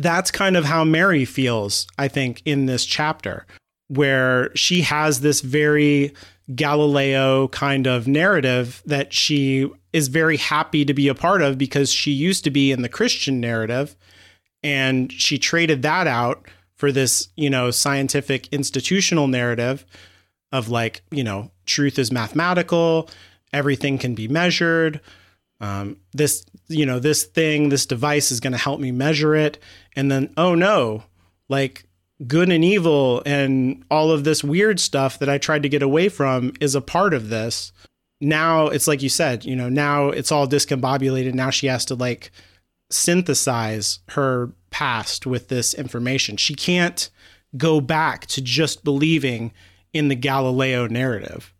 That's 0.00 0.30
kind 0.30 0.56
of 0.56 0.64
how 0.64 0.82
Mary 0.84 1.24
feels, 1.24 1.86
I 1.98 2.08
think, 2.08 2.40
in 2.46 2.66
this 2.66 2.86
chapter, 2.86 3.46
where 3.88 4.54
she 4.56 4.80
has 4.82 5.20
this 5.20 5.42
very 5.42 6.14
Galileo 6.54 7.48
kind 7.48 7.86
of 7.86 8.08
narrative 8.08 8.82
that 8.86 9.12
she 9.12 9.70
is 9.92 10.08
very 10.08 10.38
happy 10.38 10.84
to 10.84 10.94
be 10.94 11.08
a 11.08 11.14
part 11.14 11.42
of 11.42 11.58
because 11.58 11.92
she 11.92 12.12
used 12.12 12.44
to 12.44 12.50
be 12.50 12.72
in 12.72 12.82
the 12.82 12.88
Christian 12.88 13.40
narrative 13.40 13.94
and 14.62 15.12
she 15.12 15.38
traded 15.38 15.82
that 15.82 16.06
out 16.06 16.46
for 16.76 16.90
this, 16.92 17.28
you 17.36 17.50
know, 17.50 17.70
scientific 17.70 18.48
institutional 18.48 19.28
narrative 19.28 19.84
of 20.52 20.68
like, 20.68 21.02
you 21.10 21.22
know, 21.22 21.50
truth 21.66 21.98
is 21.98 22.10
mathematical, 22.10 23.08
everything 23.52 23.98
can 23.98 24.14
be 24.14 24.28
measured. 24.28 25.00
Um, 25.60 25.98
this, 26.12 26.44
you 26.68 26.86
know, 26.86 26.98
this 26.98 27.24
thing, 27.24 27.68
this 27.68 27.86
device 27.86 28.30
is 28.30 28.40
going 28.40 28.52
to 28.52 28.58
help 28.58 28.80
me 28.80 28.92
measure 28.92 29.34
it. 29.34 29.58
And 29.94 30.10
then, 30.10 30.32
oh 30.36 30.54
no, 30.54 31.04
like 31.48 31.84
good 32.26 32.50
and 32.50 32.64
evil 32.64 33.22
and 33.26 33.84
all 33.90 34.10
of 34.10 34.24
this 34.24 34.44
weird 34.44 34.80
stuff 34.80 35.18
that 35.18 35.28
I 35.28 35.38
tried 35.38 35.62
to 35.62 35.68
get 35.68 35.82
away 35.82 36.08
from 36.08 36.52
is 36.60 36.74
a 36.74 36.80
part 36.80 37.14
of 37.14 37.28
this. 37.28 37.72
Now 38.20 38.66
it's 38.68 38.86
like 38.86 39.02
you 39.02 39.08
said, 39.08 39.44
you 39.44 39.56
know, 39.56 39.68
now 39.68 40.08
it's 40.08 40.32
all 40.32 40.46
discombobulated. 40.46 41.34
Now 41.34 41.50
she 41.50 41.66
has 41.66 41.84
to 41.86 41.94
like 41.94 42.30
synthesize 42.90 44.00
her 44.10 44.52
past 44.70 45.26
with 45.26 45.48
this 45.48 45.74
information. 45.74 46.36
She 46.36 46.54
can't 46.54 47.10
go 47.56 47.80
back 47.80 48.26
to 48.26 48.40
just 48.40 48.84
believing 48.84 49.52
in 49.92 50.08
the 50.08 50.14
Galileo 50.14 50.86
narrative. 50.86 51.52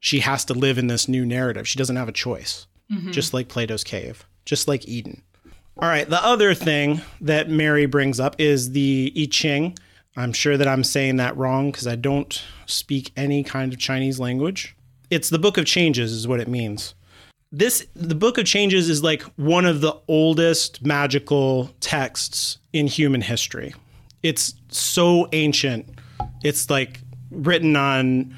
She 0.00 0.20
has 0.20 0.44
to 0.46 0.54
live 0.54 0.78
in 0.78 0.86
this 0.86 1.08
new 1.08 1.24
narrative. 1.24 1.66
She 1.66 1.78
doesn't 1.78 1.96
have 1.96 2.08
a 2.08 2.12
choice, 2.12 2.66
Mm-hmm. 2.90 3.10
just 3.10 3.34
like 3.34 3.48
Plato's 3.48 3.84
cave, 3.84 4.26
just 4.46 4.66
like 4.66 4.88
Eden. 4.88 5.22
All 5.76 5.88
right, 5.88 6.08
the 6.08 6.24
other 6.24 6.54
thing 6.54 7.02
that 7.20 7.50
Mary 7.50 7.84
brings 7.84 8.18
up 8.18 8.34
is 8.40 8.72
the 8.72 9.12
I 9.14 9.26
Ching. 9.30 9.76
I'm 10.16 10.32
sure 10.32 10.56
that 10.56 10.66
I'm 10.66 10.82
saying 10.82 11.16
that 11.16 11.36
wrong 11.36 11.70
because 11.70 11.86
I 11.86 11.96
don't 11.96 12.42
speak 12.66 13.12
any 13.16 13.44
kind 13.44 13.72
of 13.72 13.78
Chinese 13.78 14.18
language. 14.18 14.74
It's 15.10 15.28
the 15.28 15.38
Book 15.38 15.58
of 15.58 15.66
Changes, 15.66 16.12
is 16.12 16.26
what 16.26 16.40
it 16.40 16.48
means. 16.48 16.94
This 17.52 17.86
the 17.94 18.14
Book 18.14 18.38
of 18.38 18.46
Changes 18.46 18.88
is 18.88 19.02
like 19.02 19.22
one 19.36 19.66
of 19.66 19.80
the 19.80 19.96
oldest 20.08 20.84
magical 20.84 21.70
texts 21.80 22.58
in 22.72 22.86
human 22.86 23.20
history. 23.20 23.74
It's 24.22 24.54
so 24.70 25.28
ancient. 25.32 25.88
It's 26.42 26.68
like 26.68 27.00
written 27.30 27.76
on 27.76 28.34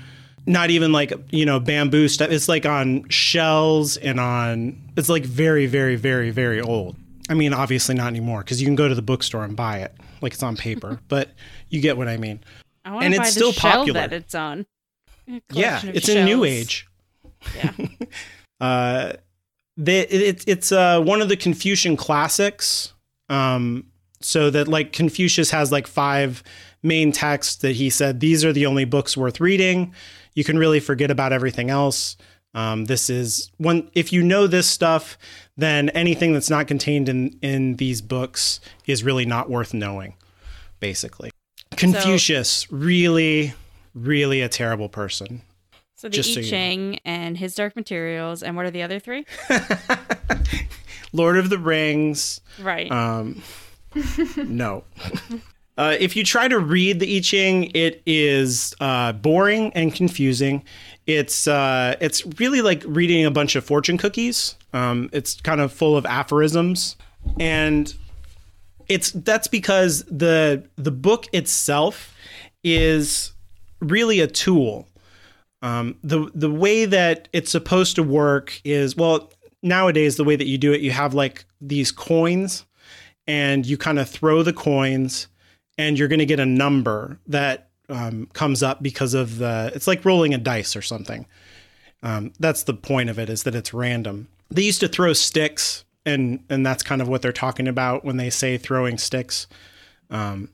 not 0.51 0.71
even 0.71 0.93
like 0.93 1.13
you 1.31 1.47
know 1.47 1.61
bamboo 1.61 2.09
stuff. 2.09 2.31
It's 2.31 2.49
like 2.49 2.67
on 2.67 3.09
shells 3.09 3.97
and 3.97 4.19
on. 4.19 4.77
It's 4.97 5.09
like 5.09 5.25
very, 5.25 5.67
very, 5.67 5.97
very, 5.97 6.31
very 6.31 6.61
old. 6.61 6.97
I 7.29 7.35
mean, 7.35 7.55
obviously 7.55 7.95
not 7.95 8.09
anymore 8.09 8.41
because 8.41 8.61
you 8.61 8.67
can 8.67 8.75
go 8.75 8.89
to 8.89 8.95
the 8.95 9.03
bookstore 9.03 9.45
and 9.45 9.57
buy 9.57 9.79
it, 9.79 9.95
like 10.21 10.33
it's 10.33 10.43
on 10.43 10.57
paper. 10.57 11.01
but 11.09 11.31
you 11.69 11.81
get 11.81 11.97
what 11.97 12.09
I 12.09 12.17
mean. 12.17 12.41
I 12.85 13.05
And 13.05 13.15
it's 13.15 13.33
still 13.33 13.53
popular. 13.53 14.01
that 14.01 14.13
it's 14.13 14.35
on. 14.35 14.67
Yeah, 15.53 15.81
it's 15.85 16.09
a 16.09 16.25
new 16.25 16.45
age. 16.45 16.87
Yeah. 17.57 17.73
Uh, 18.61 19.15
they, 19.79 20.01
it, 20.01 20.21
it's 20.21 20.45
it's 20.47 20.71
uh, 20.71 21.01
one 21.01 21.23
of 21.23 21.31
the 21.31 21.37
Confucian 21.37 21.97
classics. 21.97 22.93
Um, 23.31 23.87
so 24.21 24.51
that 24.51 24.69
like 24.69 24.93
Confucius 24.93 25.51
has 25.51 25.73
like 25.73 25.87
five 25.87 26.43
main 26.83 27.11
texts 27.11 27.57
that 27.63 27.73
he 27.73 27.89
said 27.89 28.21
these 28.21 28.45
are 28.45 28.53
the 28.53 28.67
only 28.67 28.85
books 28.85 29.17
worth 29.17 29.41
reading. 29.41 29.95
You 30.35 30.45
can 30.45 30.59
really 30.59 30.81
forget 30.81 31.11
about 31.11 31.33
everything 31.33 31.71
else. 31.71 32.17
Um, 32.55 32.87
this 32.87 33.09
is 33.09 33.51
one. 33.59 33.91
If 33.95 34.13
you 34.13 34.23
know 34.23 34.47
this 34.47 34.69
stuff, 34.69 35.17
then 35.57 35.89
anything 35.91 36.33
that's 36.33 36.51
not 36.51 36.67
contained 36.67 37.09
in 37.09 37.39
in 37.43 37.77
these 37.77 38.03
books 38.03 38.61
is 38.87 39.05
really 39.05 39.25
not 39.25 39.49
worth 39.49 39.73
knowing. 39.73 40.15
Basically, 40.81 41.31
Confucius 41.77 42.71
really, 42.73 43.55
really 43.95 44.41
a 44.41 44.49
terrible 44.49 44.89
person. 44.89 45.43
So 45.95 46.09
the 46.09 46.17
Just 46.17 46.31
I 46.31 46.35
so 46.35 46.41
you 46.41 46.51
know. 46.93 46.99
And 47.05 47.37
his 47.37 47.55
dark 47.55 47.77
materials, 47.77 48.43
and 48.43 48.57
what 48.57 48.67
are 48.67 48.71
the 48.71 48.83
other 48.83 48.99
three? 48.99 49.27
Lord 51.13 51.37
of 51.37 51.51
the 51.51 51.59
Rings. 51.59 52.41
Right. 52.59 52.91
Um, 52.91 53.43
no. 54.37 54.85
Uh, 55.81 55.97
if 55.99 56.15
you 56.15 56.23
try 56.23 56.47
to 56.47 56.59
read 56.59 57.01
the 57.01 57.17
I 57.17 57.21
Ching, 57.21 57.71
it 57.75 58.03
is 58.05 58.75
uh, 58.81 59.13
boring 59.13 59.73
and 59.73 59.95
confusing. 59.95 60.63
It's 61.07 61.49
uh, 61.49 61.97
it's 62.03 62.27
really 62.39 62.61
like 62.61 62.83
reading 62.87 63.25
a 63.25 63.31
bunch 63.31 63.57
of 63.57 63.65
fortune 63.65 63.97
cookies. 63.97 64.57
Um, 64.75 65.09
it's 65.11 65.41
kind 65.41 65.59
of 65.59 65.73
full 65.73 65.97
of 65.97 66.05
aphorisms, 66.05 66.97
and 67.39 67.95
it's 68.89 69.13
that's 69.13 69.49
because 69.49 70.05
the 70.05 70.69
the 70.77 70.91
book 70.91 71.29
itself 71.33 72.15
is 72.63 73.33
really 73.81 74.21
a 74.21 74.27
tool. 74.27 74.87
Um, 75.63 75.97
the 76.05 76.31
the 76.35 76.51
way 76.51 76.85
that 76.85 77.29
it's 77.33 77.51
supposed 77.51 77.97
to 77.97 78.03
work 78.03 78.61
is 78.65 78.97
well 78.97 79.33
nowadays 79.63 80.17
the 80.17 80.25
way 80.25 80.37
that 80.37 80.47
you 80.47 80.59
do 80.59 80.75
it 80.75 80.83
you 80.83 80.91
have 80.91 81.15
like 81.15 81.47
these 81.61 81.91
coins 81.91 82.67
and 83.27 83.65
you 83.67 83.79
kind 83.79 83.99
of 83.99 84.09
throw 84.09 84.43
the 84.43 84.55
coins 84.55 85.27
and 85.81 85.99
you're 85.99 86.09
going 86.09 86.21
to 86.21 86.27
get 86.27 86.41
a 86.41 86.47
number 86.47 87.19
that 87.27 87.71
um, 87.89 88.27
comes 88.33 88.63
up 88.63 88.83
because 88.83 89.15
of 89.15 89.39
the 89.39 89.73
it's 89.75 89.87
like 89.87 90.05
rolling 90.05 90.35
a 90.35 90.39
dice 90.39 90.77
or 90.77 90.83
something. 90.83 91.27
Um, 92.03 92.33
that's 92.39 92.63
the 92.63 92.75
point 92.75 93.11
of 93.11 93.19
it 93.19 93.29
is 93.29 93.43
that 93.43 93.55
it's 93.55 93.75
random. 93.75 94.29
They 94.51 94.63
used 94.63 94.81
to 94.81 94.89
throw 94.89 95.13
sticks 95.13 95.85
and 96.07 96.45
and 96.49 96.65
that's 96.65 96.83
kind 96.83 97.03
of 97.03 97.09
what 97.09 97.23
they're 97.23 97.33
talking 97.33 97.69
about 97.69 98.05
when 98.05 98.17
they 98.17 98.31
say 98.31 98.59
throwing 98.59 98.99
sticks. 98.99 99.47
Um, 100.11 100.51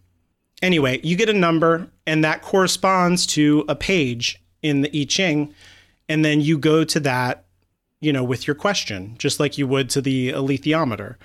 anyway 0.62 1.00
you 1.02 1.16
get 1.16 1.28
a 1.28 1.34
number 1.34 1.88
and 2.06 2.24
that 2.24 2.42
corresponds 2.42 3.26
to 3.26 3.64
a 3.68 3.74
page 3.74 4.42
in 4.62 4.80
the 4.82 5.00
i 5.00 5.04
ching 5.04 5.52
and 6.08 6.24
then 6.24 6.40
you 6.40 6.58
go 6.58 6.84
to 6.84 6.98
that 7.00 7.44
you 8.00 8.12
know 8.12 8.24
with 8.24 8.46
your 8.46 8.54
question 8.54 9.14
just 9.18 9.38
like 9.38 9.58
you 9.58 9.66
would 9.66 9.90
to 9.90 10.00
the 10.00 10.30
alethiometer 10.30 11.16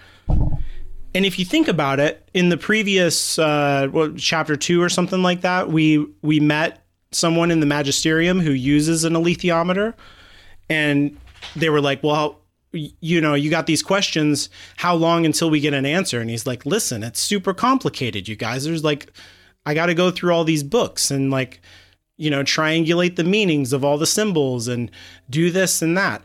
and 1.13 1.25
if 1.25 1.37
you 1.37 1.45
think 1.45 1.67
about 1.67 1.99
it, 1.99 2.27
in 2.33 2.49
the 2.49 2.57
previous 2.57 3.37
uh, 3.37 3.87
what, 3.91 4.17
chapter 4.17 4.55
two 4.55 4.81
or 4.81 4.89
something 4.89 5.21
like 5.21 5.41
that, 5.41 5.69
we 5.69 6.05
we 6.21 6.39
met 6.39 6.83
someone 7.11 7.51
in 7.51 7.59
the 7.59 7.65
magisterium 7.65 8.39
who 8.39 8.51
uses 8.51 9.03
an 9.03 9.13
alethiometer, 9.13 9.93
and 10.69 11.17
they 11.55 11.69
were 11.69 11.81
like, 11.81 12.01
"Well, 12.01 12.39
you 12.71 13.19
know, 13.19 13.33
you 13.33 13.49
got 13.49 13.65
these 13.67 13.83
questions. 13.83 14.49
How 14.77 14.95
long 14.95 15.25
until 15.25 15.49
we 15.49 15.59
get 15.59 15.73
an 15.73 15.85
answer?" 15.85 16.21
And 16.21 16.29
he's 16.29 16.47
like, 16.47 16.65
"Listen, 16.65 17.03
it's 17.03 17.19
super 17.19 17.53
complicated, 17.53 18.27
you 18.29 18.37
guys. 18.37 18.63
There's 18.63 18.83
like, 18.83 19.11
I 19.65 19.73
got 19.73 19.87
to 19.87 19.93
go 19.93 20.11
through 20.11 20.33
all 20.33 20.45
these 20.45 20.63
books 20.63 21.11
and 21.11 21.29
like, 21.29 21.61
you 22.17 22.29
know, 22.29 22.43
triangulate 22.43 23.17
the 23.17 23.25
meanings 23.25 23.73
of 23.73 23.83
all 23.83 23.97
the 23.97 24.07
symbols 24.07 24.69
and 24.69 24.89
do 25.29 25.51
this 25.51 25.81
and 25.81 25.97
that. 25.97 26.23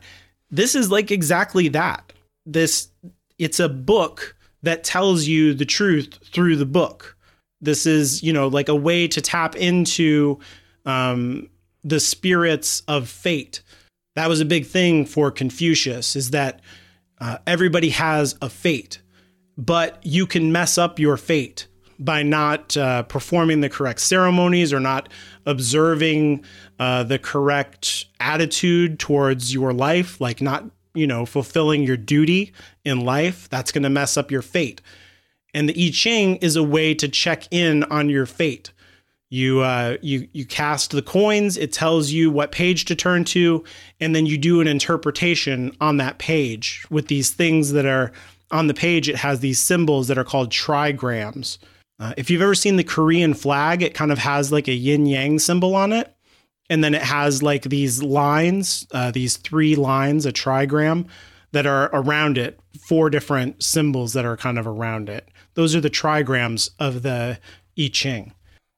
This 0.49 0.75
is 0.75 0.89
like 0.89 1.11
exactly 1.11 1.67
that. 1.69 2.13
This 2.45 2.87
it's 3.37 3.59
a 3.59 3.67
book." 3.67 4.33
That 4.63 4.83
tells 4.83 5.27
you 5.27 5.53
the 5.53 5.65
truth 5.65 6.19
through 6.33 6.55
the 6.55 6.65
book. 6.65 7.15
This 7.61 7.85
is, 7.85 8.21
you 8.23 8.33
know, 8.33 8.47
like 8.47 8.69
a 8.69 8.75
way 8.75 9.07
to 9.07 9.21
tap 9.21 9.55
into 9.55 10.39
um, 10.85 11.49
the 11.83 11.99
spirits 11.99 12.81
of 12.87 13.09
fate. 13.09 13.61
That 14.15 14.29
was 14.29 14.41
a 14.41 14.45
big 14.45 14.65
thing 14.65 15.05
for 15.05 15.31
Confucius, 15.31 16.15
is 16.15 16.31
that 16.31 16.61
uh, 17.19 17.37
everybody 17.45 17.89
has 17.89 18.35
a 18.41 18.49
fate, 18.49 19.01
but 19.57 19.99
you 20.03 20.25
can 20.25 20.51
mess 20.51 20.77
up 20.77 20.99
your 20.99 21.17
fate 21.17 21.67
by 21.99 22.21
not 22.21 22.77
uh, 22.77 23.03
performing 23.03 23.61
the 23.61 23.69
correct 23.69 23.99
ceremonies 23.99 24.71
or 24.71 24.79
not 24.79 25.09
observing 25.45 26.43
uh, 26.79 27.03
the 27.03 27.17
correct 27.17 28.05
attitude 28.19 28.99
towards 28.99 29.53
your 29.53 29.73
life, 29.73 30.21
like 30.21 30.41
not 30.41 30.65
you 30.97 31.07
know, 31.07 31.25
fulfilling 31.25 31.83
your 31.83 31.97
duty 31.97 32.53
in 32.83 33.01
life, 33.01 33.47
that's 33.49 33.71
going 33.71 33.83
to 33.83 33.89
mess 33.89 34.17
up 34.17 34.31
your 34.31 34.41
fate. 34.41 34.81
And 35.53 35.69
the 35.69 35.87
I 35.87 35.91
Ching 35.91 36.37
is 36.37 36.55
a 36.55 36.63
way 36.63 36.93
to 36.95 37.07
check 37.07 37.47
in 37.51 37.83
on 37.85 38.09
your 38.09 38.25
fate. 38.25 38.71
You 39.29 39.61
uh, 39.61 39.97
you 40.01 40.27
you 40.31 40.45
cast 40.45 40.91
the 40.91 41.01
coins. 41.01 41.57
It 41.57 41.73
tells 41.73 42.11
you 42.11 42.31
what 42.31 42.51
page 42.51 42.85
to 42.85 42.95
turn 42.95 43.25
to, 43.25 43.63
and 43.99 44.15
then 44.15 44.25
you 44.25 44.37
do 44.37 44.61
an 44.61 44.67
interpretation 44.67 45.75
on 45.81 45.97
that 45.97 46.17
page 46.17 46.85
with 46.89 47.07
these 47.07 47.31
things 47.31 47.73
that 47.73 47.85
are 47.85 48.11
on 48.51 48.67
the 48.67 48.73
page. 48.73 49.09
It 49.09 49.17
has 49.17 49.41
these 49.41 49.59
symbols 49.59 50.07
that 50.07 50.17
are 50.17 50.23
called 50.23 50.49
trigrams. 50.49 51.57
Uh, 51.99 52.13
if 52.15 52.29
you've 52.29 52.41
ever 52.41 52.55
seen 52.55 52.77
the 52.77 52.83
Korean 52.83 53.33
flag, 53.33 53.81
it 53.81 53.93
kind 53.93 54.11
of 54.11 54.19
has 54.19 54.51
like 54.51 54.67
a 54.67 54.73
yin 54.73 55.05
yang 55.05 55.39
symbol 55.39 55.75
on 55.75 55.91
it 55.91 56.13
and 56.69 56.83
then 56.83 56.93
it 56.93 57.03
has 57.03 57.41
like 57.41 57.63
these 57.63 58.03
lines, 58.03 58.87
uh, 58.91 59.11
these 59.11 59.37
three 59.37 59.75
lines, 59.75 60.25
a 60.25 60.31
trigram 60.31 61.07
that 61.51 61.65
are 61.65 61.89
around 61.93 62.37
it, 62.37 62.59
four 62.79 63.09
different 63.09 63.63
symbols 63.63 64.13
that 64.13 64.25
are 64.25 64.37
kind 64.37 64.59
of 64.59 64.67
around 64.67 65.09
it. 65.09 65.29
Those 65.53 65.75
are 65.75 65.81
the 65.81 65.89
trigrams 65.89 66.69
of 66.79 67.03
the 67.03 67.39
I 67.79 67.89
Ching. 67.91 68.33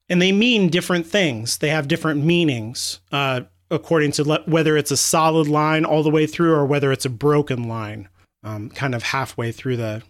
And 0.07 0.21
they 0.21 0.31
mean 0.31 0.69
different 0.69 1.05
things. 1.05 1.57
They 1.57 1.69
have 1.69 1.87
different 1.87 2.23
meanings 2.23 2.99
uh, 3.11 3.41
according 3.71 4.11
to 4.13 4.23
le- 4.23 4.43
whether 4.45 4.77
it's 4.77 4.91
a 4.91 4.97
solid 4.97 5.47
line 5.47 5.85
all 5.85 6.03
the 6.03 6.09
way 6.09 6.25
through 6.25 6.53
or 6.53 6.65
whether 6.65 6.91
it's 6.91 7.05
a 7.05 7.09
broken 7.09 7.67
line, 7.67 8.09
um, 8.43 8.69
kind 8.69 8.95
of 8.95 9.03
halfway 9.03 9.51
through 9.51 9.77
the 9.77 10.03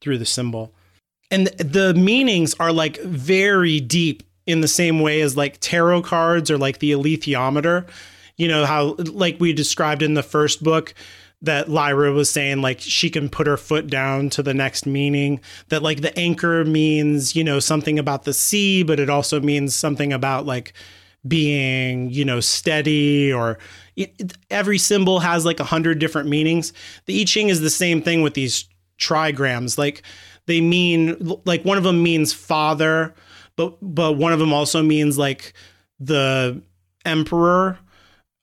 through 0.00 0.18
the 0.18 0.26
symbol. 0.26 0.74
And 1.30 1.48
the 1.58 1.94
meanings 1.94 2.54
are 2.60 2.72
like 2.72 3.00
very 3.02 3.80
deep 3.80 4.22
in 4.46 4.60
the 4.60 4.68
same 4.68 5.00
way 5.00 5.20
as 5.20 5.36
like 5.36 5.58
tarot 5.60 6.02
cards 6.02 6.50
or 6.50 6.58
like 6.58 6.78
the 6.78 6.92
alethiometer. 6.92 7.88
You 8.36 8.48
know, 8.48 8.66
how 8.66 8.96
like 8.98 9.40
we 9.40 9.52
described 9.52 10.02
in 10.02 10.14
the 10.14 10.22
first 10.22 10.62
book 10.62 10.94
that 11.42 11.68
Lyra 11.68 12.12
was 12.12 12.30
saying 12.30 12.62
like 12.62 12.80
she 12.80 13.10
can 13.10 13.28
put 13.28 13.46
her 13.46 13.56
foot 13.56 13.88
down 13.88 14.30
to 14.30 14.42
the 14.42 14.54
next 14.54 14.86
meaning 14.86 15.40
that 15.68 15.82
like 15.82 16.00
the 16.00 16.16
anchor 16.18 16.64
means, 16.64 17.36
you 17.36 17.44
know, 17.44 17.60
something 17.60 17.98
about 17.98 18.24
the 18.24 18.32
sea, 18.32 18.82
but 18.82 19.00
it 19.00 19.10
also 19.10 19.40
means 19.40 19.74
something 19.74 20.12
about 20.12 20.46
like 20.46 20.72
being, 21.26 22.10
you 22.10 22.24
know, 22.24 22.40
steady 22.40 23.32
or 23.32 23.58
it, 23.96 24.32
every 24.50 24.78
symbol 24.78 25.20
has 25.20 25.44
like 25.44 25.60
a 25.60 25.64
hundred 25.64 25.98
different 25.98 26.28
meanings. 26.28 26.72
The 27.06 27.20
I 27.20 27.24
Ching 27.24 27.48
is 27.48 27.60
the 27.60 27.70
same 27.70 28.00
thing 28.00 28.22
with 28.22 28.34
these 28.34 28.66
trigrams. 28.98 29.76
Like 29.76 30.02
they 30.46 30.60
mean 30.60 31.16
like 31.44 31.64
one 31.64 31.78
of 31.78 31.84
them 31.84 32.02
means 32.02 32.32
father, 32.32 33.14
but 33.56 33.76
but 33.82 34.12
one 34.12 34.32
of 34.32 34.38
them 34.38 34.52
also 34.52 34.82
means 34.82 35.18
like 35.18 35.52
the 35.98 36.60
emperor 37.04 37.78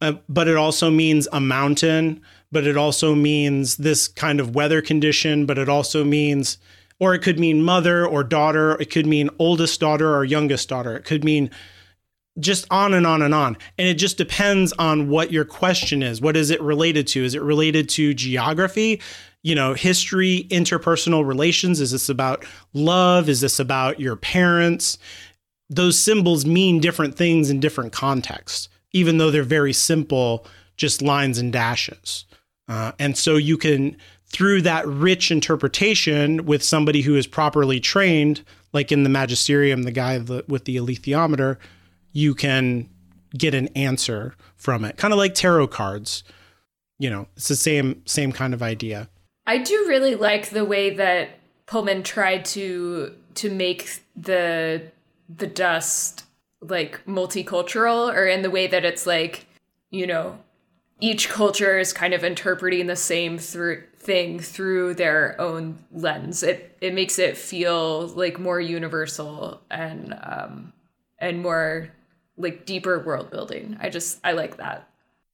uh, 0.01 0.13
but 0.27 0.47
it 0.47 0.57
also 0.57 0.89
means 0.89 1.27
a 1.31 1.39
mountain 1.39 2.21
but 2.51 2.67
it 2.67 2.77
also 2.77 3.15
means 3.15 3.77
this 3.77 4.07
kind 4.07 4.39
of 4.39 4.55
weather 4.55 4.81
condition 4.81 5.45
but 5.45 5.57
it 5.57 5.69
also 5.69 6.03
means 6.03 6.57
or 6.99 7.13
it 7.13 7.19
could 7.19 7.39
mean 7.39 7.63
mother 7.63 8.05
or 8.05 8.23
daughter 8.23 8.79
it 8.79 8.89
could 8.89 9.05
mean 9.05 9.29
oldest 9.39 9.79
daughter 9.79 10.15
or 10.15 10.23
youngest 10.23 10.69
daughter 10.69 10.95
it 10.95 11.05
could 11.05 11.23
mean 11.23 11.49
just 12.39 12.65
on 12.71 12.93
and 12.93 13.05
on 13.05 13.21
and 13.21 13.33
on. 13.33 13.57
And 13.77 13.87
it 13.87 13.95
just 13.95 14.17
depends 14.17 14.73
on 14.73 15.09
what 15.09 15.31
your 15.31 15.45
question 15.45 16.01
is. 16.01 16.21
What 16.21 16.35
is 16.35 16.49
it 16.49 16.61
related 16.61 17.07
to? 17.07 17.23
Is 17.23 17.35
it 17.35 17.41
related 17.41 17.89
to 17.89 18.13
geography? 18.13 19.01
You 19.43 19.55
know 19.55 19.73
history 19.73 20.47
interpersonal 20.49 21.27
relations? 21.27 21.79
Is 21.79 21.91
this 21.91 22.09
about 22.09 22.45
love? 22.73 23.29
Is 23.29 23.41
this 23.41 23.59
about 23.59 23.99
your 23.99 24.15
parents? 24.15 24.97
Those 25.69 25.99
symbols 25.99 26.45
mean 26.45 26.79
different 26.79 27.15
things 27.15 27.49
in 27.49 27.59
different 27.59 27.93
contexts 27.93 28.69
even 28.93 29.17
though 29.17 29.31
they're 29.31 29.43
very 29.43 29.73
simple 29.73 30.45
just 30.77 31.01
lines 31.01 31.37
and 31.39 31.51
dashes. 31.51 32.25
Uh, 32.67 32.93
and 32.97 33.17
so 33.17 33.35
you 33.35 33.57
can 33.57 33.97
through 34.27 34.61
that 34.61 34.87
rich 34.87 35.29
interpretation 35.29 36.45
with 36.45 36.63
somebody 36.63 37.01
who 37.01 37.15
is 37.15 37.27
properly 37.27 37.79
trained 37.79 38.43
like 38.71 38.91
in 38.91 39.03
the 39.03 39.09
magisterium 39.09 39.83
the 39.83 39.91
guy 39.91 40.17
with 40.17 40.65
the 40.65 40.77
alethiometer 40.77 41.57
you 42.13 42.33
can 42.33 42.89
get 43.37 43.53
an 43.53 43.67
answer 43.69 44.35
from 44.55 44.85
it. 44.85 44.95
Kind 44.97 45.13
of 45.13 45.17
like 45.17 45.33
tarot 45.33 45.67
cards. 45.67 46.23
You 46.99 47.09
know, 47.09 47.27
it's 47.35 47.49
the 47.49 47.55
same 47.55 48.03
same 48.05 48.31
kind 48.31 48.53
of 48.53 48.63
idea. 48.63 49.09
I 49.45 49.57
do 49.57 49.85
really 49.89 50.15
like 50.15 50.49
the 50.49 50.63
way 50.63 50.91
that 50.91 51.31
Pullman 51.65 52.03
tried 52.03 52.45
to 52.45 53.13
to 53.35 53.49
make 53.49 54.01
the 54.15 54.83
the 55.27 55.47
dust 55.47 56.23
like 56.61 57.03
multicultural 57.05 58.13
or 58.13 58.25
in 58.25 58.41
the 58.41 58.51
way 58.51 58.67
that 58.67 58.85
it's 58.85 59.05
like, 59.05 59.47
you 59.89 60.07
know, 60.07 60.39
each 61.01 61.27
culture 61.27 61.77
is 61.77 61.91
kind 61.91 62.13
of 62.13 62.23
interpreting 62.23 62.87
the 62.87 62.95
same 62.95 63.37
through 63.37 63.83
thing 63.97 64.39
through 64.39 64.93
their 64.93 65.39
own 65.41 65.79
lens. 65.91 66.43
It 66.43 66.77
it 66.79 66.93
makes 66.93 67.17
it 67.19 67.37
feel 67.37 68.07
like 68.07 68.39
more 68.39 68.61
universal 68.61 69.61
and 69.71 70.17
um 70.21 70.73
and 71.19 71.41
more 71.41 71.89
like 72.37 72.65
deeper 72.65 72.99
world 72.99 73.31
building. 73.31 73.77
I 73.79 73.89
just 73.89 74.19
I 74.23 74.31
like 74.33 74.57
that. 74.57 74.87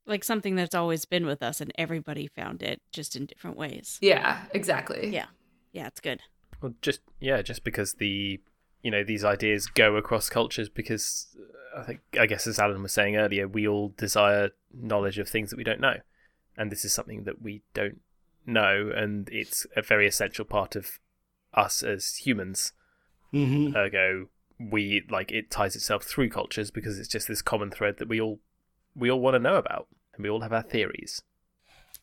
Like 0.05 0.23
something 0.23 0.55
that's 0.55 0.75
always 0.75 1.05
been 1.05 1.25
with 1.25 1.43
us 1.43 1.61
and 1.61 1.71
everybody 1.77 2.27
found 2.27 2.63
it 2.63 2.81
just 2.91 3.15
in 3.15 3.25
different 3.25 3.57
ways. 3.57 3.99
Yeah, 4.01 4.45
exactly. 4.53 5.09
Yeah. 5.13 5.27
Yeah, 5.71 5.87
it's 5.87 5.99
good. 5.99 6.21
Well, 6.61 6.73
just 6.81 7.01
yeah, 7.19 7.41
just 7.41 7.63
because 7.63 7.93
the 7.93 8.39
you 8.81 8.91
know 8.91 9.03
these 9.03 9.23
ideas 9.23 9.67
go 9.67 9.95
across 9.95 10.29
cultures 10.29 10.69
because 10.69 11.35
uh, 11.75 11.81
I 11.81 11.83
think 11.83 11.99
I 12.19 12.25
guess 12.25 12.47
as 12.47 12.59
Alan 12.59 12.81
was 12.81 12.93
saying 12.93 13.15
earlier, 13.15 13.47
we 13.47 13.67
all 13.67 13.93
desire 13.97 14.51
knowledge 14.73 15.19
of 15.19 15.29
things 15.29 15.51
that 15.51 15.57
we 15.57 15.63
don't 15.63 15.79
know, 15.79 15.97
and 16.57 16.71
this 16.71 16.83
is 16.83 16.93
something 16.93 17.23
that 17.23 17.41
we 17.41 17.61
don't 17.73 18.01
know, 18.45 18.91
and 18.93 19.29
it's 19.31 19.65
a 19.75 19.81
very 19.81 20.07
essential 20.07 20.45
part 20.45 20.75
of 20.75 20.99
us 21.53 21.83
as 21.83 22.15
humans. 22.15 22.73
Mm-hmm. 23.33 23.75
Ergo, 23.75 24.27
we 24.59 25.05
like 25.09 25.31
it 25.31 25.49
ties 25.49 25.75
itself 25.75 26.03
through 26.03 26.29
cultures 26.29 26.69
because 26.69 26.99
it's 26.99 27.07
just 27.07 27.27
this 27.27 27.41
common 27.41 27.71
thread 27.71 27.97
that 27.97 28.09
we 28.09 28.19
all 28.19 28.39
we 28.95 29.09
all 29.09 29.19
want 29.19 29.35
to 29.35 29.39
know 29.39 29.55
about, 29.55 29.87
and 30.13 30.23
we 30.23 30.29
all 30.29 30.41
have 30.41 30.53
our 30.53 30.61
theories. 30.61 31.21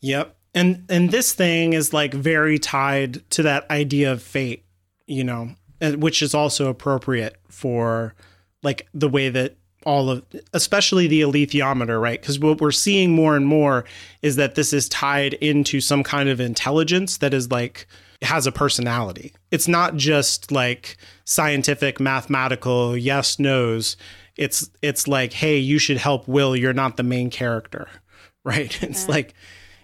Yep. 0.01 0.37
And 0.55 0.85
and 0.89 1.11
this 1.11 1.35
thing 1.35 1.75
is 1.75 1.93
like 1.93 2.15
very 2.15 2.59
tied 2.59 3.29
to 3.31 3.43
that 3.43 3.71
idea 3.71 4.13
of 4.13 4.23
fate, 4.23 4.65
you 5.07 5.23
know, 5.23 5.55
which 5.81 6.23
is 6.23 6.35
also 6.35 6.69
appropriate 6.69 7.37
for 7.49 8.15
like 8.63 8.89
the 8.95 9.09
way 9.09 9.29
that 9.29 9.57
all 9.85 10.11
of 10.11 10.25
especially 10.53 11.07
the 11.07 11.21
alethiometer, 11.21 12.01
right? 12.01 12.21
Because 12.21 12.39
what 12.39 12.61
we're 12.61 12.73
seeing 12.73 13.13
more 13.13 13.37
and 13.37 13.47
more 13.47 13.85
is 14.23 14.37
that 14.37 14.55
this 14.55 14.73
is 14.73 14.89
tied 14.89 15.35
into 15.35 15.81
some 15.81 16.03
kind 16.03 16.29
of 16.29 16.41
intelligence 16.41 17.19
that 17.19 17.35
is 17.35 17.51
like 17.51 17.87
has 18.23 18.47
a 18.47 18.53
personality. 18.53 19.35
It's 19.51 19.69
not 19.69 19.97
just 19.97 20.51
like 20.51 20.97
scientific 21.25 22.01
mathematical 22.01 22.97
yes 22.97 23.39
nos. 23.39 23.97
It's 24.37 24.71
it's 24.83 25.09
like, 25.09 25.33
hey, 25.33 25.59
you 25.59 25.79
should 25.79 25.99
help 25.99 26.27
Will, 26.29 26.57
you're 26.57 26.73
not 26.73 26.97
the 26.97 27.03
main 27.03 27.31
character. 27.31 27.89
Right? 28.45 28.81
It's 28.81 29.09
like 29.09 29.35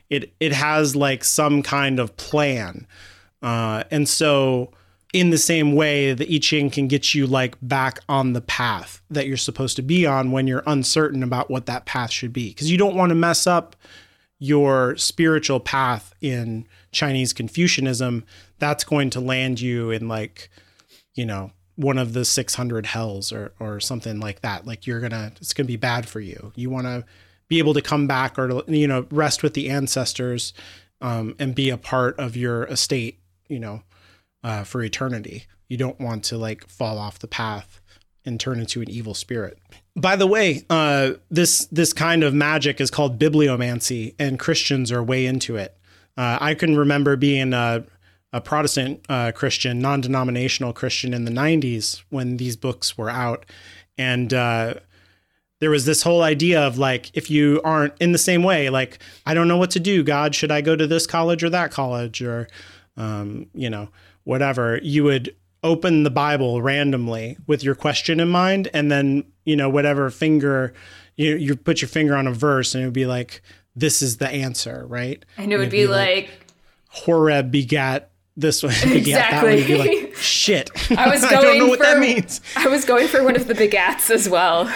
it 0.08 0.34
it 0.38 0.52
has 0.52 0.94
like 0.94 1.24
some 1.24 1.64
kind 1.64 1.98
of 1.98 2.16
plan. 2.16 2.86
Uh, 3.42 3.82
and 3.90 4.08
so 4.08 4.70
in 5.12 5.30
the 5.30 5.38
same 5.38 5.74
way 5.74 6.14
the 6.14 6.32
I 6.32 6.38
Ching 6.38 6.70
can 6.70 6.88
get 6.88 7.14
you 7.14 7.26
like 7.26 7.56
back 7.60 8.00
on 8.08 8.32
the 8.32 8.40
path 8.40 9.02
that 9.10 9.26
you're 9.26 9.36
supposed 9.36 9.76
to 9.76 9.82
be 9.82 10.06
on 10.06 10.30
when 10.30 10.46
you're 10.46 10.62
uncertain 10.66 11.22
about 11.22 11.50
what 11.50 11.66
that 11.66 11.86
path 11.86 12.10
should 12.10 12.32
be 12.32 12.50
because 12.50 12.70
you 12.70 12.78
don't 12.78 12.94
want 12.94 13.10
to 13.10 13.14
mess 13.14 13.46
up 13.46 13.76
your 14.38 14.96
spiritual 14.96 15.60
path 15.60 16.14
in 16.20 16.66
Chinese 16.92 17.32
Confucianism 17.32 18.24
that's 18.58 18.84
going 18.84 19.10
to 19.10 19.20
land 19.20 19.60
you 19.60 19.90
in 19.90 20.08
like 20.08 20.50
you 21.14 21.26
know 21.26 21.50
one 21.76 21.98
of 21.98 22.12
the 22.12 22.24
600 22.24 22.86
hells 22.86 23.32
or 23.32 23.52
or 23.58 23.80
something 23.80 24.20
like 24.20 24.40
that. 24.42 24.66
Like 24.66 24.86
you're 24.86 25.00
going 25.00 25.12
to 25.12 25.32
it's 25.40 25.54
going 25.54 25.66
to 25.66 25.72
be 25.72 25.76
bad 25.76 26.06
for 26.06 26.20
you. 26.20 26.52
You 26.54 26.70
want 26.70 26.86
to 26.86 27.04
be 27.48 27.58
able 27.58 27.74
to 27.74 27.82
come 27.82 28.06
back 28.06 28.38
or 28.38 28.48
to, 28.48 28.64
you 28.68 28.86
know 28.86 29.06
rest 29.10 29.42
with 29.42 29.54
the 29.54 29.70
ancestors 29.70 30.52
um, 31.00 31.34
and 31.38 31.54
be 31.54 31.70
a 31.70 31.78
part 31.78 32.18
of 32.18 32.36
your 32.36 32.64
estate 32.64 33.18
you 33.48 33.58
know 33.58 33.82
uh, 34.44 34.64
for 34.64 34.82
eternity. 34.82 35.46
You 35.68 35.78
don't 35.78 36.00
want 36.00 36.24
to 36.24 36.36
like 36.36 36.68
fall 36.68 36.98
off 36.98 37.18
the 37.18 37.28
path 37.28 37.80
and 38.24 38.38
turn 38.38 38.60
into 38.60 38.82
an 38.82 38.90
evil 38.90 39.14
spirit. 39.14 39.58
By 39.96 40.16
the 40.16 40.26
way 40.26 40.64
uh, 40.68 41.12
this 41.30 41.66
this 41.66 41.92
kind 41.94 42.22
of 42.22 42.34
magic 42.34 42.80
is 42.80 42.90
called 42.90 43.18
bibliomancy 43.18 44.14
and 44.18 44.38
christians 44.38 44.92
are 44.92 45.02
way 45.02 45.26
into 45.26 45.56
it 45.56 45.76
uh, 46.16 46.38
i 46.40 46.54
can 46.54 46.76
remember 46.76 47.16
being 47.16 47.52
a, 47.52 47.84
a 48.32 48.40
protestant 48.40 49.04
uh, 49.08 49.32
christian 49.32 49.78
non-denominational 49.78 50.72
christian 50.72 51.14
in 51.14 51.24
the 51.24 51.30
90s 51.30 52.02
when 52.10 52.36
these 52.36 52.56
books 52.56 52.96
were 52.96 53.10
out. 53.10 53.46
And 53.98 54.32
uh, 54.32 54.74
there 55.60 55.70
was 55.70 55.84
this 55.84 56.02
whole 56.02 56.22
idea 56.22 56.60
of 56.60 56.78
like 56.78 57.10
if 57.14 57.30
you 57.30 57.60
aren't 57.62 57.94
in 58.00 58.12
the 58.12 58.18
same 58.18 58.42
way 58.42 58.68
like 58.70 58.98
i 59.26 59.34
don't 59.34 59.48
know 59.48 59.58
what 59.58 59.70
to 59.72 59.80
do. 59.80 60.02
God 60.02 60.34
should 60.34 60.50
i 60.50 60.60
go 60.60 60.74
to 60.74 60.86
this 60.86 61.06
college 61.06 61.44
or 61.44 61.50
that 61.50 61.70
college? 61.70 62.22
Or 62.22 62.48
um, 62.96 63.46
you 63.54 63.70
know 63.70 63.88
whatever. 64.24 64.78
You 64.82 65.04
would 65.04 65.36
open 65.62 66.02
the 66.02 66.10
bible 66.10 66.60
randomly 66.60 67.38
with 67.46 67.62
your 67.62 67.76
question 67.76 68.18
in 68.18 68.28
mind 68.28 68.68
and 68.74 68.90
then 68.90 69.22
you 69.44 69.54
know 69.54 69.70
whatever 69.70 70.10
finger 70.10 70.74
you 71.14 71.36
you 71.36 71.54
put 71.54 71.80
your 71.80 71.88
finger 71.88 72.16
on 72.16 72.26
a 72.26 72.32
verse 72.32 72.74
and 72.74 72.82
it 72.82 72.86
would 72.88 72.92
be 72.92 73.06
like 73.06 73.40
this 73.76 74.02
is 74.02 74.18
the 74.18 74.28
answer 74.28 74.84
right? 74.88 75.24
And 75.38 75.52
it 75.52 75.56
would 75.56 75.68
it'd 75.68 75.70
be, 75.72 75.86
like, 75.86 76.30
horeb 76.88 77.50
begat 77.50 78.10
this 78.36 78.62
one 78.62 78.72
begat 78.82 79.30
that 79.30 79.42
one. 79.44 79.58
You'd 79.58 79.66
be 79.66 79.72
Exactly. 79.74 80.00
like 80.06 80.16
shit. 80.16 80.70
I 80.98 81.08
was 81.10 81.22
i 81.24 81.30
don't 81.30 81.42
going 81.42 81.58
know 81.58 81.66
what 81.68 81.78
for 81.78 81.84
that 81.84 81.98
means. 81.98 82.40
I 82.56 82.66
was 82.68 82.84
going 82.84 83.06
for 83.08 83.22
one 83.22 83.36
of 83.36 83.46
the 83.46 83.54
begats 83.54 84.10
as 84.10 84.28
well. 84.28 84.66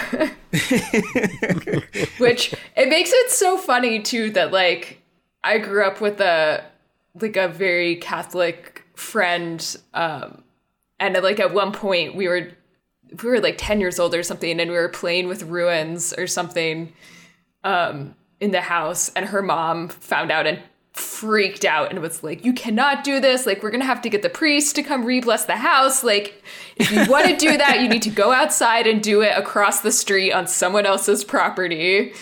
Which 2.19 2.53
it 2.75 2.89
makes 2.89 3.11
it 3.13 3.31
so 3.31 3.57
funny 3.57 4.01
too 4.01 4.29
that 4.31 4.51
like 4.51 5.01
I 5.43 5.57
grew 5.57 5.85
up 5.85 6.01
with 6.01 6.19
a 6.21 6.63
like 7.19 7.35
a 7.37 7.47
very 7.47 7.95
Catholic 7.97 8.83
friend 8.95 9.75
um 9.93 10.43
and 10.99 11.15
like 11.21 11.39
at 11.39 11.53
one 11.53 11.71
point 11.71 12.15
we 12.15 12.27
were 12.27 12.49
we 13.23 13.29
were 13.29 13.39
like 13.39 13.55
10 13.57 13.79
years 13.79 13.99
old 13.99 14.13
or 14.13 14.21
something 14.23 14.59
and 14.59 14.69
we 14.69 14.75
were 14.77 14.89
playing 14.89 15.27
with 15.27 15.43
ruins 15.43 16.13
or 16.13 16.27
something. 16.27 16.93
Um 17.63 18.15
in 18.39 18.51
the 18.51 18.61
house 18.61 19.09
and 19.15 19.25
her 19.27 19.41
mom 19.41 19.87
found 19.87 20.31
out 20.31 20.45
and 20.47 20.59
freaked 20.93 21.63
out 21.63 21.91
and 21.91 21.99
was 21.99 22.23
like 22.23 22.43
you 22.43 22.51
cannot 22.51 23.03
do 23.03 23.19
this 23.19 23.45
like 23.45 23.61
we're 23.61 23.69
gonna 23.69 23.85
have 23.85 24.01
to 24.01 24.09
get 24.09 24.23
the 24.23 24.29
priest 24.29 24.75
to 24.75 24.81
come 24.81 25.05
re-bless 25.05 25.45
the 25.45 25.55
house 25.55 26.03
like 26.03 26.43
if 26.77 26.91
you 26.91 27.05
want 27.05 27.27
to 27.27 27.35
do 27.37 27.55
that 27.55 27.81
you 27.81 27.87
need 27.87 28.01
to 28.01 28.09
go 28.09 28.31
outside 28.31 28.87
and 28.87 29.03
do 29.03 29.21
it 29.21 29.37
across 29.37 29.81
the 29.81 29.91
street 29.91 30.31
on 30.31 30.47
someone 30.47 30.87
else's 30.87 31.23
property 31.23 32.13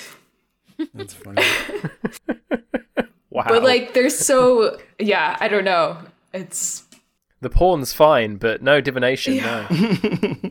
that's 0.93 1.13
funny 1.13 1.41
Wow. 3.29 3.45
but 3.47 3.63
like 3.63 3.93
they're 3.93 4.09
so 4.09 4.77
yeah 4.99 5.37
i 5.39 5.47
don't 5.47 5.65
know 5.65 5.97
it's 6.33 6.83
the 7.41 7.49
porn's 7.51 7.93
fine, 7.93 8.37
but 8.37 8.63
no 8.63 8.81
divination. 8.81 9.37
No. 9.37 9.67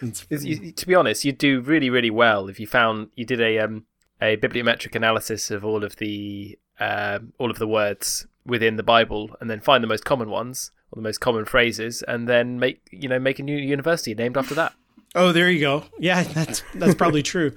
It's 0.00 0.26
Is- 0.30 0.44
you- 0.46 0.72
to 0.72 0.86
be 0.86 0.94
honest, 0.94 1.24
you'd 1.24 1.38
do 1.38 1.60
really, 1.60 1.90
really 1.90 2.10
well 2.10 2.48
if 2.48 2.58
you 2.60 2.66
found 2.66 3.08
you 3.16 3.24
did 3.24 3.40
a 3.40 3.58
um 3.58 3.84
a 4.22 4.36
bibliometric 4.36 4.94
analysis 4.94 5.50
of 5.50 5.64
all 5.64 5.82
of 5.84 5.96
the 5.96 6.58
um 6.78 7.32
all 7.38 7.50
of 7.50 7.58
the 7.58 7.66
words 7.68 8.26
within 8.46 8.76
the 8.76 8.82
Bible, 8.82 9.36
and 9.40 9.50
then 9.50 9.60
find 9.60 9.82
the 9.84 9.88
most 9.88 10.04
common 10.04 10.30
ones 10.30 10.70
or 10.90 10.96
the 10.96 11.02
most 11.08 11.20
common 11.20 11.44
phrases, 11.44 12.02
and 12.08 12.28
then 12.28 12.58
make 12.58 12.80
you 12.90 13.08
know 13.08 13.18
make 13.18 13.38
a 13.38 13.42
new 13.42 13.56
university 13.56 14.14
named 14.14 14.36
after 14.36 14.54
that. 14.54 14.72
oh 15.14 15.32
there 15.32 15.50
you 15.50 15.60
go 15.60 15.84
yeah 15.98 16.22
that's 16.22 16.62
that's 16.76 16.94
probably 16.94 17.22
true 17.22 17.52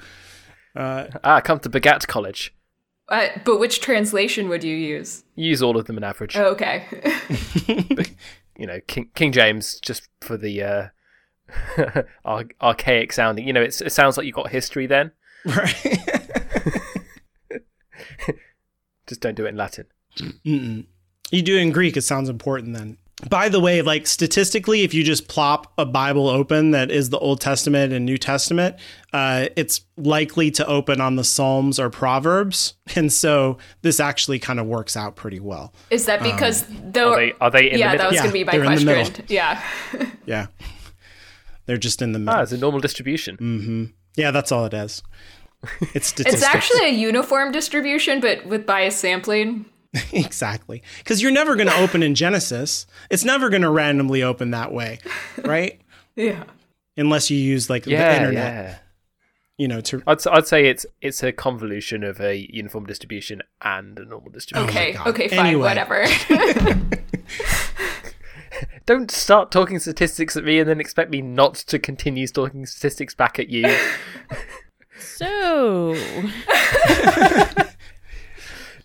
uh, 0.75 1.05
Ah, 1.23 1.39
come 1.39 1.59
to 1.59 1.69
Begat 1.69 2.07
College. 2.07 2.51
uh, 3.09 3.27
but 3.45 3.59
which 3.59 3.79
translation 3.79 4.49
would 4.49 4.63
you 4.63 4.75
use 4.75 5.23
Use 5.35 5.61
all 5.61 5.77
of 5.77 5.85
them 5.85 5.97
in 5.97 6.03
average. 6.03 6.35
oh, 6.35 6.45
okay 6.53 6.85
You 8.57 8.67
know, 8.67 8.79
King 8.87 9.09
King 9.15 9.31
James 9.31 9.79
just 9.79 10.09
for 10.21 10.37
the 10.37 10.61
uh, 10.61 10.87
ar- 12.25 12.45
archaic 12.61 13.11
sounding. 13.13 13.45
You 13.47 13.53
know, 13.53 13.61
it's, 13.61 13.81
it 13.81 13.91
sounds 13.91 14.17
like 14.17 14.25
you 14.25 14.31
got 14.33 14.49
history 14.49 14.85
then. 14.87 15.11
right 15.45 15.75
Just 19.07 19.19
don't 19.21 19.35
do 19.35 19.45
it 19.45 19.49
in 19.49 19.57
Latin. 19.57 19.85
Mm-mm. 20.17 20.85
You 21.31 21.41
do 21.41 21.57
it 21.57 21.61
in 21.61 21.71
Greek, 21.71 21.97
it 21.97 22.03
sounds 22.03 22.29
important 22.29 22.73
then. 22.73 22.97
By 23.29 23.47
the 23.49 23.59
way, 23.59 23.81
like 23.81 24.07
statistically, 24.07 24.81
if 24.83 24.93
you 24.93 25.03
just 25.03 25.27
plop 25.27 25.71
a 25.77 25.85
Bible 25.85 26.27
open 26.27 26.71
that 26.71 26.91
is 26.91 27.09
the 27.09 27.19
Old 27.19 27.39
Testament 27.41 27.93
and 27.93 28.05
New 28.05 28.17
Testament, 28.17 28.75
uh, 29.13 29.47
it's 29.55 29.81
likely 29.97 30.51
to 30.51 30.65
open 30.67 30.99
on 30.99 31.15
the 31.15 31.23
Psalms 31.23 31.79
or 31.79 31.89
Proverbs. 31.89 32.73
And 32.95 33.11
so 33.13 33.57
this 33.81 33.99
actually 33.99 34.39
kind 34.39 34.59
of 34.59 34.65
works 34.65 34.97
out 34.97 35.15
pretty 35.15 35.39
well. 35.39 35.73
is 35.89 36.05
that 36.05 36.21
because 36.21 36.65
though 36.91 37.13
Are 37.13 37.15
they 37.17 37.33
are 37.39 37.51
they 37.51 37.71
in 37.71 37.79
yeah 37.79 37.91
the 37.93 37.97
that 37.99 38.07
was 38.07 38.15
Yeah, 38.15 38.21
gonna 38.21 38.33
be 38.33 38.43
my 38.43 38.51
they're 38.51 38.63
in 38.65 38.85
the 38.85 38.93
question 38.93 39.25
yeah 39.29 39.63
Yeah. 40.25 40.47
They're 41.65 41.77
just 41.77 42.01
in 42.01 42.11
the 42.11 42.23
Ah, 42.31 42.41
it's 42.41 42.51
a 42.51 42.57
normal 42.57 42.79
distribution. 42.81 43.37
Mm-hmm. 43.37 43.83
Yeah, 44.15 44.31
that's 44.31 44.51
all 44.51 44.65
it 44.65 44.73
is. 44.73 45.01
It's 45.93 46.07
statistics. 46.09 46.33
it's 46.35 46.43
actually 46.43 46.85
a 46.87 46.91
uniform 46.91 47.51
distribution 47.53 48.19
but 48.19 48.45
with 48.45 48.65
bias 48.65 48.97
sampling 48.97 49.65
exactly. 50.11 50.81
Because 50.97 51.21
you're 51.21 51.31
never 51.31 51.55
going 51.55 51.67
to 51.69 51.77
open 51.77 52.03
in 52.03 52.15
Genesis. 52.15 52.85
It's 53.09 53.23
never 53.23 53.49
going 53.49 53.61
to 53.61 53.69
randomly 53.69 54.23
open 54.23 54.51
that 54.51 54.71
way, 54.73 54.99
right? 55.45 55.79
yeah 56.15 56.43
Unless 56.97 57.29
you 57.31 57.37
use 57.37 57.69
like 57.69 57.83
the 57.85 57.91
internet. 57.93 58.33
yeah. 58.33 58.77
you 59.57 59.67
know, 59.67 59.81
to 59.81 60.03
I'd, 60.05 60.17
s- 60.17 60.27
I'd 60.27 60.47
say 60.47 60.65
it's 60.67 60.85
it's 61.01 61.23
a 61.23 61.31
convolution 61.31 62.03
of 62.03 62.19
a 62.19 62.35
uniform 62.53 62.85
distribution 62.85 63.41
and 63.61 63.97
a 63.99 64.05
normal 64.05 64.31
distribution. 64.31 64.69
Okay, 64.69 64.91
God. 64.93 65.07
okay, 65.07 65.27
fine, 65.29 65.39
Anyway. 65.45 65.61
whatever. 65.69 66.05
Don't 68.85 69.09
start 69.09 69.49
talking 69.51 69.79
statistics 69.79 70.35
at 70.35 70.43
me 70.43 70.59
and 70.59 70.67
then 70.67 70.79
expect 70.81 71.09
me 71.09 71.21
not 71.21 71.55
to 71.55 71.79
continue 71.79 72.27
talking 72.27 72.65
statistics 72.65 73.15
back 73.15 73.39
at 73.39 73.49
you. 73.49 73.65
So, 74.99 75.95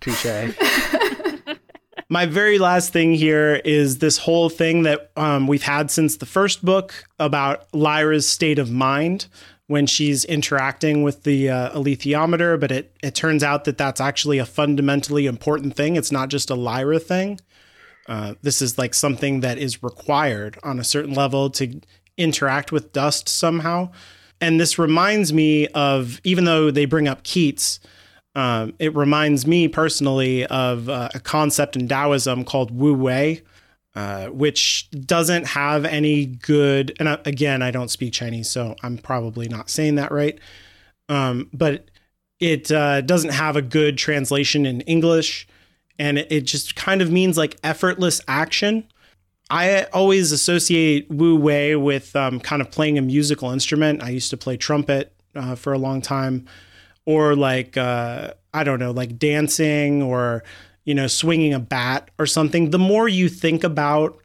Touche. 0.00 0.54
my 2.08 2.26
very 2.26 2.58
last 2.58 2.92
thing 2.92 3.14
here 3.14 3.56
is 3.64 3.98
this 3.98 4.18
whole 4.18 4.48
thing 4.48 4.82
that 4.82 5.10
um, 5.16 5.46
we've 5.46 5.62
had 5.62 5.90
since 5.90 6.16
the 6.16 6.26
first 6.26 6.64
book 6.64 7.04
about 7.18 7.72
Lyra's 7.74 8.28
state 8.28 8.58
of 8.58 8.70
mind 8.70 9.26
when 9.66 9.86
she's 9.86 10.24
interacting 10.24 11.02
with 11.02 11.24
the 11.24 11.50
uh, 11.50 11.78
alethiometer, 11.78 12.58
but 12.58 12.72
it, 12.72 12.96
it 13.02 13.14
turns 13.14 13.44
out 13.44 13.64
that 13.64 13.78
that's 13.78 14.00
actually 14.00 14.38
a 14.38 14.46
fundamentally 14.46 15.26
important 15.26 15.76
thing. 15.76 15.94
It's 15.96 16.12
not 16.12 16.30
just 16.30 16.50
a 16.50 16.54
Lyra 16.54 16.98
thing. 16.98 17.38
Uh, 18.08 18.34
this 18.42 18.62
is 18.62 18.78
like 18.78 18.94
something 18.94 19.40
that 19.40 19.58
is 19.58 19.82
required 19.82 20.58
on 20.62 20.80
a 20.80 20.84
certain 20.84 21.12
level 21.12 21.50
to 21.50 21.80
interact 22.16 22.72
with 22.72 22.92
dust 22.92 23.28
somehow. 23.28 23.90
And 24.40 24.58
this 24.58 24.78
reminds 24.78 25.32
me 25.32 25.66
of, 25.68 26.20
even 26.24 26.44
though 26.44 26.70
they 26.70 26.86
bring 26.86 27.06
up 27.06 27.22
Keats, 27.22 27.80
um, 28.34 28.72
it 28.78 28.94
reminds 28.94 29.46
me 29.46 29.68
personally 29.68 30.46
of 30.46 30.88
uh, 30.88 31.08
a 31.14 31.20
concept 31.20 31.76
in 31.76 31.88
Taoism 31.88 32.44
called 32.44 32.70
Wu 32.70 32.94
Wei, 32.94 33.42
uh, 33.94 34.26
which 34.28 34.88
doesn't 34.92 35.48
have 35.48 35.84
any 35.84 36.24
good. 36.24 36.94
And 37.00 37.08
I, 37.08 37.18
again, 37.24 37.62
I 37.62 37.70
don't 37.72 37.90
speak 37.90 38.12
Chinese, 38.12 38.48
so 38.48 38.76
I'm 38.82 38.96
probably 38.96 39.48
not 39.48 39.70
saying 39.70 39.96
that 39.96 40.12
right. 40.12 40.38
Um, 41.08 41.50
but 41.52 41.90
it 42.38 42.70
uh, 42.70 43.00
doesn't 43.00 43.32
have 43.32 43.56
a 43.56 43.62
good 43.62 43.98
translation 43.98 44.66
in 44.66 44.82
English, 44.82 45.48
and 45.98 46.18
it, 46.18 46.42
just 46.42 46.76
kind 46.76 47.02
of 47.02 47.10
means 47.10 47.36
like 47.36 47.56
effortless 47.64 48.20
action. 48.28 48.84
I 49.50 49.84
always 49.92 50.30
associate 50.32 51.10
Wu 51.10 51.36
Wei 51.36 51.74
with 51.74 52.14
um, 52.14 52.38
kind 52.40 52.62
of 52.62 52.70
playing 52.70 52.98
a 52.98 53.02
musical 53.02 53.50
instrument. 53.50 54.02
I 54.02 54.10
used 54.10 54.30
to 54.30 54.36
play 54.36 54.56
trumpet 54.56 55.12
uh, 55.34 55.54
for 55.54 55.72
a 55.72 55.78
long 55.78 56.02
time, 56.02 56.46
or 57.06 57.34
like 57.34 57.76
uh, 57.76 58.34
I 58.52 58.64
don't 58.64 58.78
know, 58.78 58.90
like 58.90 59.18
dancing 59.18 60.02
or 60.02 60.44
you 60.88 60.94
know, 60.94 61.06
swinging 61.06 61.52
a 61.52 61.58
bat 61.58 62.10
or 62.18 62.24
something. 62.24 62.70
The 62.70 62.78
more 62.78 63.08
you 63.08 63.28
think 63.28 63.62
about 63.62 64.18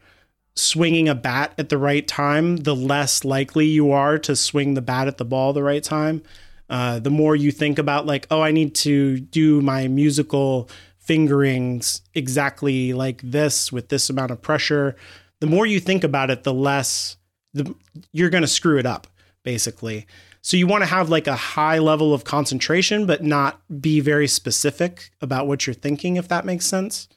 swinging 0.56 1.10
a 1.10 1.16
bat 1.16 1.54
at 1.58 1.68
the 1.68 1.78
right 1.78 2.08
time, 2.08 2.56
the 2.56 2.74
less 2.74 3.26
likely 3.26 3.66
you 3.66 3.92
are 3.92 4.18
to 4.20 4.34
swing 4.34 4.74
the 4.74 4.82
bat 4.82 5.10
at 5.10 5.18
the 5.18 5.26
ball 5.26 5.52
the 5.52 5.62
right 5.62 5.84
time. 5.84 6.24
Uh, 6.70 7.00
the 7.00 7.10
more 7.10 7.36
you 7.36 7.52
think 7.52 7.80
about 7.80 8.06
like, 8.06 8.28
oh, 8.32 8.42
I 8.42 8.52
need 8.52 8.76
to 8.76 9.20
do 9.20 9.60
my 9.60 9.90
musical 9.90 10.70
fingerings 11.06 12.02
exactly 12.14 12.94
like 12.94 13.22
this 13.22 13.72
with 13.72 13.90
this 13.90 14.10
amount 14.10 14.32
of 14.32 14.42
pressure. 14.42 14.96
The 15.40 15.48
more 15.48 15.66
you 15.66 15.80
think 15.80 16.04
about 16.04 16.30
it, 16.30 16.44
the 16.44 16.54
less 16.54 17.18
the, 17.54 17.76
you're 18.12 18.30
going 18.30 18.44
to 18.44 18.48
screw 18.48 18.78
it 18.78 18.86
up, 18.86 19.08
basically. 19.44 20.06
So 20.42 20.58
you 20.58 20.68
want 20.68 20.82
to 20.82 20.90
have 20.90 21.10
like 21.10 21.28
a 21.28 21.36
high 21.36 21.80
level 21.80 22.14
of 22.14 22.24
concentration, 22.24 23.06
but 23.06 23.24
not 23.24 23.62
be 23.82 24.00
very 24.00 24.28
specific 24.28 25.12
about 25.22 25.48
what 25.48 25.66
you're 25.66 25.74
thinking, 25.74 26.18
if 26.18 26.28
that 26.28 26.46
makes 26.46 26.66
sense. 26.66 27.08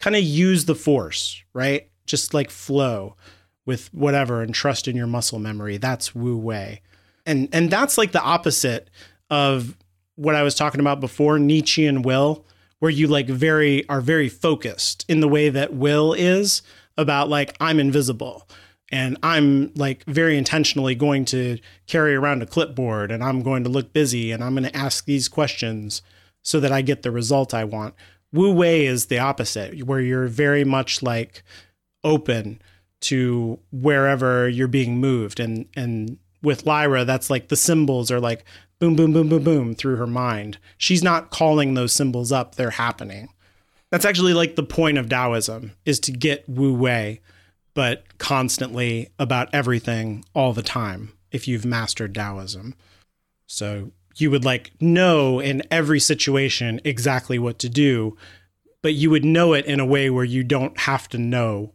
Kind 0.00 0.16
of 0.16 0.22
use 0.22 0.64
the 0.64 0.74
force, 0.74 1.42
right? 1.52 1.88
Just 2.06 2.34
like 2.34 2.50
flow 2.50 3.16
with 3.64 3.92
whatever 3.94 4.42
and 4.42 4.54
trust 4.54 4.88
in 4.88 4.96
your 4.96 5.06
muscle 5.06 5.38
memory. 5.38 5.76
That's 5.76 6.14
Wu 6.14 6.36
Wei. 6.36 6.82
And 7.26 7.48
and 7.52 7.70
that's 7.70 7.96
like 7.96 8.12
the 8.12 8.20
opposite 8.20 8.90
of 9.30 9.76
what 10.16 10.34
I 10.34 10.42
was 10.42 10.54
talking 10.54 10.80
about 10.80 11.00
before, 11.00 11.38
Nietzschean 11.38 12.02
will, 12.02 12.44
where 12.84 12.90
you 12.90 13.06
like 13.06 13.28
very 13.28 13.88
are 13.88 14.02
very 14.02 14.28
focused 14.28 15.06
in 15.08 15.20
the 15.20 15.26
way 15.26 15.48
that 15.48 15.72
will 15.72 16.12
is 16.12 16.60
about 16.98 17.30
like 17.30 17.56
I'm 17.58 17.80
invisible 17.80 18.46
and 18.92 19.16
I'm 19.22 19.72
like 19.74 20.04
very 20.04 20.36
intentionally 20.36 20.94
going 20.94 21.24
to 21.26 21.56
carry 21.86 22.14
around 22.14 22.42
a 22.42 22.46
clipboard 22.46 23.10
and 23.10 23.24
I'm 23.24 23.40
going 23.40 23.64
to 23.64 23.70
look 23.70 23.94
busy 23.94 24.32
and 24.32 24.44
I'm 24.44 24.52
going 24.54 24.70
to 24.70 24.76
ask 24.76 25.06
these 25.06 25.30
questions 25.30 26.02
so 26.42 26.60
that 26.60 26.72
I 26.72 26.82
get 26.82 27.00
the 27.00 27.10
result 27.10 27.54
I 27.54 27.64
want. 27.64 27.94
Wu 28.34 28.52
Wei 28.52 28.84
is 28.84 29.06
the 29.06 29.18
opposite, 29.18 29.84
where 29.84 30.00
you're 30.00 30.26
very 30.26 30.62
much 30.62 31.02
like 31.02 31.42
open 32.04 32.60
to 33.00 33.60
wherever 33.72 34.46
you're 34.46 34.68
being 34.68 34.98
moved. 34.98 35.40
And 35.40 35.64
and 35.74 36.18
with 36.42 36.66
Lyra, 36.66 37.06
that's 37.06 37.30
like 37.30 37.48
the 37.48 37.56
symbols 37.56 38.10
are 38.10 38.20
like 38.20 38.44
boom, 38.84 38.96
boom, 38.96 39.12
boom, 39.12 39.28
boom, 39.28 39.44
boom 39.44 39.74
through 39.74 39.96
her 39.96 40.06
mind. 40.06 40.58
She's 40.76 41.02
not 41.02 41.30
calling 41.30 41.74
those 41.74 41.92
symbols 41.92 42.30
up, 42.32 42.54
they're 42.54 42.70
happening. 42.70 43.30
That's 43.90 44.04
actually 44.04 44.34
like 44.34 44.56
the 44.56 44.62
point 44.62 44.98
of 44.98 45.08
Taoism 45.08 45.72
is 45.84 46.00
to 46.00 46.12
get 46.12 46.48
Wu 46.48 46.74
Wei 46.74 47.20
but 47.74 48.18
constantly 48.18 49.10
about 49.18 49.48
everything 49.52 50.24
all 50.34 50.52
the 50.52 50.62
time 50.62 51.12
if 51.32 51.48
you've 51.48 51.64
mastered 51.64 52.14
Taoism. 52.14 52.74
So 53.46 53.90
you 54.16 54.30
would 54.30 54.44
like 54.44 54.72
know 54.80 55.40
in 55.40 55.62
every 55.70 56.00
situation 56.00 56.80
exactly 56.84 57.38
what 57.38 57.58
to 57.58 57.68
do, 57.68 58.16
but 58.80 58.94
you 58.94 59.10
would 59.10 59.24
know 59.24 59.52
it 59.52 59.66
in 59.66 59.80
a 59.80 59.86
way 59.86 60.08
where 60.08 60.24
you 60.24 60.44
don't 60.44 60.78
have 60.80 61.08
to 61.08 61.18
know. 61.18 61.72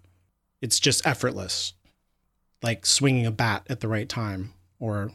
It's 0.61 0.79
just 0.79 1.05
effortless, 1.05 1.73
like 2.63 2.85
swinging 2.85 3.25
a 3.25 3.31
bat 3.31 3.67
at 3.69 3.81
the 3.81 3.87
right 3.89 4.07
time 4.07 4.53
or 4.79 5.11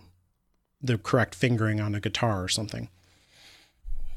the 0.85 0.99
correct 0.99 1.35
fingering 1.35 1.81
on 1.81 1.95
a 1.95 2.01
guitar 2.01 2.43
or 2.43 2.49
something. 2.49 2.89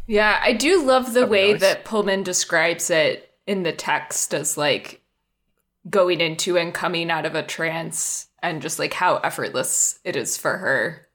Yeah, 0.05 0.39
I 0.43 0.53
do 0.53 0.83
love 0.83 1.07
the 1.07 1.21
That'd 1.21 1.29
way 1.29 1.51
nice. 1.53 1.61
that 1.61 1.85
Pullman 1.85 2.23
describes 2.23 2.89
it 2.89 3.31
in 3.45 3.63
the 3.63 3.71
text 3.73 4.33
as 4.33 4.57
like 4.57 5.01
going 5.89 6.19
into 6.21 6.57
and 6.57 6.73
coming 6.73 7.09
out 7.11 7.25
of 7.25 7.35
a 7.35 7.43
trance 7.43 8.27
and 8.43 8.61
just 8.61 8.79
like 8.79 8.93
how 8.93 9.17
effortless 9.17 9.99
it 10.03 10.15
is 10.15 10.37
for 10.37 10.57
her. 10.57 11.07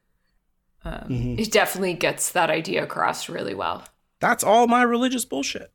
Um, 0.84 1.04
Mhm. 1.08 1.38
It 1.38 1.52
definitely 1.52 1.94
gets 1.94 2.32
that 2.32 2.50
idea 2.50 2.82
across 2.82 3.28
really 3.28 3.54
well. 3.54 3.84
That's 4.20 4.42
all 4.44 4.66
my 4.66 4.82
religious 4.82 5.24
bullshit. 5.24 5.70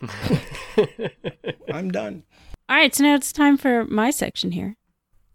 I'm 1.72 1.90
done. 1.90 2.22
all 2.68 2.76
right, 2.76 2.94
so 2.94 3.02
now 3.04 3.14
it's 3.14 3.32
time 3.32 3.56
for 3.56 3.84
my 3.86 4.10
section 4.10 4.52
here. 4.52 4.76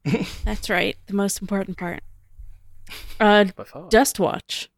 That's 0.45 0.69
right, 0.69 0.97
the 1.07 1.13
most 1.13 1.41
important 1.41 1.77
part. 1.77 2.01
Uh, 3.19 3.45
Dust 3.89 4.19
Watch, 4.19 4.69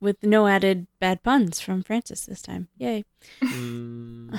with 0.00 0.22
no 0.22 0.46
added 0.46 0.86
bad 1.00 1.22
puns 1.22 1.60
from 1.60 1.82
Francis 1.82 2.26
this 2.26 2.42
time. 2.42 2.68
Yay! 2.78 3.04
Mm, 3.42 4.34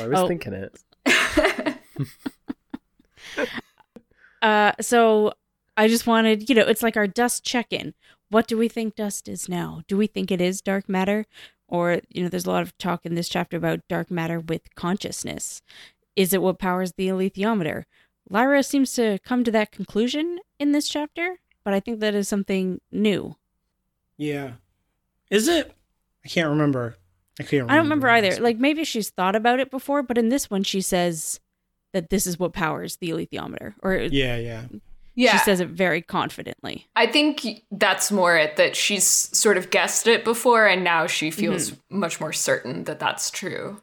I 0.00 0.06
was 0.08 0.18
Oh. 0.20 0.28
thinking 0.28 0.52
it. 0.54 0.78
Uh, 4.40 4.70
so 4.80 5.32
I 5.76 5.88
just 5.88 6.06
wanted, 6.06 6.48
you 6.48 6.54
know, 6.54 6.62
it's 6.62 6.82
like 6.82 6.96
our 6.96 7.08
dust 7.08 7.44
check-in. 7.44 7.92
What 8.30 8.46
do 8.46 8.56
we 8.56 8.68
think 8.68 8.94
dust 8.94 9.28
is 9.28 9.48
now? 9.48 9.82
Do 9.88 9.96
we 9.96 10.06
think 10.06 10.30
it 10.30 10.40
is 10.40 10.60
dark 10.60 10.88
matter, 10.88 11.26
or 11.66 12.00
you 12.10 12.22
know, 12.22 12.28
there's 12.28 12.46
a 12.46 12.50
lot 12.50 12.62
of 12.62 12.76
talk 12.78 13.04
in 13.04 13.16
this 13.16 13.28
chapter 13.28 13.56
about 13.56 13.80
dark 13.88 14.10
matter 14.12 14.38
with 14.38 14.74
consciousness. 14.76 15.60
Is 16.14 16.32
it 16.32 16.40
what 16.40 16.60
powers 16.60 16.92
the 16.92 17.08
alethiometer? 17.08 17.84
Lyra 18.30 18.62
seems 18.62 18.92
to 18.94 19.18
come 19.24 19.42
to 19.42 19.50
that 19.50 19.72
conclusion 19.72 20.38
in 20.60 20.70
this 20.72 20.88
chapter, 20.88 21.40
but 21.68 21.74
I 21.74 21.80
think 21.80 22.00
that 22.00 22.14
is 22.14 22.26
something 22.28 22.80
new. 22.90 23.36
Yeah. 24.16 24.52
Is 25.30 25.48
it? 25.48 25.70
I 26.24 26.28
can't 26.28 26.48
remember. 26.48 26.96
I 27.38 27.42
can't 27.42 27.52
remember. 27.52 27.72
I 27.72 27.76
don't 27.76 27.84
remember 27.84 28.08
either. 28.08 28.40
Like 28.40 28.56
maybe 28.56 28.84
she's 28.84 29.10
thought 29.10 29.36
about 29.36 29.60
it 29.60 29.70
before, 29.70 30.02
but 30.02 30.16
in 30.16 30.30
this 30.30 30.48
one 30.48 30.62
she 30.62 30.80
says 30.80 31.40
that 31.92 32.08
this 32.08 32.26
is 32.26 32.38
what 32.38 32.54
powers 32.54 32.96
the 32.96 33.10
alethiometer, 33.10 33.74
or 33.82 33.96
Yeah, 33.96 34.38
yeah. 34.38 34.62
yeah, 35.14 35.32
she 35.32 35.44
says 35.44 35.60
it 35.60 35.68
very 35.68 36.00
confidently. 36.00 36.88
I 36.96 37.06
think 37.06 37.64
that's 37.70 38.10
more 38.10 38.34
it 38.34 38.56
that 38.56 38.74
she's 38.74 39.04
sort 39.04 39.58
of 39.58 39.68
guessed 39.68 40.06
it 40.06 40.24
before 40.24 40.66
and 40.66 40.82
now 40.82 41.06
she 41.06 41.28
mm-hmm. 41.28 41.38
feels 41.38 41.74
much 41.90 42.18
more 42.18 42.32
certain 42.32 42.84
that 42.84 42.98
that's 42.98 43.30
true. 43.30 43.82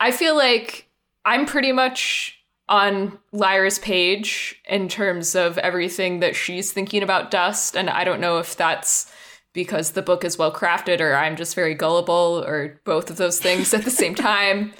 I 0.00 0.10
feel 0.10 0.38
like 0.38 0.88
I'm 1.26 1.44
pretty 1.44 1.72
much 1.72 2.39
on 2.70 3.18
Lyra's 3.32 3.78
page 3.80 4.58
in 4.66 4.88
terms 4.88 5.34
of 5.34 5.58
everything 5.58 6.20
that 6.20 6.34
she's 6.36 6.72
thinking 6.72 7.02
about 7.02 7.30
dust 7.30 7.76
and 7.76 7.90
I 7.90 8.04
don't 8.04 8.20
know 8.20 8.38
if 8.38 8.56
that's 8.56 9.12
because 9.52 9.90
the 9.90 10.02
book 10.02 10.24
is 10.24 10.38
well 10.38 10.52
crafted 10.52 11.00
or 11.00 11.14
I'm 11.14 11.34
just 11.36 11.56
very 11.56 11.74
gullible 11.74 12.42
or 12.46 12.80
both 12.84 13.10
of 13.10 13.16
those 13.16 13.40
things 13.40 13.74
at 13.74 13.84
the 13.84 13.90
same 13.90 14.14
time. 14.32 14.72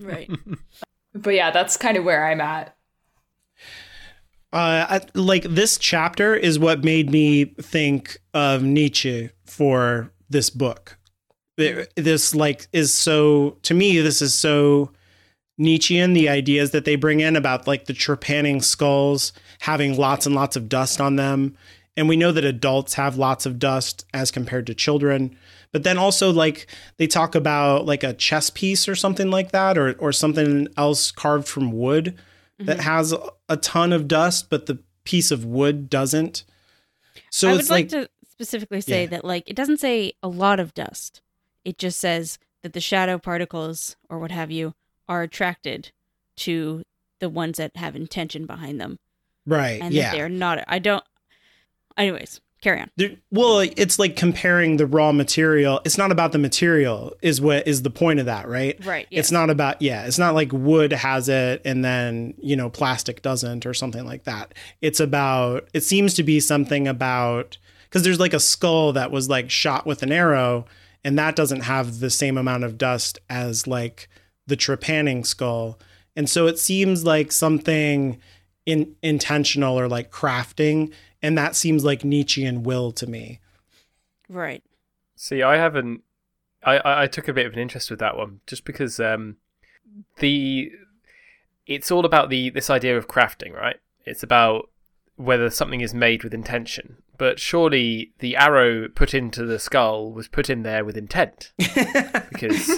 Right. 0.00 0.30
But 1.14 1.34
yeah, 1.34 1.50
that's 1.50 1.76
kind 1.76 1.98
of 1.98 2.04
where 2.04 2.26
I'm 2.26 2.40
at. 2.40 2.74
Uh, 4.52 4.86
I, 4.88 5.00
like 5.14 5.44
this 5.44 5.78
chapter 5.78 6.34
is 6.34 6.58
what 6.58 6.84
made 6.84 7.10
me 7.10 7.44
think 7.44 8.18
of 8.34 8.62
Nietzsche 8.62 9.30
for 9.46 10.10
this 10.28 10.50
book. 10.50 10.98
It- 11.58 11.92
this 11.96 12.34
like 12.34 12.68
is 12.72 12.94
so 12.94 13.58
to 13.62 13.74
me. 13.74 14.00
This 14.00 14.22
is 14.22 14.34
so 14.34 14.90
Nietzschean. 15.62 16.12
The 16.12 16.28
ideas 16.28 16.72
that 16.72 16.84
they 16.84 16.96
bring 16.96 17.20
in 17.20 17.36
about 17.36 17.66
like 17.66 17.86
the 17.86 17.92
trepanning 17.94 18.62
skulls 18.62 19.32
having 19.60 19.96
lots 19.96 20.26
and 20.26 20.34
lots 20.34 20.56
of 20.56 20.68
dust 20.68 21.00
on 21.00 21.16
them 21.16 21.56
And 21.96 22.08
we 22.08 22.16
know 22.16 22.32
that 22.32 22.44
adults 22.44 22.94
have 22.94 23.18
lots 23.18 23.44
of 23.46 23.58
dust 23.58 24.06
as 24.14 24.30
compared 24.30 24.66
to 24.66 24.74
children. 24.74 25.36
But 25.72 25.82
then 25.84 25.98
also 25.98 26.32
like 26.32 26.66
they 26.96 27.06
talk 27.06 27.34
about 27.34 27.84
like 27.86 28.02
a 28.02 28.14
chess 28.14 28.48
piece 28.50 28.88
or 28.88 28.94
something 28.94 29.30
like 29.30 29.52
that 29.52 29.76
or 29.78 29.92
or 29.98 30.12
something 30.12 30.68
else 30.76 31.10
carved 31.12 31.46
from 31.48 31.72
wood 31.72 32.16
that 32.58 32.78
Mm-hmm. 32.78 32.88
has 32.88 33.14
a 33.48 33.56
ton 33.56 33.92
of 33.92 34.06
dust 34.08 34.48
but 34.50 34.66
the 34.66 34.78
piece 35.04 35.30
of 35.30 35.44
wood 35.44 35.88
doesn't. 35.90 36.44
So 37.30 37.48
I 37.48 37.52
would 37.52 37.70
like, 37.70 37.70
like, 37.70 37.88
to 37.90 38.08
specifically 38.30 38.80
say 38.80 39.02
Yeah. 39.02 39.10
that 39.10 39.24
like 39.24 39.44
it 39.46 39.56
doesn't 39.56 39.80
say 39.80 40.12
a 40.22 40.28
lot 40.28 40.60
of 40.60 40.72
dust. 40.74 41.20
It 41.64 41.76
just 41.78 41.98
says 42.00 42.38
that 42.62 42.72
the 42.72 42.80
shadow 42.80 43.18
particles 43.18 43.96
or 44.08 44.18
what 44.18 44.30
have 44.30 44.50
you 44.50 44.74
are 45.12 45.22
attracted 45.22 45.92
to 46.36 46.82
the 47.20 47.28
ones 47.28 47.58
that 47.58 47.76
have 47.76 47.94
intention 47.94 48.46
behind 48.46 48.80
them 48.80 48.98
right, 49.46 49.80
and 49.80 49.92
yeah. 49.92 50.10
that 50.10 50.16
they're 50.16 50.28
not 50.28 50.64
I 50.66 50.78
don't 50.78 51.04
anyways, 51.96 52.40
carry 52.62 52.80
on. 52.80 52.90
There- 52.96 53.16
well, 53.30 53.60
it's 53.60 53.98
like 53.98 54.16
comparing 54.16 54.76
the 54.76 54.86
raw 54.86 55.12
material. 55.12 55.80
It's 55.84 55.98
not 55.98 56.10
about 56.10 56.32
the 56.32 56.38
material, 56.38 57.14
is 57.20 57.40
what 57.40 57.66
is 57.66 57.82
the 57.82 57.90
point 57.90 58.20
of 58.20 58.26
that, 58.26 58.48
right? 58.48 58.82
Right. 58.84 59.06
It's 59.10 59.30
not 59.30 59.50
about 59.50 59.82
yeah. 59.82 60.06
It's 60.06 60.18
not 60.18 60.34
like 60.34 60.52
wood 60.52 60.92
has 60.92 61.28
it 61.28 61.60
and 61.64 61.84
then 61.84 62.34
you 62.38 62.56
know 62.56 62.70
plastic 62.70 63.22
doesn't 63.22 63.66
or 63.66 63.74
something 63.74 64.06
like 64.06 64.24
that. 64.24 64.54
It's 64.80 65.00
about. 65.00 65.68
It 65.74 65.82
seems 65.82 66.14
to 66.14 66.22
be 66.22 66.40
something 66.40 66.88
about 66.88 67.58
because 67.84 68.02
there's 68.02 68.20
like 68.20 68.34
a 68.34 68.40
skull 68.40 68.94
that 68.94 69.10
was 69.10 69.28
like 69.28 69.50
shot 69.50 69.86
with 69.86 70.02
an 70.02 70.12
arrow, 70.12 70.64
and 71.04 71.18
that 71.18 71.36
doesn't 71.36 71.62
have 71.62 72.00
the 72.00 72.10
same 72.10 72.38
amount 72.38 72.64
of 72.64 72.78
dust 72.78 73.18
as 73.28 73.66
like 73.66 74.08
the 74.46 74.56
trepanning 74.56 75.26
skull, 75.26 75.78
and 76.16 76.28
so 76.28 76.46
it 76.46 76.58
seems 76.58 77.04
like 77.04 77.32
something 77.32 78.18
in 78.64 78.94
intentional 79.02 79.78
or 79.78 79.88
like 79.88 80.12
crafting 80.12 80.92
and 81.22 81.38
that 81.38 81.54
seems 81.54 81.84
like 81.84 82.04
Nietzschean 82.04 82.64
will 82.64 82.92
to 82.92 83.06
me. 83.06 83.40
Right. 84.28 84.62
See, 85.14 85.42
I 85.42 85.56
haven't. 85.56 86.02
I, 86.64 86.78
I 86.78 87.02
I 87.04 87.06
took 87.06 87.28
a 87.28 87.32
bit 87.32 87.46
of 87.46 87.52
an 87.52 87.58
interest 87.58 87.90
with 87.90 88.00
that 88.00 88.16
one 88.16 88.40
just 88.46 88.64
because 88.64 88.98
um, 88.98 89.36
the 90.18 90.72
it's 91.66 91.90
all 91.90 92.04
about 92.04 92.28
the 92.28 92.50
this 92.50 92.68
idea 92.68 92.98
of 92.98 93.08
crafting, 93.08 93.54
right? 93.54 93.76
It's 94.04 94.22
about 94.22 94.68
whether 95.16 95.48
something 95.48 95.80
is 95.80 95.94
made 95.94 96.24
with 96.24 96.34
intention. 96.34 97.02
But 97.22 97.38
surely 97.38 98.12
the 98.18 98.34
arrow 98.34 98.88
put 98.88 99.14
into 99.14 99.46
the 99.46 99.60
skull 99.60 100.10
was 100.10 100.26
put 100.26 100.50
in 100.50 100.64
there 100.64 100.84
with 100.84 100.96
intent, 100.96 101.52
because 101.56 102.68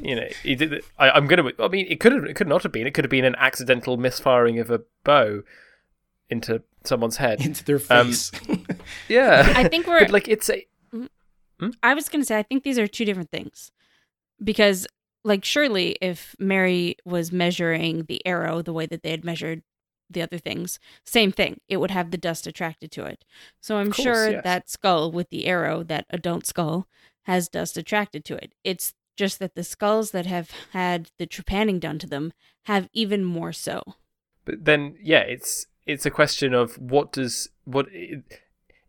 you 0.00 0.14
know 0.16 0.28
he 0.42 0.54
did. 0.54 0.72
it- 0.72 0.84
I, 0.98 1.10
I'm 1.10 1.26
gonna. 1.26 1.50
I 1.58 1.68
mean, 1.68 1.84
it 1.90 2.00
could 2.00 2.12
have. 2.12 2.24
It 2.24 2.32
could 2.34 2.48
not 2.48 2.62
have 2.62 2.72
been. 2.72 2.86
It 2.86 2.94
could 2.94 3.04
have 3.04 3.10
been 3.10 3.26
an 3.26 3.36
accidental 3.36 3.98
misfiring 3.98 4.58
of 4.58 4.70
a 4.70 4.80
bow 5.04 5.42
into 6.30 6.62
someone's 6.84 7.18
head. 7.18 7.42
into 7.44 7.62
their 7.64 7.80
Um, 7.90 8.06
face. 8.12 8.32
Yeah, 9.08 9.52
I 9.54 9.68
think 9.68 9.86
we're 9.86 10.00
but 10.00 10.10
like 10.10 10.26
it's 10.26 10.48
a 10.48 10.66
I 11.82 11.92
was 11.92 12.08
going 12.08 12.22
to 12.22 12.26
say, 12.26 12.38
I 12.38 12.42
think 12.44 12.64
these 12.64 12.78
are 12.78 12.86
two 12.86 13.04
different 13.04 13.30
things. 13.30 13.70
Because, 14.42 14.86
like, 15.22 15.44
surely 15.44 15.96
if 16.00 16.34
Mary 16.38 16.96
was 17.04 17.30
measuring 17.30 18.04
the 18.04 18.26
arrow 18.26 18.62
the 18.62 18.72
way 18.72 18.86
that 18.86 19.02
they 19.02 19.10
had 19.10 19.22
measured 19.24 19.62
the 20.12 20.22
other 20.22 20.38
things, 20.38 20.78
same 21.04 21.32
thing. 21.32 21.60
It 21.68 21.78
would 21.78 21.90
have 21.90 22.10
the 22.10 22.18
dust 22.18 22.46
attracted 22.46 22.90
to 22.92 23.04
it. 23.04 23.24
So 23.60 23.76
I'm 23.76 23.92
course, 23.92 24.02
sure 24.04 24.30
yes. 24.30 24.44
that 24.44 24.70
skull 24.70 25.10
with 25.10 25.30
the 25.30 25.46
arrow, 25.46 25.82
that 25.84 26.06
adult 26.10 26.46
skull, 26.46 26.86
has 27.22 27.48
dust 27.48 27.76
attracted 27.76 28.24
to 28.26 28.34
it. 28.36 28.52
It's 28.64 28.94
just 29.16 29.38
that 29.38 29.54
the 29.54 29.64
skulls 29.64 30.10
that 30.12 30.26
have 30.26 30.50
had 30.72 31.10
the 31.18 31.26
trepanning 31.26 31.78
done 31.78 31.98
to 32.00 32.06
them 32.06 32.32
have 32.64 32.88
even 32.92 33.24
more 33.24 33.52
so. 33.52 33.82
But 34.44 34.64
then, 34.64 34.96
yeah, 35.00 35.20
it's 35.20 35.66
it's 35.86 36.06
a 36.06 36.10
question 36.10 36.54
of 36.54 36.76
what 36.78 37.12
does 37.12 37.48
what 37.64 37.86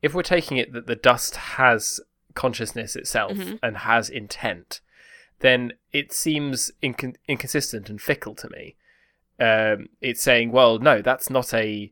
if 0.02 0.14
we're 0.14 0.24
taking 0.24 0.58
it 0.58 0.74
that 0.74 0.88
the 0.88 0.95
dust 0.95 1.36
has 1.36 2.00
consciousness 2.34 2.95
itself 2.95 3.34
Mhm. 3.34 3.60
and 3.62 3.78
has 3.78 4.10
intent, 4.10 4.82
then 5.40 5.74
it 5.91 6.12
seems 6.14 6.72
incon- 6.82 7.16
inconsistent 7.28 7.90
and 7.90 8.02
fickle 8.02 8.34
to 8.36 8.50
me. 8.50 8.76
Um, 9.44 9.88
it's 10.02 10.22
saying, 10.22 10.52
well, 10.52 10.80
no, 10.80 11.02
that's 11.02 11.30
not 11.30 11.53
a 11.53 11.91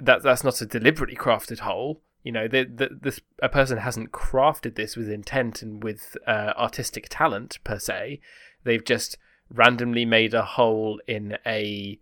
that 0.00 0.22
that's 0.22 0.44
not 0.44 0.60
a 0.60 0.66
deliberately 0.66 1.16
crafted 1.16 1.60
hole. 1.60 2.00
You 2.22 2.32
know, 2.32 2.48
the, 2.48 2.64
the, 2.64 2.88
this 3.02 3.20
a 3.42 3.48
person 3.48 3.78
hasn't 3.78 4.12
crafted 4.12 4.76
this 4.76 4.96
with 4.96 5.10
intent 5.10 5.62
and 5.62 5.82
with 5.82 6.16
uh, 6.26 6.52
artistic 6.56 7.06
talent 7.10 7.58
per 7.64 7.78
se. 7.78 8.20
They've 8.64 8.84
just 8.84 9.18
randomly 9.50 10.04
made 10.06 10.32
a 10.32 10.42
hole 10.44 11.00
in 11.06 11.36
a, 11.44 11.98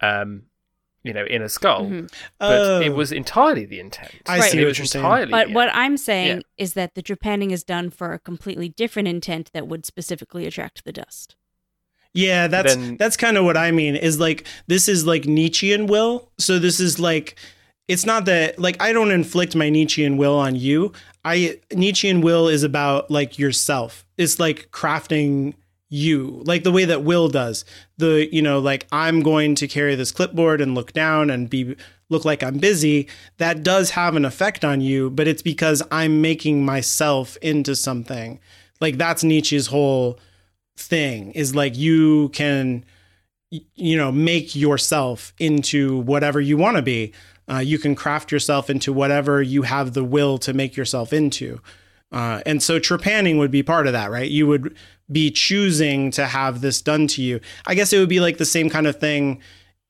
um, 0.00 0.42
you 1.02 1.12
know, 1.14 1.24
in 1.24 1.40
a 1.42 1.48
skull. 1.48 1.86
Mhm. 1.86 2.12
But 2.38 2.60
Oh, 2.60 2.80
it 2.80 2.90
was 2.90 3.12
entirely 3.12 3.64
the 3.64 3.80
intent. 3.80 4.14
I 4.26 4.40
Right. 4.40 4.50
see 4.50 4.60
It 4.60 4.64
what 4.66 4.78
you're 4.78 4.86
saying. 4.86 5.30
But 5.30 5.48
yeah. 5.48 5.54
what 5.54 5.70
I'm 5.72 5.96
saying 5.96 6.36
Yeah. 6.38 6.42
is 6.64 6.74
that 6.74 6.94
the 6.94 7.02
trepanning 7.02 7.50
is 7.50 7.64
done 7.64 7.88
for 7.90 8.12
a 8.12 8.18
completely 8.18 8.68
different 8.68 9.08
intent 9.08 9.50
that 9.54 9.66
would 9.68 9.86
specifically 9.86 10.46
attract 10.46 10.84
the 10.84 10.92
dust. 10.92 11.34
Yeah, 12.14 12.46
that's 12.46 12.74
Then- 12.74 12.96
that's 12.96 13.16
kind 13.16 13.36
of 13.38 13.44
what 13.44 13.56
I 13.56 13.70
mean. 13.70 13.96
Is 13.96 14.20
like 14.20 14.46
this 14.66 14.88
is 14.88 15.06
like 15.06 15.24
Nietzschean 15.26 15.86
will. 15.86 16.28
So 16.38 16.58
this 16.58 16.78
is 16.80 16.98
like 16.98 17.36
it's 17.88 18.06
not 18.06 18.26
that 18.26 18.58
like 18.58 18.80
I 18.80 18.92
don't 18.92 19.10
inflict 19.10 19.56
my 19.56 19.70
Nietzschean 19.70 20.16
will 20.16 20.34
on 20.38 20.54
you. 20.56 20.92
I 21.24 21.58
Nietzschean 21.72 22.20
will 22.20 22.48
is 22.48 22.62
about 22.62 23.10
like 23.10 23.38
yourself. 23.38 24.04
It's 24.18 24.38
like 24.38 24.70
crafting 24.70 25.54
you, 25.88 26.42
like 26.46 26.64
the 26.64 26.72
way 26.72 26.86
that 26.86 27.02
Will 27.02 27.28
does. 27.28 27.64
The 27.98 28.28
you 28.34 28.40
know 28.42 28.58
like 28.58 28.86
I'm 28.92 29.22
going 29.22 29.54
to 29.56 29.68
carry 29.68 29.94
this 29.94 30.10
clipboard 30.10 30.60
and 30.60 30.74
look 30.74 30.92
down 30.92 31.28
and 31.30 31.48
be 31.50 31.76
look 32.08 32.24
like 32.24 32.42
I'm 32.42 32.58
busy. 32.58 33.08
That 33.38 33.62
does 33.62 33.90
have 33.90 34.16
an 34.16 34.24
effect 34.24 34.64
on 34.64 34.80
you, 34.80 35.10
but 35.10 35.28
it's 35.28 35.42
because 35.42 35.82
I'm 35.90 36.20
making 36.20 36.64
myself 36.64 37.36
into 37.42 37.74
something. 37.76 38.38
Like 38.80 38.96
that's 38.98 39.22
Nietzsche's 39.22 39.68
whole 39.68 40.18
thing 40.86 41.32
is 41.32 41.54
like 41.54 41.76
you 41.76 42.30
can 42.30 42.84
you 43.50 43.96
know 43.96 44.10
make 44.10 44.56
yourself 44.56 45.32
into 45.38 45.98
whatever 45.98 46.40
you 46.40 46.56
want 46.56 46.76
to 46.76 46.82
be. 46.82 47.12
Uh, 47.50 47.58
you 47.58 47.78
can 47.78 47.94
craft 47.94 48.30
yourself 48.32 48.70
into 48.70 48.92
whatever 48.92 49.42
you 49.42 49.62
have 49.62 49.94
the 49.94 50.04
will 50.04 50.38
to 50.38 50.54
make 50.54 50.76
yourself 50.76 51.12
into. 51.12 51.60
Uh, 52.10 52.40
and 52.46 52.62
so 52.62 52.78
trepanning 52.78 53.38
would 53.38 53.50
be 53.50 53.62
part 53.62 53.86
of 53.86 53.92
that 53.92 54.10
right? 54.10 54.30
You 54.30 54.46
would 54.46 54.76
be 55.10 55.30
choosing 55.30 56.10
to 56.12 56.26
have 56.26 56.60
this 56.60 56.80
done 56.80 57.06
to 57.08 57.22
you. 57.22 57.40
I 57.66 57.74
guess 57.74 57.92
it 57.92 57.98
would 57.98 58.08
be 58.08 58.20
like 58.20 58.38
the 58.38 58.44
same 58.44 58.70
kind 58.70 58.86
of 58.86 58.98
thing 58.98 59.40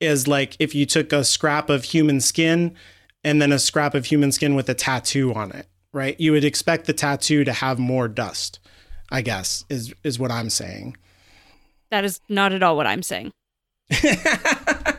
as 0.01 0.27
like 0.27 0.55
if 0.59 0.73
you 0.73 0.85
took 0.85 1.13
a 1.13 1.23
scrap 1.23 1.69
of 1.69 1.83
human 1.83 2.19
skin 2.19 2.75
and 3.23 3.41
then 3.41 3.51
a 3.51 3.59
scrap 3.59 3.93
of 3.93 4.05
human 4.05 4.31
skin 4.31 4.55
with 4.55 4.67
a 4.67 4.73
tattoo 4.73 5.33
on 5.33 5.51
it 5.51 5.67
right? 5.93 6.19
You 6.19 6.31
would 6.31 6.43
expect 6.43 6.87
the 6.87 6.93
tattoo 6.93 7.43
to 7.43 7.53
have 7.53 7.79
more 7.79 8.07
dust 8.07 8.59
i 9.13 9.21
guess 9.21 9.63
is 9.69 9.93
is 10.03 10.19
what 10.19 10.31
i'm 10.31 10.49
saying 10.49 10.97
That 11.91 12.03
is 12.03 12.19
not 12.27 12.51
at 12.53 12.63
all 12.63 12.75
what 12.75 12.87
I'm 12.87 13.03
saying. 13.03 13.31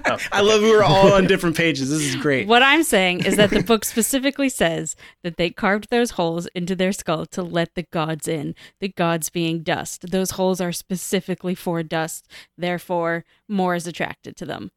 Oh, 0.06 0.18
I 0.30 0.42
love 0.42 0.60
we're 0.60 0.82
all 0.82 1.14
on 1.14 1.26
different 1.32 1.56
pages. 1.56 1.88
This 1.88 2.02
is 2.02 2.16
great. 2.16 2.46
What 2.46 2.62
I'm 2.62 2.82
saying 2.82 3.24
is 3.24 3.36
that 3.36 3.48
the 3.48 3.62
book 3.62 3.86
specifically 3.86 4.50
says 4.50 4.96
that 5.22 5.38
they 5.38 5.48
carved 5.48 5.88
those 5.90 6.10
holes 6.12 6.46
into 6.54 6.76
their 6.76 6.92
skull 6.92 7.24
to 7.26 7.42
let 7.42 7.74
the 7.74 7.86
gods 7.90 8.28
in, 8.28 8.54
the 8.80 8.90
gods 8.90 9.30
being 9.30 9.62
dust. 9.62 10.10
Those 10.10 10.32
holes 10.32 10.60
are 10.60 10.72
specifically 10.72 11.54
for 11.54 11.82
dust, 11.82 12.28
therefore, 12.58 13.24
more 13.48 13.74
is 13.74 13.86
attracted 13.86 14.36
to 14.36 14.44
them. 14.44 14.70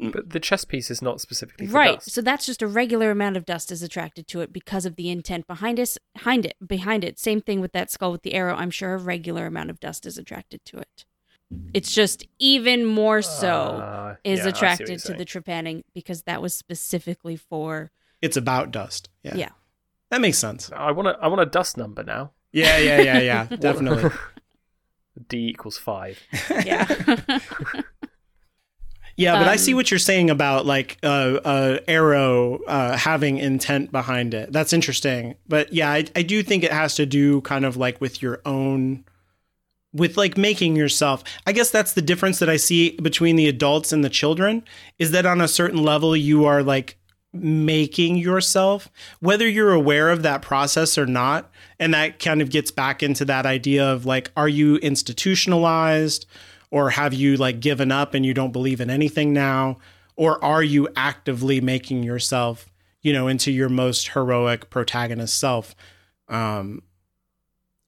But 0.00 0.30
the 0.30 0.40
chess 0.40 0.64
piece 0.64 0.90
is 0.90 1.00
not 1.00 1.20
specifically 1.20 1.66
for 1.68 1.72
Right. 1.74 1.94
dust. 1.98 2.10
So 2.10 2.20
that's 2.20 2.44
just 2.46 2.62
a 2.62 2.66
regular 2.66 3.10
amount 3.12 3.36
of 3.36 3.44
dust 3.46 3.70
is 3.70 3.80
attracted 3.82 4.26
to 4.28 4.40
it 4.40 4.52
because 4.52 4.84
of 4.86 4.96
the 4.96 5.08
intent 5.08 5.46
behind 5.46 5.78
us 5.78 5.98
behind 6.14 6.44
it 6.46 6.56
behind 6.66 7.04
it. 7.04 7.18
Same 7.18 7.40
thing 7.40 7.60
with 7.60 7.72
that 7.72 7.90
skull 7.92 8.10
with 8.12 8.22
the 8.22 8.34
arrow. 8.34 8.54
I'm 8.56 8.70
sure 8.70 8.94
a 8.94 8.98
regular 8.98 9.46
amount 9.46 9.70
of 9.70 9.78
dust 9.80 10.04
is 10.04 10.18
attracted 10.18 10.64
to 10.66 10.78
it. 10.78 11.04
It's 11.72 11.92
just 11.92 12.26
even 12.40 12.84
more 12.84 13.22
so 13.22 13.78
Ah, 13.80 14.16
is 14.24 14.24
yeah, 14.24 14.32
I 14.32 14.36
see 14.36 14.40
what 14.48 14.56
attracted 14.56 14.86
to 14.88 14.98
saying. 14.98 15.18
the 15.18 15.24
trepanning 15.24 15.84
because 15.94 16.22
that 16.22 16.42
was 16.42 16.54
specifically 16.54 17.36
for 17.36 17.92
It's 18.20 18.36
about 18.36 18.72
dust. 18.72 19.08
Yeah. 19.22 19.36
Yeah. 19.36 19.50
That 20.10 20.20
makes 20.20 20.38
sense. 20.38 20.72
I 20.74 20.90
want 20.90 21.06
a 21.08 21.18
I 21.20 21.28
want 21.28 21.40
a 21.40 21.46
dust 21.46 21.76
number 21.76 22.02
now. 22.02 22.32
Yeah, 22.52 22.78
yeah, 22.78 23.00
yeah, 23.00 23.20
yeah. 23.20 23.44
Definitely. 23.60 24.10
D 25.28 25.48
equals 25.48 25.78
five. 25.78 26.18
yeah. 26.64 26.86
Yeah, 29.16 29.38
but 29.38 29.46
I 29.46 29.56
see 29.56 29.72
Um, 29.72 29.76
what 29.76 29.90
you're 29.90 29.98
saying 29.98 30.30
about 30.30 30.66
like 30.66 30.98
uh, 31.02 31.38
uh, 31.44 31.78
arrow 31.86 32.60
uh, 32.66 32.96
having 32.96 33.38
intent 33.38 33.92
behind 33.92 34.34
it. 34.34 34.52
That's 34.52 34.72
interesting. 34.72 35.36
But 35.46 35.72
yeah, 35.72 35.90
I, 35.92 36.04
I 36.16 36.22
do 36.22 36.42
think 36.42 36.64
it 36.64 36.72
has 36.72 36.96
to 36.96 37.06
do 37.06 37.40
kind 37.42 37.64
of 37.64 37.76
like 37.76 38.00
with 38.00 38.22
your 38.22 38.40
own, 38.44 39.04
with 39.92 40.16
like 40.16 40.36
making 40.36 40.74
yourself. 40.74 41.22
I 41.46 41.52
guess 41.52 41.70
that's 41.70 41.92
the 41.92 42.02
difference 42.02 42.40
that 42.40 42.48
I 42.48 42.56
see 42.56 42.96
between 43.00 43.36
the 43.36 43.48
adults 43.48 43.92
and 43.92 44.02
the 44.02 44.10
children 44.10 44.64
is 44.98 45.12
that 45.12 45.26
on 45.26 45.40
a 45.40 45.48
certain 45.48 45.82
level 45.82 46.16
you 46.16 46.44
are 46.44 46.62
like 46.64 46.96
making 47.32 48.16
yourself, 48.16 48.88
whether 49.20 49.48
you're 49.48 49.72
aware 49.72 50.10
of 50.10 50.22
that 50.22 50.42
process 50.42 50.98
or 50.98 51.06
not. 51.06 51.50
And 51.78 51.94
that 51.94 52.18
kind 52.18 52.42
of 52.42 52.50
gets 52.50 52.70
back 52.70 53.02
into 53.02 53.24
that 53.26 53.46
idea 53.46 53.84
of 53.84 54.06
like, 54.06 54.32
are 54.36 54.48
you 54.48 54.76
institutionalized? 54.76 56.26
Or 56.74 56.90
have 56.90 57.14
you 57.14 57.36
like 57.36 57.60
given 57.60 57.90
up 57.90 58.14
and 58.14 58.26
you 58.26 58.34
don't 58.34 58.52
believe 58.52 58.80
in 58.80 58.90
anything 58.90 59.32
now 59.32 59.78
or 60.16 60.42
are 60.44 60.62
you 60.62 60.88
actively 60.96 61.60
making 61.60 62.02
yourself 62.02 62.66
you 63.04 63.12
know, 63.12 63.28
into 63.28 63.52
your 63.52 63.68
most 63.68 64.08
heroic 64.08 64.70
protagonist 64.70 65.38
self. 65.38 65.76
Um, 66.26 66.82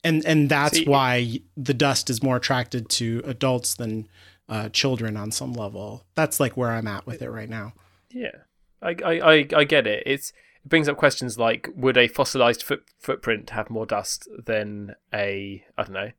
and 0.05 0.25
and 0.25 0.49
that's 0.49 0.79
See- 0.79 0.85
why 0.85 1.41
the 1.57 1.75
dust 1.75 2.09
is 2.11 2.23
more 2.23 2.37
attracted 2.37 2.89
to 2.91 3.23
adults 3.25 3.75
than 3.75 4.07
uh, 4.49 4.69
children 4.69 5.17
on 5.17 5.33
some 5.33 5.55
level. 5.55 6.05
That's 6.15 6.39
like 6.39 6.57
where 6.57 6.71
I'm 6.71 6.87
at 6.87 7.07
with 7.07 7.23
it 7.23 7.31
right 7.31 7.49
now. 7.49 7.73
Yeah, 8.13 8.37
I, 8.81 8.95
I, 9.05 9.13
I, 9.13 9.47
I 9.57 9.65
get 9.65 9.87
it. 9.87 10.05
It's 10.07 10.33
it 10.63 10.69
brings 10.69 10.89
up 10.89 10.99
questions 10.99 11.39
like 11.39 11.71
would 11.75 11.97
a 11.97 12.09
fossilized 12.09 12.63
foot, 12.63 12.85
footprint 13.01 13.51
have 13.51 13.71
more 13.71 13.87
dust 13.87 14.29
than 14.45 14.95
a 15.13 15.65
I 15.79 15.83
don't 15.83 15.95
know. 15.95 16.11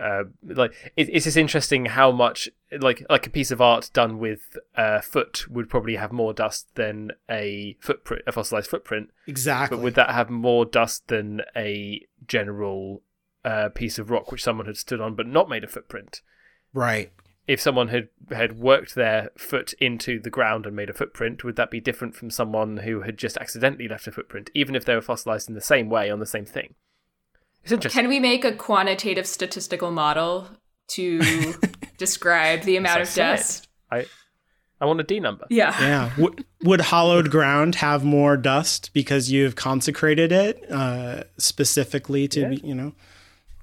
Uh, 0.00 0.24
like 0.42 0.72
it, 0.96 1.08
it's 1.12 1.24
just 1.24 1.36
interesting 1.36 1.86
how 1.86 2.10
much 2.10 2.48
like 2.80 3.04
like 3.10 3.26
a 3.26 3.30
piece 3.30 3.50
of 3.50 3.60
art 3.60 3.90
done 3.92 4.18
with 4.18 4.56
a 4.74 5.02
foot 5.02 5.46
would 5.50 5.68
probably 5.68 5.96
have 5.96 6.12
more 6.12 6.32
dust 6.32 6.66
than 6.76 7.12
a 7.28 7.76
footprint 7.80 8.22
a 8.26 8.32
fossilized 8.32 8.70
footprint 8.70 9.10
Exactly. 9.26 9.76
but 9.76 9.82
would 9.82 9.94
that 9.94 10.10
have 10.10 10.30
more 10.30 10.64
dust 10.64 11.08
than 11.08 11.42
a 11.54 12.00
general 12.26 13.02
uh, 13.44 13.68
piece 13.68 13.98
of 13.98 14.10
rock 14.10 14.32
which 14.32 14.42
someone 14.42 14.66
had 14.66 14.76
stood 14.78 15.00
on 15.00 15.14
but 15.14 15.26
not 15.26 15.48
made 15.48 15.64
a 15.64 15.68
footprint 15.68 16.22
right. 16.72 17.12
if 17.46 17.60
someone 17.60 17.88
had 17.88 18.08
had 18.30 18.58
worked 18.58 18.94
their 18.94 19.30
foot 19.36 19.74
into 19.74 20.18
the 20.20 20.30
ground 20.30 20.64
and 20.64 20.74
made 20.74 20.88
a 20.88 20.94
footprint, 20.94 21.44
would 21.44 21.56
that 21.56 21.70
be 21.70 21.80
different 21.80 22.14
from 22.14 22.30
someone 22.30 22.78
who 22.78 23.02
had 23.02 23.18
just 23.18 23.36
accidentally 23.36 23.88
left 23.88 24.06
a 24.06 24.12
footprint, 24.12 24.48
even 24.54 24.74
if 24.74 24.84
they 24.84 24.94
were 24.94 25.02
fossilized 25.02 25.48
in 25.48 25.54
the 25.54 25.60
same 25.60 25.90
way 25.90 26.10
on 26.10 26.18
the 26.20 26.24
same 26.26 26.46
thing? 26.46 26.74
It's 27.62 27.72
interesting. 27.72 28.02
Can 28.02 28.08
we 28.08 28.18
make 28.20 28.44
a 28.44 28.52
quantitative 28.52 29.26
statistical 29.26 29.90
model 29.90 30.48
to 30.88 31.54
describe 31.98 32.62
the 32.62 32.76
amount 32.76 33.02
of 33.02 33.14
dust? 33.14 33.68
I 33.90 34.06
I 34.80 34.84
want 34.86 35.00
a 35.00 35.04
D 35.04 35.20
number. 35.20 35.46
Yeah. 35.48 35.74
Yeah. 35.80 36.10
would, 36.18 36.44
would 36.64 36.80
hollowed 36.80 37.30
ground 37.30 37.76
have 37.76 38.02
more 38.04 38.36
dust 38.36 38.90
because 38.92 39.30
you've 39.30 39.54
consecrated 39.54 40.32
it 40.32 40.64
uh, 40.72 41.22
specifically 41.38 42.26
to, 42.28 42.40
Yeah. 42.40 42.48
be, 42.48 42.56
you 42.64 42.74
know, 42.74 42.92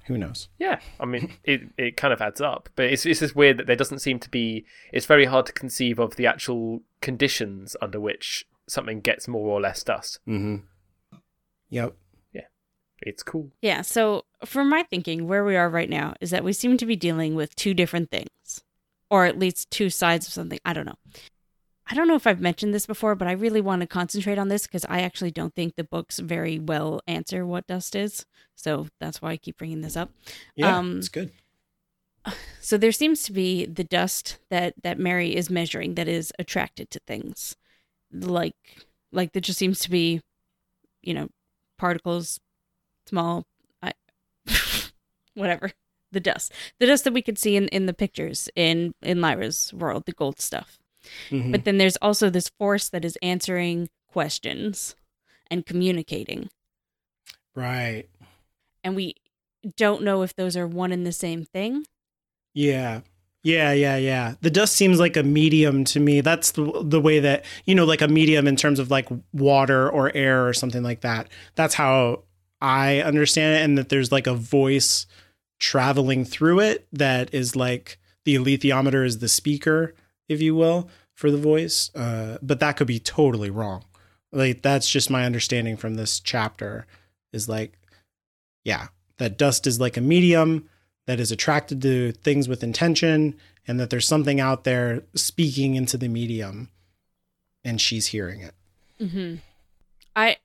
who 0.06 0.16
knows? 0.16 0.48
Yeah, 0.58 0.80
I 0.98 1.04
mean, 1.04 1.30
it, 1.44 1.60
it 1.76 1.96
kind 1.98 2.14
of 2.14 2.22
adds 2.22 2.40
up, 2.40 2.70
but 2.74 2.86
it's 2.86 3.04
it's 3.04 3.20
just 3.20 3.36
weird 3.36 3.58
that 3.58 3.66
there 3.66 3.76
doesn't 3.76 3.98
seem 3.98 4.18
to 4.20 4.30
be. 4.30 4.64
It's 4.92 5.04
very 5.06 5.26
hard 5.26 5.44
to 5.46 5.52
conceive 5.52 5.98
of 5.98 6.16
the 6.16 6.26
actual 6.26 6.80
conditions 7.02 7.76
under 7.82 8.00
which 8.00 8.46
something 8.66 9.00
gets 9.00 9.28
more 9.28 9.46
or 9.48 9.60
less 9.60 9.82
dust. 9.84 10.18
Mm-hmm. 10.26 10.64
Yep. 11.68 11.94
It's 13.02 13.22
cool. 13.22 13.50
Yeah, 13.62 13.82
so 13.82 14.24
for 14.44 14.64
my 14.64 14.82
thinking, 14.82 15.26
where 15.26 15.44
we 15.44 15.56
are 15.56 15.68
right 15.68 15.88
now 15.88 16.14
is 16.20 16.30
that 16.30 16.44
we 16.44 16.52
seem 16.52 16.76
to 16.76 16.86
be 16.86 16.96
dealing 16.96 17.34
with 17.34 17.56
two 17.56 17.74
different 17.74 18.10
things, 18.10 18.62
or 19.08 19.24
at 19.24 19.38
least 19.38 19.70
two 19.70 19.90
sides 19.90 20.26
of 20.26 20.32
something. 20.32 20.58
I 20.64 20.72
don't 20.72 20.86
know. 20.86 20.98
I 21.90 21.94
don't 21.94 22.06
know 22.06 22.14
if 22.14 22.26
I've 22.26 22.40
mentioned 22.40 22.72
this 22.72 22.86
before, 22.86 23.16
but 23.16 23.26
I 23.26 23.32
really 23.32 23.60
want 23.60 23.80
to 23.80 23.86
concentrate 23.86 24.38
on 24.38 24.48
this 24.48 24.66
because 24.66 24.84
I 24.88 25.00
actually 25.00 25.32
don't 25.32 25.54
think 25.54 25.74
the 25.74 25.82
books 25.82 26.20
very 26.20 26.58
well 26.58 27.00
answer 27.08 27.44
what 27.44 27.66
dust 27.66 27.96
is. 27.96 28.26
So 28.54 28.86
that's 29.00 29.20
why 29.20 29.32
I 29.32 29.36
keep 29.36 29.58
bringing 29.58 29.80
this 29.80 29.96
up. 29.96 30.10
Yeah. 30.54 30.76
Um, 30.76 30.98
it's 30.98 31.08
good. 31.08 31.32
So 32.62 32.76
there 32.76 32.92
seems 32.92 33.22
to 33.22 33.32
be 33.32 33.64
the 33.64 33.82
dust 33.82 34.38
that 34.50 34.74
that 34.82 34.98
Mary 34.98 35.34
is 35.34 35.48
measuring 35.48 35.94
that 35.94 36.06
is 36.06 36.30
attracted 36.38 36.90
to 36.90 37.00
things, 37.06 37.56
like 38.12 38.54
like 39.10 39.32
there 39.32 39.40
just 39.40 39.58
seems 39.58 39.80
to 39.80 39.90
be, 39.90 40.20
you 41.00 41.14
know, 41.14 41.30
particles, 41.78 42.38
small, 43.06 43.46
I, 43.82 43.92
whatever, 45.34 45.70
the 46.12 46.20
dust, 46.20 46.52
the 46.78 46.86
dust 46.86 47.04
that 47.04 47.12
we 47.12 47.22
could 47.22 47.38
see 47.38 47.56
in 47.56 47.68
in 47.68 47.86
the 47.86 47.94
pictures 47.94 48.48
in 48.56 48.94
in 49.02 49.20
Lyra's 49.20 49.72
world, 49.72 50.04
the 50.06 50.12
gold 50.12 50.40
stuff. 50.40 50.78
Mhm. 51.30 51.52
But 51.52 51.64
then 51.64 51.78
there's 51.78 51.96
also 52.02 52.28
this 52.30 52.50
force 52.58 52.88
that 52.90 53.04
is 53.04 53.16
answering 53.22 53.88
questions 54.08 54.94
and 55.50 55.64
communicating, 55.66 56.50
right. 57.54 58.04
and 58.84 58.94
we 58.96 59.14
don't 59.76 60.02
know 60.02 60.22
if 60.22 60.34
those 60.36 60.56
are 60.56 60.66
one 60.66 60.92
and 60.92 61.06
the 61.06 61.12
same 61.12 61.44
thing. 61.44 61.84
Yeah. 62.54 63.00
Yeah, 63.42 63.72
yeah, 63.72 63.96
yeah. 63.96 64.34
The 64.42 64.50
dust 64.50 64.76
seems 64.76 65.00
like 65.00 65.16
a 65.16 65.22
medium 65.22 65.84
to 65.84 66.00
me. 66.00 66.20
That's 66.20 66.50
the 66.52 66.82
the 66.84 67.00
way 67.00 67.20
that 67.20 67.46
you 67.64 67.74
know, 67.74 67.86
like 67.86 68.02
a 68.02 68.08
medium 68.08 68.46
in 68.46 68.54
terms 68.54 68.78
of 68.78 68.90
like 68.90 69.08
water 69.32 69.88
or 69.88 70.14
air 70.14 70.46
or 70.46 70.52
something 70.52 70.82
like 70.82 71.00
that. 71.00 71.28
That's 71.54 71.72
how 71.74 72.24
I 72.60 73.00
understand 73.00 73.56
it, 73.56 73.64
and 73.64 73.78
that 73.78 73.88
there's 73.88 74.12
like 74.12 74.26
a 74.26 74.34
voice 74.34 75.06
traveling 75.58 76.24
through 76.24 76.60
it 76.60 76.86
that 76.92 77.32
is 77.34 77.54
like 77.54 77.98
the 78.24 78.34
alethiometer 78.34 79.04
is 79.04 79.18
the 79.18 79.28
speaker, 79.28 79.94
if 80.28 80.40
you 80.40 80.54
will, 80.54 80.88
for 81.14 81.30
the 81.30 81.38
voice. 81.38 81.94
Uh, 81.94 82.38
but 82.42 82.60
that 82.60 82.76
could 82.76 82.86
be 82.86 82.98
totally 82.98 83.50
wrong. 83.50 83.84
Like 84.32 84.62
that's 84.62 84.88
just 84.88 85.10
my 85.10 85.24
understanding 85.24 85.76
from 85.76 85.94
this 85.94 86.20
chapter. 86.20 86.86
Is 87.32 87.48
like, 87.48 87.78
yeah, 88.64 88.88
that 89.18 89.38
dust 89.38 89.66
is 89.66 89.78
like 89.78 89.96
a 89.96 90.00
medium 90.00 90.68
that 91.06 91.20
is 91.20 91.30
attracted 91.30 91.82
to 91.82 92.12
things 92.12 92.48
with 92.48 92.62
intention 92.62 93.36
and 93.66 93.78
that 93.78 93.90
there's 93.90 94.06
something 94.06 94.40
out 94.40 94.64
there 94.64 95.02
speaking 95.14 95.74
into 95.74 95.96
the 95.96 96.08
medium 96.08 96.70
and 97.64 97.80
she's 97.80 98.08
hearing 98.08 98.40
it. 98.40 98.54
Mm-hmm. 99.00 99.36
I 100.16 100.36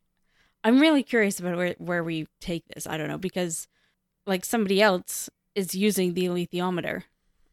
I'm 0.66 0.80
really 0.82 1.04
curious 1.04 1.40
about 1.40 1.56
where 1.56 1.76
where 1.78 2.04
we 2.04 2.28
take 2.42 2.64
this. 2.74 2.88
I 2.88 2.98
don't 2.98 3.08
know 3.08 3.20
because 3.20 3.68
like 4.26 4.44
somebody 4.44 4.82
else 4.82 5.30
is 5.54 5.76
using 5.76 6.16
the 6.16 6.26
alethiometer 6.26 7.04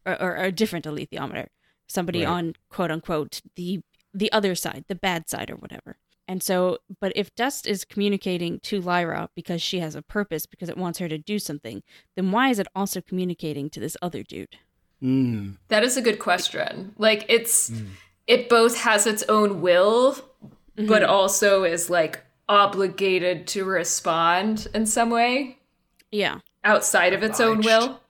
or, 0.05 0.21
or 0.21 0.35
a 0.35 0.51
different 0.51 0.85
alethiometer. 0.85 1.47
Somebody 1.87 2.25
Right. 2.25 2.27
on 2.35 2.55
quote 2.69 2.89
unquote 2.91 3.41
the 3.55 3.81
the 4.13 4.31
other 4.31 4.55
side, 4.55 4.85
the 4.87 4.95
bad 4.95 5.29
side 5.29 5.49
or 5.51 5.55
whatever. 5.55 5.97
And 6.27 6.41
so, 6.41 6.79
but 7.01 7.11
if 7.15 7.35
Dust 7.35 7.67
is 7.67 7.85
communicating 7.85 8.59
to 8.61 8.79
Lyra 8.81 9.29
because 9.35 9.61
she 9.61 9.79
has 9.79 9.93
a 9.93 10.01
purpose, 10.01 10.45
because 10.45 10.69
it 10.69 10.77
wants 10.77 10.99
her 10.99 11.09
to 11.09 11.17
do 11.17 11.37
something, 11.37 11.83
then 12.15 12.31
why 12.31 12.49
is 12.49 12.59
it 12.59 12.67
also 12.73 13.01
communicating 13.01 13.69
to 13.71 13.79
this 13.79 13.97
other 14.01 14.23
dude? 14.23 14.55
Mm. 15.03 15.57
That 15.67 15.83
is 15.83 15.97
a 15.97 16.01
good 16.01 16.19
question. 16.19 16.95
Like 16.97 17.25
it's 17.29 17.71
it 18.25 18.49
both 18.49 18.77
has 18.79 19.05
its 19.05 19.21
own 19.29 19.61
will, 19.61 20.17
but 20.75 21.03
also 21.03 21.63
is 21.63 21.89
like 21.89 22.23
obligated 22.49 23.47
to 23.47 23.63
respond 23.65 24.67
in 24.73 24.85
some 24.85 25.09
way 25.09 25.59
Yeah. 26.11 26.39
outside 26.63 27.13
of 27.13 27.23
its 27.23 27.39
own 27.39 27.61
will. 27.61 28.01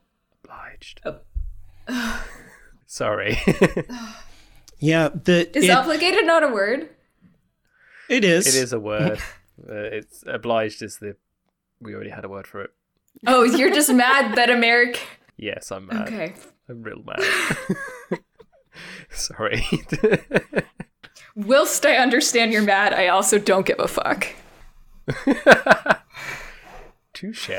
Obliged. 0.43 1.01
Oh. 1.05 1.19
Sorry. 2.87 3.37
Yeah, 4.79 5.07
the 5.13 5.49
Is 5.57 5.63
it, 5.63 5.69
obligated 5.69 6.25
not 6.25 6.43
a 6.43 6.49
word? 6.49 6.89
it 8.09 8.25
is. 8.25 8.53
it 8.53 8.61
is 8.61 8.73
a 8.73 8.79
word. 8.79 9.19
Uh, 9.69 9.75
it's 9.75 10.23
obliged 10.27 10.81
is 10.81 10.97
the. 10.97 11.15
We 11.79 11.93
already 11.93 12.09
had 12.09 12.25
a 12.25 12.27
word 12.27 12.47
for 12.47 12.63
it. 12.63 12.71
Oh, 13.27 13.43
you're 13.43 13.71
just 13.71 13.93
mad 13.93 14.35
that 14.35 14.49
America. 14.49 14.99
Yes, 15.37 15.71
I'm 15.71 15.85
mad. 15.85 16.07
Okay. 16.07 16.33
I'm 16.67 16.81
real 16.81 17.01
mad. 17.05 18.19
Sorry. 19.11 19.63
Whilst 21.35 21.85
I 21.85 21.95
understand 21.97 22.51
you're 22.51 22.61
mad, 22.61 22.93
I 22.93 23.07
also 23.07 23.39
don't 23.39 23.65
give 23.65 23.79
a 23.79 23.87
fuck. 23.87 24.27
Touche. 27.13 27.49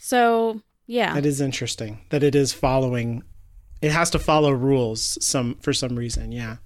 So 0.00 0.60
yeah. 0.86 1.14
That 1.14 1.26
is 1.26 1.40
interesting 1.40 2.00
that 2.10 2.22
it 2.22 2.34
is 2.34 2.52
following. 2.52 3.22
It 3.80 3.90
has 3.92 4.10
to 4.10 4.18
follow 4.18 4.50
rules 4.52 5.18
some 5.24 5.56
for 5.56 5.72
some 5.72 5.96
reason. 5.96 6.32
Yeah, 6.32 6.56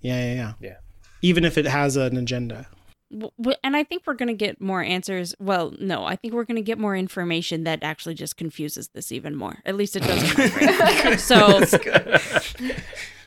yeah, 0.00 0.24
yeah, 0.24 0.34
yeah. 0.34 0.52
Yeah. 0.60 0.76
Even 1.22 1.44
if 1.44 1.56
it 1.58 1.66
has 1.66 1.96
an 1.96 2.16
agenda. 2.16 2.66
W- 3.10 3.30
w- 3.38 3.56
and 3.62 3.76
I 3.76 3.84
think 3.84 4.04
we're 4.06 4.14
going 4.14 4.28
to 4.28 4.34
get 4.34 4.60
more 4.60 4.82
answers. 4.82 5.34
Well, 5.38 5.74
no, 5.78 6.04
I 6.04 6.16
think 6.16 6.34
we're 6.34 6.44
going 6.44 6.56
to 6.56 6.62
get 6.62 6.78
more 6.78 6.96
information 6.96 7.64
that 7.64 7.82
actually 7.82 8.14
just 8.14 8.36
confuses 8.36 8.88
this 8.88 9.12
even 9.12 9.36
more. 9.36 9.58
At 9.64 9.76
least 9.76 9.96
it 9.96 10.00
does. 10.02 10.22
in 10.22 10.50
my 10.50 11.02
brain. 11.04 11.18
so, 11.18 11.60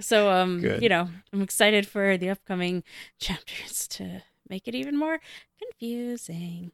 so 0.00 0.30
um, 0.30 0.60
Good. 0.60 0.82
you 0.82 0.88
know, 0.88 1.08
I'm 1.32 1.42
excited 1.42 1.86
for 1.86 2.16
the 2.16 2.30
upcoming 2.30 2.82
chapters 3.18 3.88
to 3.88 4.22
make 4.48 4.68
it 4.68 4.74
even 4.74 4.96
more 4.96 5.20
confusing. 5.60 6.72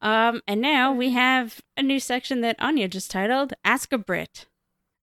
Um, 0.00 0.42
and 0.46 0.60
now 0.60 0.92
we 0.92 1.10
have 1.10 1.60
a 1.76 1.82
new 1.82 1.98
section 1.98 2.40
that 2.42 2.56
Anya 2.58 2.88
just 2.88 3.10
titled 3.10 3.54
"Ask 3.64 3.92
a 3.92 3.98
Brit," 3.98 4.46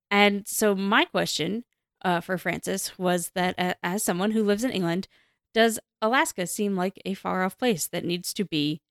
and 0.09 0.47
so 0.47 0.75
my 0.75 1.05
question 1.05 1.63
uh, 2.03 2.19
for 2.21 2.37
Francis 2.37 2.97
was 2.97 3.31
that 3.35 3.55
uh, 3.57 3.73
as 3.83 4.03
someone 4.03 4.31
who 4.31 4.43
lives 4.43 4.63
in 4.63 4.71
England, 4.71 5.07
does 5.53 5.79
Alaska 6.01 6.47
seem 6.47 6.75
like 6.75 7.01
a 7.05 7.13
far 7.13 7.43
off 7.43 7.57
place 7.57 7.87
that 7.87 8.05
needs 8.05 8.33
to 8.33 8.45
be 8.45 8.81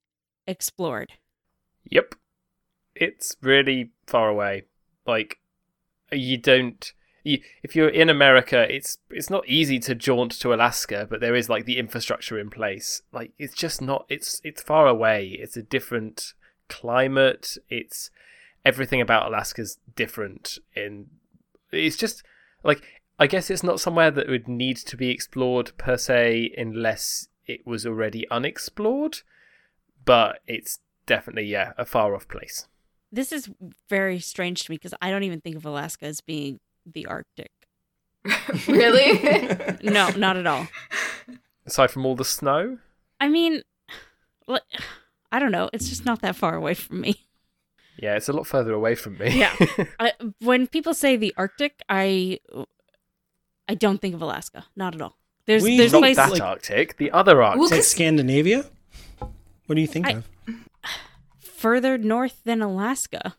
explored? 0.46 1.12
Yep. 1.84 2.14
It's 2.94 3.36
really 3.40 3.90
far 4.06 4.28
away. 4.28 4.64
Like 5.06 5.38
you 6.12 6.36
don't 6.36 6.92
if 7.24 7.76
you're 7.76 7.88
in 7.88 8.08
America, 8.08 8.66
it's 8.74 8.98
it's 9.10 9.30
not 9.30 9.48
easy 9.48 9.78
to 9.80 9.94
jaunt 9.94 10.32
to 10.40 10.54
Alaska, 10.54 11.06
but 11.08 11.20
there 11.20 11.34
is 11.34 11.48
like 11.48 11.64
the 11.64 11.78
infrastructure 11.78 12.38
in 12.38 12.50
place. 12.50 13.02
Like 13.12 13.32
it's 13.38 13.54
just 13.54 13.82
not 13.82 14.06
it's 14.08 14.40
it's 14.44 14.62
far 14.62 14.86
away. 14.86 15.36
It's 15.40 15.56
a 15.56 15.62
different 15.62 16.32
climate. 16.68 17.56
It's 17.68 18.10
everything 18.64 19.00
about 19.00 19.26
Alaska's 19.26 19.78
different 19.96 20.58
and 20.76 21.06
it's 21.72 21.96
just 21.96 22.22
like 22.62 22.82
I 23.18 23.26
guess 23.26 23.50
it's 23.50 23.62
not 23.62 23.80
somewhere 23.80 24.10
that 24.10 24.28
would 24.28 24.48
need 24.48 24.78
to 24.78 24.96
be 24.96 25.10
explored 25.10 25.72
per 25.76 25.98
se, 25.98 26.54
unless 26.56 27.28
it 27.46 27.66
was 27.66 27.84
already 27.84 28.26
unexplored. 28.30 29.18
But 30.04 30.40
it's 30.46 30.78
definitely 31.04 31.44
yeah 31.44 31.72
a 31.76 31.84
far 31.84 32.14
off 32.14 32.28
place. 32.28 32.66
This 33.12 33.32
is 33.32 33.50
very 33.88 34.20
strange 34.20 34.62
to 34.64 34.70
me 34.70 34.76
because 34.76 34.94
I 35.02 35.10
don't 35.10 35.24
even 35.24 35.40
think 35.40 35.56
of 35.56 35.66
Alaska 35.66 36.06
as 36.06 36.20
being 36.20 36.60
the 36.94 37.06
Arctic. 37.06 37.50
really? 38.68 39.18
No, 39.82 40.10
not 40.10 40.36
at 40.36 40.46
all. 40.46 40.68
Aside 41.66 41.90
from 41.90 42.04
all 42.04 42.14
the 42.16 42.24
snow, 42.24 42.78
I 43.20 43.28
mean, 43.28 43.62
I 45.32 45.38
don't 45.38 45.52
know. 45.52 45.70
It's 45.72 45.88
just 45.88 46.04
not 46.04 46.20
that 46.22 46.36
far 46.36 46.54
away 46.54 46.74
from 46.74 47.00
me. 47.00 47.14
yeah, 47.98 48.16
it's 48.16 48.28
a 48.28 48.32
lot 48.32 48.46
further 48.46 48.72
away 48.72 48.94
from 48.94 49.16
me. 49.18 49.38
Yeah. 49.38 49.54
I, 50.00 50.12
when 50.40 50.66
people 50.66 50.92
say 50.94 51.16
the 51.16 51.32
Arctic, 51.36 51.82
I 51.88 52.40
I 53.68 53.74
don't 53.74 54.00
think 54.00 54.14
of 54.14 54.22
Alaska. 54.22 54.66
Not 54.76 54.94
at 54.94 55.00
all. 55.02 55.16
There's 55.46 55.62
We- 55.62 55.78
there's 55.78 55.92
not 55.92 56.00
places 56.00 56.16
that 56.16 56.30
like- 56.32 56.42
Arctic, 56.42 56.96
the 56.98 57.10
other 57.12 57.42
Arctic. 57.42 57.60
Well, 57.60 57.70
Like 57.70 57.78
'cause- 57.80 57.88
Scandinavia? 57.88 58.64
What 59.66 59.74
do 59.76 59.80
you 59.80 59.86
think 59.86 60.06
I- 60.08 60.10
of? 60.12 60.28
further 61.38 61.96
north 61.98 62.40
than 62.44 62.60
Alaska. 62.62 63.36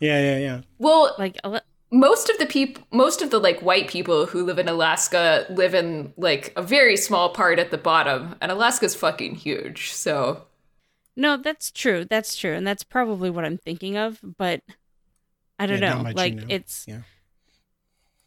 Yeah, 0.00 0.20
yeah, 0.20 0.38
yeah. 0.38 0.60
well, 0.78 1.14
Like 1.18 1.36
Ala- 1.44 1.62
most 1.94 2.28
of 2.28 2.36
the 2.38 2.46
people 2.46 2.82
most 2.90 3.22
of 3.22 3.30
the 3.30 3.38
like 3.38 3.60
white 3.60 3.88
people 3.88 4.26
who 4.26 4.44
live 4.44 4.58
in 4.58 4.68
alaska 4.68 5.46
live 5.50 5.74
in 5.74 6.12
like 6.16 6.52
a 6.56 6.62
very 6.62 6.96
small 6.96 7.32
part 7.32 7.58
at 7.58 7.70
the 7.70 7.78
bottom 7.78 8.34
and 8.40 8.50
alaska's 8.50 8.94
fucking 8.94 9.34
huge 9.36 9.92
so 9.92 10.44
no, 11.16 11.36
that's 11.36 11.70
true. 11.70 12.04
That's 12.04 12.34
true, 12.36 12.54
and 12.54 12.66
that's 12.66 12.82
probably 12.82 13.30
what 13.30 13.44
I'm 13.44 13.56
thinking 13.56 13.96
of. 13.96 14.18
But 14.36 14.62
I 15.60 15.66
don't 15.66 15.80
Yeah, 15.80 15.94
know. 15.94 16.02
much 16.02 16.14
you 16.14 16.16
Like 16.16 16.32
know. 16.34 16.46
it's 16.48 16.84
Yeah. 16.88 17.02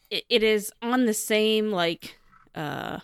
it, 0.09 0.23
it 0.29 0.41
is 0.43 0.71
on 0.81 1.05
the 1.05 1.13
same 1.13 1.69
like 1.71 2.17
uh 2.55 2.99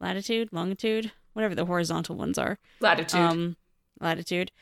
latitude, 0.00 0.50
longitude, 0.52 1.10
whatever 1.32 1.56
the 1.56 1.66
horizontal 1.66 2.14
ones 2.16 2.38
are. 2.38 2.58
latitude 2.80 3.18
um 3.20 3.56
latitude 4.00 4.52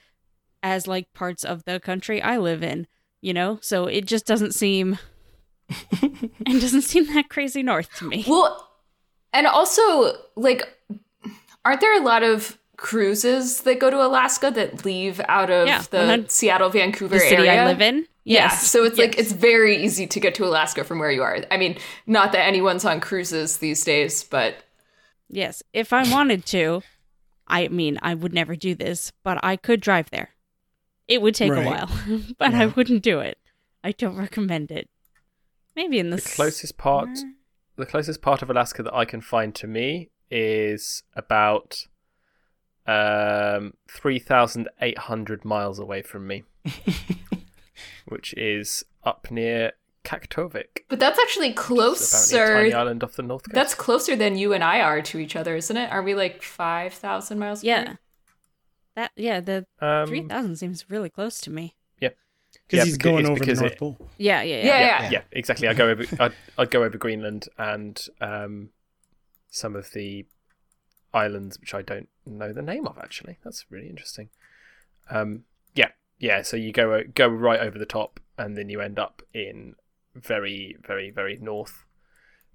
as 0.62 0.86
like 0.86 1.12
parts 1.12 1.44
of 1.44 1.64
the 1.64 1.78
country 1.78 2.22
I 2.22 2.38
live 2.38 2.62
in, 2.62 2.86
you 3.20 3.32
know? 3.34 3.58
So 3.62 3.86
it 3.86 4.04
just 4.06 4.26
doesn't 4.26 4.54
seem 4.54 4.98
it 5.68 6.60
doesn't 6.60 6.82
seem 6.82 7.06
that 7.14 7.28
crazy 7.28 7.62
north 7.62 7.88
to 7.98 8.04
me. 8.04 8.24
well 8.26 8.68
and 9.32 9.46
also 9.46 10.12
like 10.36 10.62
aren't 11.64 11.80
there 11.80 12.00
a 12.00 12.04
lot 12.04 12.22
of 12.22 12.56
cruises 12.76 13.62
that 13.62 13.80
go 13.80 13.90
to 13.90 13.96
alaska 14.00 14.50
that 14.52 14.84
leave 14.84 15.20
out 15.28 15.50
of 15.50 15.66
Yeah, 15.66 15.82
the 15.90 16.24
seattle 16.28 16.68
vancouver 16.70 17.14
The 17.16 17.20
city 17.20 17.48
area 17.48 17.62
I 17.62 17.66
live 17.66 17.80
in. 17.80 18.06
Yeah, 18.24 18.44
Yes. 18.44 18.68
so 18.70 18.84
it's 18.84 18.98
like 18.98 19.18
it's 19.18 19.32
very 19.32 19.82
easy 19.82 20.06
to 20.08 20.20
get 20.20 20.34
to 20.36 20.44
Alaska 20.44 20.82
from 20.84 20.98
where 20.98 21.12
you 21.12 21.22
are. 21.22 21.38
I 21.50 21.56
mean, 21.56 21.78
not 22.08 22.32
that 22.32 22.44
anyone's 22.44 22.84
on 22.84 22.98
cruises 23.00 23.58
these 23.58 23.84
days, 23.84 24.24
but 24.24 24.56
Yes. 25.28 25.62
If 25.72 25.92
I 25.92 26.10
wanted 26.10 26.44
to, 26.46 26.82
I 27.46 27.68
mean, 27.68 27.98
I 28.02 28.14
would 28.14 28.32
never 28.34 28.56
do 28.56 28.74
this, 28.74 29.12
but 29.22 29.38
I 29.44 29.54
could 29.56 29.80
drive 29.80 30.10
there. 30.10 30.30
It 31.08 31.22
would 31.22 31.34
take 31.34 31.52
Right. 31.52 31.64
a 31.66 31.68
while, 31.70 31.90
but 32.38 32.54
I 32.54 32.66
wouldn't 32.66 33.02
do 33.02 33.20
it. 33.20 33.38
I 33.84 33.92
don't 33.92 34.16
recommend 34.16 34.70
it. 34.72 34.88
Maybe 35.76 35.98
in 35.98 36.10
the, 36.10 36.16
the 36.16 36.22
closest 36.22 36.76
part, 36.78 37.16
summer? 37.18 37.32
the 37.76 37.86
closest 37.86 38.22
part 38.22 38.42
of 38.42 38.50
Alaska 38.50 38.82
that 38.82 38.94
I 38.94 39.04
can 39.04 39.20
find 39.20 39.54
to 39.56 39.66
me 39.66 40.10
is 40.30 41.02
about 41.14 41.86
um, 42.86 43.74
three 43.90 44.18
thousand 44.18 44.68
eight 44.80 44.98
hundred 44.98 45.44
miles 45.44 45.78
away 45.78 46.02
from 46.02 46.26
me, 46.26 46.44
which 48.06 48.32
is 48.34 48.84
up 49.04 49.30
near 49.30 49.72
Kaktovik. 50.04 50.84
but 50.88 50.98
that's 51.00 51.18
actually 51.18 51.48
which 51.50 51.58
is 51.58 51.62
apparently 51.64 51.88
a 51.92 51.94
closer. 51.94 52.46
tiny 52.54 52.72
island 52.74 53.04
off 53.04 53.12
the 53.14 53.22
north 53.22 53.42
coast. 53.44 53.54
That's 53.54 53.74
closer 53.74 54.14
than 54.16 54.36
you 54.36 54.52
and 54.52 54.62
I 54.64 54.80
are 54.80 55.02
to 55.02 55.18
each 55.18 55.36
other, 55.36 55.56
isn't 55.56 55.76
it? 55.76 55.90
Are 55.90 56.02
we 56.02 56.14
like 56.14 56.42
five 56.42 56.94
thousand 56.94 57.38
miles? 57.38 57.62
Yeah. 57.64 57.82
apart? 57.82 57.98
That 58.96 59.12
yeah, 59.16 59.40
the 59.40 59.66
um, 59.80 60.08
3000 60.08 60.56
seems 60.56 60.90
really 60.90 61.10
close 61.10 61.40
to 61.42 61.50
me. 61.50 61.74
Yeah, 62.00 62.10
because 62.52 62.78
Yeah, 62.78 62.84
he's 62.84 62.98
beca- 62.98 63.02
going 63.02 63.18
it's 63.20 63.28
over 63.28 63.38
the 63.38 63.44
because 63.44 63.60
North 63.60 63.72
it- 63.72 63.78
Pole. 63.78 63.96
Yeah, 64.18 64.42
yeah, 64.42 64.56
yeah. 64.56 64.64
Yeah, 64.64 64.78
yeah, 64.80 65.02
yeah. 65.02 65.10
yeah, 65.12 65.22
exactly. 65.32 65.68
I 65.68 65.74
go 65.74 65.88
over. 65.88 66.04
I'd, 66.18 66.32
I'd 66.58 66.70
go 66.70 66.82
over 66.82 66.96
Greenland 66.98 67.48
and 67.58 68.04
um, 68.20 68.70
some 69.50 69.76
of 69.76 69.92
the 69.92 70.26
islands 71.14 71.58
which 71.60 71.74
I 71.74 71.82
don't 71.82 72.08
know 72.24 72.52
the 72.52 72.62
name 72.62 72.86
of. 72.86 72.98
Actually, 72.98 73.38
that's 73.44 73.66
really 73.70 73.88
interesting. 73.88 74.30
Um, 75.10 75.44
yeah, 75.74 75.90
yeah. 76.18 76.42
So 76.42 76.56
you 76.56 76.72
go 76.72 77.02
go 77.14 77.28
right 77.28 77.60
over 77.60 77.78
the 77.78 77.86
top, 77.86 78.18
and 78.38 78.56
then 78.56 78.68
you 78.70 78.80
end 78.80 78.98
up 78.98 79.22
in 79.34 79.74
very, 80.14 80.76
very, 80.86 81.10
very 81.10 81.36
north. 81.40 81.84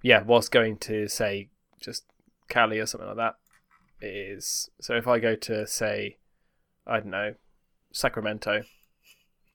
Yeah, 0.02 0.22
whilst 0.24 0.50
going 0.50 0.78
to 0.78 1.06
say 1.06 1.50
just 1.80 2.04
Cali 2.48 2.80
or 2.80 2.86
something 2.86 3.06
like 3.08 3.16
that 3.18 3.36
is 4.04 4.68
so. 4.80 4.96
If 4.96 5.06
I 5.06 5.20
go 5.20 5.36
to 5.36 5.66
say, 5.68 6.16
I 6.86 7.00
don't 7.00 7.10
know, 7.10 7.34
Sacramento, 7.92 8.62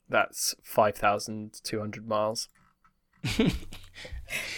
that's 0.10 0.56
five 0.64 0.96
thousand 0.96 1.60
two 1.64 1.80
hundred 1.80 2.08
miles. 2.08 2.50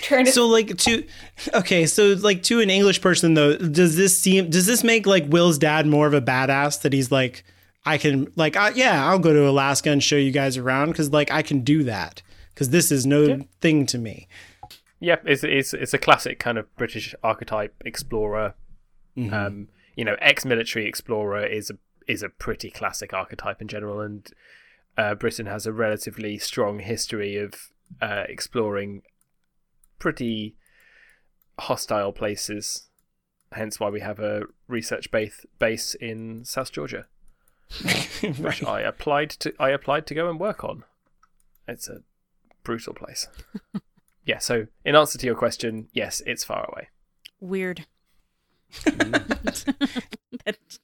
Trying 0.02 0.26
to 0.26 0.32
So 0.32 0.48
like 0.48 0.76
to 0.78 1.06
okay, 1.54 1.86
so 1.86 2.14
like 2.20 2.42
to 2.44 2.60
an 2.60 2.70
English 2.70 3.02
person 3.02 3.36
though, 3.36 3.56
does 3.56 3.96
this 3.96 4.18
seem 4.18 4.50
does 4.50 4.66
this 4.66 4.84
make 4.84 5.06
like 5.06 5.26
Will's 5.28 5.58
dad 5.60 5.86
more 5.86 6.08
of 6.08 6.14
a 6.14 6.22
badass 6.22 6.82
that 6.82 6.92
he's 6.94 7.12
like 7.12 7.44
I 7.86 7.98
can 7.98 8.32
like 8.36 8.56
I, 8.56 8.70
yeah, 8.72 9.08
I'll 9.08 9.20
go 9.20 9.32
to 9.34 9.48
Alaska 9.48 9.92
and 9.92 10.04
show 10.04 10.16
you 10.16 10.32
guys 10.32 10.58
around 10.58 10.94
cuz 10.96 11.12
like 11.12 11.32
I 11.32 11.42
can 11.44 11.62
do 11.62 11.84
that 11.84 12.22
cuz 12.56 12.70
this 12.70 12.92
is 12.92 13.06
no 13.06 13.24
Yeah. 13.26 13.38
thing 13.62 13.86
to 13.88 13.98
me. 14.00 14.28
Yeah, 15.00 15.18
it's 15.24 15.44
it's 15.44 15.74
it's 15.74 15.94
a 15.94 16.00
classic 16.00 16.40
kind 16.40 16.58
of 16.58 16.76
British 16.76 17.14
archetype 17.24 17.76
explorer. 17.86 18.56
Um, 19.18 19.68
you 19.98 20.06
know, 20.06 20.16
ex-military 20.22 20.86
explorer 20.86 21.46
is 21.46 21.70
a 21.70 21.78
is 22.10 22.24
a 22.24 22.30
pretty 22.30 22.72
classic 22.72 23.14
archetype 23.14 23.62
in 23.62 23.68
general, 23.68 24.02
and 24.02 24.28
uh, 24.98 25.14
Britain 25.14 25.46
has 25.46 25.66
a 25.68 25.72
relatively 25.72 26.40
strong 26.40 26.80
history 26.80 27.38
of 27.38 27.54
uh, 28.02 28.24
exploring 28.28 29.04
pretty 30.00 30.56
hostile 31.60 32.12
places. 32.12 32.90
Hence, 33.52 33.80
why 33.80 33.90
we 33.90 34.00
have 34.02 34.20
a 34.20 34.44
research 34.68 35.12
base 35.12 35.46
base 35.60 35.94
in 35.94 36.44
South 36.46 36.72
Georgia, 36.72 37.06
which 38.40 38.64
I 38.64 38.82
applied 38.82 39.30
to. 39.32 39.54
I 39.60 39.70
applied 39.70 40.08
to 40.08 40.16
go 40.16 40.30
and 40.30 40.40
work 40.40 40.64
on. 40.64 40.84
It's 41.68 41.88
a 41.88 42.02
brutal 42.64 42.96
place. 42.96 43.28
yeah. 44.26 44.40
So, 44.40 44.66
in 44.84 44.96
answer 44.96 45.20
to 45.20 45.26
your 45.26 45.36
question, 45.36 45.90
yes, 45.94 46.24
it's 46.26 46.44
far 46.44 46.68
away. 46.72 46.90
Weird. 47.40 47.86
That- 50.46 50.80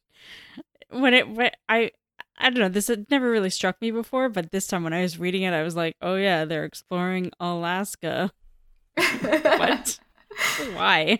when 1.02 1.14
it 1.14 1.30
when 1.30 1.52
I 1.70 1.92
I 2.38 2.50
don't 2.50 2.60
know, 2.60 2.70
this 2.70 2.88
had 2.88 3.10
never 3.10 3.30
really 3.30 3.50
struck 3.50 3.82
me 3.82 3.92
before, 3.92 4.30
but 4.30 4.52
this 4.52 4.68
time 4.68 4.84
when 4.84 4.94
I 4.94 5.02
was 5.02 5.20
reading 5.20 5.44
it, 5.44 5.54
I 5.54 5.64
was 5.64 5.76
like, 5.76 5.96
"Oh 6.02 6.16
yeah, 6.16 6.46
they're 6.46 6.66
exploring 6.66 7.32
Alaska." 7.40 8.32
What? 9.22 10.00
Why? 10.74 11.20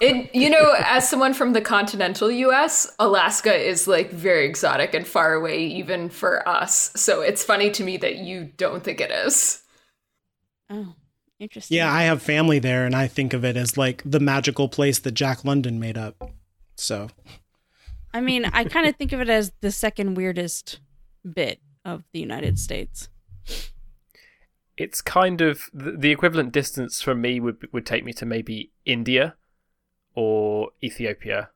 It, 0.00 0.34
you 0.34 0.48
know, 0.48 0.74
as 0.78 1.08
someone 1.08 1.34
from 1.34 1.52
the 1.52 1.60
continental 1.60 2.30
US, 2.30 2.90
Alaska 2.98 3.54
is 3.54 3.86
like 3.86 4.10
very 4.10 4.46
exotic 4.46 4.94
and 4.94 5.06
far 5.06 5.34
away 5.34 5.64
even 5.66 6.08
for 6.08 6.46
us. 6.48 6.90
So 6.96 7.20
it's 7.20 7.44
funny 7.44 7.70
to 7.72 7.84
me 7.84 7.96
that 7.98 8.16
you 8.16 8.50
don't 8.56 8.82
think 8.82 9.00
it 9.00 9.10
is. 9.10 9.62
Oh, 10.70 10.94
interesting. 11.38 11.76
Yeah, 11.76 11.92
I 11.92 12.02
have 12.04 12.22
family 12.22 12.58
there 12.58 12.86
and 12.86 12.96
I 12.96 13.06
think 13.06 13.34
of 13.34 13.44
it 13.44 13.56
as 13.56 13.76
like 13.76 14.02
the 14.04 14.20
magical 14.20 14.68
place 14.68 14.98
that 15.00 15.12
Jack 15.12 15.44
London 15.44 15.78
made 15.78 15.98
up. 15.98 16.30
So, 16.76 17.08
I 18.14 18.20
mean, 18.20 18.44
I 18.44 18.64
kind 18.64 18.86
of 18.86 18.94
think 18.96 19.12
of 19.12 19.20
it 19.20 19.28
as 19.28 19.52
the 19.60 19.72
second 19.72 20.14
weirdest 20.14 20.78
bit 21.30 21.60
of 21.84 22.04
the 22.12 22.20
United 22.20 22.58
States. 22.58 23.08
It's 24.76 25.02
kind 25.02 25.40
of 25.40 25.68
the, 25.74 25.92
the 25.92 26.10
equivalent 26.10 26.52
distance 26.52 27.02
from 27.02 27.20
me 27.20 27.40
would 27.40 27.68
would 27.72 27.84
take 27.84 28.04
me 28.04 28.12
to 28.14 28.24
maybe 28.26 28.70
India 28.84 29.34
or 30.14 30.70
Ethiopia 30.82 31.50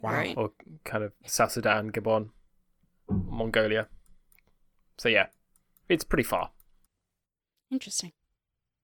wow. 0.00 0.12
Right. 0.12 0.36
or 0.36 0.52
kind 0.84 1.02
of 1.04 1.12
South 1.26 1.52
Sudan, 1.52 1.90
Gabon, 1.90 2.30
Mongolia. 3.08 3.88
So 4.98 5.08
yeah, 5.08 5.26
it's 5.88 6.04
pretty 6.04 6.24
far. 6.24 6.50
Interesting. 7.70 8.12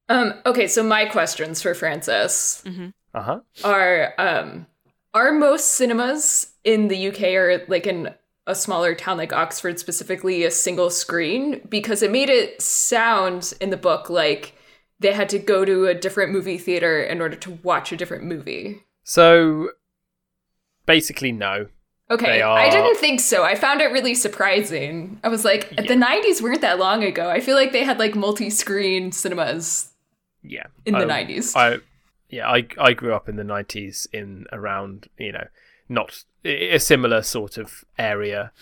Um, 0.09 0.35
okay, 0.47 0.67
so 0.69 0.83
my 0.83 1.05
questions 1.07 1.61
for 1.61 1.75
Francis 1.75 2.63
hmm 2.67 2.89
Uh 3.15 3.23
huh. 3.23 3.41
are 3.65 4.15
um, 4.19 4.67
Are 5.15 5.33
most 5.33 5.73
cinemas 5.73 6.53
in 6.67 6.89
the 6.89 7.09
UK 7.09 7.23
or 7.35 7.65
like 7.69 7.87
in 7.87 8.13
a 8.47 8.55
smaller 8.55 8.95
town 8.95 9.17
like 9.17 9.33
Oxford 9.33 9.79
specifically 9.79 10.45
a 10.45 10.51
single 10.51 10.91
screen? 10.91 11.63
Because 11.69 12.03
it 12.03 12.11
made 12.11 12.29
it 12.29 12.61
sound 12.61 13.55
in 13.61 13.71
the 13.71 13.77
book 13.79 14.11
like 14.11 14.53
they 15.01 15.13
had 15.15 15.29
to 15.31 15.39
go 15.39 15.65
to 15.65 15.87
a 15.87 15.95
different 15.95 16.33
movie 16.33 16.59
theater 16.59 17.03
in 17.03 17.21
order 17.23 17.37
to 17.37 17.59
watch 17.63 17.93
a 17.93 17.97
different 17.97 18.25
movie. 18.25 18.83
So 19.05 19.71
basically, 20.87 21.33
no. 21.33 21.69
Okay, 22.09 22.39
They 22.39 22.43
I 22.43 22.71
didn't 22.71 22.99
think 22.99 23.19
so. 23.21 23.43
I 23.43 23.57
found 23.57 23.81
it 23.81 23.87
really 23.91 24.15
surprising. 24.15 25.19
I 25.25 25.29
was 25.29 25.45
like, 25.45 25.71
the 25.71 25.83
90s 25.97 26.41
weren't 26.41 26.61
that 26.61 26.79
long 26.79 27.03
ago. 27.03 27.29
I 27.29 27.41
feel 27.41 27.57
like 27.57 27.73
they 27.73 27.83
had 27.83 27.99
like 27.99 28.15
multi 28.15 28.49
screen 28.49 29.11
cinemas. 29.11 29.91
Yeah, 30.43 30.67
in 30.85 30.95
the 30.95 31.01
Um, 31.03 31.09
90s. 31.09 31.57
I 31.57 31.79
yeah, 32.29 32.49
I 32.49 32.67
I 32.79 32.93
grew 32.93 33.13
up 33.13 33.29
in 33.29 33.35
the 33.37 33.43
nineties 33.45 34.07
in 34.13 34.47
around 34.53 35.09
you 35.19 35.33
know 35.33 35.47
not 35.89 36.25
a 36.47 36.79
similar 36.79 37.23
sort 37.23 37.59
of 37.59 37.85
area, 37.99 38.53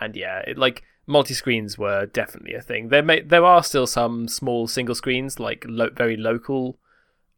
and 0.00 0.16
yeah, 0.16 0.40
it, 0.40 0.58
like 0.58 0.82
multi 1.06 1.34
screens 1.34 1.78
were 1.78 2.06
definitely 2.06 2.54
a 2.54 2.60
thing. 2.60 2.88
There 2.88 3.02
may 3.02 3.20
there 3.20 3.44
are 3.44 3.62
still 3.62 3.86
some 3.86 4.28
small 4.28 4.66
single 4.66 4.94
screens 4.94 5.38
like 5.38 5.64
lo- 5.68 5.90
very 5.94 6.16
local, 6.16 6.78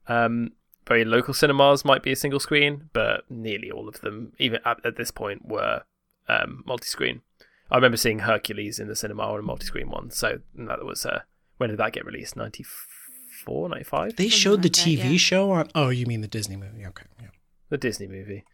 um, 0.08 0.52
very 0.86 1.04
local 1.04 1.34
cinemas 1.34 1.84
might 1.84 2.02
be 2.02 2.12
a 2.12 2.16
single 2.16 2.40
screen, 2.40 2.90
but 2.92 3.24
nearly 3.30 3.70
all 3.70 3.88
of 3.88 4.00
them, 4.00 4.32
even 4.38 4.60
at, 4.64 4.84
at 4.84 4.96
this 4.96 5.10
point, 5.10 5.46
were 5.46 5.82
um, 6.28 6.62
multi 6.66 6.86
screen. 6.86 7.22
I 7.70 7.76
remember 7.76 7.96
seeing 7.96 8.20
Hercules 8.20 8.78
in 8.78 8.86
the 8.88 8.94
cinema 8.94 9.24
on 9.24 9.40
a 9.40 9.42
multi 9.42 9.66
screen 9.66 9.90
one, 9.90 10.10
so 10.10 10.40
that 10.54 10.84
was 10.84 11.04
uh, 11.04 11.22
when 11.56 11.70
did 11.70 11.78
that 11.78 11.92
get 11.92 12.04
released? 12.04 12.36
94, 12.36 13.68
95? 13.68 14.16
They 14.16 14.28
showed 14.28 14.62
the 14.62 14.68
like 14.68 14.72
that, 14.74 14.80
TV 14.80 15.12
yeah. 15.12 15.16
show 15.16 15.50
on. 15.52 15.68
Oh, 15.74 15.88
you 15.88 16.06
mean 16.06 16.20
the 16.20 16.28
Disney 16.28 16.56
movie? 16.56 16.86
Okay. 16.86 17.06
Yeah. 17.20 17.28
The 17.70 17.78
Disney 17.78 18.06
movie. 18.06 18.44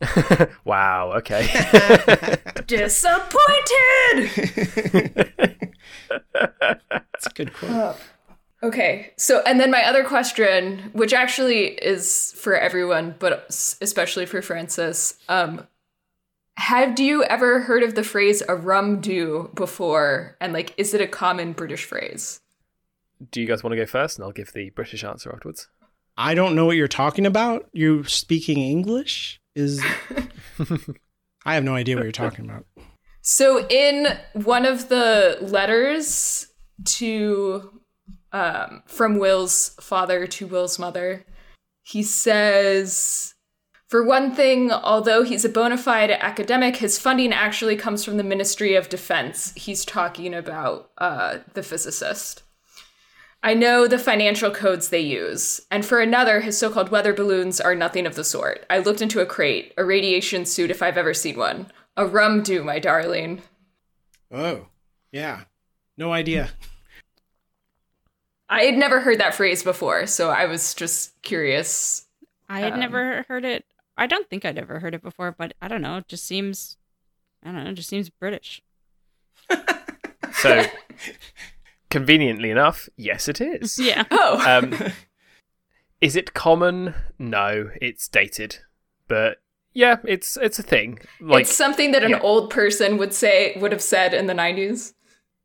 wow, 0.64 1.12
okay. 1.16 1.42
Disappointed! 2.66 4.30
That's 6.10 7.26
a 7.26 7.30
good 7.34 7.52
quote. 7.52 7.96
Okay, 8.62 9.12
so 9.16 9.42
and 9.46 9.58
then 9.58 9.70
my 9.70 9.84
other 9.84 10.04
question, 10.04 10.90
which 10.92 11.12
actually 11.12 11.66
is 11.66 12.34
for 12.36 12.56
everyone, 12.56 13.14
but 13.18 13.46
especially 13.80 14.26
for 14.26 14.42
Francis, 14.42 15.18
um, 15.28 15.66
have 16.56 17.00
you 17.00 17.24
ever 17.24 17.60
heard 17.60 17.82
of 17.82 17.94
the 17.94 18.04
phrase 18.04 18.42
"a 18.48 18.54
rum 18.54 19.00
do" 19.00 19.50
before? 19.54 20.36
And 20.40 20.52
like, 20.52 20.74
is 20.76 20.92
it 20.92 21.00
a 21.00 21.06
common 21.06 21.52
British 21.52 21.84
phrase? 21.84 22.40
Do 23.30 23.40
you 23.40 23.46
guys 23.46 23.62
want 23.62 23.72
to 23.72 23.76
go 23.76 23.86
first 23.86 24.18
and 24.18 24.24
I'll 24.24 24.32
give 24.32 24.52
the 24.52 24.70
British 24.70 25.04
answer 25.04 25.32
afterwards? 25.32 25.68
I 26.16 26.34
don't 26.34 26.54
know 26.54 26.66
what 26.66 26.76
you're 26.76 26.88
talking 26.88 27.24
about. 27.24 27.68
You 27.72 28.04
speaking 28.04 28.58
English 28.58 29.39
is. 29.54 29.82
I 31.44 31.54
have 31.54 31.64
no 31.64 31.74
idea 31.74 31.96
what 31.96 32.02
you're 32.02 32.12
talking 32.12 32.44
about. 32.44 32.66
So 33.22 33.66
in 33.68 34.18
one 34.32 34.66
of 34.66 34.88
the 34.88 35.38
letters 35.40 36.46
to 36.84 37.80
um, 38.32 38.82
from 38.86 39.18
Will's 39.18 39.70
father 39.80 40.26
to 40.26 40.46
Will's 40.46 40.78
mother, 40.78 41.24
he 41.82 42.02
says, 42.02 43.34
for 43.88 44.04
one 44.04 44.34
thing, 44.34 44.70
although 44.70 45.24
he's 45.24 45.44
a 45.44 45.48
bona 45.48 45.76
fide 45.76 46.12
academic, 46.12 46.76
his 46.76 46.98
funding 46.98 47.32
actually 47.32 47.76
comes 47.76 48.04
from 48.04 48.16
the 48.16 48.24
Ministry 48.24 48.74
of 48.76 48.88
Defense. 48.88 49.52
He's 49.56 49.84
talking 49.84 50.32
about 50.32 50.90
uh, 50.98 51.38
the 51.54 51.62
physicist. 51.62 52.44
I 53.42 53.54
know 53.54 53.86
the 53.86 53.98
financial 53.98 54.50
codes 54.50 54.88
they 54.90 55.00
use. 55.00 55.60
And 55.70 55.84
for 55.84 55.98
another, 56.00 56.40
his 56.40 56.58
so 56.58 56.70
called 56.70 56.90
weather 56.90 57.14
balloons 57.14 57.60
are 57.60 57.74
nothing 57.74 58.06
of 58.06 58.14
the 58.14 58.24
sort. 58.24 58.66
I 58.68 58.78
looked 58.78 59.00
into 59.00 59.20
a 59.20 59.26
crate, 59.26 59.72
a 59.78 59.84
radiation 59.84 60.44
suit 60.44 60.70
if 60.70 60.82
I've 60.82 60.98
ever 60.98 61.14
seen 61.14 61.38
one. 61.38 61.72
A 61.96 62.06
rum 62.06 62.42
do, 62.42 62.62
my 62.62 62.78
darling. 62.78 63.42
Oh, 64.30 64.66
yeah. 65.10 65.44
No 65.96 66.12
idea. 66.12 66.50
I 68.48 68.64
had 68.64 68.76
never 68.76 69.00
heard 69.00 69.18
that 69.20 69.34
phrase 69.34 69.62
before, 69.62 70.06
so 70.06 70.28
I 70.30 70.44
was 70.46 70.74
just 70.74 71.20
curious. 71.22 72.04
I 72.48 72.60
had 72.60 72.74
Um, 72.74 72.80
never 72.80 73.24
heard 73.28 73.44
it. 73.44 73.64
I 73.96 74.06
don't 74.06 74.28
think 74.28 74.44
I'd 74.44 74.58
ever 74.58 74.80
heard 74.80 74.94
it 74.94 75.02
before, 75.02 75.32
but 75.32 75.54
I 75.62 75.68
don't 75.68 75.82
know. 75.82 75.98
It 75.98 76.08
just 76.08 76.26
seems, 76.26 76.76
I 77.44 77.52
don't 77.52 77.64
know. 77.64 77.70
It 77.70 77.74
just 77.74 77.88
seems 77.88 78.10
British. 78.10 78.60
So, 80.32 80.64
conveniently 81.90 82.50
enough, 82.50 82.88
yes, 82.96 83.28
it 83.28 83.40
is. 83.40 83.78
Yeah. 83.78 84.04
Oh, 84.10 84.38
Um, 84.46 84.74
is 86.00 86.16
it 86.16 86.32
common? 86.34 86.94
No, 87.18 87.70
it's 87.80 88.08
dated. 88.08 88.58
But 89.08 89.38
yeah, 89.74 89.96
it's 90.04 90.36
it's 90.36 90.58
a 90.58 90.62
thing. 90.62 90.98
Like 91.20 91.42
it's 91.42 91.54
something 91.54 91.92
that 91.92 92.02
an 92.02 92.10
yeah. 92.10 92.20
old 92.20 92.50
person 92.50 92.96
would 92.98 93.12
say 93.12 93.56
would 93.60 93.72
have 93.72 93.82
said 93.82 94.14
in 94.14 94.26
the 94.26 94.34
90s. 94.34 94.94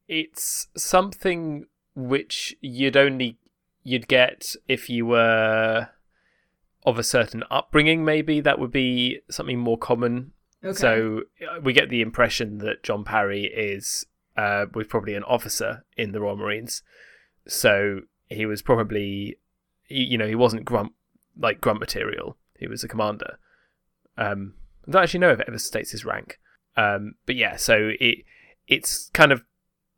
it's 0.07 0.67
something 0.77 1.65
which 1.95 2.55
you'd 2.61 2.97
only 2.97 3.37
you'd 3.83 4.07
get 4.07 4.55
if 4.67 4.89
you 4.89 5.05
were 5.05 5.87
of 6.85 6.99
a 6.99 7.03
certain 7.03 7.43
upbringing 7.49 8.05
maybe 8.05 8.39
that 8.41 8.59
would 8.59 8.71
be 8.71 9.19
something 9.31 9.57
more 9.59 9.77
common 9.77 10.31
Okay. 10.63 10.75
so 10.77 11.21
uh, 11.41 11.59
we 11.61 11.73
get 11.73 11.89
the 11.89 12.01
impression 12.01 12.57
that 12.59 12.83
john 12.83 13.03
parry 13.03 13.45
is 13.45 14.05
uh, 14.37 14.65
was 14.73 14.87
probably 14.87 15.15
an 15.15 15.23
officer 15.23 15.85
in 15.97 16.11
the 16.11 16.19
royal 16.19 16.37
marines. 16.37 16.81
So 17.47 18.01
he 18.29 18.45
was 18.45 18.61
probably 18.61 19.37
you 19.87 20.17
know 20.17 20.27
he 20.27 20.35
wasn't 20.35 20.65
grunt 20.65 20.93
like 21.37 21.61
grunt 21.61 21.79
material. 21.79 22.37
He 22.57 22.67
was 22.67 22.83
a 22.83 22.87
commander. 22.87 23.37
Um 24.17 24.53
i 24.87 24.91
don't 24.91 25.03
actually 25.03 25.19
know 25.19 25.31
if 25.31 25.39
it 25.39 25.47
ever 25.47 25.59
states 25.59 25.91
his 25.91 26.05
rank. 26.05 26.39
Um 26.77 27.15
but 27.25 27.35
yeah 27.35 27.55
so 27.55 27.91
it 27.99 28.19
it's 28.67 29.09
kind 29.13 29.31
of 29.31 29.43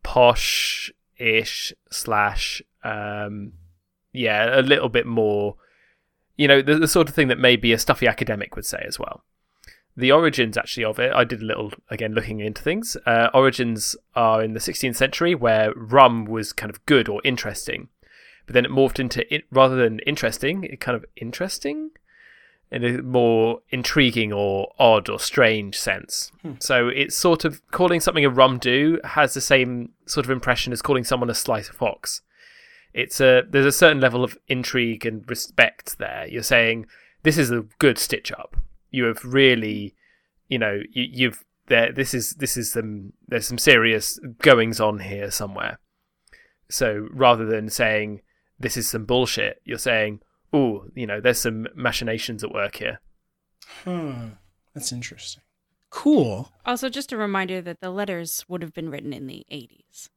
posh 0.03 0.91
ish 1.17 1.73
slash 1.89 2.61
um 2.83 3.53
yeah 4.13 4.59
a 4.59 4.61
little 4.61 4.89
bit 4.89 5.05
more 5.05 5.55
you 6.35 6.47
know 6.47 6.61
the, 6.61 6.75
the 6.75 6.87
sort 6.87 7.09
of 7.09 7.15
thing 7.15 7.27
that 7.27 7.39
maybe 7.39 7.73
a 7.73 7.79
stuffy 7.79 8.07
academic 8.07 8.55
would 8.55 8.65
say 8.65 8.83
as 8.87 8.99
well 8.99 9.23
the 9.97 10.11
origins 10.11 10.55
actually 10.55 10.85
of 10.85 10.99
it 10.99 11.11
i 11.13 11.23
did 11.23 11.41
a 11.41 11.45
little 11.45 11.73
again 11.89 12.13
looking 12.13 12.39
into 12.39 12.61
things 12.61 12.95
uh, 13.05 13.29
origins 13.33 13.95
are 14.15 14.41
in 14.41 14.53
the 14.53 14.59
16th 14.59 14.95
century 14.95 15.35
where 15.35 15.73
rum 15.73 16.23
was 16.25 16.53
kind 16.53 16.69
of 16.69 16.85
good 16.85 17.09
or 17.09 17.19
interesting 17.25 17.89
but 18.45 18.53
then 18.53 18.63
it 18.63 18.71
morphed 18.71 18.99
into 18.99 19.33
it 19.33 19.43
rather 19.51 19.75
than 19.75 19.99
interesting 19.99 20.63
it 20.63 20.79
kind 20.79 20.95
of 20.95 21.03
interesting 21.15 21.89
in 22.71 22.83
a 22.83 23.01
more 23.01 23.61
intriguing 23.69 24.33
or 24.33 24.73
odd 24.77 25.09
or 25.09 25.19
strange 25.19 25.77
sense. 25.77 26.31
So 26.59 26.89
it's 26.89 27.17
sort 27.17 27.45
of 27.45 27.61
calling 27.71 28.01
something 28.01 28.25
a 28.25 28.29
rum 28.29 28.59
do 28.59 28.99
has 29.03 29.33
the 29.33 29.41
same 29.41 29.93
sort 30.05 30.25
of 30.25 30.31
impression 30.31 30.73
as 30.73 30.81
calling 30.81 31.03
someone 31.03 31.29
a 31.29 31.35
slice 31.35 31.69
of 31.69 31.75
fox. 31.75 32.21
It's 32.93 33.21
a 33.21 33.43
there's 33.47 33.65
a 33.65 33.71
certain 33.71 34.01
level 34.01 34.23
of 34.23 34.37
intrigue 34.47 35.05
and 35.05 35.27
respect 35.29 35.97
there. 35.97 36.27
You're 36.27 36.43
saying 36.43 36.87
this 37.23 37.37
is 37.37 37.51
a 37.51 37.65
good 37.79 37.97
stitch 37.97 38.31
up. 38.31 38.57
You 38.91 39.05
have 39.05 39.23
really, 39.23 39.95
you 40.47 40.59
know, 40.59 40.81
you, 40.91 41.05
you've 41.11 41.43
there. 41.67 41.91
This 41.91 42.13
is 42.13 42.31
this 42.31 42.57
is 42.57 42.71
some 42.71 43.13
there's 43.27 43.47
some 43.47 43.57
serious 43.57 44.19
goings 44.39 44.79
on 44.79 44.99
here 44.99 45.31
somewhere. 45.31 45.79
So 46.69 47.07
rather 47.11 47.45
than 47.45 47.69
saying 47.69 48.21
this 48.59 48.77
is 48.77 48.89
some 48.89 49.05
bullshit, 49.05 49.61
you're 49.63 49.77
saying, 49.77 50.21
oh, 50.51 50.85
you 50.95 51.07
know, 51.07 51.21
there's 51.21 51.39
some 51.39 51.67
machinations 51.75 52.43
at 52.43 52.51
work 52.51 52.77
here. 52.77 52.99
Huh. 53.83 54.13
That's 54.73 54.91
interesting. 54.91 55.43
Cool. 55.89 56.51
Also, 56.65 56.89
just 56.89 57.13
a 57.13 57.17
reminder 57.17 57.61
that 57.61 57.79
the 57.79 57.89
letters 57.89 58.45
would 58.47 58.61
have 58.61 58.73
been 58.73 58.89
written 58.89 59.13
in 59.13 59.27
the 59.27 59.45
80s. 59.51 60.09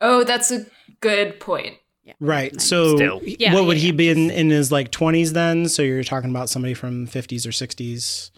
Oh, 0.00 0.24
that's 0.24 0.50
a 0.50 0.66
good 1.00 1.40
point. 1.40 1.78
Yeah. 2.06 2.14
Right. 2.20 2.52
Nice. 2.52 2.64
So, 2.64 2.96
Still. 2.96 3.20
Yeah, 3.24 3.52
what 3.52 3.60
yeah, 3.62 3.66
would 3.66 3.76
he 3.78 3.88
yeah. 3.88 3.92
be 3.92 4.08
in, 4.10 4.30
in 4.30 4.48
his 4.50 4.70
like 4.70 4.90
20s 4.92 5.30
then? 5.32 5.68
So, 5.68 5.82
you're 5.82 6.04
talking 6.04 6.30
about 6.30 6.48
somebody 6.48 6.72
from 6.72 7.06
50s 7.06 7.44
or 7.44 7.50
60s, 7.50 8.30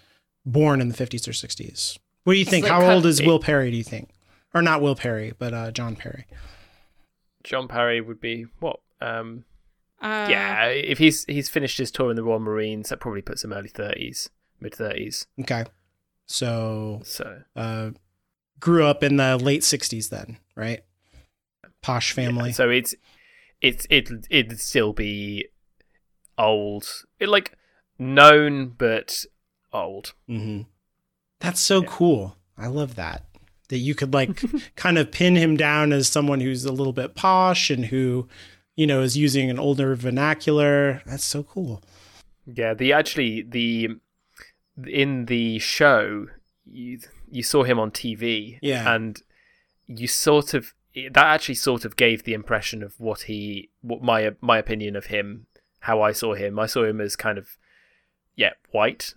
born 0.46 0.80
in 0.80 0.88
the 0.88 0.94
50s 0.94 1.28
or 1.28 1.32
60s. 1.32 1.98
What 2.24 2.32
do 2.32 2.38
you 2.38 2.46
think? 2.46 2.64
like 2.64 2.72
How 2.72 2.90
old 2.90 3.04
is 3.06 3.22
Will 3.22 3.38
Parry, 3.38 3.70
do 3.70 3.76
you 3.76 3.84
think? 3.84 4.08
Or 4.54 4.62
not 4.62 4.80
Will 4.80 4.94
Parry, 4.96 5.34
but 5.38 5.52
uh, 5.52 5.70
John 5.70 5.96
Parry. 5.96 6.24
John 7.44 7.68
Parry 7.68 8.00
would 8.00 8.20
be 8.20 8.46
what? 8.60 8.80
Um, 9.00 9.44
Uh, 10.00 10.26
yeah, 10.30 10.66
if 10.66 10.98
he's 10.98 11.24
he's 11.26 11.48
finished 11.48 11.78
his 11.78 11.90
tour 11.90 12.10
in 12.10 12.16
the 12.16 12.22
Royal 12.22 12.38
Marines, 12.40 12.88
that 12.88 13.00
probably 13.00 13.22
puts 13.22 13.44
him 13.44 13.52
early 13.52 13.68
thirties, 13.68 14.30
mid 14.60 14.74
thirties. 14.74 15.26
Okay. 15.40 15.64
So, 16.26 17.00
So 17.04 17.42
uh, 17.56 17.90
grew 18.60 18.84
up 18.84 19.02
in 19.02 19.16
the 19.16 19.36
late 19.38 19.62
60s 19.62 20.10
then, 20.10 20.36
right? 20.54 20.80
Posh 21.80 22.12
family. 22.12 22.50
yeah, 22.50 22.54
so 22.54 22.68
it's 22.70 22.94
it's 23.60 23.86
it 23.90 24.08
it'd 24.30 24.60
still 24.60 24.92
be 24.92 25.46
old, 26.36 27.04
it, 27.18 27.28
like 27.28 27.56
known 27.98 28.68
but 28.76 29.24
old. 29.72 30.12
hmm 30.26 30.62
That's 31.40 31.60
so 31.60 31.82
cool. 31.82 32.36
I 32.56 32.66
love 32.68 32.94
that. 32.96 33.24
That 33.68 33.78
you 33.78 33.94
could 33.94 34.14
like 34.14 34.40
kind 34.76 34.98
of 34.98 35.10
pin 35.12 35.36
him 35.36 35.56
down 35.56 35.92
as 35.92 36.08
someone 36.08 36.40
who's 36.40 36.64
a 36.64 36.72
little 36.72 36.92
bit 36.92 37.14
posh 37.14 37.70
and 37.70 37.86
who, 37.86 38.28
you 38.76 38.86
know, 38.86 39.02
is 39.02 39.16
using 39.16 39.50
an 39.50 39.58
older 39.58 39.94
vernacular. 39.94 41.02
That's 41.06 41.24
so 41.24 41.42
cool. 41.42 41.82
Yeah, 42.46 42.72
the 42.74 42.92
actually 42.92 43.42
the 43.42 43.90
in 44.86 45.26
the 45.26 45.58
show 45.58 46.28
you 46.64 47.00
you 47.30 47.42
saw 47.42 47.62
him 47.64 47.78
on 47.78 47.90
TV, 47.90 48.58
Yeah. 48.62 48.94
and 48.94 49.20
you 49.86 50.06
sort 50.06 50.54
of 50.54 50.72
that 51.12 51.26
actually 51.26 51.54
sort 51.56 51.84
of 51.84 51.96
gave 51.96 52.24
the 52.24 52.34
impression 52.34 52.82
of 52.82 52.98
what 52.98 53.22
he 53.22 53.70
what 53.80 54.02
my 54.02 54.32
my 54.40 54.58
opinion 54.58 54.96
of 54.96 55.06
him, 55.06 55.46
how 55.80 56.02
I 56.02 56.12
saw 56.12 56.34
him. 56.34 56.58
I 56.58 56.66
saw 56.66 56.84
him 56.84 57.00
as 57.00 57.14
kind 57.16 57.38
of 57.38 57.56
yeah 58.36 58.52
white, 58.70 59.14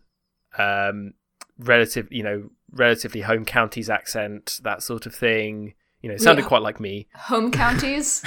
um, 0.58 1.14
relative 1.58 2.08
you 2.12 2.24
know 2.24 2.50
relatively 2.72 3.22
home 3.22 3.46
counties 3.46 3.90
accent 3.90 4.60
that 4.64 4.84
sort 4.84 5.06
of 5.06 5.16
thing. 5.16 5.74
You 6.02 6.10
know, 6.10 6.18
sounded 6.18 6.44
Yeah. 6.44 6.48
quite 6.48 6.62
like 6.64 6.80
me. 6.80 7.08
Home 7.16 7.52
counties? 7.64 8.24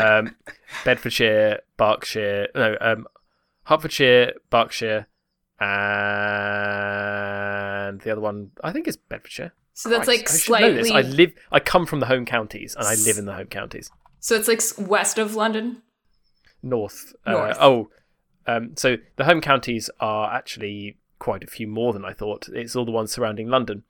Um, 0.00 0.34
Bedfordshire, 0.84 1.60
Berkshire, 1.76 2.48
no, 2.54 2.76
um, 2.80 3.06
Hertfordshire, 3.64 4.32
Berkshire, 4.50 5.06
and 6.50 8.00
the 8.00 8.10
other 8.10 8.20
one 8.20 8.50
I 8.64 8.72
think 8.72 8.88
is 8.88 8.96
Bedfordshire. 8.96 9.52
So 9.80 9.88
that's 9.88 10.04
Christ, 10.04 10.48
like 10.50 10.62
I 10.62 10.68
know 10.68 10.74
this. 10.74 10.88
slightly. 10.88 11.10
I 11.10 11.14
live. 11.14 11.32
I 11.50 11.58
come 11.58 11.86
from 11.86 12.00
the 12.00 12.06
home 12.06 12.26
counties, 12.26 12.74
and 12.74 12.86
I 12.86 12.96
live 12.96 13.16
in 13.16 13.24
the 13.24 13.32
home 13.32 13.46
counties. 13.46 13.90
So 14.18 14.36
it's 14.36 14.46
like 14.46 14.60
west 14.90 15.18
of 15.18 15.34
London. 15.34 15.80
North. 16.62 17.14
North. 17.26 17.56
Uh, 17.56 17.60
oh, 17.60 17.90
um, 18.46 18.76
so 18.76 18.98
the 19.16 19.24
home 19.24 19.40
counties 19.40 19.88
are 19.98 20.34
actually 20.34 20.98
quite 21.18 21.42
a 21.42 21.46
few 21.46 21.66
more 21.66 21.94
than 21.94 22.04
I 22.04 22.12
thought. 22.12 22.46
It's 22.52 22.76
all 22.76 22.84
the 22.84 22.90
ones 22.90 23.10
surrounding 23.10 23.48
London. 23.48 23.84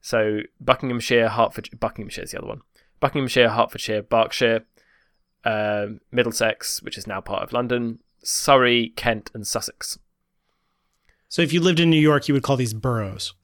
So 0.00 0.40
Buckinghamshire, 0.60 1.28
Hertfordshire, 1.28 1.78
Buckinghamshire 1.78 2.24
is 2.24 2.32
the 2.32 2.38
other 2.38 2.48
one. 2.48 2.62
Buckinghamshire, 2.98 3.50
Hertfordshire, 3.50 4.02
Berkshire, 4.02 4.64
um, 5.44 6.00
Middlesex, 6.10 6.82
which 6.82 6.98
is 6.98 7.06
now 7.06 7.20
part 7.20 7.44
of 7.44 7.52
London, 7.52 8.00
Surrey, 8.24 8.92
Kent, 8.96 9.30
and 9.32 9.46
Sussex. 9.46 9.96
So 11.28 11.40
if 11.40 11.52
you 11.52 11.60
lived 11.60 11.78
in 11.78 11.88
New 11.88 12.00
York, 12.00 12.26
you 12.26 12.34
would 12.34 12.42
call 12.42 12.56
these 12.56 12.74
boroughs. 12.74 13.34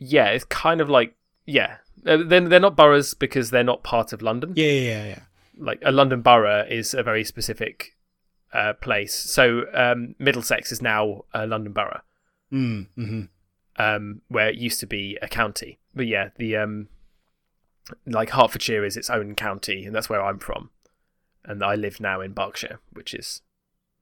Yeah, 0.00 0.26
it's 0.30 0.44
kind 0.44 0.80
of 0.80 0.90
like 0.90 1.15
yeah. 1.46 1.76
Uh, 2.06 2.18
They're, 2.26 2.46
they're 2.48 2.60
not 2.60 2.76
boroughs 2.76 3.14
because 3.14 3.50
they're 3.50 3.64
not 3.64 3.82
part 3.82 4.12
of 4.12 4.22
London. 4.22 4.52
Yeah, 4.54 4.66
yeah, 4.66 4.80
yeah, 4.80 5.06
yeah. 5.06 5.18
like 5.58 5.80
a 5.84 5.90
London 5.90 6.20
borough 6.20 6.64
is 6.68 6.94
a 6.94 7.02
very 7.02 7.24
specific 7.24 7.96
uh, 8.52 8.74
place. 8.74 9.14
So 9.14 9.64
um, 9.74 10.14
Middlesex 10.18 10.70
is 10.70 10.80
now 10.82 11.24
a 11.34 11.46
London 11.46 11.72
borough, 11.72 12.00
Mm, 12.52 12.86
hmm 12.94 13.22
um, 13.78 14.22
where 14.28 14.48
it 14.48 14.56
used 14.56 14.80
to 14.80 14.86
be 14.86 15.18
a 15.20 15.28
county. 15.28 15.78
But 15.94 16.06
yeah, 16.06 16.30
the 16.36 16.56
um, 16.56 16.88
like 18.06 18.30
Hertfordshire 18.30 18.84
is 18.84 18.96
its 18.96 19.10
own 19.10 19.34
county, 19.34 19.84
and 19.84 19.94
that's 19.94 20.08
where 20.08 20.22
I'm 20.22 20.38
from. 20.38 20.70
And 21.44 21.62
I 21.62 21.74
live 21.74 22.00
now 22.00 22.20
in 22.20 22.32
Berkshire, 22.32 22.80
which 22.92 23.12
is, 23.14 23.42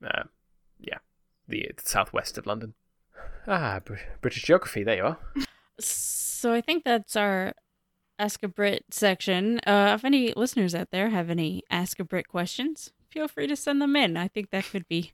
uh, 0.05 0.25
yeah, 0.79 0.99
the, 1.49 1.71
the 1.77 1.83
southwest 1.89 2.39
of 2.39 2.47
London. 2.47 2.75
Ah, 3.49 3.81
Br- 3.85 3.95
British 4.21 4.45
geography. 4.45 4.85
There 4.85 4.97
you 4.97 5.05
are. 5.05 5.19
So 6.45 6.53
I 6.53 6.61
think 6.61 6.85
that's 6.85 7.17
our 7.17 7.55
Ask 8.19 8.43
a 8.43 8.49
Brit 8.49 8.85
section. 8.91 9.61
Uh, 9.67 9.95
if 9.95 10.05
any 10.05 10.35
listeners 10.35 10.75
out 10.75 10.91
there 10.91 11.09
have 11.09 11.31
any 11.31 11.63
Ask 11.71 11.99
a 12.01 12.05
Brit 12.05 12.29
questions, 12.29 12.93
feel 13.09 13.29
free 13.29 13.47
to 13.47 13.57
send 13.57 13.81
them 13.81 13.97
in. 13.97 14.19
I 14.19 14.29
think 14.29 14.51
that 14.51 14.67
could 14.67 14.87
be 14.87 15.13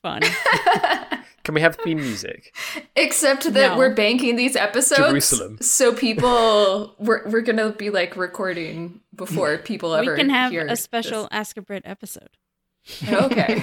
fun. 0.00 0.22
Can 1.44 1.54
we 1.54 1.60
have 1.60 1.76
theme 1.76 1.98
music? 1.98 2.56
Except 2.96 3.52
that 3.52 3.72
No. 3.72 3.76
we're 3.76 3.94
banking 3.94 4.36
these 4.36 4.56
episodes. 4.56 5.10
Jerusalem. 5.10 5.58
So 5.60 5.92
people, 5.92 6.94
we're, 6.98 7.28
we're 7.28 7.42
going 7.42 7.58
to 7.58 7.72
be 7.72 7.90
like 7.90 8.16
recording 8.16 9.00
before 9.14 9.58
people 9.58 9.92
ever 9.92 10.12
we 10.12 10.16
can 10.16 10.30
have 10.30 10.52
hear 10.52 10.66
a 10.66 10.76
special 10.76 11.24
this. 11.24 11.28
Ask 11.32 11.58
a 11.58 11.60
Brit 11.60 11.82
episode. 11.84 12.30
Okay. 13.06 13.62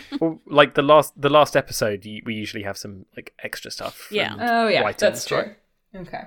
well, 0.20 0.42
like 0.44 0.74
the 0.74 0.82
last 0.82 1.18
the 1.18 1.30
last 1.30 1.56
episode, 1.56 2.04
we 2.26 2.34
usually 2.34 2.64
have 2.64 2.76
some 2.76 3.06
like 3.16 3.32
extra 3.42 3.70
stuff. 3.70 4.08
Yeah. 4.10 4.36
Oh, 4.38 4.68
yeah. 4.68 4.82
White 4.82 4.98
that's 4.98 5.24
true. 5.24 5.38
right? 5.38 5.56
Okay. 5.96 6.24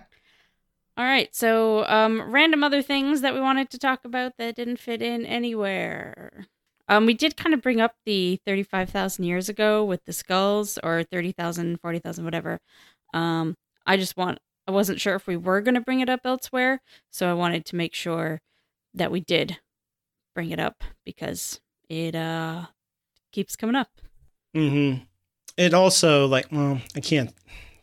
All 0.95 1.05
right, 1.05 1.33
so 1.33 1.85
um, 1.87 2.21
random 2.31 2.63
other 2.63 2.83
things 2.83 3.21
that 3.21 3.33
we 3.33 3.39
wanted 3.39 3.69
to 3.71 3.79
talk 3.79 4.05
about 4.05 4.33
that 4.37 4.55
didn't 4.55 4.77
fit 4.77 5.01
in 5.01 5.25
anywhere. 5.25 6.45
Um, 6.87 7.07
we 7.07 7.15
did 7.15 7.35
kind 7.35 7.53
of 7.55 7.61
bring 7.63 7.81
up 7.81 7.95
the 8.05 8.39
35,000 8.45 9.23
years 9.25 9.49
ago 9.49 9.83
with 9.83 10.05
the 10.05 10.13
skulls 10.13 10.77
or 10.83 11.03
30,000, 11.03 11.79
40,000, 11.81 12.23
whatever. 12.25 12.59
Um, 13.11 13.55
I 13.87 13.97
just 13.97 14.17
want, 14.17 14.37
I 14.67 14.71
wasn't 14.71 15.01
sure 15.01 15.15
if 15.15 15.25
we 15.25 15.35
were 15.35 15.61
going 15.61 15.73
to 15.73 15.81
bring 15.81 15.99
it 16.01 16.09
up 16.09 16.21
elsewhere. 16.25 16.79
So 17.11 17.27
I 17.27 17.33
wanted 17.33 17.65
to 17.67 17.75
make 17.75 17.95
sure 17.95 18.41
that 18.93 19.11
we 19.11 19.19
did 19.19 19.57
bring 20.35 20.51
it 20.51 20.59
up 20.59 20.83
because 21.05 21.59
it 21.89 22.13
uh, 22.13 22.67
keeps 23.31 23.55
coming 23.55 23.75
up. 23.75 23.89
hmm 24.53 24.95
It 25.57 25.73
also 25.73 26.27
like, 26.27 26.51
well, 26.51 26.81
I 26.95 26.99
can't. 26.99 27.33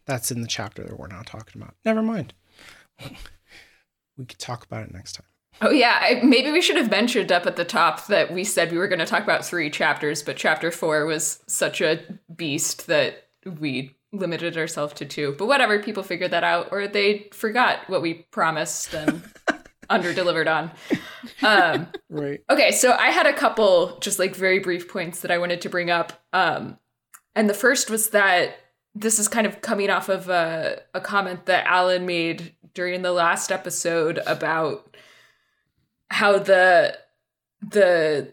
That's 0.07 0.31
in 0.31 0.43
the 0.43 0.49
chapter 0.49 0.85
that 0.85 0.99
we're 0.99 1.09
not 1.09 1.27
talking 1.27 1.61
about. 1.61 1.75
Never 1.85 2.03
mind. 2.03 2.35
We 4.19 4.27
could 4.27 4.39
talk 4.39 4.67
about 4.67 4.83
it 4.83 4.93
next 4.93 5.15
time. 5.15 5.27
Oh, 5.63 5.71
yeah. 5.71 5.99
I, 5.99 6.21
maybe 6.23 6.51
we 6.51 6.61
should 6.61 6.77
have 6.77 6.91
mentioned 6.91 7.33
up 7.33 7.47
at 7.47 7.57
the 7.57 7.65
top 7.65 8.07
that 8.09 8.31
we 8.31 8.45
said 8.45 8.71
we 8.71 8.77
were 8.77 8.87
going 8.87 8.99
to 8.99 9.07
talk 9.07 9.23
about 9.23 9.47
three 9.47 9.71
chapters, 9.71 10.23
but 10.23 10.37
chapter 10.37 10.71
four 10.71 11.07
was 11.07 11.43
such 11.47 11.81
a 11.81 12.01
beast 12.37 12.87
that 12.87 13.29
we 13.47 13.97
limited 14.13 14.59
ourselves 14.59 14.93
to 14.95 15.07
two. 15.07 15.35
But 15.39 15.47
whatever, 15.47 15.83
people 15.83 16.03
figured 16.03 16.33
that 16.33 16.45
out, 16.45 16.69
or 16.71 16.87
they 16.87 17.29
forgot 17.33 17.89
what 17.89 18.03
we 18.03 18.27
promised 18.31 18.93
and 18.93 19.23
under 19.89 20.13
delivered 20.13 20.49
on. 20.49 20.71
Um, 21.43 21.89
Right. 22.11 22.41
Okay, 22.51 22.73
so 22.73 22.93
I 22.93 23.11
had 23.11 23.27
a 23.27 23.33
couple 23.33 23.99
just 24.01 24.19
like 24.19 24.37
very 24.37 24.59
brief 24.59 24.89
points 24.89 25.21
that 25.21 25.31
I 25.31 25.39
wanted 25.39 25.63
to 25.63 25.71
bring 25.71 25.91
up. 25.91 26.13
Um, 26.33 26.79
and 27.35 27.49
the 27.49 27.55
first 27.55 27.89
was 27.89 28.11
that 28.11 28.57
this 28.95 29.19
is 29.19 29.29
kind 29.29 29.47
of 29.47 29.61
coming 29.61 29.91
off 29.91 30.09
of 30.09 30.29
a, 30.29 30.83
a 30.95 31.01
comment 31.01 31.47
that 31.47 31.67
Alan 31.67 32.07
made 32.07 32.55
during 32.75 33.03
the 33.03 33.13
last 33.13 33.51
episode 33.53 34.19
about 34.27 34.97
how 36.11 36.39
the 36.39 36.99
the 37.63 38.33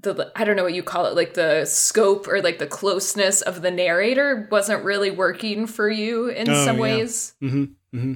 the 0.00 0.32
I 0.36 0.44
don't 0.44 0.56
know 0.56 0.62
what 0.64 0.74
you 0.74 0.82
call 0.82 1.06
it, 1.06 1.14
like 1.14 1.34
the 1.34 1.64
scope 1.64 2.26
or 2.28 2.40
like 2.40 2.58
the 2.58 2.66
closeness 2.66 3.42
of 3.42 3.60
the 3.62 3.70
narrator 3.70 4.48
wasn't 4.50 4.84
really 4.84 5.10
working 5.10 5.66
for 5.66 5.88
you 5.90 6.28
in 6.28 6.48
Oh, 6.48 6.64
some 6.64 6.76
yeah. 6.76 6.82
ways. 6.82 7.34
hmm 7.40 7.64
hmm 7.92 8.14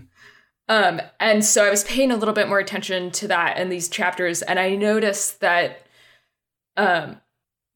Um, 0.68 1.01
and 1.20 1.44
so 1.44 1.64
I 1.64 1.70
was 1.70 1.84
paying 1.84 2.10
a 2.10 2.16
little 2.16 2.34
bit 2.34 2.48
more 2.48 2.59
attention 2.59 3.10
to 3.12 3.28
that 3.28 3.59
in 3.59 3.68
these 3.68 3.88
chapters, 3.88 4.43
and 4.43 4.59
I 4.59 4.74
noticed 4.74 5.40
that 5.40 5.80
um, 6.76 7.20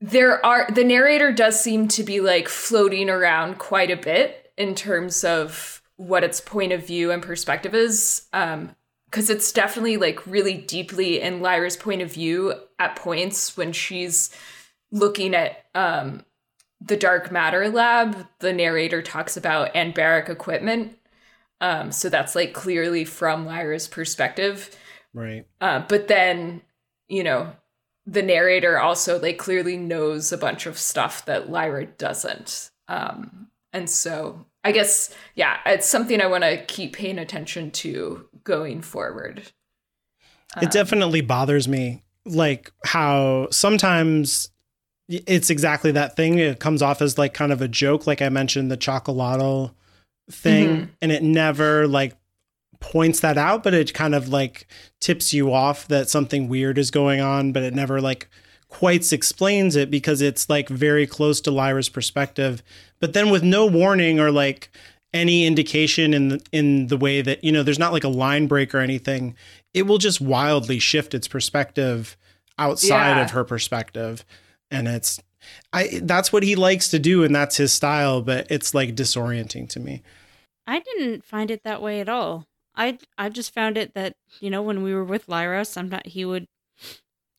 there 0.01 0.45
are 0.45 0.67
the 0.71 0.85
narrator 0.85 1.33
does 1.33 1.61
seem 1.61 1.89
to 1.89 2.03
be 2.03 2.21
like 2.21 2.49
floating 2.49 3.11
around 3.11 3.59
quite 3.59 3.91
a 3.91 3.97
bit 3.97 4.53
in 4.57 4.75
terms 4.75 5.25
of 5.25 5.83
what 5.97 6.25
its 6.25 6.41
point 6.41 6.73
of 6.73 6.87
view 6.87 7.11
and 7.11 7.23
perspective 7.23 7.75
is. 7.75 8.27
Um, 8.33 8.75
because 9.07 9.29
it's 9.29 9.51
definitely 9.51 9.97
like 9.97 10.25
really 10.25 10.57
deeply 10.57 11.21
in 11.21 11.41
Lyra's 11.41 11.77
point 11.77 12.01
of 12.01 12.13
view 12.13 12.55
at 12.79 12.95
points 12.95 13.57
when 13.57 13.73
she's 13.73 14.31
looking 14.93 15.35
at 15.35 15.65
um 15.75 16.25
the 16.81 16.97
dark 16.97 17.33
matter 17.33 17.69
lab. 17.69 18.27
The 18.39 18.53
narrator 18.53 19.03
talks 19.03 19.37
about 19.37 19.75
anbaric 19.75 20.29
equipment 20.29 20.97
um, 21.61 21.93
so 21.93 22.09
that's 22.09 22.35
like 22.35 22.53
clearly 22.53 23.05
from 23.05 23.47
Lyra's 23.47 23.87
perspective. 23.87 24.75
Right. 25.13 25.47
Uh, 25.61 25.85
but 25.89 26.09
then, 26.09 26.63
you 27.09 27.23
know, 27.23 27.53
the 28.07 28.23
narrator 28.23 28.79
also 28.79 29.21
like 29.21 29.39
clearly 29.39 29.77
knows 29.77 30.33
a 30.33 30.39
bunch 30.39 30.67
of 30.67 30.79
stuff 30.79 31.25
that 31.27 31.51
Lyra 31.51 31.87
doesn't. 31.87 32.71
Um, 32.89 33.49
and 33.73 33.89
so 33.89 34.47
I 34.65 34.73
guess, 34.73 35.15
yeah, 35.35 35.59
it's 35.65 35.89
something 35.89 36.21
I 36.21 36.27
want 36.27 36.45
to 36.45 36.65
keep 36.67 36.95
paying 36.95 37.19
attention 37.19 37.71
to 37.73 38.27
going 38.45 38.83
forward. 38.83 39.43
It 40.61 40.71
definitely 40.71 41.21
bothers 41.21 41.69
me, 41.69 42.03
like 42.27 42.73
how 42.85 43.49
sometimes 43.51 44.51
it's 45.09 45.49
exactly 45.51 45.93
that 45.93 46.17
thing. 46.17 46.39
It 46.39 46.59
comes 46.61 46.83
off 46.83 47.01
as 47.01 47.17
like 47.19 47.35
kind 47.35 47.53
of 47.53 47.63
a 47.63 47.69
joke, 47.69 48.07
like 48.07 48.21
I 48.21 48.29
mentioned 48.29 48.71
the 48.71 48.77
chocolate 48.77 49.71
thing, 50.31 50.69
Mhm. 50.69 50.89
and 51.01 51.13
it 51.13 51.23
never 51.23 51.87
like 51.87 52.17
points 52.81 53.21
that 53.21 53.39
out, 53.39 53.63
but 53.63 53.75
it 53.75 53.95
kind 53.95 54.15
of 54.15 54.29
like 54.29 54.67
tips 55.01 55.33
you 55.33 55.53
off 55.53 55.87
that 55.89 56.09
something 56.11 56.49
weird 56.49 56.79
is 56.79 56.91
going 56.91 57.21
on, 57.21 57.53
but 57.53 57.63
it 57.63 57.75
never 57.75 58.01
like 58.01 58.29
quite 58.69 59.13
explains 59.13 59.77
it 59.77 59.91
because 59.91 60.21
it's 60.23 60.49
like 60.49 60.69
very 60.69 61.07
close 61.07 61.41
to 61.43 61.51
Lyra's 61.51 61.89
perspective, 61.89 62.63
but 63.01 63.13
then 63.13 63.31
with 63.31 63.43
no 63.43 63.67
warning 63.67 64.19
or 64.21 64.31
like 64.31 64.71
any 65.13 65.45
indication 65.45 66.15
in 66.15 66.29
the, 66.29 66.41
in 66.53 66.87
the 66.87 66.97
way 66.97 67.21
that 67.21 67.43
you 67.43 67.51
know 67.51 67.65
there's 67.65 67.81
not 67.81 67.93
like 67.93 68.05
a 68.05 68.09
line 68.09 68.47
break 68.47 68.73
or 68.73 68.79
anything 68.79 69.35
it 69.75 69.83
will 69.83 69.99
just 69.99 70.21
wildly 70.21 70.79
shift 70.79 71.15
its 71.15 71.27
perspective 71.27 72.17
outside 72.59 73.17
Yeah. 73.17 73.25
of 73.25 73.33
her 73.33 73.43
perspective 73.43 74.25
and 74.71 74.87
it's 74.87 75.21
i 75.73 75.99
that's 76.05 76.33
what 76.33 76.45
he 76.45 76.55
likes 76.55 76.89
to 76.91 77.01
do 77.01 77.25
and 77.25 77.35
that's 77.35 77.57
his 77.57 77.73
style 77.73 78.23
but 78.23 78.47
it's 78.53 78.73
like 78.73 78.95
disorienting 78.95 79.69
to 79.71 79.81
me 79.81 80.01
I 80.65 80.79
didn't 80.79 81.25
find 81.25 81.51
it 81.51 81.63
that 81.65 81.83
way 81.83 82.01
at 82.01 82.09
all. 82.09 82.47
I 82.81 82.99
I 83.19 83.29
just 83.29 83.53
found 83.55 83.77
it 83.77 83.95
that 83.95 84.15
you 84.41 84.51
know 84.51 84.63
when 84.63 84.83
we 84.83 84.95
were 84.95 85.05
with 85.05 85.29
Lyra, 85.29 85.65
sometimes 85.65 86.03
he 86.07 86.25
would 86.25 86.47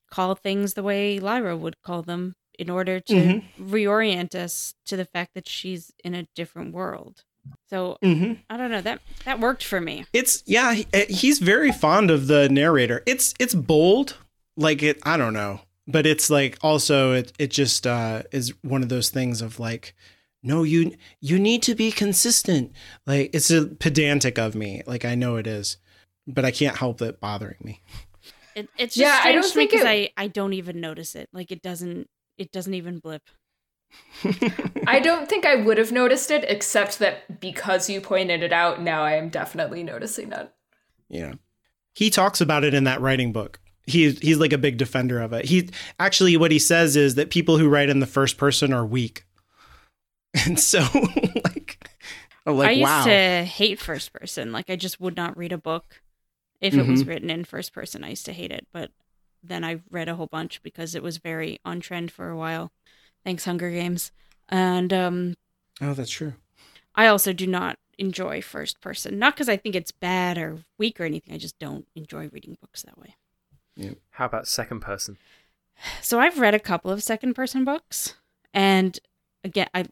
call 0.10 0.36
things 0.36 0.74
the 0.74 0.84
way 0.84 1.20
Lyra 1.20 1.56
would 1.58 1.82
call 1.82 2.02
them 2.02 2.36
in 2.60 2.70
order 2.70 3.00
to 3.00 3.14
Mhm. 3.14 3.44
reorient 3.60 4.36
us 4.36 4.76
to 4.86 4.96
the 4.98 5.06
fact 5.06 5.32
that 5.36 5.48
she's 5.48 5.92
in 6.04 6.14
a 6.14 6.28
different 6.36 6.74
world. 6.74 7.24
So 7.70 7.98
mm-hmm. 8.04 8.34
I 8.50 8.58
don't 8.58 8.70
know 8.70 8.82
that 8.82 9.02
that 9.26 9.40
worked 9.40 9.64
for 9.64 9.82
me. 9.82 10.06
it's 10.14 10.44
yeah 10.46 10.74
he- 10.76 10.88
eh, 10.94 11.06
he's 11.10 11.40
very 11.40 11.72
fond 11.72 12.12
of 12.12 12.28
the 12.28 12.48
narrator 12.50 13.02
it's 13.08 13.34
it's 13.40 13.56
bold 13.56 14.18
like 14.58 14.84
it 14.84 15.00
i 15.04 15.18
don't 15.18 15.34
know 15.34 15.62
but 15.88 16.06
it's 16.06 16.30
like 16.30 16.58
also 16.62 17.14
it 17.14 17.32
it 17.40 17.50
just 17.50 17.88
uh 17.88 18.22
is 18.32 18.54
one 18.62 18.84
of 18.84 18.90
those 18.90 19.10
things 19.10 19.42
of 19.42 19.60
like 19.60 19.96
no 20.44 20.64
you 20.64 20.96
you 21.20 21.38
need 21.40 21.62
to 21.64 21.76
be 21.76 21.92
consistent 21.92 22.72
like 23.06 23.30
it's 23.34 23.52
a 23.52 23.66
pedantic 23.66 24.38
of 24.38 24.56
me 24.56 24.82
like 24.86 25.06
i 25.06 25.16
know 25.16 25.36
it 25.36 25.46
is 25.48 25.78
but 26.28 26.44
i 26.46 26.52
can't 26.52 26.78
help 26.78 27.02
it 27.02 27.20
bothering 27.20 27.58
me 27.64 27.82
It, 28.56 28.68
it's 28.78 28.96
just 28.96 28.98
Yeah, 28.98 29.22
I 29.24 29.32
don't 29.32 29.46
think 29.46 29.72
because 29.72 29.86
it- 29.86 29.88
I 30.18 30.24
I 30.24 30.28
don't 30.28 30.54
even 30.54 30.82
notice 30.82 31.16
it. 31.16 31.30
Like 31.32 31.52
it 31.52 31.62
doesn't 31.62 32.08
it 32.38 32.52
doesn't 32.52 32.74
even 32.74 33.00
blip. 33.00 33.22
I 34.88 35.00
don't 35.00 35.28
think 35.30 35.46
I 35.46 35.56
would 35.56 35.78
have 35.78 35.92
noticed 35.92 36.32
it, 36.32 36.44
except 36.48 37.00
that 37.00 37.40
because 37.40 37.90
you 37.90 38.02
pointed 38.02 38.44
it 38.44 38.54
out, 38.54 38.82
now 38.82 39.04
I 39.04 39.14
am 39.14 39.30
definitely 39.30 39.84
noticing 39.84 40.32
it. 40.32 40.52
Yeah. 41.10 41.34
He 41.94 42.10
talks 42.10 42.42
about 42.42 42.64
it 42.64 42.74
in 42.74 42.84
that 42.86 43.02
writing 43.02 43.32
book. 43.32 43.60
He 43.86 44.12
he's 44.12 44.38
like 44.38 44.54
a 44.54 44.58
big 44.58 44.78
defender 44.78 45.20
of 45.22 45.34
it. 45.34 45.46
He 45.46 45.70
actually 46.00 46.38
what 46.38 46.52
he 46.52 46.60
says 46.60 46.96
is 46.96 47.16
that 47.16 47.30
people 47.32 47.58
who 47.58 47.70
write 47.70 47.90
in 47.90 48.00
the 48.00 48.06
first 48.06 48.38
person 48.38 48.74
are 48.74 48.86
weak. 48.86 49.26
And 50.46 50.60
so 50.60 50.80
like 51.46 51.90
I'm 52.46 52.58
like 52.58 52.70
I 52.70 52.72
used 52.72 52.82
wow. 52.84 53.04
to 53.06 53.44
hate 53.46 53.80
first 53.80 54.14
person. 54.14 54.52
Like 54.52 54.70
I 54.70 54.76
just 54.76 55.00
would 55.00 55.16
not 55.16 55.38
read 55.38 55.52
a 55.52 55.58
book 55.58 56.02
if 56.62 56.78
it 56.78 56.88
was 56.88 57.04
Mhm. 57.04 57.08
written 57.08 57.30
in 57.30 57.44
first 57.44 57.74
person. 57.74 58.04
I 58.04 58.10
used 58.10 58.26
to 58.26 58.34
hate 58.34 58.52
it, 58.52 58.68
but 58.74 58.92
then 59.44 59.64
I 59.64 59.82
read 59.90 60.08
a 60.10 60.16
whole 60.16 60.28
bunch 60.28 60.62
because 60.64 60.96
it 60.96 61.04
was 61.04 61.18
very 61.18 61.60
on 61.66 61.80
trend 61.80 62.12
for 62.12 62.30
a 62.30 62.38
while. 62.38 62.72
Thanks 63.26 63.46
Hunger 63.46 63.72
Games. 63.72 64.12
And 64.50 64.94
um 64.94 65.34
oh, 65.82 65.94
that's 65.94 66.12
true. 66.12 66.34
I 66.96 67.08
also 67.08 67.34
do 67.34 67.48
not 67.48 67.78
enjoy 67.98 68.42
first 68.42 68.82
person. 68.82 69.20
Not 69.20 69.36
because 69.36 69.50
I 69.50 69.58
think 69.58 69.76
it's 69.76 69.92
bad 69.92 70.38
or 70.38 70.60
weak 70.78 71.00
or 71.00 71.04
anything. 71.06 71.34
I 71.34 71.38
just 71.38 71.60
don't 71.60 71.88
enjoy 71.96 72.30
reading 72.30 72.58
books 72.62 72.82
that 72.84 72.98
way. 72.98 73.16
Yeah. 73.76 73.92
How 74.12 74.26
about 74.26 74.48
second 74.48 74.82
person? 74.82 75.18
So 76.02 76.20
I've 76.20 76.40
read 76.40 76.54
a 76.54 76.60
couple 76.60 76.92
of 76.92 77.02
second 77.04 77.34
person 77.34 77.64
books, 77.66 78.16
and 78.54 79.00
again, 79.44 79.68
I 79.74 79.86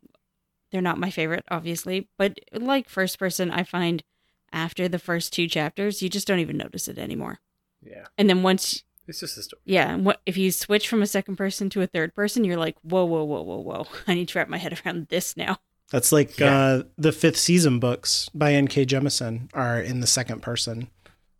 they're 0.71 0.81
not 0.81 0.97
my 0.97 1.09
favorite, 1.09 1.45
obviously, 1.49 2.07
but 2.17 2.39
like 2.53 2.89
first 2.89 3.17
person, 3.19 3.51
I 3.51 3.63
find 3.63 4.03
after 4.51 4.87
the 4.87 4.99
first 4.99 5.31
two 5.33 5.47
chapters, 5.47 6.01
you 6.01 6.09
just 6.09 6.27
don't 6.27 6.39
even 6.39 6.57
notice 6.57 6.87
it 6.87 6.97
anymore. 6.97 7.39
Yeah, 7.81 8.05
And 8.17 8.29
then 8.29 8.43
once, 8.43 8.83
it's 9.07 9.21
just 9.21 9.37
a 9.37 9.43
story. 9.43 9.61
yeah, 9.65 9.95
what 9.95 10.21
if 10.25 10.37
you 10.37 10.51
switch 10.51 10.87
from 10.87 11.01
a 11.01 11.07
second 11.07 11.35
person 11.37 11.69
to 11.71 11.81
a 11.81 11.87
third 11.87 12.13
person, 12.13 12.43
you're 12.43 12.57
like, 12.57 12.75
whoa, 12.81 13.05
whoa, 13.05 13.23
whoa, 13.23 13.41
whoa, 13.41 13.57
whoa! 13.61 13.85
I 14.07 14.13
need 14.15 14.27
to 14.29 14.37
wrap 14.39 14.49
my 14.49 14.57
head 14.57 14.79
around 14.85 15.07
this 15.07 15.35
now. 15.37 15.57
That's 15.91 16.11
like 16.11 16.37
Yeah. 16.37 16.55
uh 16.55 16.83
the 16.97 17.11
fifth 17.11 17.37
season 17.37 17.79
books 17.79 18.29
by 18.35 18.53
N.K. 18.53 18.85
Jemisin 18.85 19.49
are 19.55 19.79
in 19.79 20.01
the 20.01 20.07
second 20.07 20.41
person. 20.41 20.89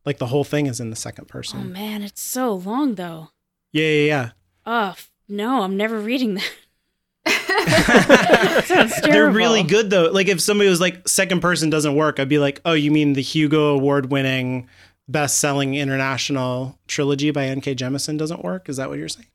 Like 0.06 0.18
the 0.18 0.28
whole 0.28 0.44
thing 0.44 0.66
is 0.66 0.80
in 0.80 0.90
the 0.90 0.96
second 0.96 1.28
person. 1.28 1.60
Oh 1.60 1.64
man, 1.66 2.02
it's 2.02 2.22
so 2.22 2.54
long 2.56 2.96
though. 2.96 3.30
yeah, 3.72 3.86
yeah, 3.88 4.06
yeah. 4.06 4.30
Oh 4.66 4.90
f- 4.90 5.12
no, 5.28 5.62
I'm 5.62 5.78
never 5.78 6.00
reading 6.00 6.34
that. 6.36 6.50
They're 9.04 9.30
really 9.30 9.64
good 9.64 9.90
though. 9.90 10.10
Like 10.12 10.28
if 10.28 10.42
somebody 10.42 10.70
was 10.70 10.82
like 10.82 11.08
second 11.08 11.42
person 11.42 11.70
doesn't 11.70 11.96
work, 11.96 12.20
I'd 12.20 12.30
be 12.30 12.40
like, 12.40 12.62
"Oh, 12.66 12.74
you 12.74 12.92
mean 12.92 13.14
the 13.14 13.22
Hugo 13.22 13.68
award 13.76 14.12
winning 14.12 14.68
best-selling 15.08 15.74
international 15.76 16.78
trilogy 16.88 17.32
by 17.32 17.46
N.K. 17.46 17.76
Jemisin 17.76 18.18
doesn't 18.18 18.44
work? 18.44 18.70
Is 18.70 18.78
that 18.78 18.90
what 18.90 19.00
you're 19.00 19.10
saying?" 19.10 19.28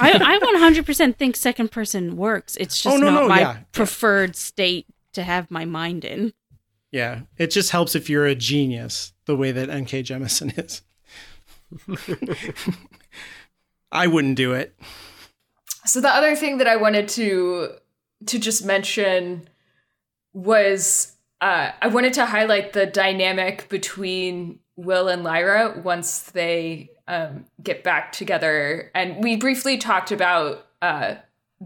I, 0.00 0.12
I 0.12 0.38
100% 0.38 1.16
think 1.16 1.36
second 1.36 1.70
person 1.70 2.16
works. 2.16 2.56
It's 2.56 2.82
just 2.82 2.96
Oh, 2.96 2.98
no, 2.98 3.10
not 3.10 3.22
no, 3.22 3.28
my 3.28 3.40
yeah, 3.40 3.52
yeah. 3.52 3.58
preferred 3.72 4.34
state 4.34 4.86
to 5.12 5.22
have 5.22 5.50
my 5.50 5.66
mind 5.66 6.02
in. 6.04 6.32
Yeah, 6.90 7.22
it 7.36 7.50
just 7.50 7.70
helps 7.72 7.94
if 7.94 8.08
you're 8.08 8.24
a 8.24 8.34
genius, 8.34 9.12
the 9.26 9.36
way 9.36 9.52
that 9.52 9.68
N.K. 9.68 10.02
Jemisin 10.04 10.56
is. 10.58 10.82
I 13.92 14.06
wouldn't 14.06 14.36
do 14.36 14.52
it. 14.52 14.74
So 15.86 16.00
the 16.00 16.08
other 16.10 16.34
thing 16.34 16.58
that 16.58 16.66
I 16.66 16.76
wanted 16.76 17.08
to 17.10 17.70
to 18.26 18.38
just 18.38 18.64
mention 18.64 19.48
was 20.32 21.12
uh, 21.40 21.70
I 21.80 21.88
wanted 21.88 22.14
to 22.14 22.26
highlight 22.26 22.72
the 22.72 22.86
dynamic 22.86 23.68
between 23.68 24.58
Will 24.76 25.08
and 25.08 25.22
Lyra 25.22 25.80
once 25.84 26.22
they 26.22 26.90
um, 27.08 27.44
get 27.62 27.84
back 27.84 28.12
together, 28.12 28.90
and 28.94 29.22
we 29.22 29.36
briefly 29.36 29.78
talked 29.78 30.10
about 30.10 30.66
uh, 30.82 31.16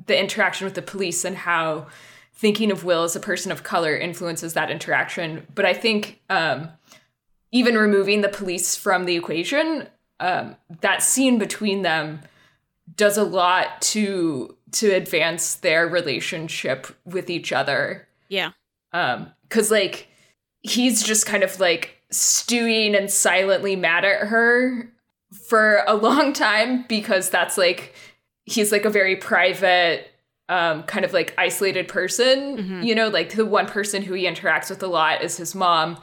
the 0.06 0.18
interaction 0.18 0.64
with 0.64 0.74
the 0.74 0.82
police 0.82 1.24
and 1.24 1.36
how 1.36 1.86
thinking 2.34 2.70
of 2.70 2.84
Will 2.84 3.04
as 3.04 3.16
a 3.16 3.20
person 3.20 3.50
of 3.50 3.62
color 3.62 3.96
influences 3.96 4.54
that 4.54 4.70
interaction. 4.70 5.46
But 5.54 5.66
I 5.66 5.74
think 5.74 6.20
um, 6.30 6.68
even 7.52 7.74
removing 7.76 8.20
the 8.20 8.28
police 8.28 8.76
from 8.76 9.04
the 9.04 9.16
equation, 9.16 9.88
um, 10.20 10.56
that 10.80 11.02
scene 11.02 11.38
between 11.38 11.82
them 11.82 12.20
does 12.96 13.16
a 13.16 13.24
lot 13.24 13.80
to 13.82 14.56
to 14.72 14.90
advance 14.90 15.56
their 15.56 15.86
relationship 15.88 16.86
with 17.04 17.28
each 17.30 17.52
other 17.52 18.06
Yeah. 18.28 18.50
um 18.92 19.32
cuz 19.48 19.70
like 19.70 20.08
he's 20.62 21.02
just 21.02 21.26
kind 21.26 21.42
of 21.42 21.58
like 21.60 21.96
stewing 22.10 22.94
and 22.94 23.10
silently 23.10 23.76
mad 23.76 24.04
at 24.04 24.28
her 24.28 24.90
for 25.48 25.82
a 25.86 25.94
long 25.94 26.32
time 26.32 26.84
because 26.88 27.30
that's 27.30 27.56
like 27.56 27.94
he's 28.44 28.72
like 28.72 28.84
a 28.84 28.90
very 28.90 29.16
private 29.16 30.08
um 30.48 30.82
kind 30.84 31.04
of 31.04 31.12
like 31.12 31.32
isolated 31.38 31.86
person 31.88 32.56
Mhm. 32.58 32.84
you 32.84 32.94
know 32.94 33.08
like 33.08 33.30
the 33.30 33.46
one 33.46 33.66
person 33.66 34.02
who 34.02 34.14
he 34.14 34.26
interacts 34.26 34.70
with 34.70 34.82
a 34.82 34.88
lot 34.88 35.22
is 35.22 35.36
his 35.36 35.54
mom 35.54 35.98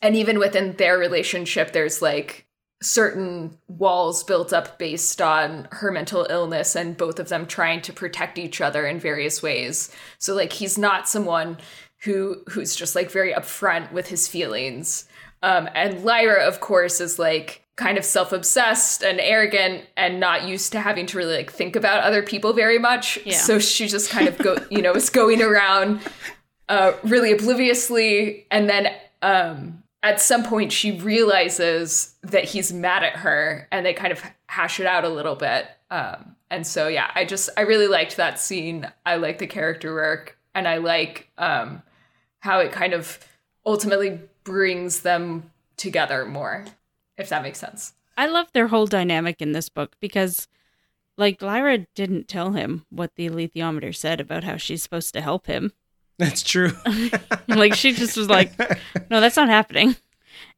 and 0.00 0.16
even 0.16 0.38
within 0.38 0.72
their 0.76 0.96
relationship 0.98 1.72
there's 1.72 2.00
like 2.02 2.43
certain 2.84 3.56
walls 3.66 4.22
built 4.22 4.52
up 4.52 4.78
based 4.78 5.22
on 5.22 5.66
her 5.72 5.90
mental 5.90 6.26
illness 6.28 6.76
and 6.76 6.96
both 6.98 7.18
of 7.18 7.30
them 7.30 7.46
trying 7.46 7.80
to 7.80 7.92
protect 7.94 8.38
each 8.38 8.60
other 8.60 8.86
in 8.86 9.00
various 9.00 9.42
ways. 9.42 9.90
So 10.18 10.34
like 10.34 10.52
he's 10.52 10.76
not 10.76 11.08
someone 11.08 11.56
who 12.02 12.42
who's 12.48 12.76
just 12.76 12.94
like 12.94 13.10
very 13.10 13.32
upfront 13.32 13.90
with 13.90 14.08
his 14.08 14.28
feelings. 14.28 15.08
Um 15.42 15.68
and 15.74 16.04
lyra 16.04 16.46
of 16.46 16.60
course 16.60 17.00
is 17.00 17.18
like 17.18 17.62
kind 17.76 17.96
of 17.96 18.04
self-obsessed 18.04 19.02
and 19.02 19.18
arrogant 19.18 19.84
and 19.96 20.20
not 20.20 20.46
used 20.46 20.70
to 20.72 20.80
having 20.80 21.06
to 21.06 21.16
really 21.16 21.38
like 21.38 21.50
think 21.50 21.76
about 21.76 22.04
other 22.04 22.22
people 22.22 22.52
very 22.52 22.78
much. 22.78 23.18
Yeah. 23.24 23.38
so 23.38 23.58
she 23.58 23.88
just 23.88 24.10
kind 24.10 24.28
of 24.28 24.36
go 24.36 24.58
you 24.70 24.82
know 24.82 24.92
is 24.92 25.08
going 25.08 25.40
around 25.40 26.00
uh 26.68 26.92
really 27.02 27.32
obliviously. 27.32 28.46
And 28.50 28.68
then 28.68 28.92
um 29.22 29.83
at 30.04 30.20
some 30.20 30.44
point 30.44 30.70
she 30.70 30.92
realizes 30.92 32.14
that 32.22 32.44
he's 32.44 32.72
mad 32.72 33.02
at 33.02 33.16
her 33.16 33.66
and 33.72 33.84
they 33.84 33.92
kind 33.92 34.12
of 34.12 34.22
hash 34.46 34.78
it 34.78 34.86
out 34.86 35.04
a 35.04 35.08
little 35.08 35.34
bit. 35.34 35.66
Um 35.90 36.36
and 36.50 36.64
so 36.66 36.86
yeah 36.86 37.10
i 37.16 37.24
just 37.24 37.50
i 37.56 37.62
really 37.62 37.88
liked 37.88 38.16
that 38.16 38.38
scene. 38.38 38.90
I 39.04 39.16
like 39.16 39.38
the 39.38 39.46
character 39.46 39.92
work 39.92 40.38
and 40.54 40.68
i 40.68 40.76
like 40.76 41.28
um 41.38 41.82
how 42.40 42.60
it 42.60 42.70
kind 42.70 42.92
of 42.92 43.18
ultimately 43.66 44.20
brings 44.44 45.00
them 45.00 45.50
together 45.76 46.24
more 46.24 46.64
if 47.16 47.28
that 47.28 47.42
makes 47.42 47.58
sense. 47.58 47.94
I 48.16 48.26
love 48.26 48.52
their 48.52 48.68
whole 48.68 48.86
dynamic 48.86 49.42
in 49.42 49.52
this 49.52 49.68
book 49.68 49.96
because, 50.00 50.48
like, 51.16 51.42
Lyra 51.42 51.86
didn't 51.94 52.28
tell 52.28 52.52
him 52.52 52.86
what 52.90 53.14
the 53.16 53.28
alethiometer 53.28 53.94
said 53.94 54.20
about 54.20 54.44
how 54.44 54.56
she's 54.56 54.82
supposed 54.82 55.14
to 55.14 55.20
help 55.20 55.46
him. 55.46 55.72
That's 56.18 56.42
true. 56.42 56.72
like, 57.48 57.74
she 57.74 57.92
just 57.92 58.16
was 58.16 58.28
like, 58.28 58.58
no, 59.10 59.20
that's 59.20 59.36
not 59.36 59.48
happening. 59.48 59.96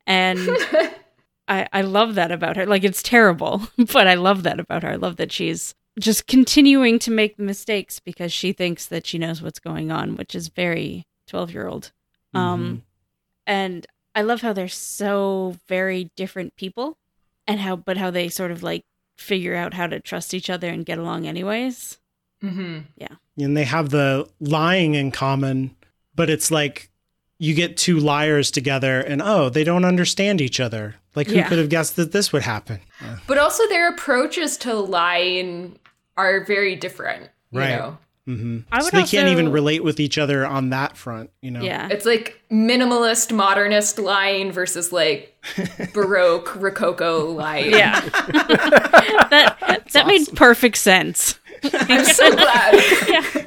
And 0.07 0.39
I, 1.49 1.69
I 1.73 1.83
love 1.83 2.17
that 2.17 2.31
about 2.31 2.57
her. 2.57 2.67
Like, 2.67 2.85
it's 2.85 3.03
terrible, 3.03 3.63
but 3.93 4.07
I 4.07 4.15
love 4.15 4.43
that 4.45 4.61
about 4.61 4.83
her. 4.83 4.91
I 4.91 4.97
love 4.97 5.17
that 5.17 5.33
she's 5.33 5.75
just 5.99 6.27
continuing 6.27 6.99
to 7.01 7.11
make 7.11 7.39
mistakes 7.39 8.01
because 8.01 8.33
she 8.33 8.53
thinks 8.53 8.87
that 8.87 9.07
she 9.07 9.19
knows 9.19 9.41
what's 9.41 9.59
going 9.59 9.91
on, 9.91 10.17
which 10.17 10.35
is 10.35 10.49
very 10.49 11.07
12 11.29 11.53
year 11.53 11.67
old. 11.67 11.93
Um, 12.35 12.83
and 13.47 13.87
I 14.15 14.21
love 14.21 14.43
how 14.43 14.53
they're 14.53 14.69
so 14.69 15.57
very 15.69 16.11
different 16.17 16.55
people 16.57 16.99
and 17.47 17.61
how, 17.61 17.77
but 17.77 17.97
how 17.97 18.11
they 18.11 18.29
sort 18.29 18.51
of 18.51 18.63
like 18.63 18.85
figure 19.17 19.55
out 19.55 19.73
how 19.73 19.87
to 19.87 20.01
trust 20.01 20.35
each 20.35 20.51
other 20.51 20.69
and 20.69 20.85
get 20.85 20.99
along 20.99 21.27
anyways. 21.27 21.99
Mm-hmm. 22.51 23.43
and 23.43 23.57
they 23.57 23.65
have 23.65 23.91
the 23.91 24.29
lying 24.41 24.95
in 24.95 25.11
common, 25.11 25.75
but 26.15 26.31
it's 26.31 26.51
like 26.51 26.91
you 27.39 27.55
get 27.55 27.77
two 27.77 27.99
liars 27.99 28.51
together 28.51 29.01
and 29.01 29.21
oh, 29.23 29.49
they 29.51 29.65
don't 29.65 29.85
understand 29.85 30.41
each 30.41 30.59
other. 30.61 30.95
Like 31.15 31.29
who 31.29 31.37
Yeah. 31.37 31.49
could 31.49 31.59
have 31.59 31.69
guessed 31.69 31.97
that 31.97 32.13
this 32.13 32.33
would 32.33 32.43
happen? 32.43 32.81
but 33.27 33.39
also 33.39 33.67
their 33.69 33.89
approaches 33.91 34.57
to 34.59 34.75
lying 34.75 35.79
are 36.17 36.45
very 36.45 36.75
different 36.77 37.31
you 37.51 37.61
Right. 37.61 37.77
know 37.79 37.99
hmm 38.27 38.59
I 38.73 38.81
So 38.81 38.87
would 38.87 38.93
they 38.95 39.09
can't 39.09 39.29
even 39.29 39.53
relate 39.53 39.85
with 39.85 40.01
each 40.01 40.19
other 40.19 40.45
on 40.45 40.71
that 40.71 40.97
front, 40.97 41.31
you 41.43 41.51
know? 41.53 41.63
Yeah. 41.63 41.89
It's 41.91 42.05
like 42.05 42.41
minimalist 42.51 43.33
modernist 43.33 43.99
lying 44.01 44.51
versus 44.51 44.93
like 44.93 45.37
baroque 45.95 46.57
rococo 46.57 47.31
lying. 47.31 47.71
Yeah. 47.71 48.01
that 49.31 49.83
that 49.93 50.07
made 50.07 50.27
perfect 50.35 50.77
sense. 50.77 51.39
I'm 51.73 52.05
so 52.05 52.31
glad 52.35 52.75
yeah. 53.09 53.45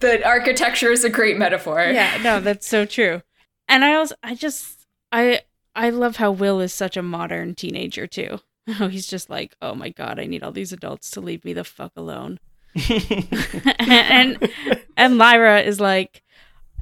that 0.00 0.24
architecture 0.24 0.90
is 0.90 1.04
a 1.04 1.10
great 1.10 1.38
metaphor. 1.38 1.80
Yeah, 1.80 2.18
no, 2.22 2.40
that's 2.40 2.66
so 2.66 2.84
true. 2.84 3.22
And 3.68 3.84
I 3.84 3.94
also 3.94 4.14
I 4.22 4.34
just 4.34 4.86
I 5.12 5.40
I 5.74 5.90
love 5.90 6.16
how 6.16 6.30
Will 6.30 6.60
is 6.60 6.72
such 6.72 6.96
a 6.96 7.02
modern 7.02 7.54
teenager 7.54 8.06
too. 8.06 8.40
Oh, 8.80 8.88
he's 8.88 9.06
just 9.06 9.30
like, 9.30 9.54
"Oh 9.62 9.76
my 9.76 9.90
god, 9.90 10.18
I 10.18 10.26
need 10.26 10.42
all 10.42 10.50
these 10.50 10.72
adults 10.72 11.12
to 11.12 11.20
leave 11.20 11.44
me 11.44 11.52
the 11.52 11.62
fuck 11.62 11.92
alone." 11.96 12.40
and 13.78 14.50
and 14.96 15.18
Lyra 15.18 15.60
is 15.60 15.78
like, 15.78 16.24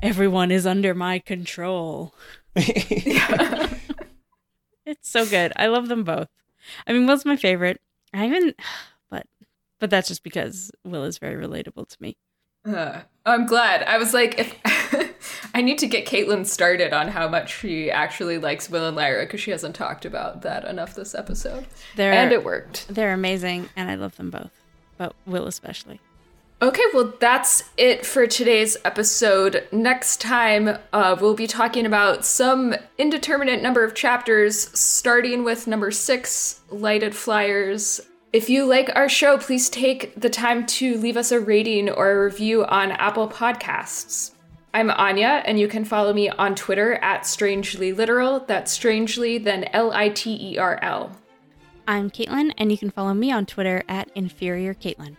"Everyone 0.03 0.51
is 0.51 0.67
under 0.67 0.95
my 0.95 1.19
control." 1.19 2.15
It's 4.87 5.09
so 5.09 5.27
good. 5.27 5.53
I 5.57 5.67
love 5.69 5.89
them 5.89 6.05
both. 6.05 6.29
I 6.87 6.93
mean, 6.93 7.07
Will's 7.07 7.25
my 7.25 7.37
favorite. 7.37 7.81
I 8.13 8.27
even, 8.27 8.55
but, 9.85 9.91
that's 9.91 10.09
just 10.09 10.23
because 10.25 10.71
Will 10.85 11.05
is 11.05 11.19
very 11.19 11.35
relatable 11.35 11.89
to 11.89 11.97
me. 12.01 12.17
Uh, 12.67 13.03
I'm 13.27 13.45
glad. 13.45 13.83
I 13.83 13.99
was 13.99 14.15
like, 14.15 14.39
if 14.39 14.55
I 15.55 15.61
need 15.61 15.79
to 15.79 15.87
get 15.87 16.07
Caitlin 16.07 16.47
started 16.47 16.93
on 16.95 17.09
how 17.09 17.29
much 17.29 17.59
she 17.59 17.91
actually 17.91 18.39
likes 18.39 18.71
Will 18.71 18.87
and 18.87 18.97
Lyra 18.97 19.25
because 19.27 19.41
she 19.41 19.51
hasn't 19.51 19.75
talked 19.77 20.05
about 20.07 20.43
that 20.43 20.65
enough 20.65 20.95
this 20.95 21.15
episode, 21.15 21.67
They're 21.97 22.13
and 22.13 22.33
it 22.33 22.45
worked. 22.45 22.87
they're 22.89 23.13
amazing, 23.13 23.69
and 23.77 23.91
I 23.91 23.97
love 23.97 24.17
them 24.17 24.31
both, 24.31 24.53
but 24.97 25.15
Will 25.27 25.47
especially. 25.47 26.01
Okay, 26.63 26.85
well, 26.95 27.13
that's 27.21 27.65
it 27.77 28.07
for 28.07 28.27
today's 28.27 28.79
episode. 28.87 29.69
Next 29.71 30.23
time, 30.23 30.79
uh, 30.95 31.15
we'll 31.21 31.35
be 31.35 31.47
talking 31.47 31.85
about 31.85 32.25
some 32.25 32.75
indeterminate 32.97 33.61
number 33.61 33.85
of 33.85 33.95
chapters, 33.95 34.71
starting 34.79 35.45
with 35.45 35.67
number 35.67 35.91
six 35.91 36.61
Lighted 36.71 37.15
Flyers. 37.15 38.01
If 38.35 38.51
you 38.51 38.67
like 38.67 38.91
our 38.97 39.09
show, 39.09 39.39
please 39.39 39.69
take 39.69 40.13
the 40.21 40.29
time 40.29 40.67
to 40.67 40.99
leave 40.99 41.17
us 41.17 41.31
a 41.31 41.39
rating 41.39 41.89
or 41.89 42.11
a 42.11 42.25
review 42.25 42.65
on 42.65 42.91
Apple 42.91 43.29
Podcasts. 43.29 44.33
I'm 44.75 44.91
Anya, 44.91 45.45
and 45.47 45.57
you 45.57 45.69
can 45.69 45.85
follow 45.85 46.13
me 46.13 46.29
on 46.31 46.57
Twitter 46.57 46.95
at 46.95 47.29
Strangely 47.29 47.93
Literal. 47.93 48.41
That's 48.41 48.73
strangely, 48.73 49.39
then 49.39 49.63
L 49.73 49.93
I 49.93 50.09
T 50.09 50.37
E 50.51 50.59
R 50.59 50.81
L. 50.83 51.17
I'm 51.87 52.11
Caitlin, 52.11 52.53
and 52.59 52.73
you 52.73 52.77
can 52.77 52.91
follow 52.91 53.15
me 53.15 53.31
on 53.31 53.47
Twitter 53.47 53.85
at 53.89 54.11
Inferior 54.17 54.75
Caitlin. 54.75 55.17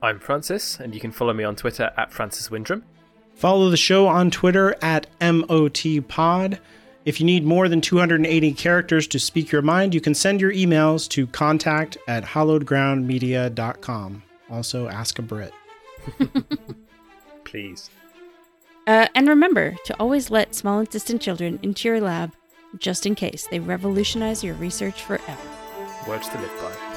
I'm 0.00 0.18
Francis, 0.18 0.80
and 0.80 0.94
you 0.94 1.02
can 1.02 1.12
follow 1.12 1.34
me 1.34 1.44
on 1.44 1.56
Twitter 1.56 1.92
at 1.98 2.14
Francis 2.14 2.48
Windrum. 2.48 2.82
Follow 3.34 3.68
the 3.68 3.76
show 3.76 4.06
on 4.06 4.30
Twitter 4.30 4.74
at 4.80 5.06
MOTPod. 5.20 6.60
If 7.04 7.20
you 7.20 7.26
need 7.26 7.44
more 7.44 7.68
than 7.68 7.82
280 7.82 8.52
characters 8.54 9.06
to 9.08 9.18
speak 9.18 9.52
your 9.52 9.60
mind, 9.62 9.94
you 9.94 10.00
can 10.00 10.14
send 10.14 10.40
your 10.40 10.52
emails 10.52 11.06
to 11.10 11.26
contact 11.26 11.98
at 12.08 12.24
hallowedgroundmedia.com. 12.24 14.22
Also, 14.50 14.88
ask 14.88 15.18
a 15.18 15.22
Brit. 15.22 15.52
Please. 17.44 17.90
Uh, 18.86 19.08
and 19.14 19.28
remember 19.28 19.74
to 19.84 19.94
always 19.98 20.30
let 20.30 20.54
small 20.54 20.78
and 20.78 20.88
distant 20.88 21.20
children 21.20 21.58
into 21.62 21.88
your 21.88 22.00
lab, 22.00 22.32
just 22.78 23.04
in 23.06 23.14
case 23.14 23.46
they 23.50 23.60
revolutionize 23.60 24.42
your 24.42 24.54
research 24.54 25.02
forever. 25.02 25.36
Words 26.06 26.28
to 26.30 26.38
live 26.38 26.52
by. 26.60 26.93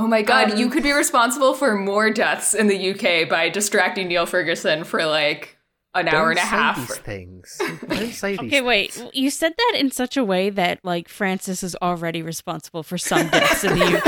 Oh 0.00 0.06
my 0.06 0.22
god, 0.22 0.58
you 0.58 0.64
um, 0.64 0.70
could 0.70 0.82
be 0.82 0.92
responsible 0.92 1.52
for 1.52 1.76
more 1.76 2.10
deaths 2.10 2.54
in 2.54 2.68
the 2.68 2.92
UK 2.92 3.28
by 3.28 3.50
distracting 3.50 4.08
Neil 4.08 4.24
Ferguson 4.24 4.82
for 4.84 5.04
like 5.04 5.58
an 5.92 6.08
hour 6.08 6.30
and 6.30 6.38
a 6.38 6.40
Don't 6.40 6.48
say 6.48 6.56
half. 6.56 6.76
These 6.78 6.96
things. 6.96 7.60
Don't 7.86 8.10
say 8.10 8.30
these. 8.38 8.40
Okay, 8.40 8.62
wait. 8.62 9.10
You 9.12 9.28
said 9.28 9.52
that 9.54 9.74
in 9.76 9.90
such 9.90 10.16
a 10.16 10.24
way 10.24 10.48
that 10.48 10.82
like 10.84 11.10
Francis 11.10 11.62
is 11.62 11.76
already 11.82 12.22
responsible 12.22 12.82
for 12.82 12.96
some 12.96 13.28
deaths 13.30 13.62
in 13.62 13.78
the 13.78 14.00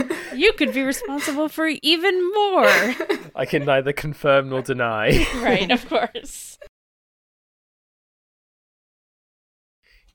UK. 0.00 0.32
you 0.38 0.54
could 0.54 0.72
be 0.72 0.84
responsible 0.84 1.50
for 1.50 1.66
even 1.82 2.32
more. 2.32 2.94
I 3.34 3.44
can 3.44 3.66
neither 3.66 3.92
confirm 3.92 4.48
nor 4.48 4.62
deny. 4.62 5.26
right, 5.42 5.70
of 5.70 5.86
course. 5.86 6.56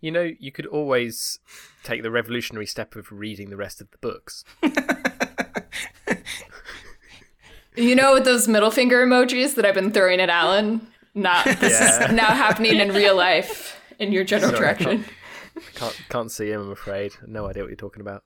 You 0.04 0.12
know, 0.12 0.30
you 0.38 0.52
could 0.52 0.66
always 0.66 1.40
take 1.86 2.04
the 2.04 2.12
revolutionary 2.12 2.66
step 2.66 2.98
of 2.98 3.10
reading 3.10 3.50
the 3.50 3.56
rest 3.56 3.80
of 3.80 3.90
the 3.92 3.98
books. 4.00 4.44
You 7.76 7.96
know, 7.96 8.14
with 8.14 8.24
those 8.24 8.48
middle 8.48 8.70
finger 8.70 9.04
emojis 9.04 9.56
that 9.56 9.66
I've 9.66 9.74
been 9.74 9.92
throwing 9.92 10.20
at 10.20 10.30
Alan? 10.30 10.86
Not 11.16 11.44
this 11.60 11.72
Yeah. 11.72 12.06
is 12.06 12.12
now 12.14 12.28
happening 12.28 12.76
in 12.80 12.90
real 12.94 13.16
life 13.16 13.82
in 13.98 14.12
your 14.12 14.24
general 14.24 14.52
Sorry, 14.52 14.68
I 14.68 14.74
direction. 14.74 15.06
Can't 15.74 16.00
can't 16.08 16.32
see 16.32 16.52
him, 16.52 16.62
I'm 16.62 16.70
afraid. 16.72 17.14
No 17.26 17.48
idea 17.48 17.64
what 17.64 17.70
you're 17.70 17.76
talking 17.76 18.02
about. 18.02 18.24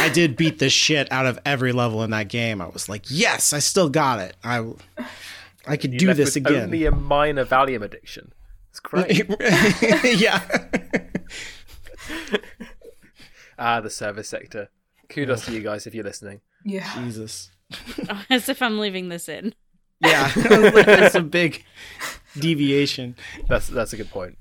I 0.00 0.08
did 0.08 0.36
beat 0.36 0.58
the 0.58 0.70
shit 0.70 1.10
out 1.12 1.26
of 1.26 1.38
every 1.44 1.72
level 1.72 2.02
in 2.02 2.10
that 2.12 2.28
game. 2.28 2.62
I 2.62 2.68
was 2.68 2.88
like, 2.88 3.04
yes, 3.10 3.52
I 3.52 3.58
still 3.58 3.90
got 3.90 4.20
it. 4.20 4.34
I, 4.42 4.64
I 5.66 5.76
could 5.76 5.96
do 5.96 6.08
left 6.08 6.16
this 6.16 6.34
with 6.34 6.46
again. 6.46 6.64
Only 6.64 6.86
a 6.86 6.90
minor 6.90 7.44
Valium 7.44 7.82
addiction. 7.82 8.32
It's 8.70 8.80
great. 8.80 9.28
yeah. 10.18 10.42
ah, 13.58 13.80
the 13.80 13.90
service 13.90 14.28
sector. 14.28 14.70
Kudos 15.08 15.44
to 15.46 15.52
you 15.52 15.60
guys 15.60 15.86
if 15.86 15.94
you're 15.94 16.04
listening. 16.04 16.40
Yeah. 16.64 16.90
Jesus. 16.94 17.50
As 18.30 18.48
if 18.48 18.62
I'm 18.62 18.78
leaving 18.78 19.08
this 19.08 19.28
in. 19.28 19.54
Yeah. 20.00 20.32
I 20.34 20.82
That's 20.84 21.14
a 21.14 21.20
big 21.20 21.64
deviation. 22.38 23.14
That's 23.48 23.68
that's 23.68 23.92
a 23.92 23.96
good 23.96 24.10
point. 24.10 24.38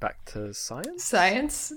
Back 0.00 0.24
to 0.26 0.52
science. 0.52 1.04
Science? 1.04 1.72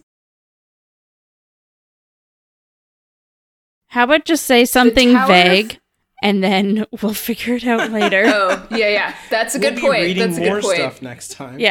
How 3.88 4.04
about 4.06 4.26
just 4.26 4.46
say 4.46 4.66
something 4.66 5.14
Tower 5.14 5.24
of- 5.24 5.28
vague 5.28 5.81
and 6.22 6.44
then 6.44 6.86
we'll 7.02 7.14
figure 7.14 7.56
it 7.56 7.66
out 7.66 7.92
later. 7.92 8.24
Oh, 8.34 8.68
yeah, 8.72 8.90
yeah. 8.90 9.16
That's 9.30 9.56
a 9.56 9.60
good 9.60 9.74
we'll 9.76 9.82
be 9.84 9.88
point. 9.88 10.02
Reading 10.04 10.28
That's 10.28 10.38
a 10.38 10.42
more 10.46 10.56
good 10.56 10.64
point. 10.64 10.78
stuff 10.78 11.02
next 11.02 11.32
time. 11.32 11.60
yeah. 11.60 11.71